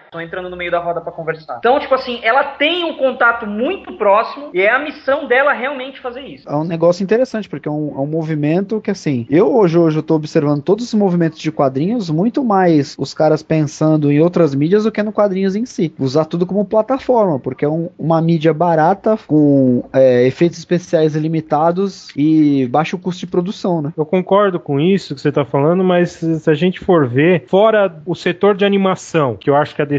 estão 0.09 0.21
entrando 0.21 0.51
no 0.51 0.57
meio 0.57 0.71
da 0.71 0.79
roda 0.79 1.01
para 1.01 1.13
conversar. 1.13 1.57
Então, 1.59 1.79
tipo 1.79 1.95
assim, 1.95 2.19
ela 2.23 2.43
tem 2.43 2.85
um 2.85 2.97
contato 2.97 3.47
muito 3.47 3.93
próximo 3.93 4.51
e 4.53 4.61
é 4.61 4.71
a 4.71 4.79
missão 4.79 5.29
dela 5.29 5.53
realmente 5.53 6.01
fazer 6.01 6.23
isso. 6.23 6.49
É 6.49 6.57
um 6.57 6.65
negócio 6.65 7.05
interessante, 7.05 7.49
porque 7.49 7.69
é 7.69 7.71
um, 7.71 7.95
é 7.97 8.01
um 8.01 8.07
movimento 8.07 8.81
que, 8.81 8.91
assim, 8.91 9.27
eu 9.31 9.55
hoje, 9.55 9.79
hoje 9.79 9.99
eu 9.99 10.03
tô 10.03 10.15
observando 10.15 10.63
todos 10.63 10.87
os 10.87 10.95
movimentos 10.95 11.39
de 11.39 11.53
quadrinhos, 11.53 12.11
muito 12.11 12.43
mais 12.43 12.97
os 12.99 13.13
caras 13.13 13.43
pensando 13.43 14.11
em 14.11 14.21
outras 14.21 14.55
mídias 14.55 14.85
do 14.85 14.93
que 14.93 15.03
no 15.03 15.13
quadrinhos 15.13 15.55
em 15.55 15.67
si. 15.67 15.93
Usar 15.99 16.25
tudo 16.25 16.47
como 16.47 16.65
plataforma, 16.65 17.39
porque 17.39 17.65
é 17.65 17.69
um, 17.69 17.91
uma 17.99 18.21
mídia 18.21 18.55
barata, 18.55 19.19
com 19.27 19.85
é, 19.93 20.27
efeitos 20.27 20.59
especiais 20.59 21.15
limitados 21.15 22.09
e 22.17 22.67
baixo 22.69 22.99
custo 22.99 23.21
de 23.21 23.27
produção, 23.27 23.83
né? 23.83 23.93
Eu 23.97 24.07
concordo 24.07 24.59
com 24.59 24.81
isso 24.81 25.15
que 25.15 25.21
você 25.21 25.31
tá 25.31 25.45
falando, 25.45 25.85
mas 25.85 26.13
se 26.13 26.51
a 26.51 26.55
gente 26.55 26.81
for 26.81 27.07
ver, 27.07 27.45
fora 27.47 27.95
o 28.07 28.15
setor 28.15 28.55
de 28.55 28.65
animação, 28.65 29.37
que 29.37 29.51
eu 29.51 29.57
acho 29.57 29.75
que 29.75 29.83
a 29.83 29.85
DC 29.85 29.97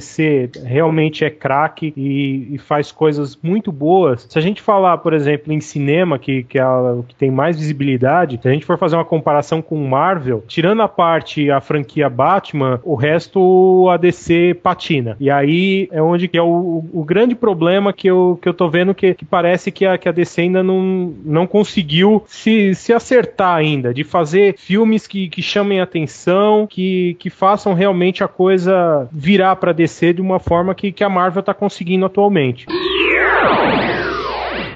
realmente 0.64 1.24
é 1.26 1.30
craque 1.30 1.94
e, 1.96 2.56
e, 2.56 2.58
faz 2.58 2.92
coisas 2.92 3.38
muito 3.42 3.72
boas. 3.72 4.26
Se 4.30 4.38
a 4.38 4.42
gente 4.42 4.62
falar, 4.62 4.98
por 5.00 5.14
exemplo, 5.14 5.52
em 5.52 5.60
cinema, 5.60 6.20
que, 6.20 6.44
que, 6.44 6.58
é 6.58 6.62
a, 6.62 6.98
que 7.08 7.16
tem 7.16 7.32
mais 7.32 7.58
visibilidade, 7.58 8.40
se 8.42 8.48
a 8.48 8.52
gente 8.52 8.66
for 8.66 8.78
fazer 8.78 8.96
uma 8.96 9.06
comparação 9.06 9.62
com 9.62 9.76
Marvel, 9.88 10.44
tirando 10.48 10.82
a 10.82 10.88
parte 10.88 11.50
a 11.50 11.62
franquia 11.62 12.10
Batman, 12.10 12.80
o 12.84 12.96
resto 12.96 13.88
a 13.90 13.98
DC 13.98 14.56
patina. 14.62 15.16
E 15.20 15.30
aí 15.30 15.88
é 15.92 16.02
onde 16.02 16.28
que 16.28 16.38
é 16.38 16.42
o, 16.42 16.86
o 16.92 17.04
grande 17.04 17.36
problema 17.36 17.94
que 17.94 18.08
eu, 18.08 18.38
que 18.42 18.48
eu 18.48 18.54
tô 18.54 18.70
vendo 18.70 18.94
que, 18.94 19.14
que 19.14 19.26
parece 19.26 19.72
que 19.72 19.86
a, 19.86 19.98
que 19.98 20.08
a 20.08 20.12
DC 20.12 20.42
ainda 20.42 20.64
não, 20.64 21.14
não 21.24 21.48
conseguiu 21.48 22.24
se, 22.28 22.74
se 22.76 22.94
acertar 22.94 23.56
ainda, 23.56 23.94
de 23.94 24.04
fazer 24.04 24.56
filmes 24.58 25.08
que, 25.08 25.30
que 25.30 25.42
chamem 25.42 25.82
atenção, 25.82 26.68
que, 26.68 27.16
que 27.20 27.30
façam 27.30 27.74
realmente 27.74 28.24
a 28.24 28.28
coisa 28.28 29.08
virar 29.12 29.56
pra 29.56 29.72
DC 29.72 29.89
de 30.14 30.22
uma 30.22 30.40
forma 30.40 30.74
que, 30.76 30.92
que 30.92 31.04
a 31.04 31.10
Marvel 31.10 31.40
está 31.42 31.54
conseguindo 31.54 32.06
atualmente. 32.06 32.66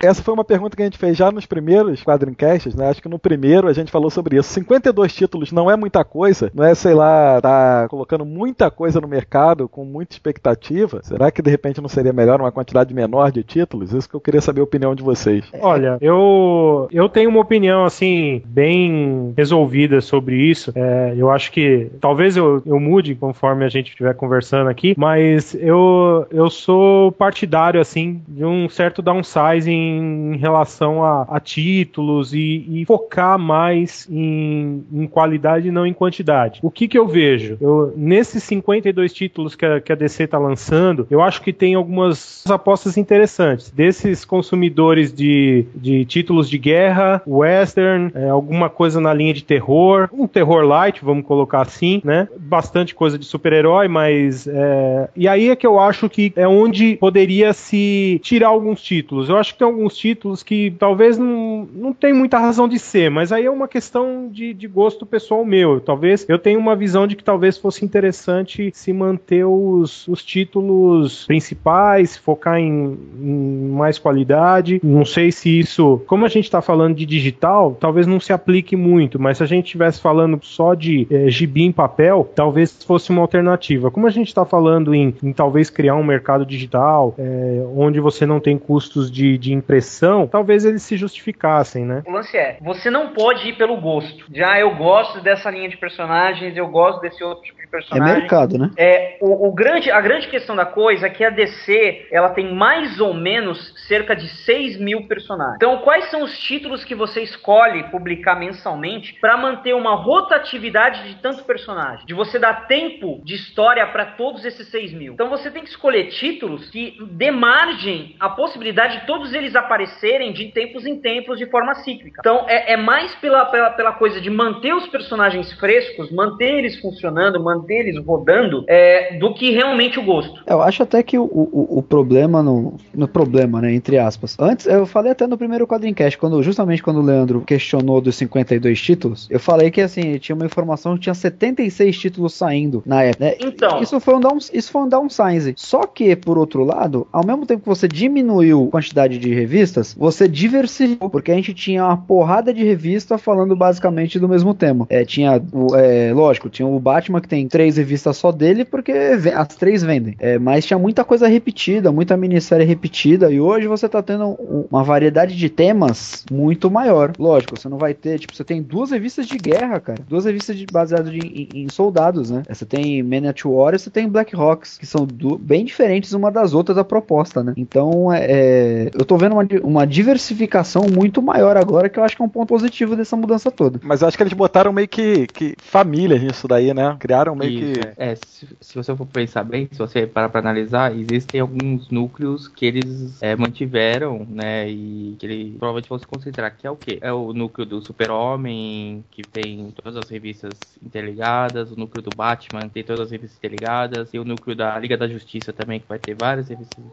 Essa 0.03 0.21
foi 0.21 0.33
uma 0.33 0.43
pergunta 0.43 0.75
que 0.75 0.81
a 0.81 0.85
gente 0.85 0.97
fez 0.97 1.15
já 1.15 1.31
nos 1.31 1.45
primeiros 1.45 2.03
quadrincasts, 2.03 2.75
né? 2.75 2.89
Acho 2.89 3.01
que 3.01 3.07
no 3.07 3.17
primeiro 3.17 3.69
a 3.69 3.73
gente 3.73 3.89
falou 3.89 4.09
sobre 4.09 4.37
isso. 4.37 4.49
52 4.49 5.13
títulos 5.13 5.51
não 5.53 5.71
é 5.71 5.77
muita 5.77 6.03
coisa, 6.03 6.51
não 6.53 6.63
é, 6.63 6.75
sei 6.75 6.93
lá, 6.93 7.39
tá 7.41 7.87
colocando 7.89 8.25
muita 8.25 8.69
coisa 8.69 8.99
no 8.99 9.07
mercado 9.07 9.69
com 9.69 9.85
muita 9.85 10.13
expectativa. 10.13 10.99
Será 11.03 11.31
que 11.31 11.41
de 11.41 11.49
repente 11.49 11.79
não 11.79 11.87
seria 11.87 12.11
melhor 12.11 12.41
uma 12.41 12.51
quantidade 12.51 12.93
menor 12.93 13.31
de 13.31 13.43
títulos? 13.43 13.93
Isso 13.93 14.09
que 14.09 14.15
eu 14.15 14.19
queria 14.19 14.41
saber 14.41 14.59
a 14.59 14.65
opinião 14.65 14.93
de 14.93 15.01
vocês. 15.01 15.45
Olha, 15.61 15.97
eu, 16.01 16.89
eu 16.91 17.07
tenho 17.07 17.29
uma 17.29 17.39
opinião, 17.39 17.85
assim, 17.85 18.41
bem 18.45 19.33
resolvida 19.37 20.01
sobre 20.01 20.35
isso. 20.35 20.73
É, 20.75 21.13
eu 21.15 21.31
acho 21.31 21.49
que 21.49 21.89
talvez 22.01 22.35
eu, 22.35 22.61
eu 22.65 22.77
mude 22.77 23.15
conforme 23.15 23.63
a 23.63 23.69
gente 23.69 23.89
estiver 23.89 24.13
conversando 24.15 24.69
aqui, 24.69 24.93
mas 24.97 25.55
eu, 25.55 26.25
eu 26.29 26.49
sou 26.49 27.11
partidário, 27.13 27.79
assim, 27.79 28.21
de 28.27 28.43
um 28.43 28.67
certo 28.67 29.01
downsizing 29.01 29.92
em 29.93 30.37
relação 30.37 31.03
a, 31.03 31.23
a 31.29 31.39
títulos 31.39 32.33
e, 32.33 32.65
e, 32.69 32.85
focar 32.85 33.37
mais 33.37 34.07
em, 34.09 34.83
em, 34.91 35.07
qualidade 35.07 35.67
e 35.67 35.71
não 35.71 35.85
em 35.85 35.93
quantidade. 35.93 36.59
O 36.61 36.71
que 36.71 36.87
que 36.87 36.97
eu 36.97 37.07
vejo? 37.07 37.57
Eu, 37.59 37.93
nesses 37.95 38.43
52 38.43 39.13
títulos 39.13 39.55
que 39.55 39.65
a, 39.65 39.79
que 39.79 39.91
a 39.91 39.95
DC 39.95 40.23
está 40.23 40.37
lançando, 40.37 41.07
eu 41.09 41.21
acho 41.21 41.41
que 41.41 41.53
tem 41.53 41.75
algumas 41.75 42.43
apostas 42.47 42.97
interessantes. 42.97 43.71
Desses 43.71 44.25
consumidores 44.25 45.13
de, 45.13 45.65
de 45.75 46.05
títulos 46.05 46.49
de 46.49 46.57
guerra, 46.57 47.21
western, 47.25 48.11
é, 48.13 48.29
alguma 48.29 48.69
coisa 48.69 48.99
na 48.99 49.13
linha 49.13 49.33
de 49.33 49.43
terror, 49.43 50.09
um 50.13 50.27
terror 50.27 50.63
light, 50.65 51.03
vamos 51.03 51.25
colocar 51.25 51.61
assim, 51.61 52.01
né? 52.03 52.27
Bastante 52.37 52.95
coisa 52.95 53.17
de 53.17 53.25
super-herói, 53.25 53.87
mas. 53.87 54.47
É... 54.47 55.09
E 55.15 55.27
aí 55.27 55.49
é 55.49 55.55
que 55.55 55.67
eu 55.67 55.79
acho 55.79 56.09
que 56.09 56.31
é 56.35 56.47
onde 56.47 56.95
poderia 56.97 57.53
se 57.53 58.19
tirar 58.23 58.47
alguns 58.47 58.81
títulos. 58.81 59.29
Eu 59.29 59.37
acho 59.37 59.53
que 59.53 59.59
tem 59.59 59.67
alguns 59.67 59.82
alguns 59.83 59.97
títulos 59.97 60.41
que 60.41 60.71
talvez 60.79 61.17
não, 61.17 61.67
não 61.73 61.93
tem 61.93 62.13
muita 62.13 62.37
razão 62.37 62.67
de 62.67 62.79
ser, 62.79 63.11
mas 63.11 63.31
aí 63.31 63.45
é 63.45 63.51
uma 63.51 63.67
questão 63.67 64.29
de, 64.31 64.53
de 64.53 64.67
gosto 64.67 65.05
pessoal 65.05 65.43
meu. 65.43 65.81
Talvez 65.81 66.25
eu 66.29 66.39
tenha 66.39 66.57
uma 66.57 66.75
visão 66.75 67.05
de 67.05 67.15
que 67.15 67.23
talvez 67.23 67.57
fosse 67.57 67.83
interessante 67.83 68.71
se 68.73 68.93
manter 68.93 69.43
os, 69.43 70.07
os 70.07 70.23
títulos 70.23 71.25
principais, 71.25 72.15
focar 72.15 72.57
em, 72.57 72.97
em 73.19 73.69
mais 73.69 73.99
qualidade. 73.99 74.79
Não 74.83 75.03
sei 75.03 75.31
se 75.31 75.59
isso, 75.59 76.01
como 76.07 76.25
a 76.25 76.29
gente 76.29 76.45
está 76.45 76.61
falando 76.61 76.95
de 76.95 77.05
digital, 77.05 77.75
talvez 77.79 78.07
não 78.07 78.19
se 78.19 78.31
aplique 78.31 78.75
muito, 78.75 79.19
mas 79.19 79.37
se 79.37 79.43
a 79.43 79.47
gente 79.47 79.65
estivesse 79.65 79.99
falando 79.99 80.39
só 80.41 80.73
de 80.73 81.07
é, 81.11 81.29
gibi 81.29 81.63
em 81.63 81.71
papel, 81.71 82.29
talvez 82.33 82.83
fosse 82.83 83.09
uma 83.09 83.21
alternativa. 83.21 83.91
Como 83.91 84.07
a 84.07 84.11
gente 84.11 84.27
está 84.27 84.45
falando 84.45 84.93
em, 84.95 85.13
em, 85.21 85.33
talvez 85.33 85.69
criar 85.69 85.95
um 85.95 86.03
mercado 86.03 86.45
digital, 86.45 87.13
é, 87.17 87.65
onde 87.75 87.99
você 87.99 88.25
não 88.25 88.39
tem 88.39 88.57
custos 88.57 89.11
de, 89.11 89.37
de 89.37 89.51
impressão, 89.73 90.27
talvez 90.27 90.65
eles 90.65 90.83
se 90.83 90.95
justificassem, 90.95 91.83
né? 91.83 92.03
O 92.05 92.11
lance 92.11 92.37
é, 92.37 92.57
você 92.61 92.91
não 92.91 93.09
pode 93.09 93.49
ir 93.49 93.53
pelo 93.53 93.77
gosto. 93.77 94.25
Já 94.31 94.59
eu 94.59 94.75
gosto 94.75 95.19
dessa 95.19 95.49
linha 95.49 95.67
de 95.67 95.77
personagens, 95.77 96.55
eu 96.55 96.67
gosto 96.67 97.01
desse 97.01 97.23
outro 97.23 97.43
tipo 97.43 97.59
de 97.59 97.67
personagem. 97.67 98.15
É 98.15 98.19
mercado, 98.19 98.57
né? 98.57 98.69
É, 98.77 99.17
o, 99.19 99.47
o, 99.47 99.51
grande, 99.51 99.89
a 99.89 99.99
grande 99.99 100.27
questão 100.27 100.55
da 100.55 100.65
coisa 100.65 101.07
é 101.07 101.09
que 101.09 101.25
a 101.25 101.31
DC, 101.31 102.07
ela 102.11 102.29
tem 102.29 102.53
mais 102.53 102.99
ou 102.99 103.13
menos 103.13 103.73
cerca 103.87 104.15
de 104.15 104.27
6 104.27 104.79
mil 104.79 105.07
personagens. 105.07 105.55
Então, 105.55 105.79
quais 105.79 106.09
são 106.11 106.21
os 106.21 106.37
títulos 106.37 106.83
que 106.85 106.93
você 106.93 107.21
escolhe 107.21 107.83
publicar 107.85 108.35
mensalmente 108.35 109.17
para 109.19 109.35
manter 109.35 109.73
uma 109.73 109.95
rotatividade 109.95 111.07
de 111.07 111.15
tanto 111.15 111.43
personagem? 111.43 112.05
De 112.05 112.13
você 112.13 112.37
dar 112.37 112.67
tempo 112.67 113.21
de 113.23 113.33
história 113.33 113.85
para 113.87 114.05
todos 114.05 114.45
esses 114.45 114.67
6 114.67 114.93
mil. 114.93 115.13
Então, 115.13 115.29
você 115.29 115.49
tem 115.49 115.63
que 115.63 115.69
escolher 115.69 116.09
títulos 116.09 116.69
que 116.69 116.95
demargem 117.11 118.15
a 118.19 118.29
possibilidade 118.29 118.99
de 118.99 119.07
todos 119.07 119.33
eles 119.33 119.52
aparecerem 119.55 120.33
de 120.33 120.45
tempos 120.51 120.85
em 120.85 120.99
tempos 120.99 121.37
de 121.37 121.45
forma 121.45 121.75
cíclica. 121.75 122.19
Então 122.19 122.45
é, 122.47 122.73
é 122.73 122.77
mais 122.77 123.13
pela, 123.15 123.45
pela, 123.45 123.69
pela, 123.71 123.91
coisa 123.93 124.19
de 124.19 124.29
manter 124.29 124.73
os 124.73 124.87
personagens 124.87 125.51
frescos, 125.53 126.11
manter 126.11 126.57
eles 126.57 126.79
funcionando, 126.79 127.41
manter 127.41 127.87
eles 127.87 128.03
rodando, 128.05 128.65
é, 128.67 129.17
do 129.17 129.33
que 129.33 129.51
realmente 129.51 129.99
o 129.99 130.03
gosto. 130.03 130.41
Eu 130.47 130.61
acho 130.61 130.83
até 130.83 131.03
que 131.03 131.17
o, 131.17 131.23
o, 131.23 131.79
o 131.79 131.83
problema 131.83 132.41
no, 132.41 132.75
no 132.93 133.07
problema, 133.07 133.61
né, 133.61 133.73
entre 133.73 133.97
aspas. 133.97 134.37
Antes, 134.39 134.65
eu 134.65 134.85
falei 134.85 135.11
até 135.11 135.27
no 135.27 135.37
primeiro 135.37 135.67
quadrincast, 135.67 136.17
quando, 136.17 136.41
justamente 136.41 136.81
quando 136.81 136.99
o 136.99 137.03
Leandro 137.03 137.41
questionou 137.41 138.01
dos 138.01 138.15
52 138.15 138.81
títulos, 138.81 139.27
eu 139.29 139.39
falei 139.39 139.71
que 139.71 139.81
assim, 139.81 140.17
tinha 140.17 140.35
uma 140.35 140.45
informação 140.45 140.95
que 140.95 141.01
tinha 141.01 141.13
76 141.13 141.97
títulos 141.97 142.33
saindo 142.33 142.83
na 142.85 143.03
época. 143.03 143.23
Né? 143.23 143.35
Então. 143.39 143.81
Isso 143.81 143.99
foi 143.99 144.15
um 144.15 144.19
down, 144.19 144.37
isso 144.37 144.71
foi 144.71 144.81
um 144.81 144.89
downsize. 144.89 145.53
Só 145.57 145.83
que, 145.83 146.15
por 146.15 146.37
outro 146.37 146.63
lado, 146.63 147.07
ao 147.11 147.25
mesmo 147.25 147.45
tempo 147.45 147.61
que 147.61 147.69
você 147.69 147.87
diminuiu 147.87 148.65
a 148.67 148.71
quantidade 148.71 149.17
de 149.17 149.33
revistas, 149.43 149.93
você 149.97 150.27
diversificou, 150.27 151.09
porque 151.09 151.31
a 151.31 151.35
gente 151.35 151.53
tinha 151.53 151.85
uma 151.85 151.97
porrada 151.97 152.53
de 152.53 152.63
revista 152.63 153.17
falando 153.17 153.55
basicamente 153.55 154.19
do 154.19 154.27
mesmo 154.27 154.53
tema. 154.53 154.85
É, 154.89 155.03
tinha, 155.03 155.41
o, 155.51 155.75
é, 155.75 156.13
lógico, 156.13 156.49
tinha 156.49 156.67
o 156.67 156.79
Batman 156.79 157.21
que 157.21 157.27
tem 157.27 157.47
três 157.47 157.77
revistas 157.77 158.17
só 158.17 158.31
dele, 158.31 158.65
porque 158.65 158.91
as 158.91 159.47
três 159.49 159.83
vendem. 159.83 160.15
É, 160.19 160.39
mas 160.39 160.65
tinha 160.65 160.79
muita 160.79 161.03
coisa 161.03 161.27
repetida, 161.27 161.91
muita 161.91 162.15
minissérie 162.17 162.65
repetida, 162.65 163.31
e 163.31 163.39
hoje 163.39 163.67
você 163.67 163.87
tá 163.87 164.01
tendo 164.01 164.37
uma 164.71 164.83
variedade 164.83 165.35
de 165.35 165.49
temas 165.49 166.23
muito 166.31 166.71
maior. 166.71 167.13
Lógico, 167.19 167.59
você 167.59 167.67
não 167.67 167.77
vai 167.77 167.93
ter, 167.93 168.19
tipo, 168.19 168.35
você 168.35 168.43
tem 168.43 168.61
duas 168.61 168.91
revistas 168.91 169.27
de 169.27 169.37
guerra, 169.37 169.79
cara. 169.79 169.99
Duas 170.07 170.25
revistas 170.25 170.63
baseadas 170.71 171.13
em, 171.13 171.49
em, 171.53 171.69
soldados, 171.69 172.31
né? 172.31 172.43
Você 172.47 172.65
tem 172.65 173.03
Man 173.03 173.29
at 173.29 173.43
War 173.45 173.73
e 173.73 173.79
você 173.79 173.89
tem 173.89 174.07
Black 174.07 174.35
Hawks, 174.35 174.77
que 174.77 174.85
são 174.85 175.05
bem 175.39 175.65
diferentes 175.65 176.13
uma 176.13 176.31
das 176.31 176.53
outras 176.53 176.75
da 176.75 176.83
proposta, 176.83 177.43
né? 177.43 177.53
Então, 177.57 178.11
é, 178.11 178.25
é 178.29 178.91
eu 178.93 179.05
tô 179.05 179.17
vendo 179.17 179.32
vendo 179.33 179.61
uma, 179.61 179.69
uma 179.69 179.87
diversificação 179.87 180.85
muito 180.89 181.21
maior 181.21 181.57
agora, 181.57 181.89
que 181.89 181.99
eu 181.99 182.03
acho 182.03 182.15
que 182.15 182.21
é 182.21 182.25
um 182.25 182.29
ponto 182.29 182.49
positivo 182.49 182.95
dessa 182.95 183.15
mudança 183.15 183.51
toda. 183.51 183.79
Mas 183.83 184.01
eu 184.01 184.07
acho 184.07 184.17
que 184.17 184.23
eles 184.23 184.33
botaram 184.33 184.71
meio 184.71 184.87
que, 184.87 185.27
que 185.27 185.55
família 185.57 186.17
nisso 186.17 186.47
daí, 186.47 186.73
né? 186.73 186.95
Criaram 186.99 187.35
meio 187.35 187.51
Isso, 187.51 187.81
que. 187.81 187.89
É, 187.97 188.15
se, 188.15 188.47
se, 188.59 188.75
você 188.75 188.95
for 188.95 189.05
pensar 189.07 189.43
bem, 189.43 189.67
se 189.71 189.77
você 189.77 190.05
parar 190.05 190.29
pra 190.29 190.39
analisar, 190.39 190.95
existem 190.95 191.41
alguns 191.41 191.89
núcleos 191.89 192.47
que 192.47 192.65
eles 192.65 193.21
é, 193.21 193.35
mantiveram, 193.35 194.25
né? 194.29 194.69
E 194.69 195.15
que 195.19 195.25
eles 195.25 195.57
provavelmente 195.57 195.89
vão 195.89 195.99
se 195.99 196.07
concentrar, 196.07 196.55
que 196.55 196.67
é 196.67 196.71
o 196.71 196.75
quê? 196.75 196.99
É 197.01 197.11
o 197.11 197.33
núcleo 197.33 197.65
do 197.65 197.81
Super-Homem, 197.81 199.03
que 199.11 199.21
tem 199.23 199.73
todas 199.75 199.97
as 199.97 200.09
revistas 200.09 200.53
interligadas, 200.83 201.71
o 201.71 201.79
núcleo 201.79 202.01
do 202.01 202.15
Batman, 202.15 202.69
tem 202.69 202.83
todas 202.83 203.01
as 203.01 203.11
revistas 203.11 203.37
interligadas, 203.37 204.09
e 204.13 204.19
o 204.19 204.25
núcleo 204.25 204.55
da 204.55 204.77
Liga 204.77 204.97
da 204.97 205.07
Justiça 205.07 205.51
também, 205.53 205.79
que 205.79 205.87
vai 205.87 205.99
ter 205.99 206.15
várias 206.15 206.49
revistas 206.49 206.83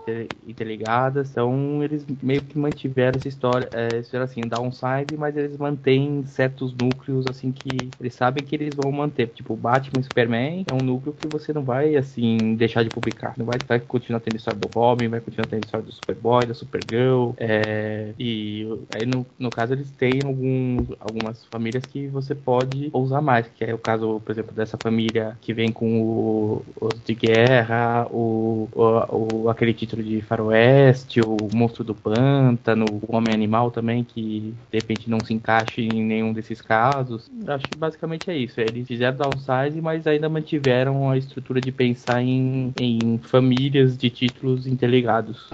interligadas. 0.47 1.30
Então, 1.30 1.82
eles 1.82 2.05
meio 2.30 2.42
que 2.42 2.56
mantiveram 2.56 3.16
essa 3.16 3.26
história, 3.26 3.68
é, 3.72 4.16
assim, 4.18 4.42
downside, 4.42 5.16
mas 5.18 5.36
eles 5.36 5.56
mantêm 5.56 6.24
certos 6.26 6.72
núcleos, 6.72 7.26
assim, 7.26 7.50
que 7.50 7.90
eles 7.98 8.14
sabem 8.14 8.44
que 8.44 8.54
eles 8.54 8.74
vão 8.76 8.92
manter. 8.92 9.28
Tipo, 9.28 9.56
Batman 9.56 10.00
e 10.00 10.04
Superman 10.04 10.64
é 10.70 10.72
um 10.72 10.82
núcleo 10.82 11.12
que 11.12 11.26
você 11.26 11.52
não 11.52 11.62
vai, 11.62 11.96
assim, 11.96 12.54
deixar 12.54 12.84
de 12.84 12.90
publicar. 12.90 13.34
Não 13.36 13.44
vai, 13.44 13.58
vai 13.58 13.80
continuar 13.80 14.20
tendo 14.20 14.36
história 14.36 14.60
do 14.60 14.68
Robin, 14.68 15.08
vai 15.08 15.20
continuar 15.20 15.46
tendo 15.46 15.64
história 15.64 15.84
do 15.84 15.92
Superboy, 15.92 16.46
da 16.46 16.54
Supergirl. 16.54 17.32
É, 17.36 18.12
e 18.18 18.66
aí, 18.94 19.04
no, 19.04 19.26
no 19.36 19.50
caso, 19.50 19.72
eles 19.72 19.90
têm 19.90 20.22
algum, 20.22 20.86
algumas 21.00 21.44
famílias 21.46 21.84
que 21.84 22.06
você 22.06 22.34
pode 22.34 22.90
usar 22.92 23.20
mais, 23.20 23.48
que 23.48 23.64
é 23.64 23.74
o 23.74 23.78
caso, 23.78 24.20
por 24.24 24.30
exemplo, 24.30 24.54
dessa 24.54 24.78
família 24.78 25.36
que 25.40 25.52
vem 25.52 25.72
com 25.72 26.00
o, 26.00 26.64
os 26.80 27.02
de 27.04 27.14
guerra, 27.14 28.06
o, 28.10 28.68
o, 28.72 29.42
o, 29.44 29.48
aquele 29.48 29.74
título 29.74 30.02
de 30.02 30.20
faroeste, 30.22 31.20
o 31.20 31.36
monstro 31.52 31.82
do 31.82 31.94
pântano, 32.20 33.00
o 33.02 33.16
homem 33.16 33.34
animal 33.34 33.70
também, 33.70 34.04
que 34.04 34.54
de 34.70 34.78
repente 34.78 35.08
não 35.08 35.24
se 35.24 35.32
encaixe 35.32 35.80
em 35.80 36.04
nenhum 36.04 36.32
desses 36.32 36.60
casos. 36.60 37.30
Acho 37.46 37.68
que 37.68 37.74
basicamente 37.74 38.30
é 38.30 38.36
isso. 38.36 38.60
Eles 38.60 38.86
fizeram 38.86 39.16
downsize, 39.16 39.80
mas 39.80 40.06
ainda 40.06 40.28
mantiveram 40.28 41.08
a 41.10 41.16
estrutura 41.16 41.60
de 41.62 41.72
pensar 41.72 42.22
em, 42.22 42.72
em 42.76 43.18
famílias 43.22 43.96
de 43.96 44.10
títulos 44.10 44.66
interligados. 44.66 45.48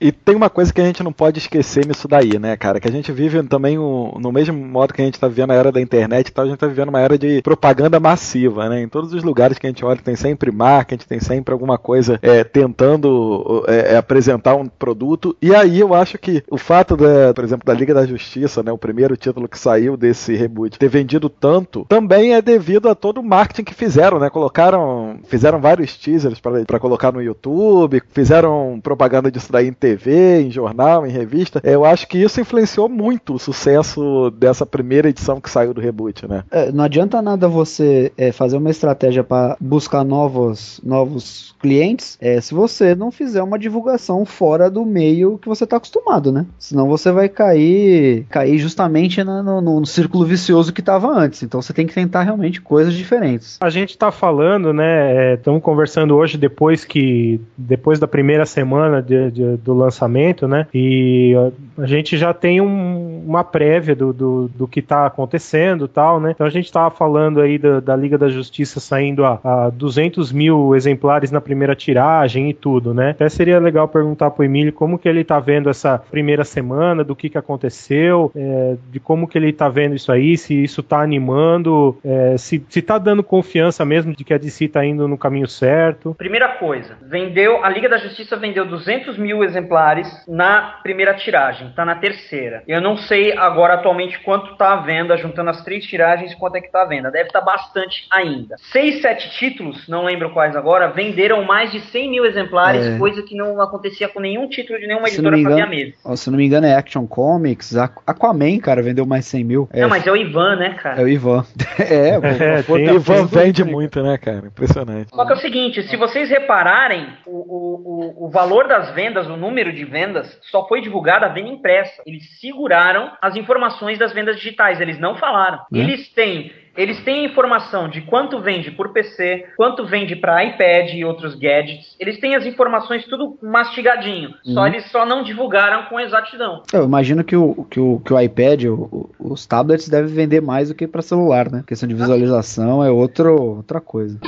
E 0.00 0.12
tem 0.12 0.36
uma 0.36 0.50
coisa 0.50 0.72
que 0.72 0.80
a 0.80 0.84
gente 0.84 1.02
não 1.02 1.12
pode 1.12 1.38
esquecer 1.38 1.86
nisso 1.86 2.06
daí, 2.06 2.38
né, 2.38 2.56
cara? 2.56 2.78
Que 2.78 2.88
a 2.88 2.92
gente 2.92 3.10
vive 3.12 3.42
também 3.44 3.78
o, 3.78 4.16
no 4.20 4.30
mesmo 4.30 4.56
modo 4.56 4.92
que 4.92 5.00
a 5.00 5.04
gente 5.04 5.18
tá 5.18 5.28
vivendo 5.28 5.52
a 5.52 5.54
era 5.54 5.72
da 5.72 5.80
internet 5.80 6.28
e 6.28 6.32
tal, 6.32 6.44
a 6.44 6.48
gente 6.48 6.58
tá 6.58 6.66
vivendo 6.66 6.88
uma 6.88 7.00
era 7.00 7.18
de 7.18 7.40
propaganda 7.42 7.98
massiva, 7.98 8.68
né? 8.68 8.82
Em 8.82 8.88
todos 8.88 9.12
os 9.12 9.22
lugares 9.22 9.58
que 9.58 9.66
a 9.66 9.70
gente 9.70 9.84
olha 9.84 10.00
tem 10.00 10.16
sempre 10.16 10.50
marketing, 10.50 11.06
tem 11.06 11.20
sempre 11.20 11.52
alguma 11.52 11.78
coisa 11.78 12.18
é, 12.22 12.44
tentando 12.44 13.64
é, 13.66 13.94
é, 13.94 13.96
apresentar 13.96 14.54
um 14.54 14.66
produto. 14.66 15.36
E 15.40 15.54
aí 15.54 15.80
eu 15.80 15.94
acho 15.94 16.18
que 16.18 16.42
o 16.50 16.58
fato, 16.58 16.96
da, 16.96 17.32
por 17.34 17.44
exemplo, 17.44 17.66
da 17.66 17.74
Liga 17.74 17.94
da 17.94 18.06
Justiça, 18.06 18.62
né, 18.62 18.70
o 18.70 18.78
primeiro 18.78 19.16
título 19.16 19.48
que 19.48 19.58
saiu 19.58 19.96
desse 19.96 20.34
reboot, 20.34 20.78
ter 20.78 20.88
vendido 20.88 21.28
tanto, 21.28 21.86
também 21.88 22.34
é 22.34 22.42
devido 22.42 22.88
a 22.88 22.94
todo 22.94 23.18
o 23.18 23.24
marketing 23.24 23.64
que 23.64 23.74
fizeram, 23.74 24.18
né? 24.18 24.28
Colocaram, 24.28 25.18
fizeram 25.26 25.60
vários 25.60 25.96
teasers 25.96 26.40
para 26.40 26.78
colocar 26.78 27.12
no 27.12 27.22
YouTube, 27.22 28.02
fizeram 28.12 28.78
propaganda 28.82 29.30
disso 29.30 29.50
daí 29.50 29.65
em 29.66 29.72
TV, 29.72 30.42
em 30.42 30.50
jornal, 30.50 31.06
em 31.06 31.10
revista. 31.10 31.60
Eu 31.64 31.84
acho 31.84 32.06
que 32.06 32.18
isso 32.18 32.40
influenciou 32.40 32.88
muito 32.88 33.34
o 33.34 33.38
sucesso 33.38 34.30
dessa 34.30 34.64
primeira 34.64 35.08
edição 35.08 35.40
que 35.40 35.50
saiu 35.50 35.74
do 35.74 35.80
reboot, 35.80 36.26
né? 36.26 36.44
É, 36.50 36.72
não 36.72 36.84
adianta 36.84 37.20
nada 37.22 37.48
você 37.48 38.12
é, 38.16 38.32
fazer 38.32 38.56
uma 38.56 38.70
estratégia 38.70 39.24
para 39.24 39.56
buscar 39.60 40.04
novos, 40.04 40.80
novos 40.84 41.54
clientes 41.60 42.16
é, 42.20 42.40
se 42.40 42.54
você 42.54 42.94
não 42.94 43.10
fizer 43.10 43.42
uma 43.42 43.58
divulgação 43.58 44.24
fora 44.24 44.70
do 44.70 44.84
meio 44.84 45.38
que 45.38 45.48
você 45.48 45.64
está 45.64 45.76
acostumado, 45.76 46.30
né? 46.30 46.46
Senão 46.58 46.88
você 46.88 47.10
vai 47.10 47.28
cair, 47.28 48.24
cair 48.28 48.58
justamente 48.58 49.22
no, 49.24 49.42
no, 49.42 49.60
no 49.60 49.86
círculo 49.86 50.24
vicioso 50.24 50.72
que 50.72 50.80
estava 50.80 51.08
antes. 51.08 51.42
Então 51.42 51.60
você 51.60 51.72
tem 51.72 51.86
que 51.86 51.94
tentar 51.94 52.22
realmente 52.22 52.60
coisas 52.60 52.94
diferentes. 52.94 53.58
A 53.60 53.70
gente 53.70 53.90
está 53.90 54.10
falando, 54.10 54.72
né? 54.72 55.34
Estamos 55.34 55.58
é, 55.58 55.62
conversando 55.62 56.14
hoje 56.14 56.38
depois 56.38 56.84
que 56.84 57.40
depois 57.56 57.98
da 57.98 58.06
primeira 58.06 58.46
semana 58.46 59.02
de, 59.02 59.30
de, 59.30 59.55
do 59.56 59.74
lançamento, 59.74 60.46
né? 60.48 60.66
E 60.74 61.34
a 61.78 61.86
gente 61.86 62.16
já 62.16 62.32
tem 62.32 62.60
um, 62.60 63.24
uma 63.26 63.44
prévia 63.44 63.94
do, 63.94 64.12
do, 64.12 64.48
do 64.48 64.68
que 64.68 64.80
está 64.80 65.06
acontecendo 65.06 65.88
tal, 65.88 66.20
né? 66.20 66.32
Então 66.32 66.46
a 66.46 66.50
gente 66.50 66.66
estava 66.66 66.90
falando 66.90 67.40
aí 67.40 67.58
da, 67.58 67.80
da, 67.80 67.96
Liga 67.96 68.16
da 68.16 68.28
Justiça 68.28 68.80
saindo 68.80 69.24
a, 69.24 69.40
a 69.42 69.70
200 69.70 70.32
mil 70.32 70.74
exemplares 70.74 71.30
na 71.30 71.40
primeira 71.40 71.74
tiragem 71.74 72.50
e 72.50 72.54
tudo, 72.54 72.94
né? 72.94 73.10
Até 73.10 73.28
seria 73.28 73.58
legal 73.58 73.88
perguntar 73.88 74.30
pro 74.30 74.44
Emílio 74.44 74.72
como 74.72 74.98
que 74.98 75.08
ele 75.08 75.24
tá 75.24 75.38
vendo 75.38 75.68
essa 75.68 75.98
primeira 75.98 76.44
semana, 76.44 77.04
do 77.04 77.16
que 77.16 77.28
que 77.28 77.38
aconteceu, 77.38 78.30
é, 78.34 78.76
de 78.90 79.00
como 79.00 79.26
que 79.26 79.38
ele 79.38 79.52
tá 79.52 79.68
vendo 79.68 79.94
isso 79.94 80.12
aí, 80.12 80.36
se 80.36 80.62
isso 80.62 80.82
tá 80.82 81.00
animando, 81.02 81.98
é, 82.04 82.36
se, 82.36 82.64
se 82.68 82.82
tá 82.82 82.98
dando 82.98 83.22
confiança 83.22 83.84
mesmo 83.84 84.14
de 84.14 84.24
que 84.24 84.34
a 84.34 84.38
DC 84.38 84.68
tá 84.68 84.84
indo 84.84 85.08
no 85.08 85.18
caminho 85.18 85.48
certo. 85.48 86.14
Primeira 86.14 86.48
coisa, 86.48 86.96
vendeu, 87.02 87.64
a 87.64 87.68
Liga 87.68 87.88
da 87.88 87.98
Justiça 87.98 88.36
vendeu 88.36 88.64
200 88.66 89.18
mil 89.18 89.42
exemplares 89.46 90.08
na 90.28 90.78
primeira 90.82 91.14
tiragem, 91.14 91.70
tá 91.74 91.84
na 91.84 91.96
terceira. 91.96 92.62
Eu 92.66 92.80
não 92.80 92.96
sei 92.96 93.36
agora 93.36 93.74
atualmente 93.74 94.18
quanto 94.20 94.56
tá 94.56 94.72
a 94.72 94.76
venda, 94.76 95.16
juntando 95.16 95.50
as 95.50 95.62
três 95.62 95.84
tiragens, 95.86 96.34
quanto 96.34 96.56
é 96.56 96.60
que 96.60 96.70
tá 96.70 96.82
a 96.82 96.86
venda. 96.86 97.10
Deve 97.10 97.28
estar 97.28 97.40
tá 97.40 97.44
bastante 97.44 98.06
ainda. 98.10 98.56
Seis, 98.58 99.00
sete 99.00 99.30
títulos, 99.38 99.88
não 99.88 100.04
lembro 100.04 100.30
quais 100.30 100.56
agora, 100.56 100.88
venderam 100.88 101.44
mais 101.44 101.70
de 101.72 101.80
100 101.80 102.10
mil 102.10 102.24
exemplares, 102.24 102.86
é. 102.86 102.98
coisa 102.98 103.22
que 103.22 103.36
não 103.36 103.60
acontecia 103.60 104.08
com 104.08 104.20
nenhum 104.20 104.48
título 104.48 104.78
de 104.78 104.86
nenhuma 104.86 105.08
editora 105.08 105.38
engano, 105.38 105.56
fazia 105.56 105.66
mesmo. 105.66 106.16
Se 106.16 106.30
não 106.30 106.38
me 106.38 106.46
engano 106.46 106.66
é 106.66 106.74
Action 106.74 107.06
Comics, 107.06 107.76
Aquaman, 107.76 108.58
cara, 108.58 108.82
vendeu 108.82 109.06
mais 109.06 109.26
100 109.26 109.44
mil. 109.44 109.68
É. 109.72 109.82
Não, 109.82 109.88
mas 109.88 110.06
é 110.06 110.10
o 110.10 110.16
Ivan, 110.16 110.56
né, 110.56 110.70
cara? 110.74 111.00
É 111.00 111.04
o 111.04 111.08
Ivan. 111.08 111.44
é, 111.78 112.08
é 112.16 112.64
o 112.68 112.78
Ivan 112.78 113.26
vende 113.26 113.64
muito, 113.64 114.02
né, 114.02 114.18
cara? 114.18 114.46
Impressionante. 114.46 115.10
Só 115.14 115.24
que 115.24 115.32
é 115.32 115.36
o 115.36 115.40
seguinte, 115.40 115.82
se 115.82 115.96
vocês 115.96 116.28
repararem, 116.28 117.08
o, 117.26 117.30
o, 117.30 118.24
o, 118.24 118.26
o 118.26 118.30
valor 118.30 118.66
das 118.66 118.90
vendas, 118.94 119.26
número 119.36 119.72
de 119.72 119.84
vendas, 119.84 120.38
só 120.50 120.66
foi 120.66 120.80
divulgado 120.80 121.24
a 121.24 121.28
venda 121.28 121.48
impressa. 121.48 122.02
Eles 122.06 122.38
seguraram 122.40 123.12
as 123.20 123.36
informações 123.36 123.98
das 123.98 124.12
vendas 124.12 124.36
digitais, 124.36 124.80
eles 124.80 124.98
não 124.98 125.16
falaram. 125.16 125.58
Hum. 125.72 125.76
Eles 125.76 126.08
têm 126.12 126.52
eles 126.76 127.02
têm 127.02 127.24
informação 127.24 127.88
de 127.88 128.02
quanto 128.02 128.38
vende 128.40 128.70
por 128.70 128.92
PC, 128.92 129.46
quanto 129.56 129.86
vende 129.86 130.14
para 130.14 130.44
iPad 130.44 130.92
e 130.92 131.04
outros 131.04 131.34
gadgets. 131.34 131.96
Eles 131.98 132.20
têm 132.20 132.34
as 132.36 132.44
informações 132.44 133.06
tudo 133.06 133.38
mastigadinho. 133.42 134.34
Uhum. 134.44 134.52
Só 134.52 134.66
eles 134.66 134.90
só 134.90 135.06
não 135.06 135.22
divulgaram 135.22 135.86
com 135.86 135.98
exatidão. 135.98 136.62
Eu 136.72 136.84
imagino 136.84 137.24
que 137.24 137.34
o, 137.34 137.66
que 137.70 137.80
o, 137.80 138.00
que 138.00 138.12
o 138.12 138.20
iPad, 138.20 138.64
o, 138.64 139.08
os 139.18 139.46
tablets 139.46 139.88
devem 139.88 140.12
vender 140.12 140.42
mais 140.42 140.68
do 140.68 140.74
que 140.74 140.86
para 140.86 141.00
celular, 141.00 141.50
né? 141.50 141.60
A 141.60 141.66
questão 141.66 141.88
de 141.88 141.94
visualização 141.94 142.84
é 142.84 142.90
outro, 142.90 143.56
outra 143.56 143.80
coisa. 143.80 144.20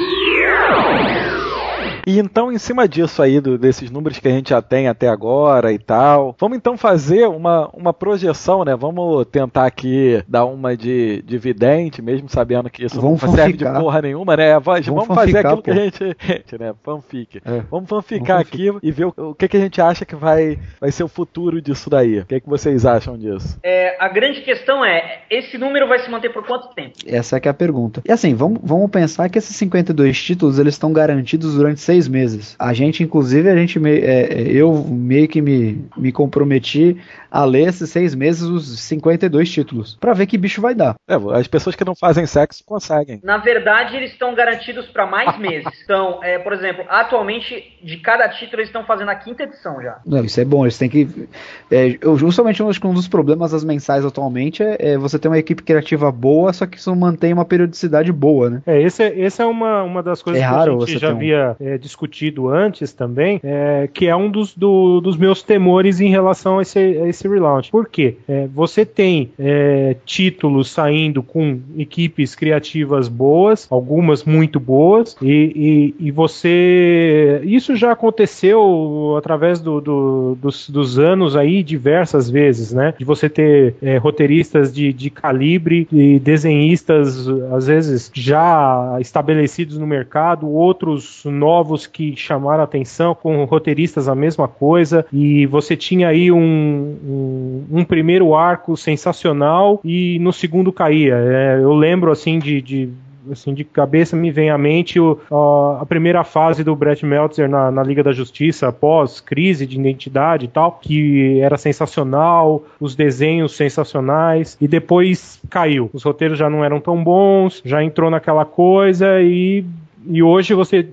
E 2.08 2.18
então, 2.18 2.50
em 2.50 2.56
cima 2.56 2.88
disso 2.88 3.20
aí, 3.20 3.38
do, 3.38 3.58
desses 3.58 3.90
números 3.90 4.18
que 4.18 4.26
a 4.26 4.30
gente 4.30 4.48
já 4.48 4.62
tem 4.62 4.88
até 4.88 5.08
agora 5.08 5.70
e 5.70 5.78
tal, 5.78 6.34
vamos 6.40 6.56
então 6.56 6.74
fazer 6.74 7.28
uma, 7.28 7.68
uma 7.74 7.92
projeção, 7.92 8.64
né? 8.64 8.74
Vamos 8.74 9.26
tentar 9.26 9.66
aqui 9.66 10.24
dar 10.26 10.46
uma 10.46 10.74
de, 10.74 11.20
dividente, 11.20 12.00
mesmo 12.00 12.26
sabendo 12.26 12.70
que 12.70 12.86
isso 12.86 12.98
vamos 12.98 13.20
não 13.20 13.34
serve 13.34 13.58
de 13.58 13.64
porra 13.66 14.00
nenhuma, 14.00 14.38
né? 14.38 14.58
Vamos, 14.58 14.86
vamos 14.86 15.06
fazer 15.06 15.40
aquilo 15.40 15.56
pô. 15.56 15.64
que 15.64 15.70
a 15.72 15.74
gente. 15.74 16.16
né? 16.58 16.74
Fanfic. 16.82 17.42
É. 17.44 17.60
Vamos 17.70 17.90
fanficar 17.90 18.38
vamos 18.38 18.48
aqui 18.48 18.70
e 18.82 18.90
ver 18.90 19.04
o, 19.04 19.14
o, 19.14 19.34
que, 19.34 19.46
que 19.46 19.58
a 19.58 19.60
gente 19.60 19.78
acha 19.78 20.06
que 20.06 20.16
vai, 20.16 20.58
vai 20.80 20.90
ser 20.90 21.04
o 21.04 21.08
futuro 21.08 21.60
disso 21.60 21.90
daí. 21.90 22.20
O 22.20 22.24
que, 22.24 22.40
que 22.40 22.48
vocês 22.48 22.86
acham 22.86 23.18
disso? 23.18 23.58
É, 23.62 24.02
a 24.02 24.08
grande 24.08 24.40
questão 24.40 24.82
é: 24.82 25.24
esse 25.28 25.58
número 25.58 25.86
vai 25.86 25.98
se 25.98 26.10
manter 26.10 26.32
por 26.32 26.46
quanto 26.46 26.74
tempo? 26.74 26.94
Essa 27.06 27.36
é, 27.36 27.40
é 27.44 27.48
a 27.50 27.54
pergunta. 27.54 28.00
E 28.06 28.10
assim, 28.10 28.34
vamos, 28.34 28.60
vamos 28.62 28.90
pensar 28.90 29.28
que 29.28 29.36
esses 29.36 29.54
52 29.56 30.18
títulos 30.22 30.58
eles 30.58 30.72
estão 30.72 30.90
garantidos 30.90 31.54
durante 31.54 31.82
seis 31.82 31.97
seis 31.98 32.08
meses. 32.08 32.54
A 32.58 32.72
gente, 32.72 33.02
inclusive, 33.02 33.48
a 33.50 33.56
gente 33.56 33.78
me, 33.78 33.90
é, 33.90 34.32
é, 34.32 34.52
eu 34.52 34.72
meio 34.84 35.26
que 35.26 35.42
me, 35.42 35.84
me 35.96 36.12
comprometi 36.12 36.96
a 37.30 37.44
ler 37.44 37.68
esses 37.68 37.90
seis 37.90 38.14
meses 38.14 38.42
os 38.42 38.80
52 38.80 39.50
títulos, 39.50 39.96
para 40.00 40.12
ver 40.12 40.26
que 40.26 40.38
bicho 40.38 40.60
vai 40.60 40.74
dar. 40.74 40.94
É, 41.06 41.14
as 41.38 41.46
pessoas 41.46 41.76
que 41.76 41.84
não 41.84 41.94
fazem 41.94 42.26
sexo 42.26 42.64
conseguem. 42.64 43.20
Na 43.22 43.38
verdade, 43.38 43.96
eles 43.96 44.12
estão 44.12 44.34
garantidos 44.34 44.86
para 44.86 45.06
mais 45.06 45.36
meses. 45.38 45.68
Então, 45.84 46.22
é, 46.22 46.38
por 46.38 46.52
exemplo, 46.52 46.84
atualmente, 46.88 47.78
de 47.82 47.96
cada 47.98 48.28
título, 48.28 48.60
eles 48.60 48.68
estão 48.68 48.84
fazendo 48.84 49.10
a 49.10 49.14
quinta 49.14 49.42
edição 49.42 49.80
já. 49.82 49.98
Não, 50.06 50.24
isso 50.24 50.40
é 50.40 50.44
bom, 50.44 50.64
eles 50.64 50.78
têm 50.78 50.88
que. 50.88 51.28
É, 51.70 51.98
eu, 52.00 52.16
justamente 52.16 52.62
um 52.62 52.94
dos 52.94 53.08
problemas 53.08 53.52
das 53.52 53.64
mensais 53.64 54.04
atualmente 54.04 54.62
é, 54.62 54.76
é, 54.78 54.98
você 54.98 55.18
ter 55.18 55.28
uma 55.28 55.38
equipe 55.38 55.62
criativa 55.62 56.10
boa, 56.10 56.52
só 56.52 56.66
que 56.66 56.78
isso 56.78 56.94
mantém 56.94 57.32
uma 57.32 57.44
periodicidade 57.44 58.12
boa, 58.12 58.50
né? 58.50 58.62
É, 58.66 58.80
esse 58.80 59.02
é, 59.02 59.18
esse 59.18 59.42
é 59.42 59.46
uma, 59.46 59.82
uma 59.82 60.02
das 60.02 60.22
coisas 60.22 60.42
é 60.42 60.46
que 60.46 60.54
a 60.54 60.86
gente 60.86 60.98
já 60.98 61.12
um... 61.12 61.18
via 61.18 61.56
é, 61.60 61.78
discutido 61.78 62.48
antes 62.48 62.92
também, 62.92 63.40
é, 63.42 63.88
que 63.92 64.06
é 64.06 64.16
um 64.16 64.30
dos, 64.30 64.54
do, 64.54 65.00
dos 65.00 65.16
meus 65.16 65.42
temores 65.42 66.00
em 66.00 66.08
relação 66.08 66.58
a 66.58 66.62
esse, 66.62 66.78
a 66.78 67.06
esse 67.06 67.17
relaunch. 67.26 67.70
Por 67.70 67.88
quê? 67.88 68.16
É, 68.28 68.46
você 68.46 68.84
tem 68.84 69.30
é, 69.38 69.96
títulos 70.04 70.70
saindo 70.70 71.22
com 71.22 71.60
equipes 71.76 72.34
criativas 72.34 73.08
boas, 73.08 73.66
algumas 73.70 74.24
muito 74.24 74.60
boas, 74.60 75.16
e, 75.22 75.94
e, 75.98 76.06
e 76.08 76.10
você. 76.10 77.40
Isso 77.44 77.74
já 77.74 77.92
aconteceu 77.92 79.14
através 79.16 79.60
do, 79.60 79.80
do, 79.80 80.38
dos, 80.40 80.68
dos, 80.68 80.98
anos 80.98 81.36
aí 81.36 81.62
diversas 81.62 82.28
vezes, 82.28 82.72
né? 82.72 82.94
De 82.98 83.04
você 83.04 83.28
ter 83.28 83.74
é, 83.82 83.96
roteiristas 83.96 84.72
de, 84.72 84.92
de 84.92 85.10
calibre 85.10 85.88
e 85.92 86.18
desenhistas, 86.18 87.28
às 87.52 87.66
vezes, 87.66 88.10
já 88.12 88.98
estabelecidos 89.00 89.78
no 89.78 89.86
mercado, 89.86 90.48
outros 90.48 91.22
novos 91.24 91.86
que 91.86 92.14
chamaram 92.16 92.62
atenção, 92.62 93.14
com 93.14 93.44
roteiristas 93.44 94.08
a 94.08 94.14
mesma 94.14 94.46
coisa, 94.46 95.06
e 95.12 95.46
você 95.46 95.76
tinha 95.76 96.08
aí 96.08 96.30
um, 96.30 96.96
um, 97.08 97.64
um 97.70 97.84
primeiro 97.84 98.34
arco 98.34 98.76
sensacional 98.76 99.80
e 99.84 100.18
no 100.20 100.32
segundo 100.32 100.72
caía. 100.72 101.14
É, 101.16 101.60
eu 101.60 101.72
lembro 101.72 102.12
assim 102.12 102.38
de, 102.38 102.60
de 102.60 102.90
assim, 103.32 103.54
de 103.54 103.64
cabeça 103.64 104.16
me 104.16 104.30
vem 104.30 104.50
à 104.50 104.58
mente 104.58 104.98
o, 104.98 105.18
a, 105.30 105.82
a, 105.82 105.86
primeira 105.86 106.24
fase 106.24 106.64
do 106.64 106.74
Brett 106.74 107.04
Meltzer 107.04 107.48
na, 107.48 107.70
na, 107.70 107.82
Liga 107.82 108.02
da 108.02 108.12
Justiça, 108.12 108.68
após 108.68 109.20
crise 109.20 109.66
de 109.66 109.78
identidade 109.78 110.46
e 110.46 110.48
tal, 110.48 110.78
que 110.80 111.40
era 111.40 111.56
sensacional, 111.56 112.64
os 112.80 112.94
desenhos 112.94 113.56
sensacionais, 113.56 114.56
e 114.60 114.68
depois 114.68 115.40
caiu. 115.50 115.90
Os 115.92 116.02
roteiros 116.02 116.38
já 116.38 116.48
não 116.48 116.64
eram 116.64 116.80
tão 116.80 117.02
bons, 117.02 117.62
já 117.64 117.82
entrou 117.82 118.10
naquela 118.10 118.44
coisa 118.44 119.20
e 119.20 119.64
e 120.08 120.22
hoje 120.22 120.54
você, 120.54 120.86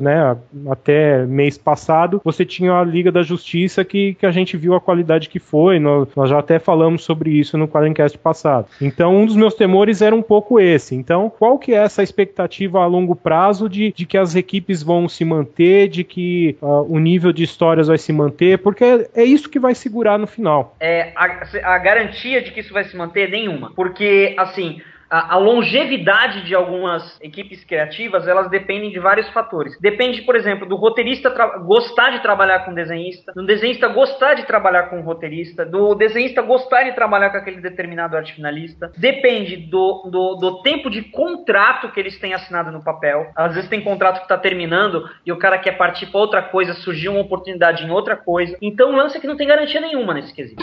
né, 0.00 0.36
até 0.70 1.26
mês 1.26 1.58
passado, 1.58 2.20
você 2.24 2.44
tinha 2.44 2.72
a 2.72 2.84
Liga 2.84 3.12
da 3.12 3.22
Justiça 3.22 3.84
que, 3.84 4.14
que 4.14 4.24
a 4.24 4.30
gente 4.30 4.56
viu 4.56 4.74
a 4.74 4.80
qualidade 4.80 5.28
que 5.28 5.38
foi, 5.38 5.78
nós, 5.78 6.08
nós 6.16 6.30
já 6.30 6.38
até 6.38 6.58
falamos 6.58 7.04
sobre 7.04 7.30
isso 7.30 7.58
no 7.58 7.68
Quadrencast 7.68 8.16
passado. 8.18 8.66
Então, 8.80 9.14
um 9.14 9.26
dos 9.26 9.36
meus 9.36 9.54
temores 9.54 10.00
era 10.00 10.14
um 10.14 10.22
pouco 10.22 10.58
esse. 10.58 10.94
Então, 10.94 11.30
qual 11.30 11.58
que 11.58 11.72
é 11.72 11.76
essa 11.76 12.02
expectativa 12.02 12.80
a 12.80 12.86
longo 12.86 13.14
prazo 13.14 13.68
de, 13.68 13.92
de 13.92 14.06
que 14.06 14.16
as 14.16 14.34
equipes 14.34 14.82
vão 14.82 15.08
se 15.08 15.24
manter, 15.24 15.88
de 15.88 16.02
que 16.02 16.56
uh, 16.62 16.86
o 16.88 16.98
nível 16.98 17.32
de 17.32 17.44
histórias 17.44 17.88
vai 17.88 17.98
se 17.98 18.12
manter, 18.12 18.58
porque 18.58 18.84
é, 18.84 19.08
é 19.14 19.24
isso 19.24 19.50
que 19.50 19.58
vai 19.58 19.74
segurar 19.74 20.18
no 20.18 20.26
final. 20.26 20.74
É, 20.80 21.12
a, 21.14 21.74
a 21.74 21.78
garantia 21.78 22.42
de 22.42 22.50
que 22.50 22.60
isso 22.60 22.72
vai 22.72 22.84
se 22.84 22.96
manter, 22.96 23.30
nenhuma. 23.30 23.72
Porque, 23.74 24.34
assim, 24.38 24.80
a, 25.14 25.34
a, 25.34 25.38
longevidade 25.38 26.44
de 26.44 26.56
algumas 26.56 27.20
equipes 27.20 27.62
criativas, 27.64 28.26
elas 28.26 28.50
dependem 28.50 28.90
de 28.90 28.98
vários 28.98 29.28
fatores. 29.30 29.78
Depende, 29.80 30.22
por 30.22 30.34
exemplo, 30.34 30.66
do 30.66 30.74
roteirista 30.74 31.30
gostar 31.64 32.10
de 32.10 32.20
trabalhar 32.20 32.64
com 32.64 32.74
desenhista, 32.74 33.32
do 33.32 33.46
desenhista 33.46 33.86
gostar 33.86 34.34
de 34.34 34.44
trabalhar 34.44 34.90
com 34.90 35.00
roteirista, 35.02 35.64
do 35.64 35.94
desenhista 35.94 36.42
gostar 36.42 36.82
de 36.82 36.92
trabalhar 36.96 37.30
com 37.30 37.36
aquele 37.36 37.60
determinado 37.60 38.16
arte 38.16 38.34
finalista. 38.34 38.90
Depende 38.98 39.56
do, 39.56 40.08
do, 40.10 40.34
do 40.34 40.62
tempo 40.62 40.90
de 40.90 41.02
contrato 41.02 41.92
que 41.92 42.00
eles 42.00 42.18
têm 42.18 42.34
assinado 42.34 42.72
no 42.72 42.82
papel. 42.82 43.30
Às 43.36 43.54
vezes 43.54 43.70
tem 43.70 43.82
contrato 43.82 44.16
que 44.16 44.24
está 44.24 44.36
terminando 44.36 45.08
e 45.24 45.30
o 45.30 45.38
cara 45.38 45.58
quer 45.58 45.76
partir 45.76 46.06
para 46.06 46.20
outra 46.20 46.42
coisa, 46.42 46.74
surgiu 46.74 47.12
uma 47.12 47.20
oportunidade 47.20 47.84
em 47.84 47.90
outra 47.90 48.16
coisa. 48.16 48.56
Então 48.60 48.90
o 48.90 48.96
lance 48.96 49.16
é 49.16 49.20
que 49.20 49.28
não 49.28 49.36
tem 49.36 49.46
garantia 49.46 49.80
nenhuma 49.80 50.12
nesse 50.12 50.34
quesito. 50.34 50.60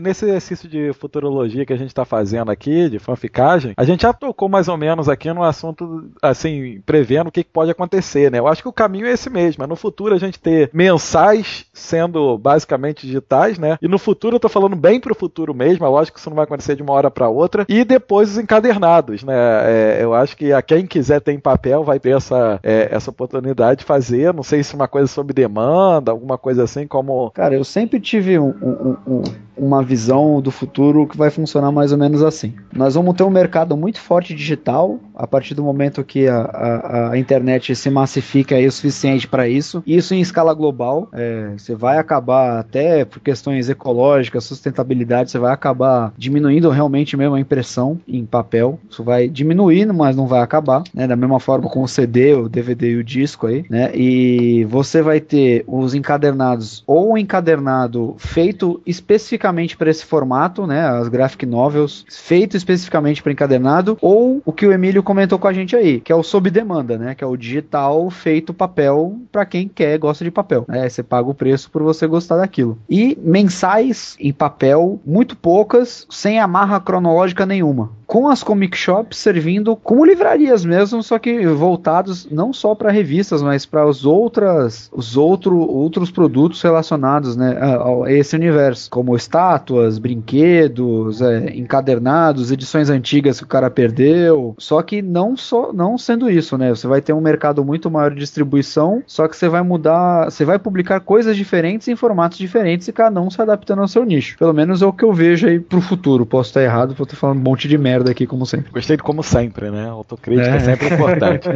Nesse 0.00 0.24
exercício 0.24 0.68
de 0.68 0.92
futurologia 0.92 1.64
que 1.64 1.72
a 1.72 1.76
gente 1.76 1.88
está 1.88 2.04
fazendo, 2.04 2.50
aqui, 2.50 2.88
de 2.88 2.98
fanficagem, 2.98 3.74
a 3.76 3.84
gente 3.84 4.02
já 4.02 4.12
tocou 4.12 4.48
mais 4.48 4.68
ou 4.68 4.76
menos 4.76 5.08
aqui 5.08 5.32
no 5.32 5.42
assunto, 5.42 6.10
assim, 6.22 6.80
prevendo 6.84 7.28
o 7.28 7.32
que 7.32 7.44
pode 7.44 7.70
acontecer, 7.70 8.30
né? 8.30 8.38
Eu 8.38 8.46
acho 8.46 8.62
que 8.62 8.68
o 8.68 8.72
caminho 8.72 9.06
é 9.06 9.12
esse 9.12 9.30
mesmo. 9.30 9.64
É 9.64 9.66
no 9.66 9.76
futuro 9.76 10.14
a 10.14 10.18
gente 10.18 10.38
ter 10.38 10.70
mensais 10.72 11.66
sendo 11.72 12.36
basicamente 12.38 13.06
digitais, 13.06 13.58
né? 13.58 13.78
E 13.80 13.88
no 13.88 13.98
futuro, 13.98 14.36
eu 14.36 14.40
tô 14.40 14.48
falando 14.48 14.76
bem 14.76 15.00
pro 15.00 15.14
futuro 15.14 15.54
mesmo, 15.54 15.84
é 15.84 15.88
lógico 15.88 16.16
que 16.16 16.20
isso 16.20 16.30
não 16.30 16.36
vai 16.36 16.44
acontecer 16.44 16.76
de 16.76 16.82
uma 16.82 16.92
hora 16.92 17.10
para 17.10 17.28
outra. 17.28 17.64
E 17.68 17.84
depois 17.84 18.30
os 18.30 18.38
encadernados, 18.38 19.22
né? 19.22 19.34
É, 19.34 19.98
eu 20.00 20.14
acho 20.14 20.36
que 20.36 20.52
a 20.52 20.62
quem 20.62 20.86
quiser 20.86 21.20
ter 21.20 21.32
em 21.32 21.40
papel 21.40 21.84
vai 21.84 21.98
ter 21.98 22.16
essa, 22.16 22.60
é, 22.62 22.88
essa 22.90 23.10
oportunidade 23.10 23.80
de 23.80 23.84
fazer. 23.84 24.32
Não 24.32 24.42
sei 24.42 24.62
se 24.62 24.74
uma 24.74 24.88
coisa 24.88 25.06
sob 25.06 25.32
demanda, 25.32 26.10
alguma 26.10 26.38
coisa 26.38 26.64
assim, 26.64 26.86
como. 26.86 27.30
Cara, 27.30 27.54
eu 27.54 27.64
sempre 27.64 28.00
tive 28.00 28.38
um, 28.38 28.54
um, 28.62 28.96
um, 29.06 29.22
uma 29.56 29.82
visão 29.88 30.40
do 30.42 30.50
futuro 30.50 31.06
que 31.06 31.16
vai 31.16 31.30
funcionar 31.30 31.72
mais 31.72 31.92
ou 31.92 31.98
menos 31.98 32.22
assim. 32.22 32.52
Nós 32.72 32.94
vamos 32.94 33.16
ter 33.16 33.24
um 33.24 33.30
mercado 33.30 33.74
muito 33.76 33.98
forte 34.00 34.34
digital 34.34 35.00
a 35.14 35.26
partir 35.26 35.54
do 35.54 35.64
momento 35.64 36.04
que 36.04 36.28
a, 36.28 36.40
a, 36.42 37.10
a 37.12 37.18
internet 37.18 37.74
se 37.74 37.88
massifica 37.90 38.54
aí 38.54 38.66
o 38.66 38.72
suficiente 38.72 39.26
para 39.26 39.48
isso. 39.48 39.82
Isso 39.86 40.14
em 40.14 40.20
escala 40.20 40.52
global. 40.52 41.08
É, 41.12 41.52
você 41.56 41.74
vai 41.74 41.98
acabar, 41.98 42.58
até 42.58 43.04
por 43.04 43.20
questões 43.20 43.68
ecológicas, 43.70 44.44
sustentabilidade, 44.44 45.30
você 45.30 45.38
vai 45.38 45.52
acabar 45.52 46.12
diminuindo 46.16 46.68
realmente 46.68 47.16
mesmo 47.16 47.34
a 47.34 47.40
impressão 47.40 47.98
em 48.06 48.24
papel. 48.26 48.78
Isso 48.90 49.02
vai 49.02 49.28
diminuindo, 49.28 49.94
mas 49.94 50.14
não 50.14 50.26
vai 50.26 50.40
acabar. 50.40 50.82
Né? 50.92 51.06
Da 51.06 51.16
mesma 51.16 51.40
forma 51.40 51.68
com 51.70 51.82
o 51.82 51.88
CD, 51.88 52.34
o 52.34 52.48
DVD 52.48 52.92
e 52.92 52.96
o 52.96 53.04
disco 53.04 53.46
aí. 53.46 53.64
Né? 53.70 53.90
E 53.94 54.64
você 54.66 55.00
vai 55.00 55.20
ter 55.20 55.64
os 55.66 55.94
encadernados 55.94 56.82
ou 56.86 57.16
encadernado 57.16 58.14
feito 58.18 58.80
especificamente 58.84 59.76
para 59.78 59.90
esse 59.90 60.04
formato, 60.04 60.66
né? 60.66 60.86
as 60.86 61.08
graphic 61.08 61.46
novels 61.46 62.04
feito 62.10 62.56
especificamente 62.56 63.22
para 63.22 63.32
encadernado, 63.32 63.96
ou 64.00 64.42
o 64.44 64.52
que 64.52 64.66
o 64.66 64.72
Emílio 64.72 65.02
comentou 65.02 65.38
com 65.38 65.48
a 65.48 65.52
gente 65.52 65.76
aí, 65.76 66.00
que 66.00 66.12
é 66.12 66.16
o 66.16 66.22
sob 66.22 66.50
demanda, 66.50 66.98
né? 66.98 67.14
Que 67.14 67.24
é 67.24 67.26
o 67.26 67.36
digital 67.36 68.10
feito 68.10 68.52
papel 68.52 69.18
para 69.30 69.46
quem 69.46 69.68
quer, 69.68 69.98
gosta 69.98 70.24
de 70.24 70.30
papel. 70.30 70.64
Né? 70.68 70.88
Você 70.88 71.02
paga 71.02 71.28
o 71.28 71.34
preço 71.34 71.70
por 71.70 71.82
você 71.82 72.06
gostar 72.06 72.36
daquilo. 72.36 72.78
E 72.88 73.16
mensais 73.22 74.16
em 74.18 74.32
papel, 74.32 75.00
muito 75.06 75.36
poucas, 75.36 76.06
sem 76.10 76.40
amarra 76.40 76.80
cronológica 76.80 77.46
nenhuma 77.46 77.97
com 78.08 78.26
as 78.26 78.42
comic 78.42 78.74
shops 78.74 79.18
servindo 79.18 79.76
como 79.76 80.02
livrarias 80.02 80.64
mesmo, 80.64 81.02
só 81.02 81.18
que 81.18 81.46
voltados 81.46 82.26
não 82.30 82.54
só 82.54 82.74
para 82.74 82.90
revistas, 82.90 83.42
mas 83.42 83.66
para 83.66 83.86
os 83.86 84.06
outras 84.06 84.88
os 84.90 85.14
outro, 85.14 85.58
outros 85.58 86.10
produtos 86.10 86.62
relacionados 86.62 87.36
né, 87.36 87.58
a, 87.60 88.06
a 88.06 88.10
esse 88.10 88.34
universo, 88.34 88.88
como 88.90 89.14
estátuas, 89.14 89.98
brinquedos, 89.98 91.20
é, 91.20 91.54
encadernados, 91.54 92.50
edições 92.50 92.88
antigas 92.88 93.38
que 93.38 93.44
o 93.44 93.48
cara 93.48 93.68
perdeu. 93.68 94.54
Só 94.56 94.80
que 94.80 95.02
não 95.02 95.36
só 95.36 95.70
não 95.70 95.98
sendo 95.98 96.30
isso, 96.30 96.56
né? 96.56 96.70
Você 96.70 96.86
vai 96.86 97.02
ter 97.02 97.12
um 97.12 97.20
mercado 97.20 97.62
muito 97.62 97.90
maior 97.90 98.10
de 98.10 98.20
distribuição, 98.20 99.02
só 99.06 99.28
que 99.28 99.36
você 99.36 99.50
vai 99.50 99.60
mudar, 99.60 100.30
você 100.30 100.46
vai 100.46 100.58
publicar 100.58 101.00
coisas 101.00 101.36
diferentes 101.36 101.86
em 101.88 101.96
formatos 101.96 102.38
diferentes 102.38 102.88
e 102.88 102.92
cada 102.92 103.20
um 103.20 103.30
se 103.30 103.42
adaptando 103.42 103.82
ao 103.82 103.88
seu 103.88 104.02
nicho. 104.02 104.38
Pelo 104.38 104.54
menos 104.54 104.80
é 104.80 104.86
o 104.86 104.94
que 104.94 105.04
eu 105.04 105.12
vejo 105.12 105.46
aí 105.46 105.60
pro 105.60 105.82
futuro. 105.82 106.24
Posso 106.24 106.48
estar 106.48 106.62
errado, 106.62 106.94
posso 106.94 107.10
estar 107.10 107.16
falando 107.16 107.38
um 107.38 107.42
monte 107.42 107.68
de 107.68 107.76
merda 107.76 107.97
merda 107.98 108.10
aqui, 108.10 108.26
como 108.26 108.46
sempre. 108.46 108.70
Gostei 108.72 108.96
de 108.96 109.02
como 109.02 109.22
sempre, 109.22 109.70
né? 109.70 109.88
Autocrítica 109.88 110.48
é, 110.48 110.56
é 110.56 110.60
sempre 110.60 110.94
importante. 110.94 111.48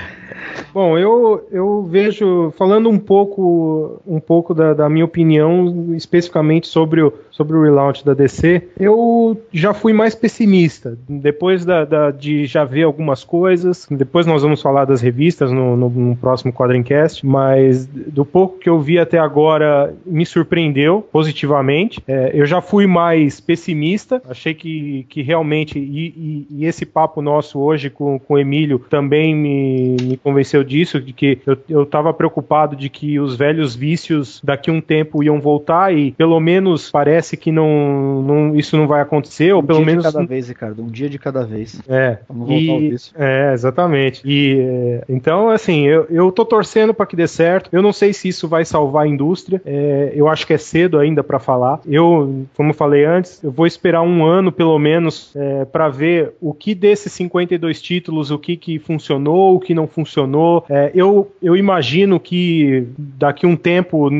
Bom, 0.74 0.98
eu, 0.98 1.46
eu 1.50 1.82
vejo, 1.84 2.52
falando 2.56 2.88
um 2.88 2.98
pouco, 2.98 4.00
um 4.06 4.20
pouco 4.20 4.54
da, 4.54 4.74
da, 4.74 4.88
minha 4.88 5.04
opinião, 5.04 5.94
especificamente 5.94 6.66
sobre 6.66 7.02
o, 7.02 7.12
sobre 7.30 7.56
o 7.56 7.62
relaunch 7.62 8.04
da 8.04 8.14
DC, 8.14 8.68
eu 8.78 9.40
já 9.52 9.72
fui 9.72 9.92
mais 9.92 10.14
pessimista. 10.14 10.98
Depois 11.08 11.64
da, 11.64 11.84
da 11.84 12.10
de 12.10 12.44
já 12.46 12.64
ver 12.64 12.82
algumas 12.82 13.24
coisas, 13.24 13.86
depois 13.90 14.26
nós 14.26 14.42
vamos 14.42 14.60
falar 14.60 14.84
das 14.84 15.00
revistas 15.00 15.50
no, 15.50 15.76
no, 15.76 15.88
no 15.88 16.16
próximo 16.16 16.52
Quadrincast, 16.52 17.24
mas 17.24 17.86
do 17.86 18.24
pouco 18.24 18.58
que 18.58 18.68
eu 18.68 18.80
vi 18.80 18.98
até 18.98 19.18
agora, 19.18 19.94
me 20.04 20.26
surpreendeu 20.26 21.06
positivamente. 21.12 22.02
É, 22.06 22.30
eu 22.34 22.46
já 22.46 22.60
fui 22.60 22.86
mais 22.86 23.40
pessimista, 23.40 24.22
achei 24.28 24.54
que, 24.54 25.06
que 25.08 25.22
realmente 25.22 25.78
e, 25.78 26.08
e, 26.08 26.46
e, 26.50 26.66
esse 26.66 26.84
papo 26.84 27.22
nosso 27.22 27.58
hoje 27.58 27.88
com, 27.90 28.18
com 28.18 28.34
o 28.34 28.38
Emílio 28.38 28.78
também 28.90 29.34
me, 29.34 29.96
me 30.02 30.16
convenceu 30.16 30.62
disso, 30.62 31.00
de 31.00 31.12
que 31.12 31.38
eu 31.68 31.82
estava 31.82 32.12
preocupado 32.12 32.76
de 32.76 32.88
que 32.88 33.18
os 33.18 33.36
velhos 33.36 33.74
vícios 33.74 34.40
daqui 34.42 34.70
a 34.70 34.72
um 34.72 34.80
tempo 34.80 35.22
iam 35.22 35.40
voltar 35.40 35.94
e 35.96 36.12
pelo 36.12 36.38
menos 36.40 36.90
parece 36.90 37.19
que 37.36 37.52
não, 37.52 38.22
não 38.22 38.56
isso 38.56 38.76
não 38.76 38.86
vai 38.86 39.00
acontecer, 39.00 39.52
ou 39.52 39.62
um 39.62 39.66
pelo 39.66 39.84
menos... 39.84 40.04
Um 40.04 40.08
dia 40.08 40.10
de 40.10 40.16
cada 40.16 40.26
vez, 40.26 40.48
Ricardo, 40.48 40.82
um 40.82 40.86
dia 40.86 41.08
de 41.08 41.18
cada 41.18 41.44
vez. 41.44 41.82
É. 41.88 42.18
Vamos 42.28 42.48
voltar 42.48 42.62
e, 42.62 42.70
ao 42.70 42.78
vício. 42.78 43.14
É, 43.18 43.52
exatamente. 43.52 44.22
E, 44.24 44.58
é, 44.60 45.04
então, 45.08 45.50
assim, 45.50 45.86
eu, 45.86 46.06
eu 46.10 46.32
tô 46.32 46.44
torcendo 46.44 46.94
para 46.94 47.06
que 47.06 47.16
dê 47.16 47.26
certo, 47.26 47.68
eu 47.72 47.82
não 47.82 47.92
sei 47.92 48.12
se 48.12 48.28
isso 48.28 48.48
vai 48.48 48.64
salvar 48.64 49.04
a 49.04 49.08
indústria, 49.08 49.60
é, 49.64 50.12
eu 50.14 50.28
acho 50.28 50.46
que 50.46 50.52
é 50.52 50.58
cedo 50.58 50.98
ainda 50.98 51.22
para 51.22 51.38
falar. 51.38 51.80
Eu, 51.86 52.46
como 52.56 52.72
falei 52.72 53.04
antes, 53.04 53.42
eu 53.42 53.50
vou 53.50 53.66
esperar 53.66 54.02
um 54.02 54.24
ano 54.24 54.52
pelo 54.52 54.78
menos 54.78 55.34
é, 55.36 55.64
para 55.64 55.88
ver 55.88 56.32
o 56.40 56.52
que 56.52 56.74
desses 56.74 57.12
52 57.12 57.80
títulos, 57.80 58.30
o 58.30 58.38
que, 58.38 58.56
que 58.56 58.78
funcionou, 58.78 59.56
o 59.56 59.60
que 59.60 59.74
não 59.74 59.86
funcionou. 59.86 60.64
É, 60.68 60.90
eu, 60.94 61.30
eu 61.42 61.56
imagino 61.56 62.18
que 62.18 62.86
daqui 62.98 63.46
um 63.46 63.56
tempo 63.56 64.10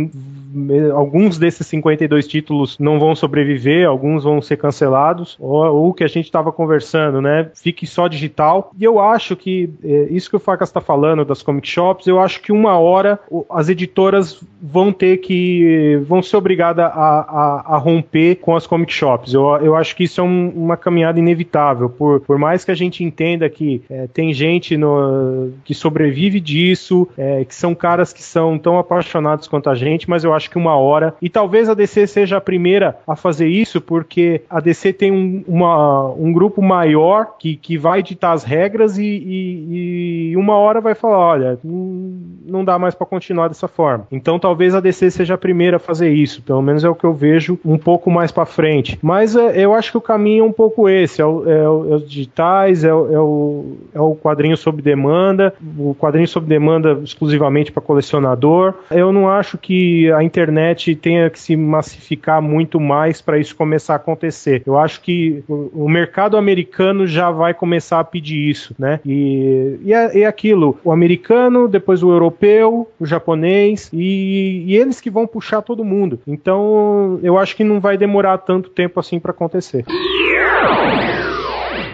alguns 0.95 1.39
desses 1.39 1.67
52 1.67 2.27
títulos 2.27 2.79
não 2.79 2.90
vão 2.99 3.15
sobreviver, 3.15 3.87
alguns 3.87 4.25
vão 4.25 4.41
ser 4.41 4.57
cancelados, 4.57 5.37
ou 5.39 5.89
o 5.89 5.95
que 5.95 6.05
a 6.05 6.09
gente 6.09 6.27
estava 6.27 6.53
conversando, 6.53 7.21
né? 7.21 7.51
Fique 7.55 7.87
só 7.87 8.09
digital. 8.09 8.73
E 8.79 8.85
eu 8.85 8.99
acho 8.99 9.37
que 9.37 9.71
é, 9.85 10.09
isso 10.11 10.31
que 10.31 10.37
o 10.37 10.41
Facas 10.41 10.69
está 10.69 10.81
falando 10.81 11.25
das 11.25 11.43
comic 11.43 11.69
shops, 11.69 12.07
eu 12.07 12.21
acho 12.21 12.41
que 12.41 12.53
uma 12.53 12.79
hora 12.79 13.19
as 13.51 13.69
editoras 13.69 14.41
vão 14.63 14.93
ter 14.93 15.19
que 15.19 16.01
vão 16.07 16.23
ser 16.23 16.37
obrigadas 16.37 16.85
a, 16.85 16.89
a, 16.89 17.75
a 17.75 17.79
romper 17.79 18.37
com 18.37 18.55
as 18.55 18.67
comic 18.67 18.93
shops. 18.93 19.33
Eu, 19.33 19.45
eu 19.57 19.77
acho 19.77 19.97
que 19.97 20.05
isso 20.05 20.21
é 20.21 20.25
um, 20.25 20.49
uma 20.51 20.77
caminhada 20.77 21.19
inevitável. 21.19 21.89
Por, 21.89 22.21
por 22.21 22.39
mais 22.39 22.65
que 22.65 22.71
a 22.71 22.75
gente 22.75 23.03
entenda 23.03 23.49
que 23.49 23.83
é, 23.91 24.07
tem 24.07 24.33
gente 24.33 24.77
no, 24.77 25.53
que 25.65 25.75
sobrevive 25.75 26.41
disso, 26.41 27.09
é, 27.17 27.45
que 27.45 27.55
são 27.55 27.75
caras 27.75 28.13
que 28.13 28.23
são 28.23 28.59
tão 28.59 28.79
apaixonados 28.79 29.49
quanto 29.49 29.71
a 29.71 29.75
gente, 29.75 30.09
mas 30.09 30.25
eu 30.25 30.35
acho 30.35 30.51
que 30.51 30.59
uma 30.59 30.77
hora. 30.77 31.15
E 31.21 31.29
talvez 31.29 31.69
a 31.69 31.75
DC 31.75 32.07
seja 32.07 32.37
a 32.37 32.41
primeira 32.41 32.80
a 33.07 33.17
fazer 33.17 33.49
isso, 33.49 33.81
porque 33.81 34.43
a 34.49 34.61
DC 34.61 34.93
tem 34.93 35.13
um, 35.13 35.45
uma, 35.47 36.11
um 36.13 36.33
grupo 36.33 36.63
maior 36.63 37.37
que, 37.39 37.57
que 37.57 37.77
vai 37.77 38.03
ditar 38.03 38.33
as 38.33 38.45
regras 38.45 38.99
e, 38.99 39.05
e, 39.05 40.31
e 40.31 40.37
uma 40.37 40.57
hora 40.57 40.81
vai 40.81 40.95
falar: 40.95 41.19
olha, 41.19 41.59
não 41.65 42.65
dá 42.65 42.79
mais 42.79 42.95
para 42.95 43.07
continuar 43.07 43.49
dessa 43.49 43.69
forma. 43.69 44.07
Então 44.11 44.39
talvez 44.39 44.75
a 44.75 44.81
DC 44.81 45.11
seja 45.11 45.35
a 45.35 45.39
primeira 45.39 45.77
a 45.77 45.81
fazer 45.81 46.11
isso, 46.11 46.43
pelo 46.43 46.63
menos 46.63 46.85
é 46.85 46.89
o 46.89 46.95
que 46.95 47.05
eu 47.05 47.13
vejo 47.13 47.59
um 47.65 47.79
pouco 47.79 48.11
mais 48.11 48.31
para 48.31 48.45
frente. 48.47 48.99
Mas 49.03 49.37
é, 49.37 49.65
eu 49.65 49.75
acho 49.75 49.91
que 49.91 49.99
o 49.99 50.01
caminho 50.01 50.45
é 50.45 50.47
um 50.47 50.53
pouco 50.53 50.89
esse: 50.89 51.21
é, 51.21 51.25
o, 51.25 51.49
é, 51.49 51.69
o, 51.69 51.93
é 51.93 51.97
os 51.97 52.09
digitais, 52.09 52.85
é 52.85 52.93
o, 52.93 53.13
é, 53.13 53.19
o, 53.19 53.77
é 53.95 54.01
o 54.01 54.15
quadrinho 54.15 54.57
sob 54.57 54.83
demanda, 54.83 55.55
o 55.79 55.95
quadrinho 55.95 56.29
sob 56.29 56.47
demanda 56.47 57.01
exclusivamente 57.03 57.73
para 57.73 57.83
colecionador. 57.83 58.75
Eu 58.91 59.13
não 59.13 59.29
acho 59.29 59.59
que 59.59 60.11
a 60.13 60.23
internet 60.23 60.95
tenha 60.97 61.31
que 61.31 61.39
se 61.39 61.57
massificar 61.57 62.43
muito 62.43 62.70
mais 62.79 63.21
para 63.21 63.39
isso 63.39 63.57
começar 63.57 63.95
a 63.95 63.97
acontecer. 63.97 64.63
Eu 64.67 64.79
acho 64.79 65.01
que 65.01 65.43
o, 65.49 65.85
o, 65.85 65.89
mercado 65.89 66.37
americano 66.37 67.07
já 67.07 67.31
vai 67.31 67.55
começar 67.55 67.99
a 67.99 68.05
pedir 68.05 68.49
isso, 68.49 68.75
né? 68.79 69.01
E, 69.05 69.79
e, 69.83 69.95
é, 69.95 70.21
é 70.21 70.27
aquilo: 70.27 70.79
o 70.85 70.93
americano, 70.93 71.67
depois 71.67 72.03
o 72.03 72.11
europeu, 72.11 72.89
o 72.99 73.07
japonês 73.07 73.91
e, 73.93 74.65
e 74.67 74.77
eles 74.77 75.01
que 75.01 75.11
vão 75.11 75.27
puxar 75.27 75.63
todo 75.63 75.85
mundo. 75.85 76.21
Então, 76.27 77.19
eu 77.23 77.39
acho 77.39 77.57
que 77.57 77.65
não 77.65 77.81
vai 77.81 77.97
demorar 77.97 78.39
tanto 78.39 78.71
tempo 78.71 79.01
assim 79.01 79.19
para 79.19 79.31
acontecer. 79.31 79.85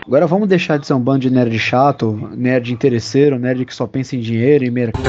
Agora 0.07 0.27
vamos 0.27 0.49
deixar 0.49 0.79
de 0.79 0.87
ser 0.87 0.95
um 0.95 1.01
bando 1.01 1.21
de 1.21 1.31
nerd 1.31 1.59
chato, 1.59 2.31
nerd 2.33 2.73
interesseiro, 2.73 3.39
nerd 3.39 3.65
que 3.65 3.75
só 3.75 3.89
pensa 3.89 4.15
em 4.15 4.21
dinheiro 4.21 4.65
e 4.65 4.71
mercado. 4.71 5.05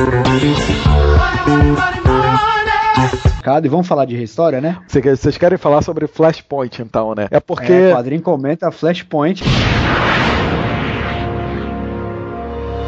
E 3.65 3.69
vamos 3.69 3.87
falar 3.87 4.05
de 4.05 4.21
história, 4.21 4.59
né? 4.59 4.77
Vocês 4.87 5.37
querem 5.37 5.57
falar 5.57 5.81
sobre 5.81 6.05
Flashpoint, 6.05 6.81
então, 6.81 7.15
né? 7.15 7.27
É 7.31 7.39
porque. 7.39 7.71
É, 7.71 7.91
o 7.91 7.95
quadrinho 7.95 8.21
comenta 8.21 8.69
Flashpoint. 8.71 9.41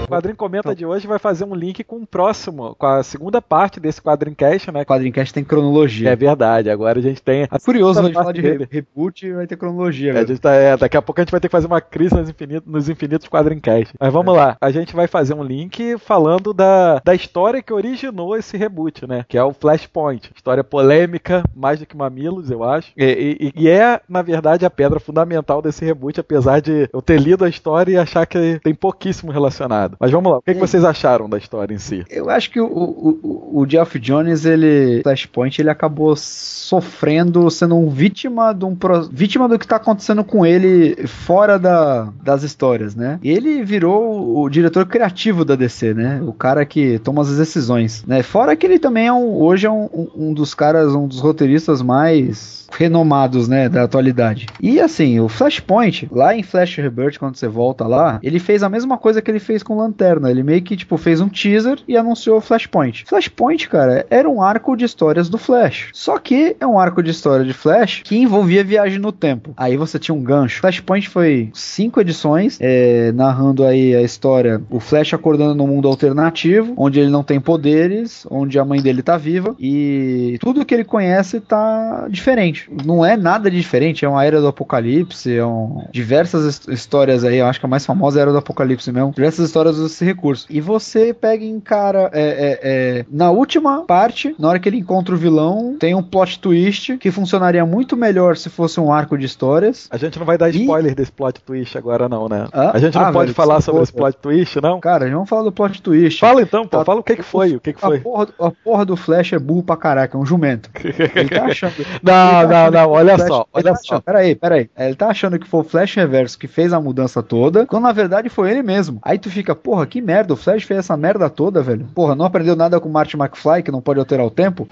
Quadrinho 0.09 0.35
Comenta 0.35 0.75
de 0.75 0.85
hoje 0.85 1.07
vai 1.07 1.19
fazer 1.19 1.45
um 1.45 1.55
link 1.55 1.83
com 1.83 1.97
o 1.97 2.07
próximo, 2.07 2.75
com 2.75 2.85
a 2.85 3.03
segunda 3.03 3.41
parte 3.41 3.79
desse 3.79 4.01
Quadrincast, 4.01 4.71
né? 4.71 4.83
Quadrincast 4.83 5.33
tem 5.33 5.43
cronologia. 5.43 6.09
É 6.09 6.15
verdade, 6.15 6.69
agora 6.69 6.99
a 6.99 7.01
gente 7.01 7.21
tem. 7.21 7.47
A 7.49 7.59
Curioso, 7.59 7.99
a 7.99 8.03
gente 8.03 8.13
falar 8.13 8.31
de 8.31 8.41
dele. 8.41 8.67
reboot 8.69 9.31
vai 9.33 9.47
ter 9.47 9.55
cronologia. 9.55 10.13
É, 10.13 10.25
tá, 10.35 10.53
é, 10.53 10.77
daqui 10.77 10.97
a 10.97 11.01
pouco 11.01 11.21
a 11.21 11.23
gente 11.23 11.31
vai 11.31 11.39
ter 11.39 11.47
que 11.47 11.51
fazer 11.51 11.67
uma 11.67 11.81
crise 11.81 12.15
nos 12.15 12.29
infinitos, 12.29 12.71
nos 12.71 12.89
infinitos 12.89 13.27
Quadrincast. 13.27 13.93
Mas 13.99 14.11
vamos 14.13 14.33
é. 14.33 14.37
lá, 14.37 14.57
a 14.59 14.71
gente 14.71 14.95
vai 14.95 15.07
fazer 15.07 15.33
um 15.33 15.43
link 15.43 15.97
falando 15.99 16.53
da, 16.53 17.01
da 17.03 17.13
história 17.13 17.61
que 17.61 17.73
originou 17.73 18.35
esse 18.35 18.57
reboot, 18.57 19.07
né? 19.07 19.25
Que 19.27 19.37
é 19.37 19.43
o 19.43 19.53
Flashpoint. 19.53 20.31
História 20.35 20.63
polêmica, 20.63 21.43
mais 21.55 21.79
do 21.79 21.85
que 21.85 21.95
mamilos, 21.95 22.49
eu 22.49 22.63
acho. 22.63 22.91
E, 22.97 23.51
e, 23.55 23.63
e 23.63 23.69
é, 23.69 24.01
na 24.07 24.21
verdade, 24.21 24.65
a 24.65 24.69
pedra 24.69 24.99
fundamental 24.99 25.61
desse 25.61 25.83
reboot, 25.85 26.19
apesar 26.19 26.61
de 26.61 26.89
eu 26.91 27.01
ter 27.01 27.19
lido 27.19 27.45
a 27.45 27.49
história 27.49 27.91
e 27.91 27.97
achar 27.97 28.25
que 28.25 28.59
tem 28.63 28.73
pouquíssimo 28.73 29.31
relacionado. 29.31 29.97
Mas 29.99 30.11
vamos 30.11 30.31
lá, 30.31 30.37
o 30.37 30.41
que, 30.41 30.53
que 30.53 30.59
vocês 30.59 30.85
acharam 30.85 31.29
da 31.29 31.37
história 31.37 31.73
em 31.73 31.77
si? 31.77 32.05
Eu 32.09 32.29
acho 32.29 32.49
que 32.49 32.61
o, 32.61 32.65
o, 32.65 33.61
o 33.61 33.69
Geoff 33.69 33.99
Jones, 33.99 34.45
ele. 34.45 35.01
Flashpoint, 35.03 35.59
ele 35.59 35.69
acabou 35.69 36.15
sofrendo, 36.15 37.49
sendo 37.51 37.75
um 37.75 37.89
vítima 37.89 38.53
de 38.53 38.63
um 38.63 38.77
vítima 39.11 39.49
do 39.49 39.59
que 39.59 39.65
está 39.65 39.75
acontecendo 39.75 40.23
com 40.23 40.45
ele 40.45 41.05
fora 41.05 41.59
da, 41.59 42.13
das 42.23 42.43
histórias, 42.43 42.95
né? 42.95 43.19
Ele 43.21 43.61
virou 43.63 44.39
o 44.39 44.49
diretor 44.49 44.85
criativo 44.85 45.43
da 45.43 45.55
DC, 45.55 45.93
né? 45.93 46.21
O 46.25 46.31
cara 46.31 46.65
que 46.65 46.97
toma 46.99 47.21
as 47.21 47.35
decisões, 47.35 48.05
né? 48.05 48.23
Fora 48.23 48.55
que 48.55 48.65
ele 48.65 48.79
também 48.79 49.07
é 49.07 49.13
um, 49.13 49.41
hoje 49.41 49.67
é 49.67 49.71
um, 49.71 49.89
um 50.15 50.33
dos 50.33 50.53
caras, 50.53 50.95
um 50.95 51.07
dos 51.07 51.19
roteiristas 51.19 51.81
mais 51.81 52.58
renomados, 52.71 53.47
né, 53.47 53.69
da 53.69 53.83
atualidade. 53.83 54.45
E 54.61 54.79
assim, 54.79 55.19
o 55.19 55.27
Flashpoint, 55.27 56.07
lá 56.11 56.35
em 56.35 56.43
Flash 56.43 56.77
Rebirth, 56.77 57.17
quando 57.17 57.35
você 57.35 57.47
volta 57.47 57.85
lá, 57.85 58.19
ele 58.23 58.39
fez 58.39 58.63
a 58.63 58.69
mesma 58.69 58.97
coisa 58.97 59.21
que 59.21 59.29
ele 59.29 59.39
fez 59.39 59.63
com 59.63 59.77
Lanterna. 59.77 60.29
Ele 60.29 60.43
meio 60.43 60.61
que, 60.61 60.75
tipo, 60.75 60.97
fez 60.97 61.21
um 61.21 61.29
teaser 61.29 61.79
e 61.87 61.97
anunciou 61.97 62.41
Flashpoint. 62.41 63.05
Flashpoint, 63.07 63.67
cara, 63.69 64.05
era 64.09 64.29
um 64.29 64.41
arco 64.41 64.75
de 64.75 64.85
histórias 64.85 65.29
do 65.29 65.37
Flash. 65.37 65.89
Só 65.93 66.17
que 66.17 66.55
é 66.59 66.67
um 66.67 66.79
arco 66.79 67.03
de 67.03 67.11
história 67.11 67.45
de 67.45 67.53
Flash 67.53 68.01
que 68.03 68.17
envolvia 68.17 68.63
viagem 68.63 68.99
no 68.99 69.11
tempo. 69.11 69.53
Aí 69.57 69.77
você 69.77 69.99
tinha 69.99 70.15
um 70.15 70.23
gancho. 70.23 70.61
Flashpoint 70.61 71.09
foi 71.09 71.49
cinco 71.53 71.99
edições, 71.99 72.57
é, 72.59 73.11
narrando 73.11 73.65
aí 73.65 73.95
a 73.95 74.01
história, 74.01 74.61
o 74.69 74.79
Flash 74.79 75.13
acordando 75.13 75.55
num 75.55 75.67
mundo 75.67 75.87
alternativo, 75.87 76.73
onde 76.77 76.99
ele 76.99 77.09
não 77.09 77.23
tem 77.23 77.39
poderes, 77.39 78.25
onde 78.29 78.59
a 78.59 78.65
mãe 78.65 78.81
dele 78.81 79.01
tá 79.01 79.17
viva, 79.17 79.55
e 79.59 80.37
tudo 80.39 80.65
que 80.65 80.73
ele 80.73 80.83
conhece 80.83 81.39
tá 81.39 82.07
diferente 82.09 82.58
Não 82.85 83.05
é 83.05 83.15
nada 83.15 83.49
de 83.49 83.57
diferente, 83.57 84.05
é 84.05 84.09
uma 84.09 84.23
era 84.23 84.41
do 84.41 84.47
apocalipse, 84.47 85.35
é 85.35 85.45
um... 85.45 85.85
diversas 85.91 86.67
histórias 86.67 87.23
aí, 87.23 87.37
eu 87.37 87.45
acho 87.45 87.59
que 87.59 87.65
a 87.65 87.69
mais 87.69 87.85
famosa 87.85 88.17
é 88.17 88.21
a 88.21 88.23
era 88.23 88.31
do 88.31 88.37
apocalipse 88.37 88.91
mesmo. 88.91 89.11
Diversas 89.11 89.45
histórias 89.45 89.75
usam 89.75 89.87
esse 89.87 90.03
recurso. 90.03 90.45
E 90.49 90.61
você 90.61 91.13
pega 91.13 91.43
em 91.43 91.59
cara, 91.59 92.09
é, 92.13 92.21
é, 92.21 92.59
é, 92.61 93.05
na 93.11 93.31
última 93.31 93.83
parte, 93.85 94.35
na 94.39 94.49
hora 94.49 94.59
que 94.59 94.67
ele 94.67 94.77
encontra 94.77 95.13
o 95.13 95.17
vilão, 95.17 95.75
tem 95.79 95.93
um 95.93 96.03
plot 96.03 96.39
twist 96.39 96.97
que 96.97 97.11
funcionaria 97.11 97.65
muito 97.65 97.95
melhor 97.95 98.37
se 98.37 98.49
fosse 98.49 98.79
um 98.79 98.91
arco 98.91 99.17
de 99.17 99.25
histórias. 99.25 99.87
A 99.91 99.97
gente 99.97 100.17
não 100.17 100.25
vai 100.25 100.37
dar 100.37 100.49
spoiler 100.49 100.91
e... 100.91 100.95
desse 100.95 101.11
plot 101.11 101.41
twist 101.41 101.77
agora, 101.77 102.07
não, 102.07 102.27
né? 102.27 102.47
A 102.53 102.79
gente 102.79 102.95
não 102.95 103.05
ah, 103.05 103.11
pode 103.11 103.27
velho, 103.27 103.35
falar 103.35 103.61
sobre 103.61 103.83
esse 103.83 103.93
plot 103.93 104.17
twist, 104.17 104.61
não? 104.61 104.79
Cara, 104.79 105.09
vamos 105.09 105.29
falar 105.29 105.43
do 105.43 105.51
plot 105.51 105.81
twist. 105.81 106.19
Fala 106.19 106.41
então, 106.41 106.63
pô, 106.65 106.79
tá, 106.79 106.85
fala 106.85 106.99
o 106.99 107.03
que 107.03 107.15
que 107.15 107.23
foi, 107.23 107.55
o 107.55 107.59
que 107.59 107.73
que 107.73 107.79
foi. 107.79 107.97
A 107.97 108.01
porra, 108.01 108.27
a 108.39 108.51
porra 108.51 108.85
do 108.85 108.95
Flash 108.95 109.33
é 109.33 109.39
burro 109.39 109.63
pra 109.63 109.77
caraca, 109.77 110.17
é 110.17 110.19
um 110.19 110.25
jumento. 110.25 110.69
Ele 111.15 111.29
tá 111.29 111.45
achando. 111.45 111.73
não, 112.01 112.48
não, 112.49 112.71
não, 112.71 112.89
olha 112.91 113.15
Flash, 113.15 113.27
só, 113.27 113.45
olha 113.53 113.73
tá 113.73 113.75
só. 113.75 113.99
Peraí, 113.99 114.35
peraí. 114.35 114.69
Ele 114.77 114.95
tá 114.95 115.07
achando 115.07 115.39
que 115.39 115.47
foi 115.47 115.61
o 115.61 115.63
Flash 115.63 115.95
Reverso 115.95 116.37
que 116.37 116.47
fez 116.47 116.73
a 116.73 116.81
mudança 116.81 117.21
toda, 117.23 117.65
quando 117.65 117.83
na 117.83 117.91
verdade 117.91 118.29
foi 118.29 118.51
ele 118.51 118.63
mesmo. 118.63 118.99
Aí 119.01 119.17
tu 119.17 119.29
fica, 119.29 119.55
porra, 119.55 119.85
que 119.85 120.01
merda, 120.01 120.33
o 120.33 120.37
Flash 120.37 120.63
fez 120.63 120.79
essa 120.79 120.97
merda 120.97 121.29
toda, 121.29 121.61
velho. 121.61 121.87
Porra, 121.93 122.15
não 122.15 122.25
aprendeu 122.25 122.55
nada 122.55 122.79
com 122.79 122.89
o 122.89 122.91
Marty 122.91 123.15
McFly, 123.15 123.63
que 123.63 123.71
não 123.71 123.81
pode 123.81 123.99
alterar 123.99 124.25
o 124.25 124.31
tempo? 124.31 124.67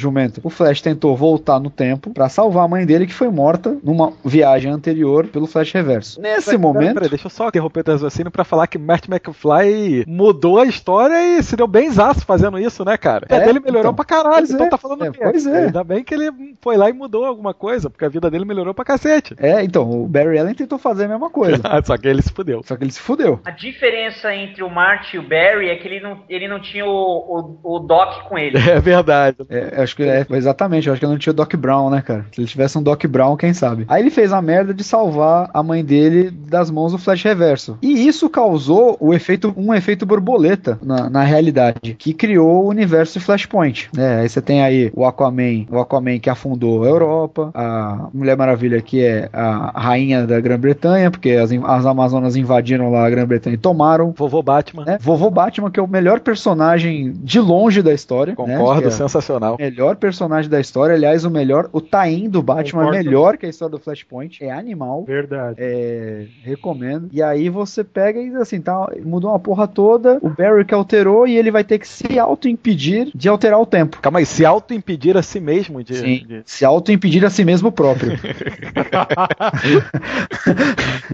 Jumento. 0.00 0.40
O 0.42 0.50
Flash 0.50 0.80
tentou 0.80 1.16
voltar 1.16 1.60
no 1.60 1.70
tempo 1.70 2.10
para 2.10 2.28
salvar 2.28 2.64
a 2.64 2.68
mãe 2.68 2.86
dele 2.86 3.06
que 3.06 3.14
foi 3.14 3.28
morta 3.28 3.76
numa 3.82 4.12
viagem 4.24 4.70
anterior 4.70 5.26
pelo 5.26 5.46
Flash 5.46 5.72
Reverso. 5.72 6.20
Nesse 6.20 6.50
pera, 6.50 6.58
momento. 6.58 6.80
Pera, 6.80 6.94
pera, 6.94 7.08
deixa 7.08 7.26
eu 7.26 7.30
só 7.30 7.48
interromper 7.48 7.84
o 7.86 7.92
raciocínio 7.92 8.30
para 8.30 8.44
falar 8.44 8.66
que 8.66 8.78
Matt 8.78 9.08
McFly 9.08 10.04
mudou 10.06 10.58
a 10.58 10.66
história 10.66 11.38
e 11.38 11.42
se 11.42 11.56
deu 11.56 11.66
bem 11.66 11.90
zaço 11.90 12.24
fazendo 12.24 12.58
isso, 12.58 12.84
né, 12.84 12.96
cara? 12.96 13.26
É, 13.28 13.36
a 13.36 13.40
dele 13.40 13.60
melhorou 13.60 13.92
então, 13.92 13.94
pra 13.94 14.04
caralho, 14.04 14.46
então 14.46 14.66
é, 14.66 14.70
tá 14.70 14.78
falando 14.78 15.04
é, 15.04 15.10
Pois 15.10 15.46
é. 15.46 15.66
Ainda 15.66 15.84
bem 15.84 16.02
que 16.02 16.14
ele 16.14 16.30
foi 16.60 16.76
lá 16.76 16.88
e 16.88 16.92
mudou 16.92 17.24
alguma 17.24 17.52
coisa, 17.52 17.90
porque 17.90 18.04
a 18.04 18.08
vida 18.08 18.30
dele 18.30 18.44
melhorou 18.44 18.74
pra 18.74 18.84
cacete. 18.84 19.34
É, 19.38 19.62
então, 19.62 19.90
o 19.90 20.06
Barry 20.06 20.38
Allen 20.38 20.54
tentou 20.54 20.78
fazer 20.78 21.04
a 21.04 21.08
mesma 21.08 21.30
coisa. 21.30 21.62
Só 21.84 21.96
que 21.96 22.08
ele 22.08 22.22
se 22.22 22.32
fudeu. 22.32 22.62
Só 22.64 22.76
que 22.76 22.84
ele 22.84 22.92
se 22.92 23.00
fudeu. 23.00 23.40
A 23.44 23.50
diferença 23.50 24.34
entre 24.34 24.62
o 24.62 24.70
Marty 24.70 25.16
e 25.16 25.18
o 25.18 25.22
Barry 25.22 25.68
é 25.68 25.76
que 25.76 25.86
ele 25.86 26.00
não, 26.00 26.22
ele 26.28 26.48
não 26.48 26.60
tinha 26.60 26.86
o, 26.86 27.58
o, 27.62 27.76
o 27.76 27.78
Doc 27.80 28.28
com 28.28 28.38
ele. 28.38 28.58
É 28.70 28.78
verdade. 28.78 29.38
É, 29.48 29.82
acho 29.90 29.96
que 29.96 30.02
é, 30.02 30.26
exatamente 30.30 30.86
eu 30.86 30.92
acho 30.92 31.00
que 31.00 31.06
não 31.06 31.18
tinha 31.18 31.32
o 31.32 31.36
Doc 31.36 31.54
Brown, 31.54 31.90
né, 31.90 32.02
cara? 32.02 32.24
Se 32.32 32.40
ele 32.40 32.48
tivesse 32.48 32.78
um 32.78 32.82
Doc 32.82 33.04
Brown, 33.06 33.36
quem 33.36 33.52
sabe? 33.52 33.84
Aí 33.88 34.02
ele 34.02 34.10
fez 34.10 34.32
a 34.32 34.40
merda 34.40 34.72
de 34.72 34.84
salvar 34.84 35.50
a 35.52 35.62
mãe 35.62 35.84
dele 35.84 36.30
das 36.30 36.70
mãos 36.70 36.92
do 36.92 36.98
Flash 36.98 37.22
Reverso. 37.22 37.78
E 37.82 38.06
isso 38.06 38.28
causou 38.30 38.96
o 39.00 39.12
efeito, 39.12 39.52
um 39.56 39.74
efeito 39.74 40.06
borboleta 40.06 40.78
na, 40.82 41.10
na 41.10 41.22
realidade, 41.22 41.94
que 41.98 42.12
criou 42.12 42.64
o 42.64 42.68
universo 42.68 43.18
de 43.18 43.24
Flashpoint. 43.24 43.90
Né? 43.94 44.20
Aí 44.20 44.28
você 44.28 44.40
tem 44.40 44.62
aí 44.62 44.90
o 44.94 45.04
Aquaman, 45.04 45.66
o 45.70 45.78
Aquaman 45.78 46.18
que 46.18 46.30
afundou 46.30 46.84
a 46.84 46.86
Europa, 46.86 47.50
a 47.54 48.08
Mulher 48.12 48.36
Maravilha 48.36 48.80
que 48.80 49.02
é 49.02 49.28
a 49.32 49.80
rainha 49.80 50.26
da 50.26 50.40
Grã-Bretanha, 50.40 51.10
porque 51.10 51.30
as, 51.30 51.50
as 51.52 51.86
Amazonas 51.86 52.36
invadiram 52.36 52.90
lá 52.90 53.06
a 53.06 53.10
Grã-Bretanha 53.10 53.54
e 53.54 53.58
tomaram. 53.58 54.14
Vovô 54.16 54.42
Batman. 54.42 54.84
Né? 54.84 54.98
Vovô 55.00 55.30
Batman, 55.30 55.70
que 55.70 55.80
é 55.80 55.82
o 55.82 55.88
melhor 55.88 56.20
personagem 56.20 57.12
de 57.16 57.40
longe 57.40 57.82
da 57.82 57.92
história. 57.92 58.32
Né? 58.32 58.36
Concordo, 58.36 58.84
né? 58.84 58.90
sensacional. 58.90 59.56
Melhor 59.58 59.79
personagem 59.96 60.50
da 60.50 60.60
história. 60.60 60.94
Aliás, 60.94 61.24
o 61.24 61.30
melhor, 61.30 61.68
o 61.72 61.80
Tain 61.80 62.28
do 62.28 62.42
Batman 62.42 62.88
é 62.88 63.02
melhor 63.02 63.36
que 63.36 63.46
a 63.46 63.48
história 63.48 63.70
do 63.70 63.82
Flashpoint. 63.82 64.42
É 64.42 64.50
animal. 64.50 65.04
Verdade. 65.04 65.56
É, 65.58 66.26
recomendo. 66.42 67.08
E 67.12 67.22
aí 67.22 67.48
você 67.48 67.82
pega 67.82 68.20
e 68.20 68.34
assim, 68.36 68.60
tá, 68.60 68.88
mudou 69.04 69.30
uma 69.30 69.38
porra 69.38 69.66
toda, 69.66 70.18
o 70.22 70.28
Barry 70.28 70.64
que 70.64 70.74
alterou 70.74 71.26
e 71.26 71.36
ele 71.36 71.50
vai 71.50 71.64
ter 71.64 71.78
que 71.78 71.88
se 71.88 72.18
auto-impedir 72.18 73.10
de 73.14 73.28
alterar 73.28 73.60
o 73.60 73.66
tempo. 73.66 73.98
Calma 74.00 74.18
aí, 74.18 74.26
se 74.26 74.44
auto-impedir 74.44 75.16
a 75.16 75.22
si 75.22 75.40
mesmo 75.40 75.82
de. 75.82 75.96
Sim, 75.96 76.24
de... 76.26 76.42
se 76.44 76.64
auto-impedir 76.64 77.24
a 77.24 77.30
si 77.30 77.44
mesmo 77.44 77.72
próprio. 77.72 78.18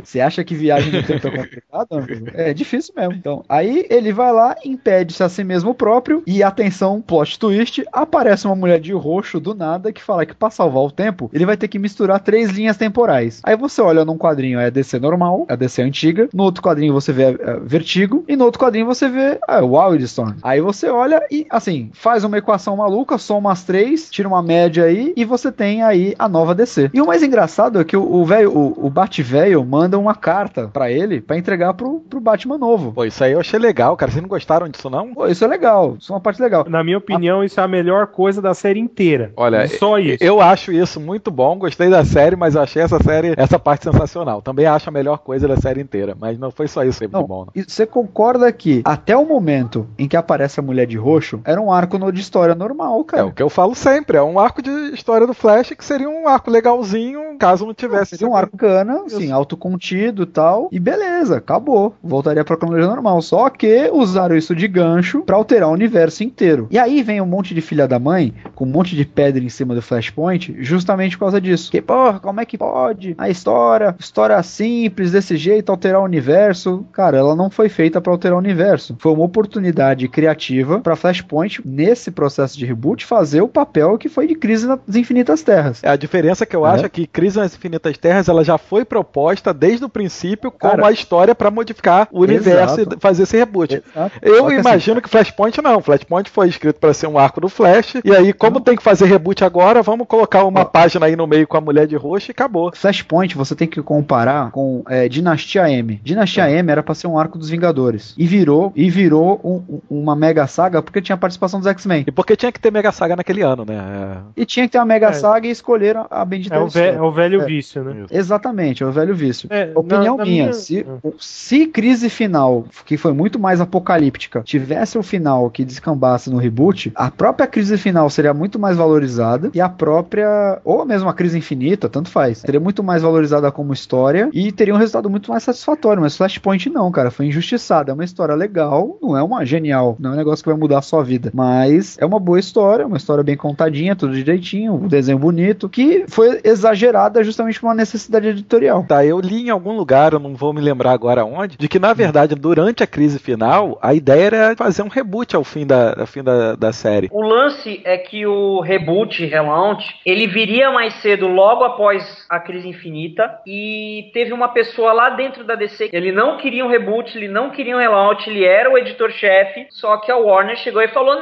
você 0.03 0.21
acha 0.21 0.45
que 0.45 0.55
viagem 0.55 0.93
no 0.93 1.03
tempo 1.03 1.29
é 1.29 1.31
complicado? 1.31 1.93
Amigo? 1.93 2.27
É 2.35 2.53
difícil 2.53 2.95
mesmo. 2.97 3.15
Então, 3.15 3.45
aí 3.49 3.87
ele 3.91 4.13
vai 4.13 4.33
lá, 4.33 4.57
impede-se 4.65 5.23
a 5.23 5.29
si 5.29 5.45
mesmo 5.45 5.75
próprio 5.75 6.23
e 6.27 6.43
atenção, 6.43 7.01
plot 7.01 7.39
twist, 7.39 7.85
aparece 7.93 8.47
uma 8.47 8.56
mulher 8.57 8.81
de 8.81 8.93
roxo 8.93 9.39
do 9.39 9.55
nada 9.55 9.93
que 9.93 10.03
fala 10.03 10.27
que 10.27 10.35
para 10.35 10.51
salvar 10.51 10.83
o 10.83 10.91
tempo, 10.91 11.31
ele 11.33 11.47
vai 11.47 11.57
ter 11.57 11.69
que 11.69 11.79
misturar 11.79 12.21
três 12.21 12.51
linhas 12.51 12.77
temporais. 12.77 13.41
Aí 13.45 13.57
você 13.57 13.81
olha 13.81 14.05
num 14.05 14.19
quadrinho 14.19 14.59
é 14.59 14.67
a 14.67 14.71
DC 14.71 14.99
normal, 14.99 15.47
a 15.49 15.57
DC 15.57 15.83
antiga, 15.83 16.29
no 16.33 16.43
outro 16.43 16.63
quadrinho 16.63 16.93
você 16.93 17.13
vê 17.13 17.27
a 17.27 17.57
Vertigo 17.63 18.25
e 18.29 18.37
no 18.37 18.45
outro 18.45 18.61
quadrinho 18.61 18.87
você 18.87 19.09
vê 19.09 19.39
a 19.47 19.61
Wildstorm. 19.61 20.35
Aí 20.43 20.61
você 20.61 20.89
olha 20.89 21.23
e 21.31 21.47
assim, 21.51 21.91
faz 21.93 22.25
uma 22.25 22.39
equação 22.39 22.77
maluca, 22.77 23.19
soma 23.19 23.53
as 23.53 23.65
três, 23.65 24.11
tira 24.11 24.29
uma 24.29 24.43
média 24.43 24.85
aí 24.85 25.13
e 25.17 25.25
você 25.25 25.51
tem 25.53 25.83
aí 25.83 26.15
a 26.19 26.29
nova 26.29 26.55
DC. 26.55 26.91
E 26.93 27.01
o 27.01 27.07
mais 27.07 27.23
engraçado 27.23 27.81
é 27.81 27.85
que 27.85 27.97
o 27.97 28.25
velho, 28.25 28.57
o, 28.57 28.87
o 28.87 28.91
Bat-Velho 28.91 29.65
manda 29.65 29.99
uma 29.99 30.15
carta 30.15 30.69
para 30.73 30.91
ele 30.91 31.21
para 31.21 31.37
entregar 31.37 31.75
pro, 31.75 32.01
pro 32.01 32.21
Batman 32.21 32.59
novo. 32.59 32.93
Pô, 32.93 33.05
isso 33.05 33.23
aí 33.23 33.33
eu 33.33 33.41
achei 33.41 33.59
legal, 33.59 33.97
cara. 33.97 34.11
Vocês 34.11 34.23
não 34.23 34.29
gostaram 34.29 34.69
disso 34.69 34.91
não? 34.91 35.15
Pô, 35.15 35.27
isso 35.27 35.45
é 35.45 35.49
legal. 35.49 35.97
Isso 35.99 36.13
é 36.13 36.15
uma 36.15 36.21
parte 36.21 36.41
legal. 36.41 36.67
Na 36.69 36.83
minha 36.83 36.99
opinião, 36.99 37.41
a... 37.41 37.47
isso 37.47 37.61
é 37.61 37.63
a 37.63 37.69
melhor 37.69 38.09
coisa 38.09 38.41
da 38.47 38.55
série 38.55 38.81
inteira. 38.81 39.33
Olha, 39.37 39.67
só 39.69 39.99
isso. 39.99 40.23
Eu 40.23 40.41
acho 40.41 40.73
isso 40.73 41.01
muito 41.01 41.31
bom, 41.31 41.59
gostei 41.59 41.91
da 41.91 42.05
série, 42.05 42.37
mas 42.37 42.55
eu 42.55 42.63
achei 42.63 42.83
essa 42.83 43.03
série, 43.03 43.35
essa 43.37 43.59
parte 43.59 43.85
sensacional. 43.85 44.41
Também 44.41 44.67
acho 44.67 44.89
a 44.89 44.93
melhor 44.93 45.19
coisa 45.19 45.49
da 45.49 45.57
série 45.57 45.81
inteira, 45.81 46.17
mas 46.19 46.39
não 46.39 46.51
foi 46.51 46.69
só 46.69 46.85
isso 46.85 46.99
que 46.99 47.09
foi 47.09 47.21
muito 47.21 47.29
bom. 47.29 47.47
Não. 47.47 47.65
Você 47.67 47.87
concorda 47.87 48.51
que 48.53 48.83
até 48.85 49.17
o 49.17 49.27
momento 49.27 49.87
em 49.99 50.09
que 50.09 50.17
aparece 50.17 50.61
a 50.61 50.63
mulher 50.63 50.87
de 50.87 50.97
roxo, 50.97 51.41
era 51.45 51.61
um 51.61 51.73
arco 51.73 51.97
de 52.13 52.21
história 52.21 52.55
normal, 52.55 53.03
cara. 53.05 53.23
É 53.23 53.25
o 53.25 53.33
que 53.33 53.43
eu 53.43 53.49
falo 53.49 53.75
sempre, 53.75 54.17
é 54.17 54.23
um 54.23 54.39
arco 54.39 54.63
de 54.63 54.71
história 54.93 55.27
do 55.27 55.35
Flash 55.35 55.73
que 55.77 55.85
seria 55.85 56.09
um 56.09 56.29
arco 56.29 56.51
legalzinho, 56.51 57.37
caso 57.39 57.67
não 57.67 57.75
tivesse. 57.75 58.17
Seria 58.17 58.29
um 58.29 58.37
arco 58.37 58.57
cana, 58.57 59.03
assim, 59.07 59.33
autocontido 59.33 60.23
e 60.23 60.27
tal, 60.27 60.69
e 60.71 60.79
beleza, 60.79 61.39
acabou. 61.39 61.95
Voltaria 62.03 62.45
pra 62.45 62.57
cronologia 62.57 62.89
normal. 62.89 63.21
Só 63.23 63.49
que 63.51 63.91
usaram 63.93 64.37
isso 64.37 64.55
de 64.55 64.69
gancho 64.69 65.23
para 65.23 65.37
alterar 65.37 65.69
o 65.69 65.73
universo 65.73 66.23
inteiro. 66.23 66.69
E 66.71 66.79
aí 66.79 67.03
vem 67.03 67.21
um 67.21 67.27
monte 67.27 67.55
de 67.55 67.61
filha 67.61 67.89
da 67.89 67.99
mãe, 67.99 68.33
com 68.55 68.65
um 68.65 68.69
monte 68.69 68.97
de 68.97 69.05
pedra 69.05 69.43
em 69.43 69.49
cima 69.49 69.75
do 69.75 69.83
Flashpoint, 69.83 70.55
justamente 70.61 71.17
por 71.17 71.21
causa 71.21 71.41
disso. 71.41 71.71
Que, 71.71 71.81
porra, 71.81 72.21
como 72.21 72.41
é 72.41 72.45
que 72.45 72.59
pode? 72.59 73.15
A 73.19 73.29
história, 73.29 73.95
história 73.99 74.43
simples, 74.43 75.13
desse 75.13 75.37
jeito, 75.37 75.71
alterar 75.71 76.01
o 76.01 76.05
universo. 76.05 76.87
Cara, 76.93 77.19
ela 77.19 77.35
não 77.35 77.51
foi 77.51 77.69
feita 77.69 78.01
para 78.01 78.13
alterar 78.13 78.37
o 78.37 78.41
universo. 78.41 78.97
Foi 78.99 79.13
uma 79.13 79.25
oportunidade 79.25 80.09
criativa 80.09 80.81
para 80.81 80.97
Flashpoint, 80.97 81.61
nesse 81.65 82.11
processo 82.11 82.59
de 82.59 82.65
reboot, 82.65 83.05
fazer 83.05 83.41
o 83.41 83.49
papel 83.49 83.99
que 83.99 84.09
foi 84.09 84.27
de 84.27 84.35
Crise 84.35 84.67
nas 84.67 84.79
Infinitas 84.95 85.43
Terras. 85.43 85.83
É, 85.83 85.89
a 85.89 85.97
diferença 85.97 86.47
que 86.47 86.55
eu 86.55 86.67
é. 86.67 86.71
acho 86.71 86.87
é 86.87 86.89
que 86.89 87.07
Crise 87.07 87.39
nas 87.39 87.55
Infinitas 87.55 87.97
Terras 87.99 88.29
ela 88.29 88.45
já 88.45 88.59
foi 88.59 88.85
proposta 88.85 89.53
desde 89.53 89.85
o 89.85 89.89
princípio 89.89 90.51
como 90.51 90.77
Cara, 90.77 90.89
a 90.89 90.93
história 90.93 91.35
para 91.35 91.51
modificar 91.51 92.09
o 92.11 92.21
universo 92.23 92.81
exato. 92.81 92.97
e 92.97 93.01
fazer 93.01 93.23
esse 93.25 93.37
reboot. 93.37 93.75
Exato. 93.75 94.19
Eu 94.23 94.47
assim, 94.47 94.59
imagino 94.59 94.99
assim, 94.99 95.03
que 95.03 95.09
Flashpoint 95.09 95.63
não. 95.63 95.81
Flashpoint 95.81 96.31
foi 96.31 96.49
escrito 96.49 96.79
para 96.81 96.93
ser 96.95 97.07
um 97.07 97.19
arco 97.19 97.41
do 97.41 97.49
Flash, 97.49 97.95
e 98.05 98.13
aí, 98.17 98.33
como 98.33 98.61
tem 98.61 98.77
que 98.77 98.83
fazer 98.83 99.07
reboot 99.07 99.45
agora, 99.45 99.83
vamos 99.83 100.07
colocar 100.07 100.45
uma 100.45 100.65
página 100.65 101.07
aí 101.07 101.17
no 101.17 101.27
meio 101.27 101.47
com 101.47 101.57
a 101.57 101.61
mulher 101.61 101.87
de 101.87 101.97
roxo 101.97 102.31
e 102.31 102.33
acabou. 102.33 102.73
Flashpoint 102.75 103.37
você 103.37 103.55
tem 103.55 103.69
que 103.69 103.83
comparar 103.83 104.51
com 104.51 104.83
é, 104.89 105.09
Dinastia 105.09 105.71
M. 105.71 106.01
Dinastia 106.03 106.51
M 106.51 106.71
era 106.71 106.83
para 106.83 106.95
ser 106.95 107.07
um 107.07 107.19
arco 107.19 107.39
dos 107.39 107.49
Vingadores. 107.49 108.15
E 108.17 108.27
virou, 108.27 108.73
e 108.75 108.91
virou 108.91 109.41
um, 109.45 109.81
uma 109.89 110.17
mega 110.17 110.47
saga 110.47 110.83
porque 110.83 111.01
tinha 111.01 111.17
participação 111.17 111.61
dos 111.61 111.67
X-Men. 111.69 112.05
E 112.07 112.11
porque 112.11 112.37
tinha 112.37 112.53
que 112.53 112.61
ter 112.61 112.71
mega 112.71 112.93
saga 112.93 113.17
naquele 113.17 113.43
ano, 113.43 113.65
né? 113.65 113.75
É... 113.77 114.43
E 114.43 114.47
tinha 114.47 114.67
que 114.67 114.73
ter 114.73 114.79
uma 114.79 114.87
mega 114.87 115.09
é. 115.09 115.13
saga 115.13 115.47
e 115.47 115.51
escolheram 115.51 116.07
a 116.11 116.25
bendita 116.25 116.55
é 116.55 116.59
o, 116.59 116.69
é 116.79 117.01
o 117.01 117.13
velho 117.13 117.43
é. 117.43 117.45
vício, 117.45 117.85
né? 117.85 118.07
Exatamente, 118.11 118.83
é 118.83 118.87
o 118.87 118.93
velho 118.93 119.15
vício. 119.15 119.49
É, 119.51 119.71
Opinião 119.75 120.17
na, 120.17 120.25
na 120.25 120.31
minha, 120.31 120.45
minha... 120.45 120.53
Se, 120.53 120.87
se 121.19 121.67
crise 121.67 122.09
final, 122.09 122.65
que 122.85 122.97
foi 122.97 123.13
muito 123.13 123.39
mais 123.39 123.61
apocalíptica, 123.61 124.43
tivesse 124.43 124.99
um 124.99 125.03
final 125.03 125.51
que 125.51 125.65
descambasse 125.65 126.31
no 126.31 126.39
reboot, 126.39 126.93
a 126.95 127.11
própria 127.11 127.47
crise 127.47 127.77
final 127.77 128.06
seria 128.09 128.35
muito 128.35 128.59
mais 128.59 128.77
valorizada 128.77 129.51
e 129.55 129.61
a 129.61 129.69
própria, 129.69 130.61
ou 130.65 130.85
mesmo 130.85 131.09
a 131.09 131.15
crise 131.15 131.39
infinita, 131.39 131.89
tanto 131.89 132.11
faz, 132.11 132.39
seria 132.39 132.61
muito 132.61 132.83
mais 132.83 133.03
valorizada 133.03 133.51
como 133.51 133.73
história 133.73 134.29
e 134.33 134.53
teria 134.53 134.75
um 134.75 134.79
resultado 134.79 135.11
muito 135.11 135.31
mais 135.31 135.43
satisfatório. 135.43 136.03
Mas 136.03 136.17
Flashpoint 136.17 136.71
não, 136.71 136.91
cara, 136.91 137.11
foi 137.11 137.27
injustiçada. 137.27 137.91
É 137.91 137.95
uma 137.95 138.05
história 138.05 138.35
legal, 138.35 138.99
não 139.03 139.17
é 139.17 139.23
uma 139.23 139.45
genial, 139.45 139.97
não 139.99 140.11
é 140.11 140.13
um 140.15 140.17
negócio 140.17 140.43
que 140.43 140.49
vai 140.49 140.59
mudar 140.59 140.79
a 140.79 140.83
sua 140.83 141.03
vida, 141.03 141.31
mas 141.35 141.97
é 141.99 142.07
uma 142.07 142.19
boa 142.19 142.39
história, 142.39 142.87
uma 142.87 142.97
história 142.97 143.23
bem 143.23 143.37
contadinha, 143.37 143.97
tudo 143.97 144.15
direitinho, 144.15 144.75
um 144.75 144.89
desenho 144.89 145.19
bonito, 145.19 145.69
que 145.69 146.05
foi 146.09 146.41
exagerada 146.45 147.23
justamente 147.23 147.61
por 147.61 147.67
uma 147.67 147.75
necessidade 147.75 148.29
editorial. 148.29 148.85
Tá, 148.87 149.05
eu 149.05 149.21
li 149.21 149.47
em 149.47 149.51
algum 149.51 149.77
lugar, 149.77 150.13
eu 150.13 150.19
não 150.19 150.35
vou 150.35 150.53
me 150.53 150.61
lembrar 150.61 150.93
agora 150.93 151.25
onde, 151.25 151.57
de 151.57 151.69
que 151.69 151.79
na 151.79 151.93
verdade 151.93 152.35
durante 152.35 152.83
a 152.83 152.87
crise 152.87 153.19
final 153.19 153.79
a 153.83 153.95
ideia 153.95 154.27
era 154.27 154.57
fazer 154.57 154.83
um 154.83 154.89
reboot 154.89 155.35
ao 155.37 155.45
fim 155.45 155.67
da, 155.67 156.01
ao 156.01 156.07
fim 156.07 156.23
da, 156.23 156.55
da 156.55 156.73
série. 156.73 157.09
O 157.13 157.23
lance 157.23 157.81
é 157.85 157.96
que 157.99 158.27
o 158.27 158.61
reboot, 158.61 159.25
relaunch, 159.25 160.01
ele 160.05 160.27
viria 160.27 160.71
mais 160.71 160.95
cedo 160.95 161.27
logo 161.29 161.65
após 161.65 162.27
a 162.29 162.39
crise 162.41 162.69
infinita 162.69 163.41
e 163.47 164.11
teve 164.13 164.33
uma 164.33 164.49
pessoa 164.49 164.93
lá 164.93 165.11
dentro 165.11 165.45
da 165.45 165.55
DC, 165.55 165.91
ele 165.93 166.13
não 166.13 166.37
queria 166.37 166.65
um 166.65 166.69
reboot, 166.69 167.17
ele 167.17 167.29
não 167.29 167.51
queria 167.51 167.77
um 167.77 167.81
relaunch, 167.81 168.29
ele 168.29 168.45
era 168.45 168.71
o 168.71 168.79
editor-chefe, 168.79 169.67
só 169.71 169.99
que 169.99 170.11
a 170.11 170.17
Warner 170.17 170.57
chegou 170.57 170.83
e 170.83 170.89
falou: 170.89 171.17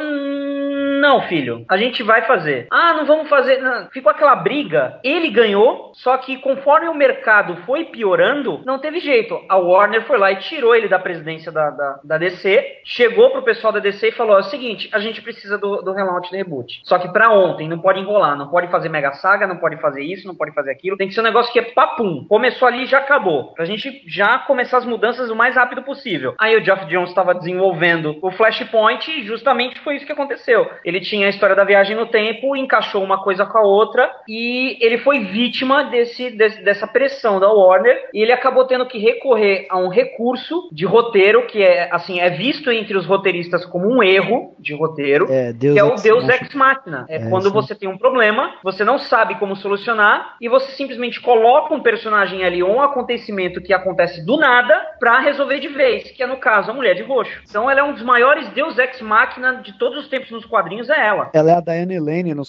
"Não, 1.00 1.22
filho, 1.22 1.64
a 1.68 1.76
gente 1.76 2.02
vai 2.02 2.22
fazer". 2.22 2.66
Ah, 2.70 2.94
não 2.94 3.06
vamos 3.06 3.28
fazer. 3.28 3.58
Não. 3.60 3.88
Ficou 3.90 4.10
aquela 4.10 4.36
briga. 4.36 4.98
Ele 5.02 5.30
ganhou, 5.30 5.92
só 5.94 6.16
que 6.18 6.38
conforme 6.38 6.88
o 6.88 6.94
mercado 6.94 7.56
foi 7.66 7.84
piorando, 7.84 8.62
não 8.64 8.78
teve 8.78 9.00
jeito. 9.00 9.40
A 9.48 9.56
Warner 9.56 10.06
foi 10.06 10.18
lá 10.18 10.32
e 10.32 10.36
tirou 10.36 10.74
ele 10.74 10.88
da 10.88 10.98
presidência 10.98 11.50
da, 11.50 11.70
da, 11.70 12.00
da 12.04 12.18
DC, 12.18 12.80
chegou 12.84 13.30
pro 13.30 13.42
pessoal 13.42 13.72
da 13.72 13.80
DC 13.80 14.08
e 14.08 14.12
falou: 14.12 14.36
é 14.36 14.40
o 14.40 14.44
seguinte, 14.44 14.88
a 14.92 14.98
gente 14.98 15.22
precisa 15.22 15.58
do, 15.58 15.82
do 15.82 15.92
relaunch 15.92 16.30
do 16.30 16.36
reboot. 16.36 16.63
Só 16.82 16.98
que 16.98 17.08
para 17.08 17.30
ontem, 17.30 17.68
não 17.68 17.78
pode 17.78 18.00
enrolar, 18.00 18.36
não 18.36 18.48
pode 18.48 18.68
fazer 18.68 18.88
mega 18.88 19.12
saga, 19.14 19.46
não 19.46 19.56
pode 19.56 19.76
fazer 19.80 20.02
isso, 20.02 20.26
não 20.26 20.34
pode 20.34 20.52
fazer 20.52 20.70
aquilo. 20.70 20.96
Tem 20.96 21.08
que 21.08 21.14
ser 21.14 21.20
um 21.20 21.24
negócio 21.24 21.52
que 21.52 21.58
é 21.58 21.62
papum. 21.62 22.24
Começou 22.28 22.66
ali 22.68 22.84
e 22.84 22.86
já 22.86 22.98
acabou. 22.98 23.52
Pra 23.54 23.64
gente 23.64 24.02
já 24.06 24.38
começar 24.38 24.78
as 24.78 24.86
mudanças 24.86 25.30
o 25.30 25.36
mais 25.36 25.54
rápido 25.54 25.82
possível. 25.82 26.34
Aí 26.38 26.56
o 26.56 26.64
Geoff 26.64 26.86
Jones 26.86 27.10
estava 27.10 27.34
desenvolvendo 27.34 28.16
o 28.22 28.30
Flashpoint 28.30 29.10
e 29.10 29.24
justamente 29.24 29.80
foi 29.80 29.96
isso 29.96 30.06
que 30.06 30.12
aconteceu. 30.12 30.68
Ele 30.84 31.00
tinha 31.00 31.26
a 31.26 31.30
história 31.30 31.54
da 31.54 31.64
viagem 31.64 31.96
no 31.96 32.06
tempo, 32.06 32.56
encaixou 32.56 33.02
uma 33.02 33.22
coisa 33.22 33.46
com 33.46 33.58
a 33.58 33.62
outra 33.62 34.10
e 34.28 34.76
ele 34.80 34.98
foi 34.98 35.20
vítima 35.20 35.84
desse, 35.84 36.30
desse 36.30 36.62
dessa 36.62 36.86
pressão 36.86 37.38
da 37.38 37.50
Warner 37.50 38.08
e 38.12 38.22
ele 38.22 38.32
acabou 38.32 38.66
tendo 38.66 38.86
que 38.86 38.98
recorrer 38.98 39.66
a 39.70 39.78
um 39.78 39.88
recurso 39.88 40.68
de 40.72 40.84
roteiro 40.84 41.46
que 41.46 41.62
é 41.62 41.88
assim 41.92 42.20
é 42.20 42.30
visto 42.30 42.70
entre 42.70 42.96
os 42.96 43.06
roteiristas 43.06 43.64
como 43.66 43.88
um 43.88 44.02
erro 44.02 44.54
de 44.58 44.74
roteiro, 44.74 45.26
é, 45.30 45.52
que 45.52 45.78
é 45.78 45.84
o 45.84 45.94
Deus 45.94 46.28
Ex 46.28 46.53
Machina. 46.54 47.04
É, 47.08 47.16
é 47.16 47.28
quando 47.28 47.48
sim. 47.48 47.52
você 47.52 47.74
tem 47.74 47.88
um 47.88 47.98
problema, 47.98 48.54
você 48.62 48.84
não 48.84 48.98
sabe 48.98 49.34
como 49.36 49.56
solucionar 49.56 50.36
e 50.40 50.48
você 50.48 50.72
simplesmente 50.72 51.20
coloca 51.20 51.74
um 51.74 51.80
personagem 51.80 52.44
ali 52.44 52.62
ou 52.62 52.76
um 52.76 52.82
acontecimento 52.82 53.60
que 53.60 53.72
acontece 53.72 54.24
do 54.24 54.36
nada 54.36 54.74
para 54.98 55.20
resolver 55.20 55.60
de 55.60 55.68
vez, 55.68 56.10
que 56.10 56.22
é 56.22 56.26
no 56.26 56.36
caso 56.36 56.70
a 56.70 56.74
Mulher 56.74 56.94
de 56.94 57.02
Roxo. 57.02 57.40
Então 57.48 57.70
ela 57.70 57.80
é 57.80 57.82
um 57.82 57.92
dos 57.92 58.02
maiores 58.02 58.48
Deus 58.50 58.78
Ex 58.78 59.00
Machina 59.00 59.56
de 59.56 59.78
todos 59.78 59.98
os 59.98 60.08
tempos 60.08 60.30
nos 60.30 60.44
quadrinhos 60.46 60.88
é 60.88 61.06
ela. 61.06 61.30
Ela 61.34 61.50
é 61.50 61.54
a 61.54 61.60
Diane 61.60 61.98
Lane 61.98 62.34
nos 62.34 62.48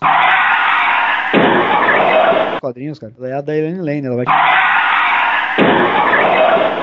quadrinhos, 2.60 3.00
cara. 3.00 3.14
Ela 3.18 3.30
é 3.30 3.34
a 3.34 3.42
Diane 3.42 3.80
Lane, 3.80 4.06
ela 4.06 4.16
vai 4.16 4.26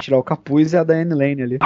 tirar 0.00 0.18
o 0.18 0.22
capuz 0.22 0.72
e 0.72 0.76
a 0.76 0.84
Diane 0.84 1.14
Lane 1.14 1.42
ali. 1.42 1.58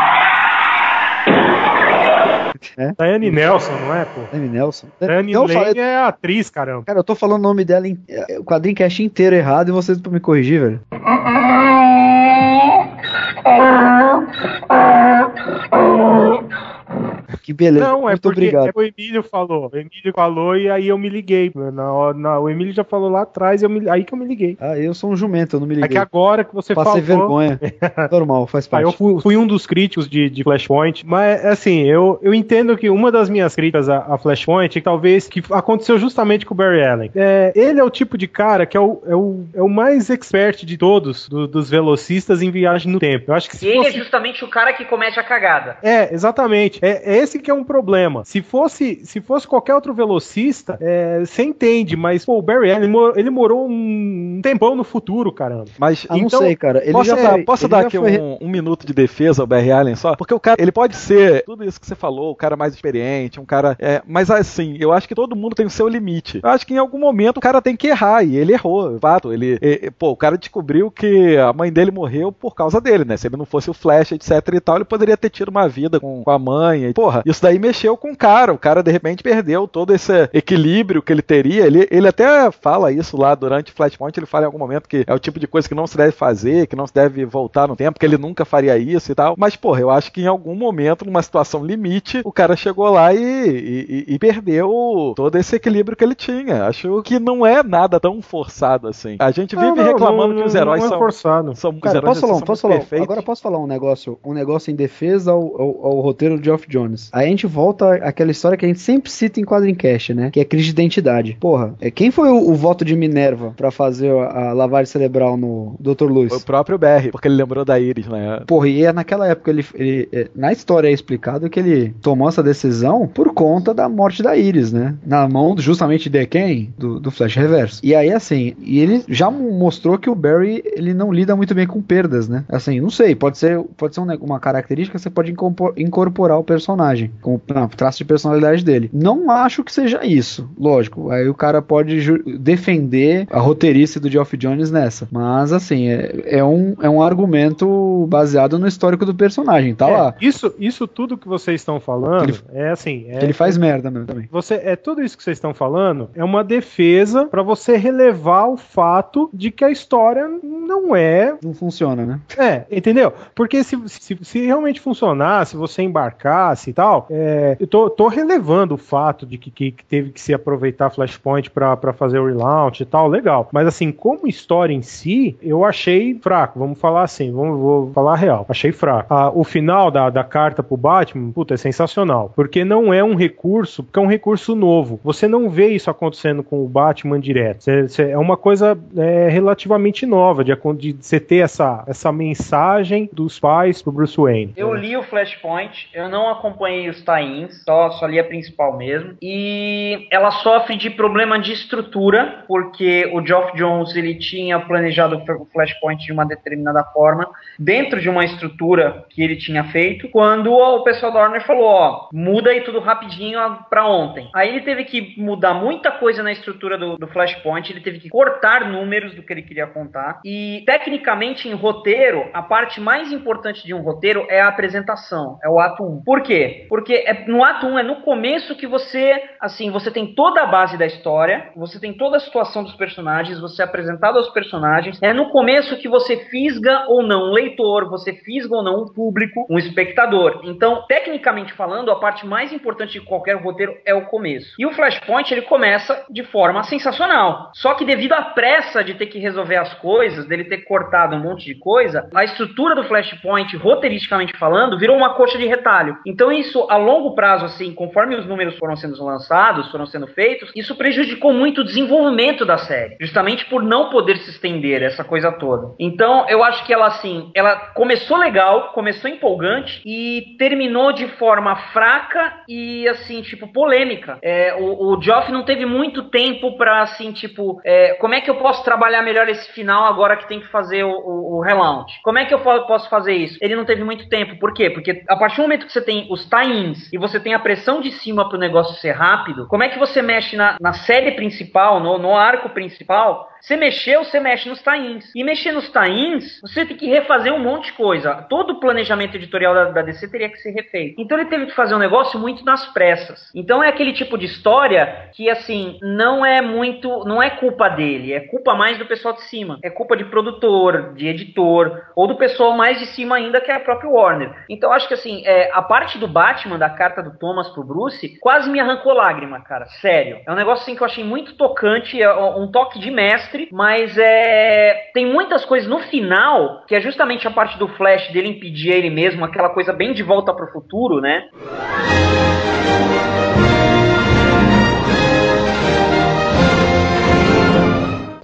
É? 2.76 2.92
Diane 2.98 3.30
Nelson, 3.30 3.72
não 3.72 3.94
é, 3.94 4.04
pô? 4.04 4.20
Diane 4.30 4.48
Nelson. 4.48 4.88
Diane 5.00 5.30
então, 5.30 5.42
Lane 5.42 5.54
falei... 5.54 5.78
é 5.78 5.98
atriz, 5.98 6.50
caramba. 6.50 6.84
Cara, 6.84 6.98
eu 6.98 7.04
tô 7.04 7.14
falando 7.14 7.40
o 7.40 7.42
nome 7.42 7.64
dela 7.64 7.86
em 7.86 7.98
é, 8.08 8.38
o 8.38 8.44
quadrinho 8.44 8.76
cast 8.76 9.02
inteiro 9.02 9.36
errado 9.36 9.68
e 9.68 9.72
vocês 9.72 10.00
pra 10.00 10.12
me 10.12 10.20
corrigir, 10.20 10.60
velho. 10.60 10.80
Que 17.46 17.52
beleza. 17.52 17.86
Não, 17.86 18.08
é 18.08 18.10
Muito 18.10 18.22
porque 18.22 18.40
obrigado. 18.40 18.66
É 18.66 18.72
o 18.74 18.82
Emílio 18.82 19.22
falou. 19.22 19.70
O 19.72 19.76
Emílio 19.76 20.12
falou 20.12 20.56
e 20.56 20.68
aí 20.68 20.88
eu 20.88 20.98
me 20.98 21.08
liguei. 21.08 21.52
Na, 21.54 22.12
na, 22.12 22.40
o 22.40 22.50
Emílio 22.50 22.72
já 22.72 22.82
falou 22.82 23.08
lá 23.08 23.22
atrás, 23.22 23.62
eu 23.62 23.70
me, 23.70 23.88
aí 23.88 24.02
que 24.02 24.12
eu 24.12 24.18
me 24.18 24.26
liguei. 24.26 24.56
Ah, 24.60 24.76
eu 24.76 24.92
sou 24.92 25.12
um 25.12 25.16
jumento, 25.16 25.54
eu 25.54 25.60
não 25.60 25.66
me 25.68 25.76
liguei. 25.76 25.86
É 25.86 25.88
que 25.88 25.96
agora 25.96 26.42
que 26.42 26.52
você 26.52 26.74
Passei 26.74 27.00
falou... 27.02 27.38
vergonha. 27.38 27.60
Normal, 28.10 28.48
faz 28.48 28.66
parte. 28.66 28.84
Ah, 28.84 28.88
eu 28.88 28.90
fui, 28.90 29.20
fui, 29.20 29.36
um 29.36 29.46
dos 29.46 29.64
críticos 29.64 30.08
de, 30.08 30.28
de, 30.28 30.42
Flashpoint, 30.42 31.06
mas 31.06 31.44
assim, 31.44 31.84
eu, 31.84 32.18
eu 32.20 32.34
entendo 32.34 32.76
que 32.76 32.90
uma 32.90 33.12
das 33.12 33.30
minhas 33.30 33.54
críticas 33.54 33.88
a, 33.88 33.98
a 33.98 34.18
Flashpoint, 34.18 34.80
talvez, 34.80 35.28
que 35.28 35.40
aconteceu 35.52 36.00
justamente 36.00 36.44
com 36.44 36.52
o 36.52 36.56
Barry 36.56 36.84
Allen. 36.84 37.12
É, 37.14 37.52
ele 37.54 37.78
é 37.78 37.84
o 37.84 37.90
tipo 37.90 38.18
de 38.18 38.26
cara 38.26 38.66
que 38.66 38.76
é 38.76 38.80
o, 38.80 39.00
é 39.06 39.14
o, 39.14 39.44
é 39.54 39.62
o 39.62 39.68
mais 39.68 40.10
expert 40.10 40.64
de 40.64 40.76
todos, 40.76 41.28
do, 41.28 41.46
dos 41.46 41.70
velocistas 41.70 42.42
em 42.42 42.50
viagem 42.50 42.90
no 42.90 42.98
tempo. 42.98 43.30
Eu 43.30 43.36
acho 43.36 43.48
que 43.48 43.64
e 43.64 43.68
ele 43.68 43.86
é 43.86 43.92
justamente 43.92 44.44
o 44.44 44.48
cara 44.48 44.72
que 44.72 44.84
comete 44.84 45.20
a 45.20 45.22
cagada. 45.22 45.76
É, 45.80 46.12
exatamente. 46.12 46.80
É, 46.82 47.14
é 47.14 47.18
esse 47.18 47.35
que 47.38 47.50
é 47.50 47.54
um 47.54 47.64
problema. 47.64 48.24
Se 48.24 48.42
fosse, 48.42 49.00
se 49.04 49.20
fosse 49.20 49.46
qualquer 49.46 49.74
outro 49.74 49.94
velocista, 49.94 50.76
é, 50.80 51.20
você 51.20 51.42
entende, 51.42 51.96
mas 51.96 52.24
pô, 52.24 52.38
o 52.38 52.42
Barry 52.42 52.70
Allen, 52.70 52.84
ele 52.84 52.92
morou, 52.92 53.12
ele 53.16 53.30
morou 53.30 53.68
um 53.68 54.40
tempão 54.42 54.74
no 54.74 54.84
futuro, 54.84 55.32
caramba. 55.32 55.66
Mas 55.78 56.06
ah, 56.08 56.16
então, 56.18 56.40
não 56.40 56.46
sei, 56.46 56.56
cara. 56.56 56.82
Ele 56.82 56.92
posso, 56.92 57.10
já 57.10 57.16
foi, 57.16 57.44
posso 57.44 57.68
dar 57.68 57.80
aqui 57.80 57.98
foi... 57.98 58.18
um, 58.18 58.38
um, 58.42 58.48
minuto 58.48 58.86
de 58.86 58.92
defesa 58.92 59.42
ao 59.42 59.46
Barry 59.46 59.72
Allen 59.72 59.96
só? 59.96 60.14
Porque 60.16 60.34
o 60.34 60.40
cara, 60.40 60.60
ele 60.60 60.72
pode 60.72 60.96
ser 60.96 61.44
tudo 61.44 61.64
isso 61.64 61.80
que 61.80 61.86
você 61.86 61.94
falou, 61.94 62.32
o 62.32 62.36
cara 62.36 62.56
mais 62.56 62.74
experiente, 62.74 63.40
um 63.40 63.44
cara. 63.44 63.76
É, 63.78 64.02
mas 64.06 64.30
assim, 64.30 64.76
eu 64.78 64.92
acho 64.92 65.08
que 65.08 65.14
todo 65.14 65.36
mundo 65.36 65.54
tem 65.54 65.66
o 65.66 65.70
seu 65.70 65.88
limite. 65.88 66.40
Eu 66.42 66.50
acho 66.50 66.66
que 66.66 66.74
em 66.74 66.78
algum 66.78 66.98
momento 66.98 67.38
o 67.38 67.40
cara 67.40 67.62
tem 67.62 67.76
que 67.76 67.88
errar, 67.88 68.22
e 68.22 68.36
ele 68.36 68.52
errou, 68.52 68.98
fato. 68.98 69.32
Ele, 69.32 69.58
ele, 69.60 69.90
pô, 69.90 70.10
o 70.10 70.16
cara 70.16 70.36
descobriu 70.36 70.90
que 70.90 71.36
a 71.36 71.52
mãe 71.52 71.72
dele 71.72 71.90
morreu 71.90 72.32
por 72.32 72.54
causa 72.54 72.80
dele, 72.80 73.04
né? 73.04 73.16
Se 73.16 73.28
ele 73.28 73.36
não 73.36 73.44
fosse 73.44 73.70
o 73.70 73.74
Flash, 73.74 74.12
etc 74.12 74.30
e 74.54 74.60
tal, 74.60 74.76
ele 74.76 74.84
poderia 74.84 75.16
ter 75.16 75.30
tido 75.30 75.48
uma 75.48 75.68
vida 75.68 76.00
com, 76.00 76.22
com 76.22 76.30
a 76.30 76.38
mãe. 76.38 76.84
E, 76.84 76.92
porra, 76.92 77.22
isso 77.26 77.42
daí 77.42 77.58
mexeu 77.58 77.96
com 77.96 78.12
o 78.12 78.16
cara. 78.16 78.52
O 78.52 78.58
cara, 78.58 78.84
de 78.84 78.90
repente, 78.92 79.22
perdeu 79.22 79.66
todo 79.66 79.92
esse 79.92 80.30
equilíbrio 80.32 81.02
que 81.02 81.12
ele 81.12 81.22
teria. 81.22 81.66
Ele, 81.66 81.86
ele 81.90 82.06
até 82.06 82.50
fala 82.52 82.92
isso 82.92 83.16
lá 83.16 83.34
durante 83.34 83.72
Flashpoint, 83.72 84.16
ele 84.16 84.26
fala 84.26 84.44
em 84.44 84.46
algum 84.46 84.58
momento 84.58 84.88
que 84.88 85.04
é 85.04 85.12
o 85.12 85.18
tipo 85.18 85.40
de 85.40 85.48
coisa 85.48 85.68
que 85.68 85.74
não 85.74 85.88
se 85.88 85.96
deve 85.96 86.12
fazer, 86.12 86.68
que 86.68 86.76
não 86.76 86.86
se 86.86 86.94
deve 86.94 87.24
voltar 87.24 87.66
no 87.66 87.74
tempo, 87.74 87.98
que 87.98 88.06
ele 88.06 88.16
nunca 88.16 88.44
faria 88.44 88.78
isso 88.78 89.10
e 89.10 89.14
tal. 89.14 89.34
Mas, 89.36 89.56
porra, 89.56 89.80
eu 89.80 89.90
acho 89.90 90.12
que 90.12 90.22
em 90.22 90.26
algum 90.26 90.54
momento, 90.54 91.04
numa 91.04 91.20
situação 91.20 91.64
limite, 91.64 92.20
o 92.24 92.30
cara 92.30 92.54
chegou 92.54 92.88
lá 92.90 93.12
e, 93.12 93.18
e, 93.18 94.14
e 94.14 94.18
perdeu 94.18 95.12
todo 95.16 95.36
esse 95.36 95.56
equilíbrio 95.56 95.96
que 95.96 96.04
ele 96.04 96.14
tinha. 96.14 96.64
Acho 96.64 97.02
que 97.02 97.18
não 97.18 97.44
é 97.44 97.60
nada 97.62 97.98
tão 97.98 98.22
forçado 98.22 98.86
assim. 98.86 99.16
A 99.18 99.32
gente 99.32 99.56
vive 99.56 99.68
não, 99.68 99.76
não, 99.76 99.84
reclamando 99.84 100.34
não, 100.34 100.42
que 100.42 100.48
os 100.48 100.54
heróis 100.54 100.84
é 100.84 100.88
são, 100.88 100.98
forçado. 100.98 101.56
são, 101.56 101.80
cara, 101.80 102.00
posso 102.00 102.20
falar, 102.20 102.40
posso 102.42 102.62
falar, 102.62 103.02
agora 103.02 103.22
posso 103.22 103.42
falar 103.42 103.58
um 103.58 103.66
negócio, 103.66 104.16
um 104.24 104.32
negócio 104.32 104.70
em 104.70 104.76
defesa 104.76 105.32
ao, 105.32 105.60
ao, 105.60 105.86
ao 105.86 106.00
roteiro 106.00 106.38
de 106.38 106.44
Geoff 106.44 106.68
Jones. 106.68 107.10
Aí 107.16 107.28
a 107.28 107.30
gente 107.30 107.46
volta 107.46 107.94
àquela 107.94 108.30
história 108.30 108.58
que 108.58 108.66
a 108.66 108.68
gente 108.68 108.80
sempre 108.80 109.10
cita 109.10 109.40
em 109.40 109.44
Quadrincast, 109.44 110.12
né? 110.12 110.30
Que 110.30 110.38
é 110.38 110.44
crise 110.44 110.66
de 110.66 110.72
identidade. 110.72 111.34
Porra, 111.40 111.74
é, 111.80 111.90
quem 111.90 112.10
foi 112.10 112.28
o, 112.28 112.50
o 112.50 112.54
voto 112.54 112.84
de 112.84 112.94
Minerva 112.94 113.54
para 113.56 113.70
fazer 113.70 114.10
a, 114.10 114.50
a, 114.50 114.52
lavagem 114.52 114.84
cerebral 114.92 115.34
no 115.34 115.76
Dr. 115.80 116.10
Lewis? 116.12 116.34
O 116.34 116.44
próprio 116.44 116.76
Barry, 116.76 117.10
porque 117.10 117.26
ele 117.26 117.36
lembrou 117.36 117.64
da 117.64 117.80
Iris, 117.80 118.06
né? 118.06 118.42
Porra, 118.46 118.68
e 118.68 118.84
é 118.84 118.92
naquela 118.92 119.26
época 119.26 119.50
ele, 119.50 119.64
ele 119.74 120.08
é, 120.12 120.28
na 120.36 120.52
história 120.52 120.88
é 120.88 120.92
explicado 120.92 121.48
que 121.48 121.58
ele 121.58 121.94
tomou 122.02 122.28
essa 122.28 122.42
decisão 122.42 123.08
por 123.08 123.32
conta 123.32 123.72
da 123.72 123.88
morte 123.88 124.22
da 124.22 124.36
Iris, 124.36 124.70
né? 124.70 124.94
Na 125.02 125.26
mão 125.26 125.56
justamente 125.56 126.10
de 126.10 126.26
quem? 126.26 126.74
Do, 126.76 127.00
do 127.00 127.10
Flash 127.10 127.34
Reverso. 127.34 127.80
E 127.82 127.94
aí, 127.94 128.12
assim, 128.12 128.54
e 128.60 128.78
ele 128.78 129.02
já 129.08 129.30
mostrou 129.30 129.96
que 129.96 130.10
o 130.10 130.14
Barry, 130.14 130.62
ele 130.66 130.92
não 130.92 131.10
lida 131.10 131.34
muito 131.34 131.54
bem 131.54 131.66
com 131.66 131.80
perdas, 131.80 132.28
né? 132.28 132.44
Assim, 132.46 132.78
não 132.78 132.90
sei, 132.90 133.14
pode 133.14 133.38
ser, 133.38 133.58
pode 133.74 133.94
ser 133.94 134.02
uma 134.02 134.38
característica 134.38 134.98
que 134.98 135.02
você 135.02 135.08
pode 135.08 135.34
incorporar 135.78 136.38
o 136.38 136.44
personagem, 136.44 137.05
com 137.20 137.34
o 137.36 137.68
traço 137.68 137.98
de 137.98 138.04
personalidade 138.04 138.64
dele. 138.64 138.90
Não 138.92 139.30
acho 139.30 139.64
que 139.64 139.72
seja 139.72 140.04
isso, 140.04 140.48
lógico. 140.58 141.10
Aí 141.10 141.28
o 141.28 141.34
cara 141.34 141.60
pode 141.62 142.22
defender 142.38 143.26
a 143.30 143.40
roteirice 143.40 144.00
do 144.00 144.10
Geoff 144.10 144.36
Jones 144.36 144.70
nessa. 144.70 145.08
Mas, 145.10 145.52
assim, 145.52 145.88
é, 145.88 146.38
é, 146.38 146.44
um, 146.44 146.74
é 146.80 146.88
um 146.88 147.02
argumento 147.02 148.06
baseado 148.08 148.58
no 148.58 148.66
histórico 148.66 149.04
do 149.04 149.14
personagem, 149.14 149.74
tá 149.74 149.88
é, 149.88 149.96
lá. 149.96 150.14
Isso, 150.20 150.54
isso 150.58 150.86
tudo 150.86 151.18
que 151.18 151.28
vocês 151.28 151.60
estão 151.60 151.80
falando 151.80 152.30
ele, 152.30 152.38
é 152.52 152.70
assim. 152.70 153.06
É, 153.08 153.22
ele 153.22 153.32
faz 153.32 153.56
merda 153.56 153.90
mesmo 153.90 154.06
também. 154.06 154.28
Você, 154.30 154.54
é 154.54 154.76
tudo 154.76 155.02
isso 155.02 155.16
que 155.16 155.22
vocês 155.22 155.36
estão 155.36 155.54
falando 155.54 156.10
é 156.14 156.24
uma 156.24 156.42
defesa 156.42 157.26
para 157.26 157.42
você 157.42 157.76
relevar 157.76 158.48
o 158.48 158.56
fato 158.56 159.30
de 159.32 159.50
que 159.50 159.64
a 159.64 159.70
história 159.70 160.28
não 160.42 160.94
é. 160.94 161.36
Não 161.42 161.54
funciona, 161.54 162.04
né? 162.04 162.20
É, 162.36 162.64
entendeu? 162.70 163.12
Porque 163.34 163.62
se, 163.62 163.76
se, 163.86 164.18
se 164.22 164.46
realmente 164.46 164.80
funcionasse, 164.80 165.52
se 165.52 165.56
você 165.56 165.82
embarcasse 165.82 166.70
e 166.70 166.72
tal, 166.72 166.95
é, 167.10 167.56
eu 167.58 167.66
tô, 167.66 167.90
tô, 167.90 168.08
relevando 168.08 168.74
o 168.74 168.78
fato 168.78 169.26
de 169.26 169.36
que, 169.36 169.50
que, 169.50 169.70
que 169.72 169.84
teve 169.84 170.10
que 170.10 170.20
se 170.20 170.32
aproveitar 170.32 170.90
Flashpoint 170.90 171.50
para 171.50 171.92
fazer 171.92 172.18
o 172.18 172.26
relaunch 172.26 172.82
e 172.82 172.86
tal, 172.86 173.08
legal. 173.08 173.48
Mas 173.52 173.66
assim, 173.66 173.92
como 173.92 174.26
história 174.26 174.72
em 174.72 174.82
si, 174.82 175.36
eu 175.42 175.64
achei 175.64 176.14
fraco. 176.14 176.58
Vamos 176.58 176.78
falar 176.78 177.02
assim, 177.02 177.32
vamos, 177.32 177.58
vou 177.58 177.92
falar 177.92 178.16
real. 178.16 178.46
Achei 178.48 178.72
fraco. 178.72 179.12
Ah, 179.12 179.30
o 179.34 179.44
final 179.44 179.90
da, 179.90 180.10
da 180.10 180.24
carta 180.24 180.62
pro 180.62 180.76
Batman, 180.76 181.32
puta, 181.32 181.54
é 181.54 181.56
sensacional. 181.56 182.32
Porque 182.34 182.64
não 182.64 182.92
é 182.92 183.02
um 183.02 183.14
recurso, 183.14 183.82
porque 183.82 183.98
é 183.98 184.02
um 184.02 184.06
recurso 184.06 184.54
novo. 184.54 185.00
Você 185.02 185.26
não 185.26 185.48
vê 185.48 185.68
isso 185.68 185.90
acontecendo 185.90 186.42
com 186.42 186.64
o 186.64 186.68
Batman 186.68 187.20
direto. 187.20 187.64
Cê, 187.64 187.88
cê, 187.88 188.10
é 188.10 188.18
uma 188.18 188.36
coisa 188.36 188.78
é, 188.96 189.28
relativamente 189.28 190.06
nova 190.06 190.44
de, 190.44 190.52
de 190.76 190.96
você 191.00 191.20
ter 191.20 191.38
essa, 191.38 191.84
essa 191.86 192.12
mensagem 192.12 193.08
dos 193.12 193.38
pais 193.38 193.82
pro 193.82 193.92
Bruce 193.92 194.16
Wayne. 194.16 194.52
Eu 194.56 194.74
li 194.74 194.96
o 194.96 195.02
Flashpoint, 195.02 195.88
eu 195.92 196.08
não 196.08 196.30
acompanhei 196.30 196.75
os 196.88 197.02
tie-ins, 197.02 197.62
só, 197.64 197.90
só 197.92 198.06
li 198.06 198.18
a 198.18 198.24
principal 198.24 198.76
mesmo. 198.76 199.16
E 199.22 200.06
ela 200.10 200.30
sofre 200.30 200.76
de 200.76 200.90
problema 200.90 201.38
de 201.38 201.52
estrutura, 201.52 202.44
porque 202.46 203.10
o 203.12 203.24
Geoff 203.24 203.56
Jones 203.56 203.94
ele 203.96 204.14
tinha 204.14 204.58
planejado 204.58 205.16
o 205.16 205.46
Flashpoint 205.46 206.04
de 206.04 206.12
uma 206.12 206.24
determinada 206.24 206.84
forma, 206.84 207.28
dentro 207.58 208.00
de 208.00 208.08
uma 208.08 208.24
estrutura 208.24 209.04
que 209.10 209.22
ele 209.22 209.36
tinha 209.36 209.64
feito, 209.64 210.08
quando 210.10 210.52
o 210.52 210.82
pessoal 210.82 211.12
da 211.12 211.20
Warner 211.20 211.44
falou, 211.46 211.64
ó, 211.64 212.08
muda 212.12 212.50
aí 212.50 212.60
tudo 212.62 212.80
rapidinho 212.80 213.38
para 213.68 213.86
ontem. 213.86 214.28
Aí 214.34 214.48
ele 214.48 214.60
teve 214.60 214.84
que 214.84 215.14
mudar 215.20 215.54
muita 215.54 215.90
coisa 215.90 216.22
na 216.22 216.32
estrutura 216.32 216.76
do, 216.78 216.96
do 216.96 217.06
Flashpoint, 217.08 217.70
ele 217.70 217.80
teve 217.80 217.98
que 217.98 218.08
cortar 218.08 218.68
números 218.68 219.14
do 219.14 219.22
que 219.22 219.32
ele 219.32 219.42
queria 219.42 219.66
contar. 219.66 220.20
E 220.24 220.62
tecnicamente 220.66 221.48
em 221.48 221.54
roteiro, 221.54 222.28
a 222.32 222.42
parte 222.42 222.80
mais 222.80 223.12
importante 223.12 223.64
de 223.64 223.74
um 223.74 223.80
roteiro 223.80 224.26
é 224.28 224.40
a 224.40 224.48
apresentação, 224.48 225.38
é 225.42 225.48
o 225.48 225.58
ato 225.58 225.82
1. 225.82 226.02
Por 226.04 226.22
quê? 226.22 226.65
Porque 226.68 226.94
é, 226.94 227.24
no 227.26 227.44
ato 227.44 227.66
1 227.66 227.78
é 227.78 227.82
no 227.82 227.96
começo 228.02 228.56
que 228.56 228.66
você, 228.66 229.22
assim, 229.40 229.70
você 229.70 229.90
tem 229.90 230.14
toda 230.14 230.42
a 230.42 230.46
base 230.46 230.76
da 230.76 230.86
história, 230.86 231.50
você 231.56 231.80
tem 231.80 231.92
toda 231.92 232.16
a 232.16 232.20
situação 232.20 232.62
dos 232.62 232.74
personagens, 232.74 233.40
você 233.40 233.62
é 233.62 233.64
apresentado 233.64 234.18
aos 234.18 234.28
personagens. 234.30 234.98
É 235.02 235.12
no 235.12 235.30
começo 235.30 235.76
que 235.76 235.88
você 235.88 236.16
fisga 236.30 236.84
ou 236.88 237.02
não 237.02 237.30
um 237.30 237.32
leitor, 237.32 237.88
você 237.88 238.12
fisga 238.12 238.54
ou 238.54 238.62
não 238.62 238.82
um 238.82 238.86
público, 238.92 239.46
um 239.50 239.58
espectador. 239.58 240.40
Então, 240.44 240.84
tecnicamente 240.86 241.52
falando, 241.52 241.90
a 241.90 241.96
parte 241.96 242.26
mais 242.26 242.52
importante 242.52 242.92
de 242.92 243.00
qualquer 243.00 243.36
roteiro 243.36 243.76
é 243.84 243.94
o 243.94 244.06
começo. 244.06 244.54
E 244.58 244.66
o 244.66 244.72
Flashpoint 244.72 245.32
ele 245.32 245.42
começa 245.42 246.04
de 246.10 246.22
forma 246.24 246.62
sensacional. 246.62 247.50
Só 247.54 247.74
que 247.74 247.84
devido 247.84 248.12
à 248.12 248.22
pressa 248.22 248.82
de 248.82 248.94
ter 248.94 249.06
que 249.06 249.18
resolver 249.18 249.56
as 249.56 249.74
coisas, 249.74 250.26
dele 250.26 250.44
ter 250.44 250.58
cortado 250.58 251.16
um 251.16 251.20
monte 251.20 251.46
de 251.46 251.54
coisa, 251.54 252.08
a 252.14 252.24
estrutura 252.24 252.74
do 252.74 252.84
Flashpoint, 252.84 253.56
roteiristicamente 253.56 254.36
falando, 254.38 254.78
virou 254.78 254.96
uma 254.96 255.14
coxa 255.14 255.38
de 255.38 255.46
retalho. 255.46 255.96
Então 256.06 256.30
isso, 256.30 256.55
a 256.68 256.76
longo 256.76 257.14
prazo, 257.14 257.44
assim, 257.44 257.74
conforme 257.74 258.16
os 258.16 258.26
números 258.26 258.58
foram 258.58 258.76
sendo 258.76 259.02
lançados, 259.04 259.70
foram 259.70 259.86
sendo 259.86 260.06
feitos, 260.08 260.50
isso 260.54 260.74
prejudicou 260.74 261.32
muito 261.32 261.60
o 261.60 261.64
desenvolvimento 261.64 262.44
da 262.44 262.58
série, 262.58 262.96
justamente 263.00 263.44
por 263.46 263.62
não 263.62 263.90
poder 263.90 264.16
se 264.18 264.30
estender 264.30 264.82
essa 264.82 265.04
coisa 265.04 265.30
toda. 265.32 265.74
Então 265.78 266.26
eu 266.28 266.42
acho 266.42 266.64
que 266.64 266.72
ela, 266.72 266.86
assim, 266.86 267.30
ela 267.34 267.56
começou 267.74 268.16
legal, 268.16 268.72
começou 268.72 269.10
empolgante 269.10 269.82
e 269.84 270.36
terminou 270.38 270.92
de 270.92 271.06
forma 271.16 271.56
fraca 271.72 272.42
e, 272.48 272.88
assim, 272.88 273.22
tipo, 273.22 273.52
polêmica. 273.52 274.18
É, 274.22 274.54
o, 274.54 274.94
o 274.94 275.02
Geoff 275.02 275.30
não 275.30 275.44
teve 275.44 275.66
muito 275.66 276.04
tempo 276.10 276.56
para 276.56 276.82
assim, 276.82 277.12
tipo, 277.12 277.60
é, 277.64 277.94
como 277.94 278.14
é 278.14 278.20
que 278.20 278.30
eu 278.30 278.36
posso 278.36 278.64
trabalhar 278.64 279.02
melhor 279.02 279.28
esse 279.28 279.50
final 279.52 279.84
agora 279.84 280.16
que 280.16 280.28
tem 280.28 280.40
que 280.40 280.48
fazer 280.48 280.84
o, 280.84 280.90
o, 280.90 281.36
o 281.36 281.40
relaunch? 281.40 282.00
Como 282.02 282.18
é 282.18 282.24
que 282.24 282.34
eu 282.34 282.40
posso 282.40 282.88
fazer 282.88 283.14
isso? 283.14 283.38
Ele 283.40 283.56
não 283.56 283.64
teve 283.64 283.82
muito 283.84 284.08
tempo. 284.08 284.38
Por 284.38 284.52
quê? 284.52 284.70
Porque 284.70 285.02
a 285.08 285.16
partir 285.16 285.36
do 285.36 285.42
momento 285.42 285.66
que 285.66 285.72
você 285.72 285.82
tem 285.82 286.06
os 286.10 286.28
tie-ins 286.46 286.92
e 286.92 286.98
você 286.98 287.18
tem 287.18 287.34
a 287.34 287.38
pressão 287.38 287.80
de 287.80 287.90
cima 287.90 288.28
para 288.28 288.36
o 288.36 288.40
negócio 288.40 288.76
ser 288.80 288.92
rápido, 288.92 289.46
como 289.48 289.62
é 289.62 289.68
que 289.68 289.78
você 289.78 290.00
mexe 290.00 290.36
na, 290.36 290.56
na 290.60 290.72
série 290.72 291.12
principal, 291.12 291.80
no, 291.80 291.98
no 291.98 292.14
arco 292.14 292.50
principal, 292.50 293.28
você 293.46 293.56
mexeu, 293.56 294.04
você 294.04 294.18
mexe 294.18 294.48
nos 294.48 294.60
tains. 294.60 295.12
E 295.14 295.22
mexer 295.22 295.52
nos 295.52 295.70
tains, 295.70 296.40
você 296.40 296.66
tem 296.66 296.76
que 296.76 296.88
refazer 296.88 297.32
um 297.32 297.38
monte 297.38 297.66
de 297.66 297.74
coisa. 297.74 298.14
Todo 298.28 298.54
o 298.54 298.60
planejamento 298.60 299.14
editorial 299.14 299.54
da, 299.54 299.64
da, 299.70 299.82
DC 299.82 300.08
teria 300.08 300.28
que 300.28 300.38
ser 300.38 300.50
refeito. 300.50 301.00
Então 301.00 301.16
ele 301.16 301.28
teve 301.28 301.46
que 301.46 301.54
fazer 301.54 301.76
um 301.76 301.78
negócio 301.78 302.18
muito 302.18 302.44
nas 302.44 302.66
pressas. 302.72 303.30
Então 303.32 303.62
é 303.62 303.68
aquele 303.68 303.92
tipo 303.92 304.18
de 304.18 304.26
história 304.26 305.10
que, 305.14 305.30
assim, 305.30 305.78
não 305.80 306.26
é 306.26 306.42
muito. 306.42 307.04
Não 307.04 307.22
é 307.22 307.30
culpa 307.30 307.68
dele. 307.68 308.12
É 308.12 308.20
culpa 308.20 308.54
mais 308.56 308.78
do 308.78 308.86
pessoal 308.86 309.14
de 309.14 309.22
cima. 309.22 309.60
É 309.62 309.70
culpa 309.70 309.96
de 309.96 310.06
produtor, 310.06 310.94
de 310.94 311.06
editor, 311.06 311.82
ou 311.94 312.08
do 312.08 312.16
pessoal 312.16 312.56
mais 312.56 312.80
de 312.80 312.86
cima 312.86 313.14
ainda, 313.14 313.40
que 313.40 313.50
é 313.52 313.54
a 313.54 313.60
própria 313.60 313.88
Warner. 313.88 314.34
Então 314.50 314.72
acho 314.72 314.88
que, 314.88 314.94
assim, 314.94 315.22
é, 315.24 315.50
a 315.52 315.62
parte 315.62 315.98
do 315.98 316.08
Batman 316.08 316.35
Batman, 316.36 316.58
da 316.58 316.68
carta 316.68 317.02
do 317.02 317.18
Thomas 317.18 317.48
pro 317.48 317.64
Bruce, 317.64 318.18
quase 318.20 318.50
me 318.50 318.60
arrancou 318.60 318.92
lágrima, 318.92 319.40
cara. 319.40 319.66
Sério. 319.80 320.20
É 320.26 320.32
um 320.32 320.36
negócio 320.36 320.62
assim 320.62 320.76
que 320.76 320.82
eu 320.82 320.86
achei 320.86 321.02
muito 321.02 321.34
tocante, 321.36 322.00
é 322.00 322.12
um 322.12 322.50
toque 322.50 322.78
de 322.78 322.90
mestre, 322.90 323.48
mas 323.50 323.96
é. 323.96 324.90
Tem 324.92 325.06
muitas 325.06 325.44
coisas 325.44 325.68
no 325.68 325.78
final, 325.80 326.64
que 326.66 326.74
é 326.74 326.80
justamente 326.80 327.26
a 327.26 327.30
parte 327.30 327.58
do 327.58 327.68
Flash 327.68 328.12
dele 328.12 328.28
impedir 328.28 328.72
ele 328.72 328.90
mesmo, 328.90 329.24
aquela 329.24 329.48
coisa 329.48 329.72
bem 329.72 329.94
de 329.94 330.02
volta 330.02 330.34
pro 330.34 330.52
futuro, 330.52 331.00
né? 331.00 331.28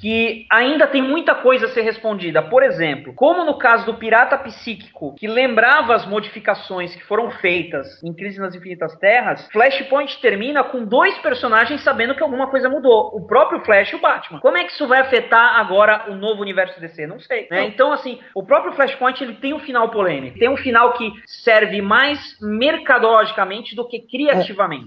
Que 0.03 0.47
ainda 0.51 0.89
tem 0.89 1.01
muita 1.01 1.33
coisa 1.33 1.67
a 1.67 1.69
ser 1.69 1.83
respondida. 1.83 2.43
Por 2.43 2.65
exemplo, 2.65 3.15
como 3.15 3.45
no 3.45 3.57
caso 3.57 3.87
do 3.87 3.95
pirata 3.95 4.37
psíquico, 4.37 5.15
que 5.15 5.29
lembrava 5.29 5.95
as 5.95 6.05
modificações 6.05 6.93
que 6.97 7.05
foram 7.05 7.31
feitas 7.31 8.03
em 8.03 8.13
Crise 8.13 8.41
nas 8.41 8.53
Infinitas 8.53 8.99
Terras, 8.99 9.49
Flashpoint 9.53 10.21
termina 10.21 10.65
com 10.65 10.85
dois 10.85 11.17
personagens 11.19 11.85
sabendo 11.85 12.17
que 12.17 12.23
alguma 12.23 12.51
coisa 12.51 12.69
mudou: 12.69 13.13
o 13.15 13.25
próprio 13.29 13.65
Flash 13.65 13.93
e 13.93 13.97
o 13.97 14.01
Batman. 14.01 14.41
Como 14.41 14.59
é 14.59 14.65
que 14.65 14.73
isso 14.73 14.89
vai 14.89 14.99
afetar 14.99 15.61
agora 15.61 16.07
o 16.09 16.17
novo 16.17 16.43
universo 16.43 16.81
DC? 16.81 17.07
Não 17.07 17.21
sei. 17.21 17.47
Né? 17.49 17.67
Então, 17.67 17.93
assim, 17.93 18.19
o 18.35 18.45
próprio 18.45 18.73
Flashpoint 18.73 19.23
ele 19.23 19.35
tem 19.35 19.55
um 19.55 19.61
final 19.61 19.89
polêmico. 19.91 20.37
Tem 20.37 20.49
um 20.49 20.57
final 20.57 20.95
que 20.95 21.13
serve 21.27 21.81
mais 21.81 22.19
mercadologicamente 22.41 23.77
do 23.77 23.87
que 23.87 24.01
criativamente. 24.01 24.87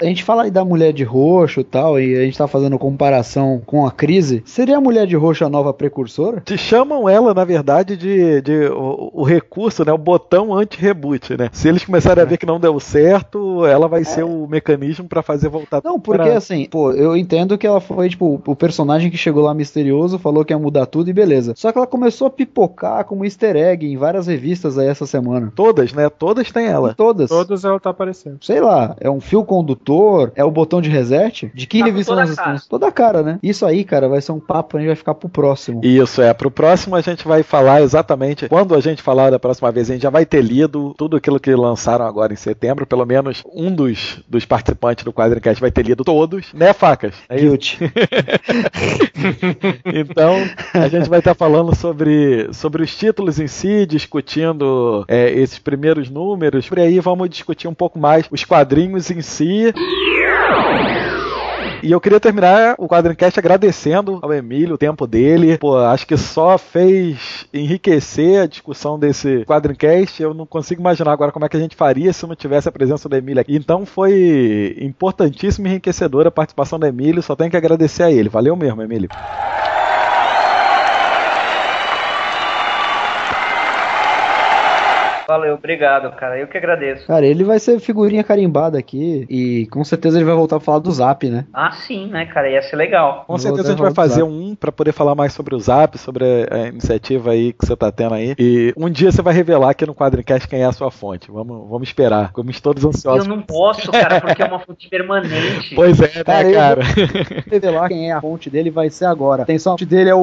A 0.00 0.04
gente 0.04 0.24
fala 0.24 0.44
aí 0.44 0.50
da 0.50 0.64
mulher 0.64 0.92
de 0.92 1.04
roxo 1.04 1.60
e 1.60 1.64
tal, 1.64 1.98
e 1.98 2.16
a 2.16 2.24
gente 2.24 2.36
tá 2.36 2.46
fazendo 2.46 2.78
comparação 2.78 3.62
com 3.64 3.86
a 3.86 3.90
crise. 3.90 4.42
Seria 4.44 4.76
a 4.76 4.80
mulher 4.80 5.06
de 5.06 5.16
roxo 5.16 5.44
a 5.44 5.48
nova 5.48 5.72
precursora? 5.72 6.40
Te 6.40 6.56
chamam 6.58 7.08
ela, 7.08 7.32
na 7.32 7.44
verdade, 7.44 7.96
de, 7.96 8.40
de 8.42 8.66
o, 8.66 9.10
o 9.12 9.24
recurso, 9.24 9.84
né? 9.84 9.92
O 9.92 9.98
botão 9.98 10.54
anti-reboot, 10.54 11.36
né? 11.36 11.48
Se 11.52 11.68
eles 11.68 11.84
começarem 11.84 12.22
é. 12.22 12.26
a 12.26 12.28
ver 12.28 12.38
que 12.38 12.46
não 12.46 12.60
deu 12.60 12.78
certo, 12.80 13.64
ela 13.66 13.88
vai 13.88 14.02
é. 14.02 14.04
ser 14.04 14.24
o 14.24 14.46
mecanismo 14.46 15.08
para 15.08 15.22
fazer 15.22 15.48
voltar 15.48 15.80
Não, 15.84 15.98
porque 16.00 16.22
pra... 16.22 16.36
assim, 16.36 16.66
pô, 16.70 16.92
eu 16.92 17.16
entendo 17.16 17.56
que 17.56 17.66
ela 17.66 17.80
foi, 17.80 18.08
tipo, 18.08 18.42
o 18.46 18.56
personagem 18.56 19.10
que 19.10 19.16
chegou 19.16 19.42
lá 19.42 19.54
misterioso, 19.54 20.18
falou 20.18 20.44
que 20.44 20.52
ia 20.52 20.58
mudar 20.58 20.86
tudo 20.86 21.08
e 21.10 21.12
beleza. 21.12 21.54
Só 21.56 21.70
que 21.72 21.78
ela 21.78 21.86
começou 21.86 22.26
a 22.26 22.30
pipocar 22.30 23.04
como 23.04 23.24
easter 23.24 23.56
egg 23.56 23.86
em 23.86 23.96
várias 23.96 24.26
revistas 24.26 24.78
aí 24.78 24.88
essa 24.88 25.06
semana. 25.06 25.52
Todas, 25.54 25.92
né? 25.92 26.08
Todas 26.08 26.50
tem 26.50 26.66
ela. 26.66 26.94
Todas. 26.94 27.28
Todas 27.28 27.64
ela 27.64 27.78
tá 27.78 27.90
aparecendo. 27.90 28.38
Sei 28.40 28.60
lá, 28.60 28.96
é 29.00 29.10
um 29.10 29.20
fio 29.20 29.44
condutor, 29.44 29.83
é 30.34 30.44
o 30.44 30.50
botão 30.50 30.80
de 30.80 30.88
reset? 30.88 31.50
De 31.54 31.66
que 31.66 31.80
tá 31.80 31.86
revista 31.86 32.14
nós 32.14 32.30
estamos? 32.30 32.66
Toda 32.66 32.88
a 32.88 32.92
cara, 32.92 33.22
né? 33.22 33.38
Isso 33.42 33.66
aí, 33.66 33.84
cara, 33.84 34.08
vai 34.08 34.20
ser 34.20 34.32
um 34.32 34.40
papo, 34.40 34.76
a 34.76 34.80
gente 34.80 34.88
vai 34.88 34.96
ficar 34.96 35.14
pro 35.14 35.28
próximo. 35.28 35.80
Isso, 35.82 36.22
é. 36.22 36.32
Pro 36.32 36.50
próximo 36.50 36.96
a 36.96 37.00
gente 37.00 37.26
vai 37.26 37.42
falar 37.42 37.82
exatamente. 37.82 38.48
Quando 38.48 38.74
a 38.74 38.80
gente 38.80 39.02
falar 39.02 39.30
da 39.30 39.38
próxima 39.38 39.70
vez, 39.70 39.90
a 39.90 39.94
gente 39.94 40.02
já 40.02 40.10
vai 40.10 40.24
ter 40.24 40.42
lido 40.42 40.94
tudo 40.96 41.16
aquilo 41.16 41.40
que 41.40 41.54
lançaram 41.54 42.06
agora 42.06 42.32
em 42.32 42.36
setembro. 42.36 42.86
Pelo 42.86 43.04
menos 43.04 43.42
um 43.52 43.74
dos, 43.74 44.20
dos 44.28 44.44
participantes 44.44 45.04
do 45.04 45.12
Quadrincast 45.12 45.60
vai 45.60 45.70
ter 45.70 45.84
lido 45.84 46.04
todos, 46.04 46.52
né, 46.54 46.72
Facas? 46.72 47.14
É 47.28 47.36
Guilty. 47.36 47.78
então, 49.86 50.36
a 50.72 50.88
gente 50.88 51.08
vai 51.08 51.18
estar 51.18 51.34
falando 51.34 51.74
sobre, 51.74 52.48
sobre 52.52 52.82
os 52.82 52.96
títulos 52.96 53.38
em 53.38 53.46
si, 53.46 53.86
discutindo 53.86 55.04
é, 55.08 55.30
esses 55.30 55.58
primeiros 55.58 56.08
números. 56.08 56.68
Por 56.68 56.78
aí 56.78 57.00
vamos 57.00 57.28
discutir 57.28 57.68
um 57.68 57.74
pouco 57.74 57.98
mais 57.98 58.26
os 58.30 58.44
quadrinhos 58.44 59.10
em 59.10 59.20
si. 59.20 59.73
E 61.84 61.92
eu 61.92 62.00
queria 62.00 62.18
terminar 62.18 62.76
o 62.78 62.88
Quadrincast 62.88 63.38
agradecendo 63.38 64.18
ao 64.22 64.32
Emílio 64.32 64.74
o 64.74 64.78
tempo 64.78 65.06
dele. 65.06 65.58
Pô, 65.58 65.76
acho 65.76 66.06
que 66.06 66.16
só 66.16 66.56
fez 66.56 67.46
enriquecer 67.52 68.40
a 68.40 68.46
discussão 68.46 68.98
desse 68.98 69.44
Quadrincast. 69.44 70.22
Eu 70.22 70.32
não 70.32 70.46
consigo 70.46 70.80
imaginar 70.80 71.12
agora 71.12 71.30
como 71.30 71.44
é 71.44 71.48
que 71.48 71.58
a 71.58 71.60
gente 71.60 71.76
faria 71.76 72.10
se 72.10 72.26
não 72.26 72.34
tivesse 72.34 72.70
a 72.70 72.72
presença 72.72 73.06
do 73.06 73.14
Emílio 73.14 73.42
aqui. 73.42 73.54
Então 73.54 73.84
foi 73.84 74.74
importantíssima 74.80 75.68
e 75.68 75.72
enriquecedora 75.72 76.28
a 76.28 76.32
participação 76.32 76.78
do 76.78 76.86
Emílio. 76.86 77.22
Só 77.22 77.36
tenho 77.36 77.50
que 77.50 77.56
agradecer 77.56 78.02
a 78.04 78.10
ele. 78.10 78.30
Valeu 78.30 78.56
mesmo, 78.56 78.80
Emílio. 78.80 79.10
Valeu, 85.26 85.54
obrigado, 85.54 86.14
cara. 86.16 86.38
Eu 86.38 86.46
que 86.46 86.56
agradeço. 86.56 87.06
Cara, 87.06 87.26
ele 87.26 87.44
vai 87.44 87.58
ser 87.58 87.78
figurinha 87.80 88.22
carimbada 88.22 88.78
aqui 88.78 89.26
e 89.28 89.66
com 89.70 89.82
certeza 89.84 90.18
ele 90.18 90.24
vai 90.24 90.34
voltar 90.34 90.56
a 90.56 90.60
falar 90.60 90.78
do 90.78 90.90
Zap, 90.90 91.28
né? 91.28 91.46
Ah, 91.52 91.72
sim, 91.72 92.08
né, 92.08 92.26
cara? 92.26 92.50
Ia 92.50 92.62
ser 92.62 92.76
legal. 92.76 93.24
Com 93.26 93.38
certeza 93.38 93.68
a 93.68 93.70
gente 93.70 93.82
vai 93.82 93.94
fazer 93.94 94.22
um 94.22 94.54
para 94.54 94.72
poder 94.72 94.92
falar 94.92 95.14
mais 95.14 95.32
sobre 95.32 95.54
o 95.54 95.60
Zap, 95.60 95.96
sobre 95.98 96.24
a 96.50 96.68
iniciativa 96.68 97.30
aí 97.30 97.52
que 97.52 97.66
você 97.66 97.76
tá 97.76 97.90
tendo 97.90 98.14
aí. 98.14 98.34
E 98.38 98.72
um 98.76 98.90
dia 98.90 99.10
você 99.10 99.22
vai 99.22 99.34
revelar 99.34 99.70
aqui 99.70 99.86
no 99.86 99.94
Quadrincast 99.94 100.48
quem 100.48 100.62
é 100.62 100.66
a 100.66 100.72
sua 100.72 100.90
fonte. 100.90 101.30
Vamos, 101.30 101.68
vamos 101.68 101.88
esperar. 101.88 102.26
Estamos 102.26 102.60
todos 102.60 102.84
ansiosos. 102.84 103.26
Eu 103.26 103.34
não 103.34 103.42
posso, 103.42 103.90
cara, 103.90 104.20
porque 104.20 104.42
é 104.42 104.46
uma 104.46 104.58
fonte 104.58 104.88
permanente. 104.88 105.74
Pois 105.74 106.00
é, 106.00 106.10
né, 106.16 106.52
cara? 106.52 106.82
revelar 107.50 107.88
quem 107.88 108.10
é 108.10 108.12
a 108.12 108.20
fonte 108.20 108.48
dele 108.48 108.70
vai 108.70 108.90
ser 108.90 109.06
agora. 109.06 109.42
A 109.42 109.58
fonte 109.58 109.84
dele 109.84 110.10
é 110.10 110.14
o 110.14 110.22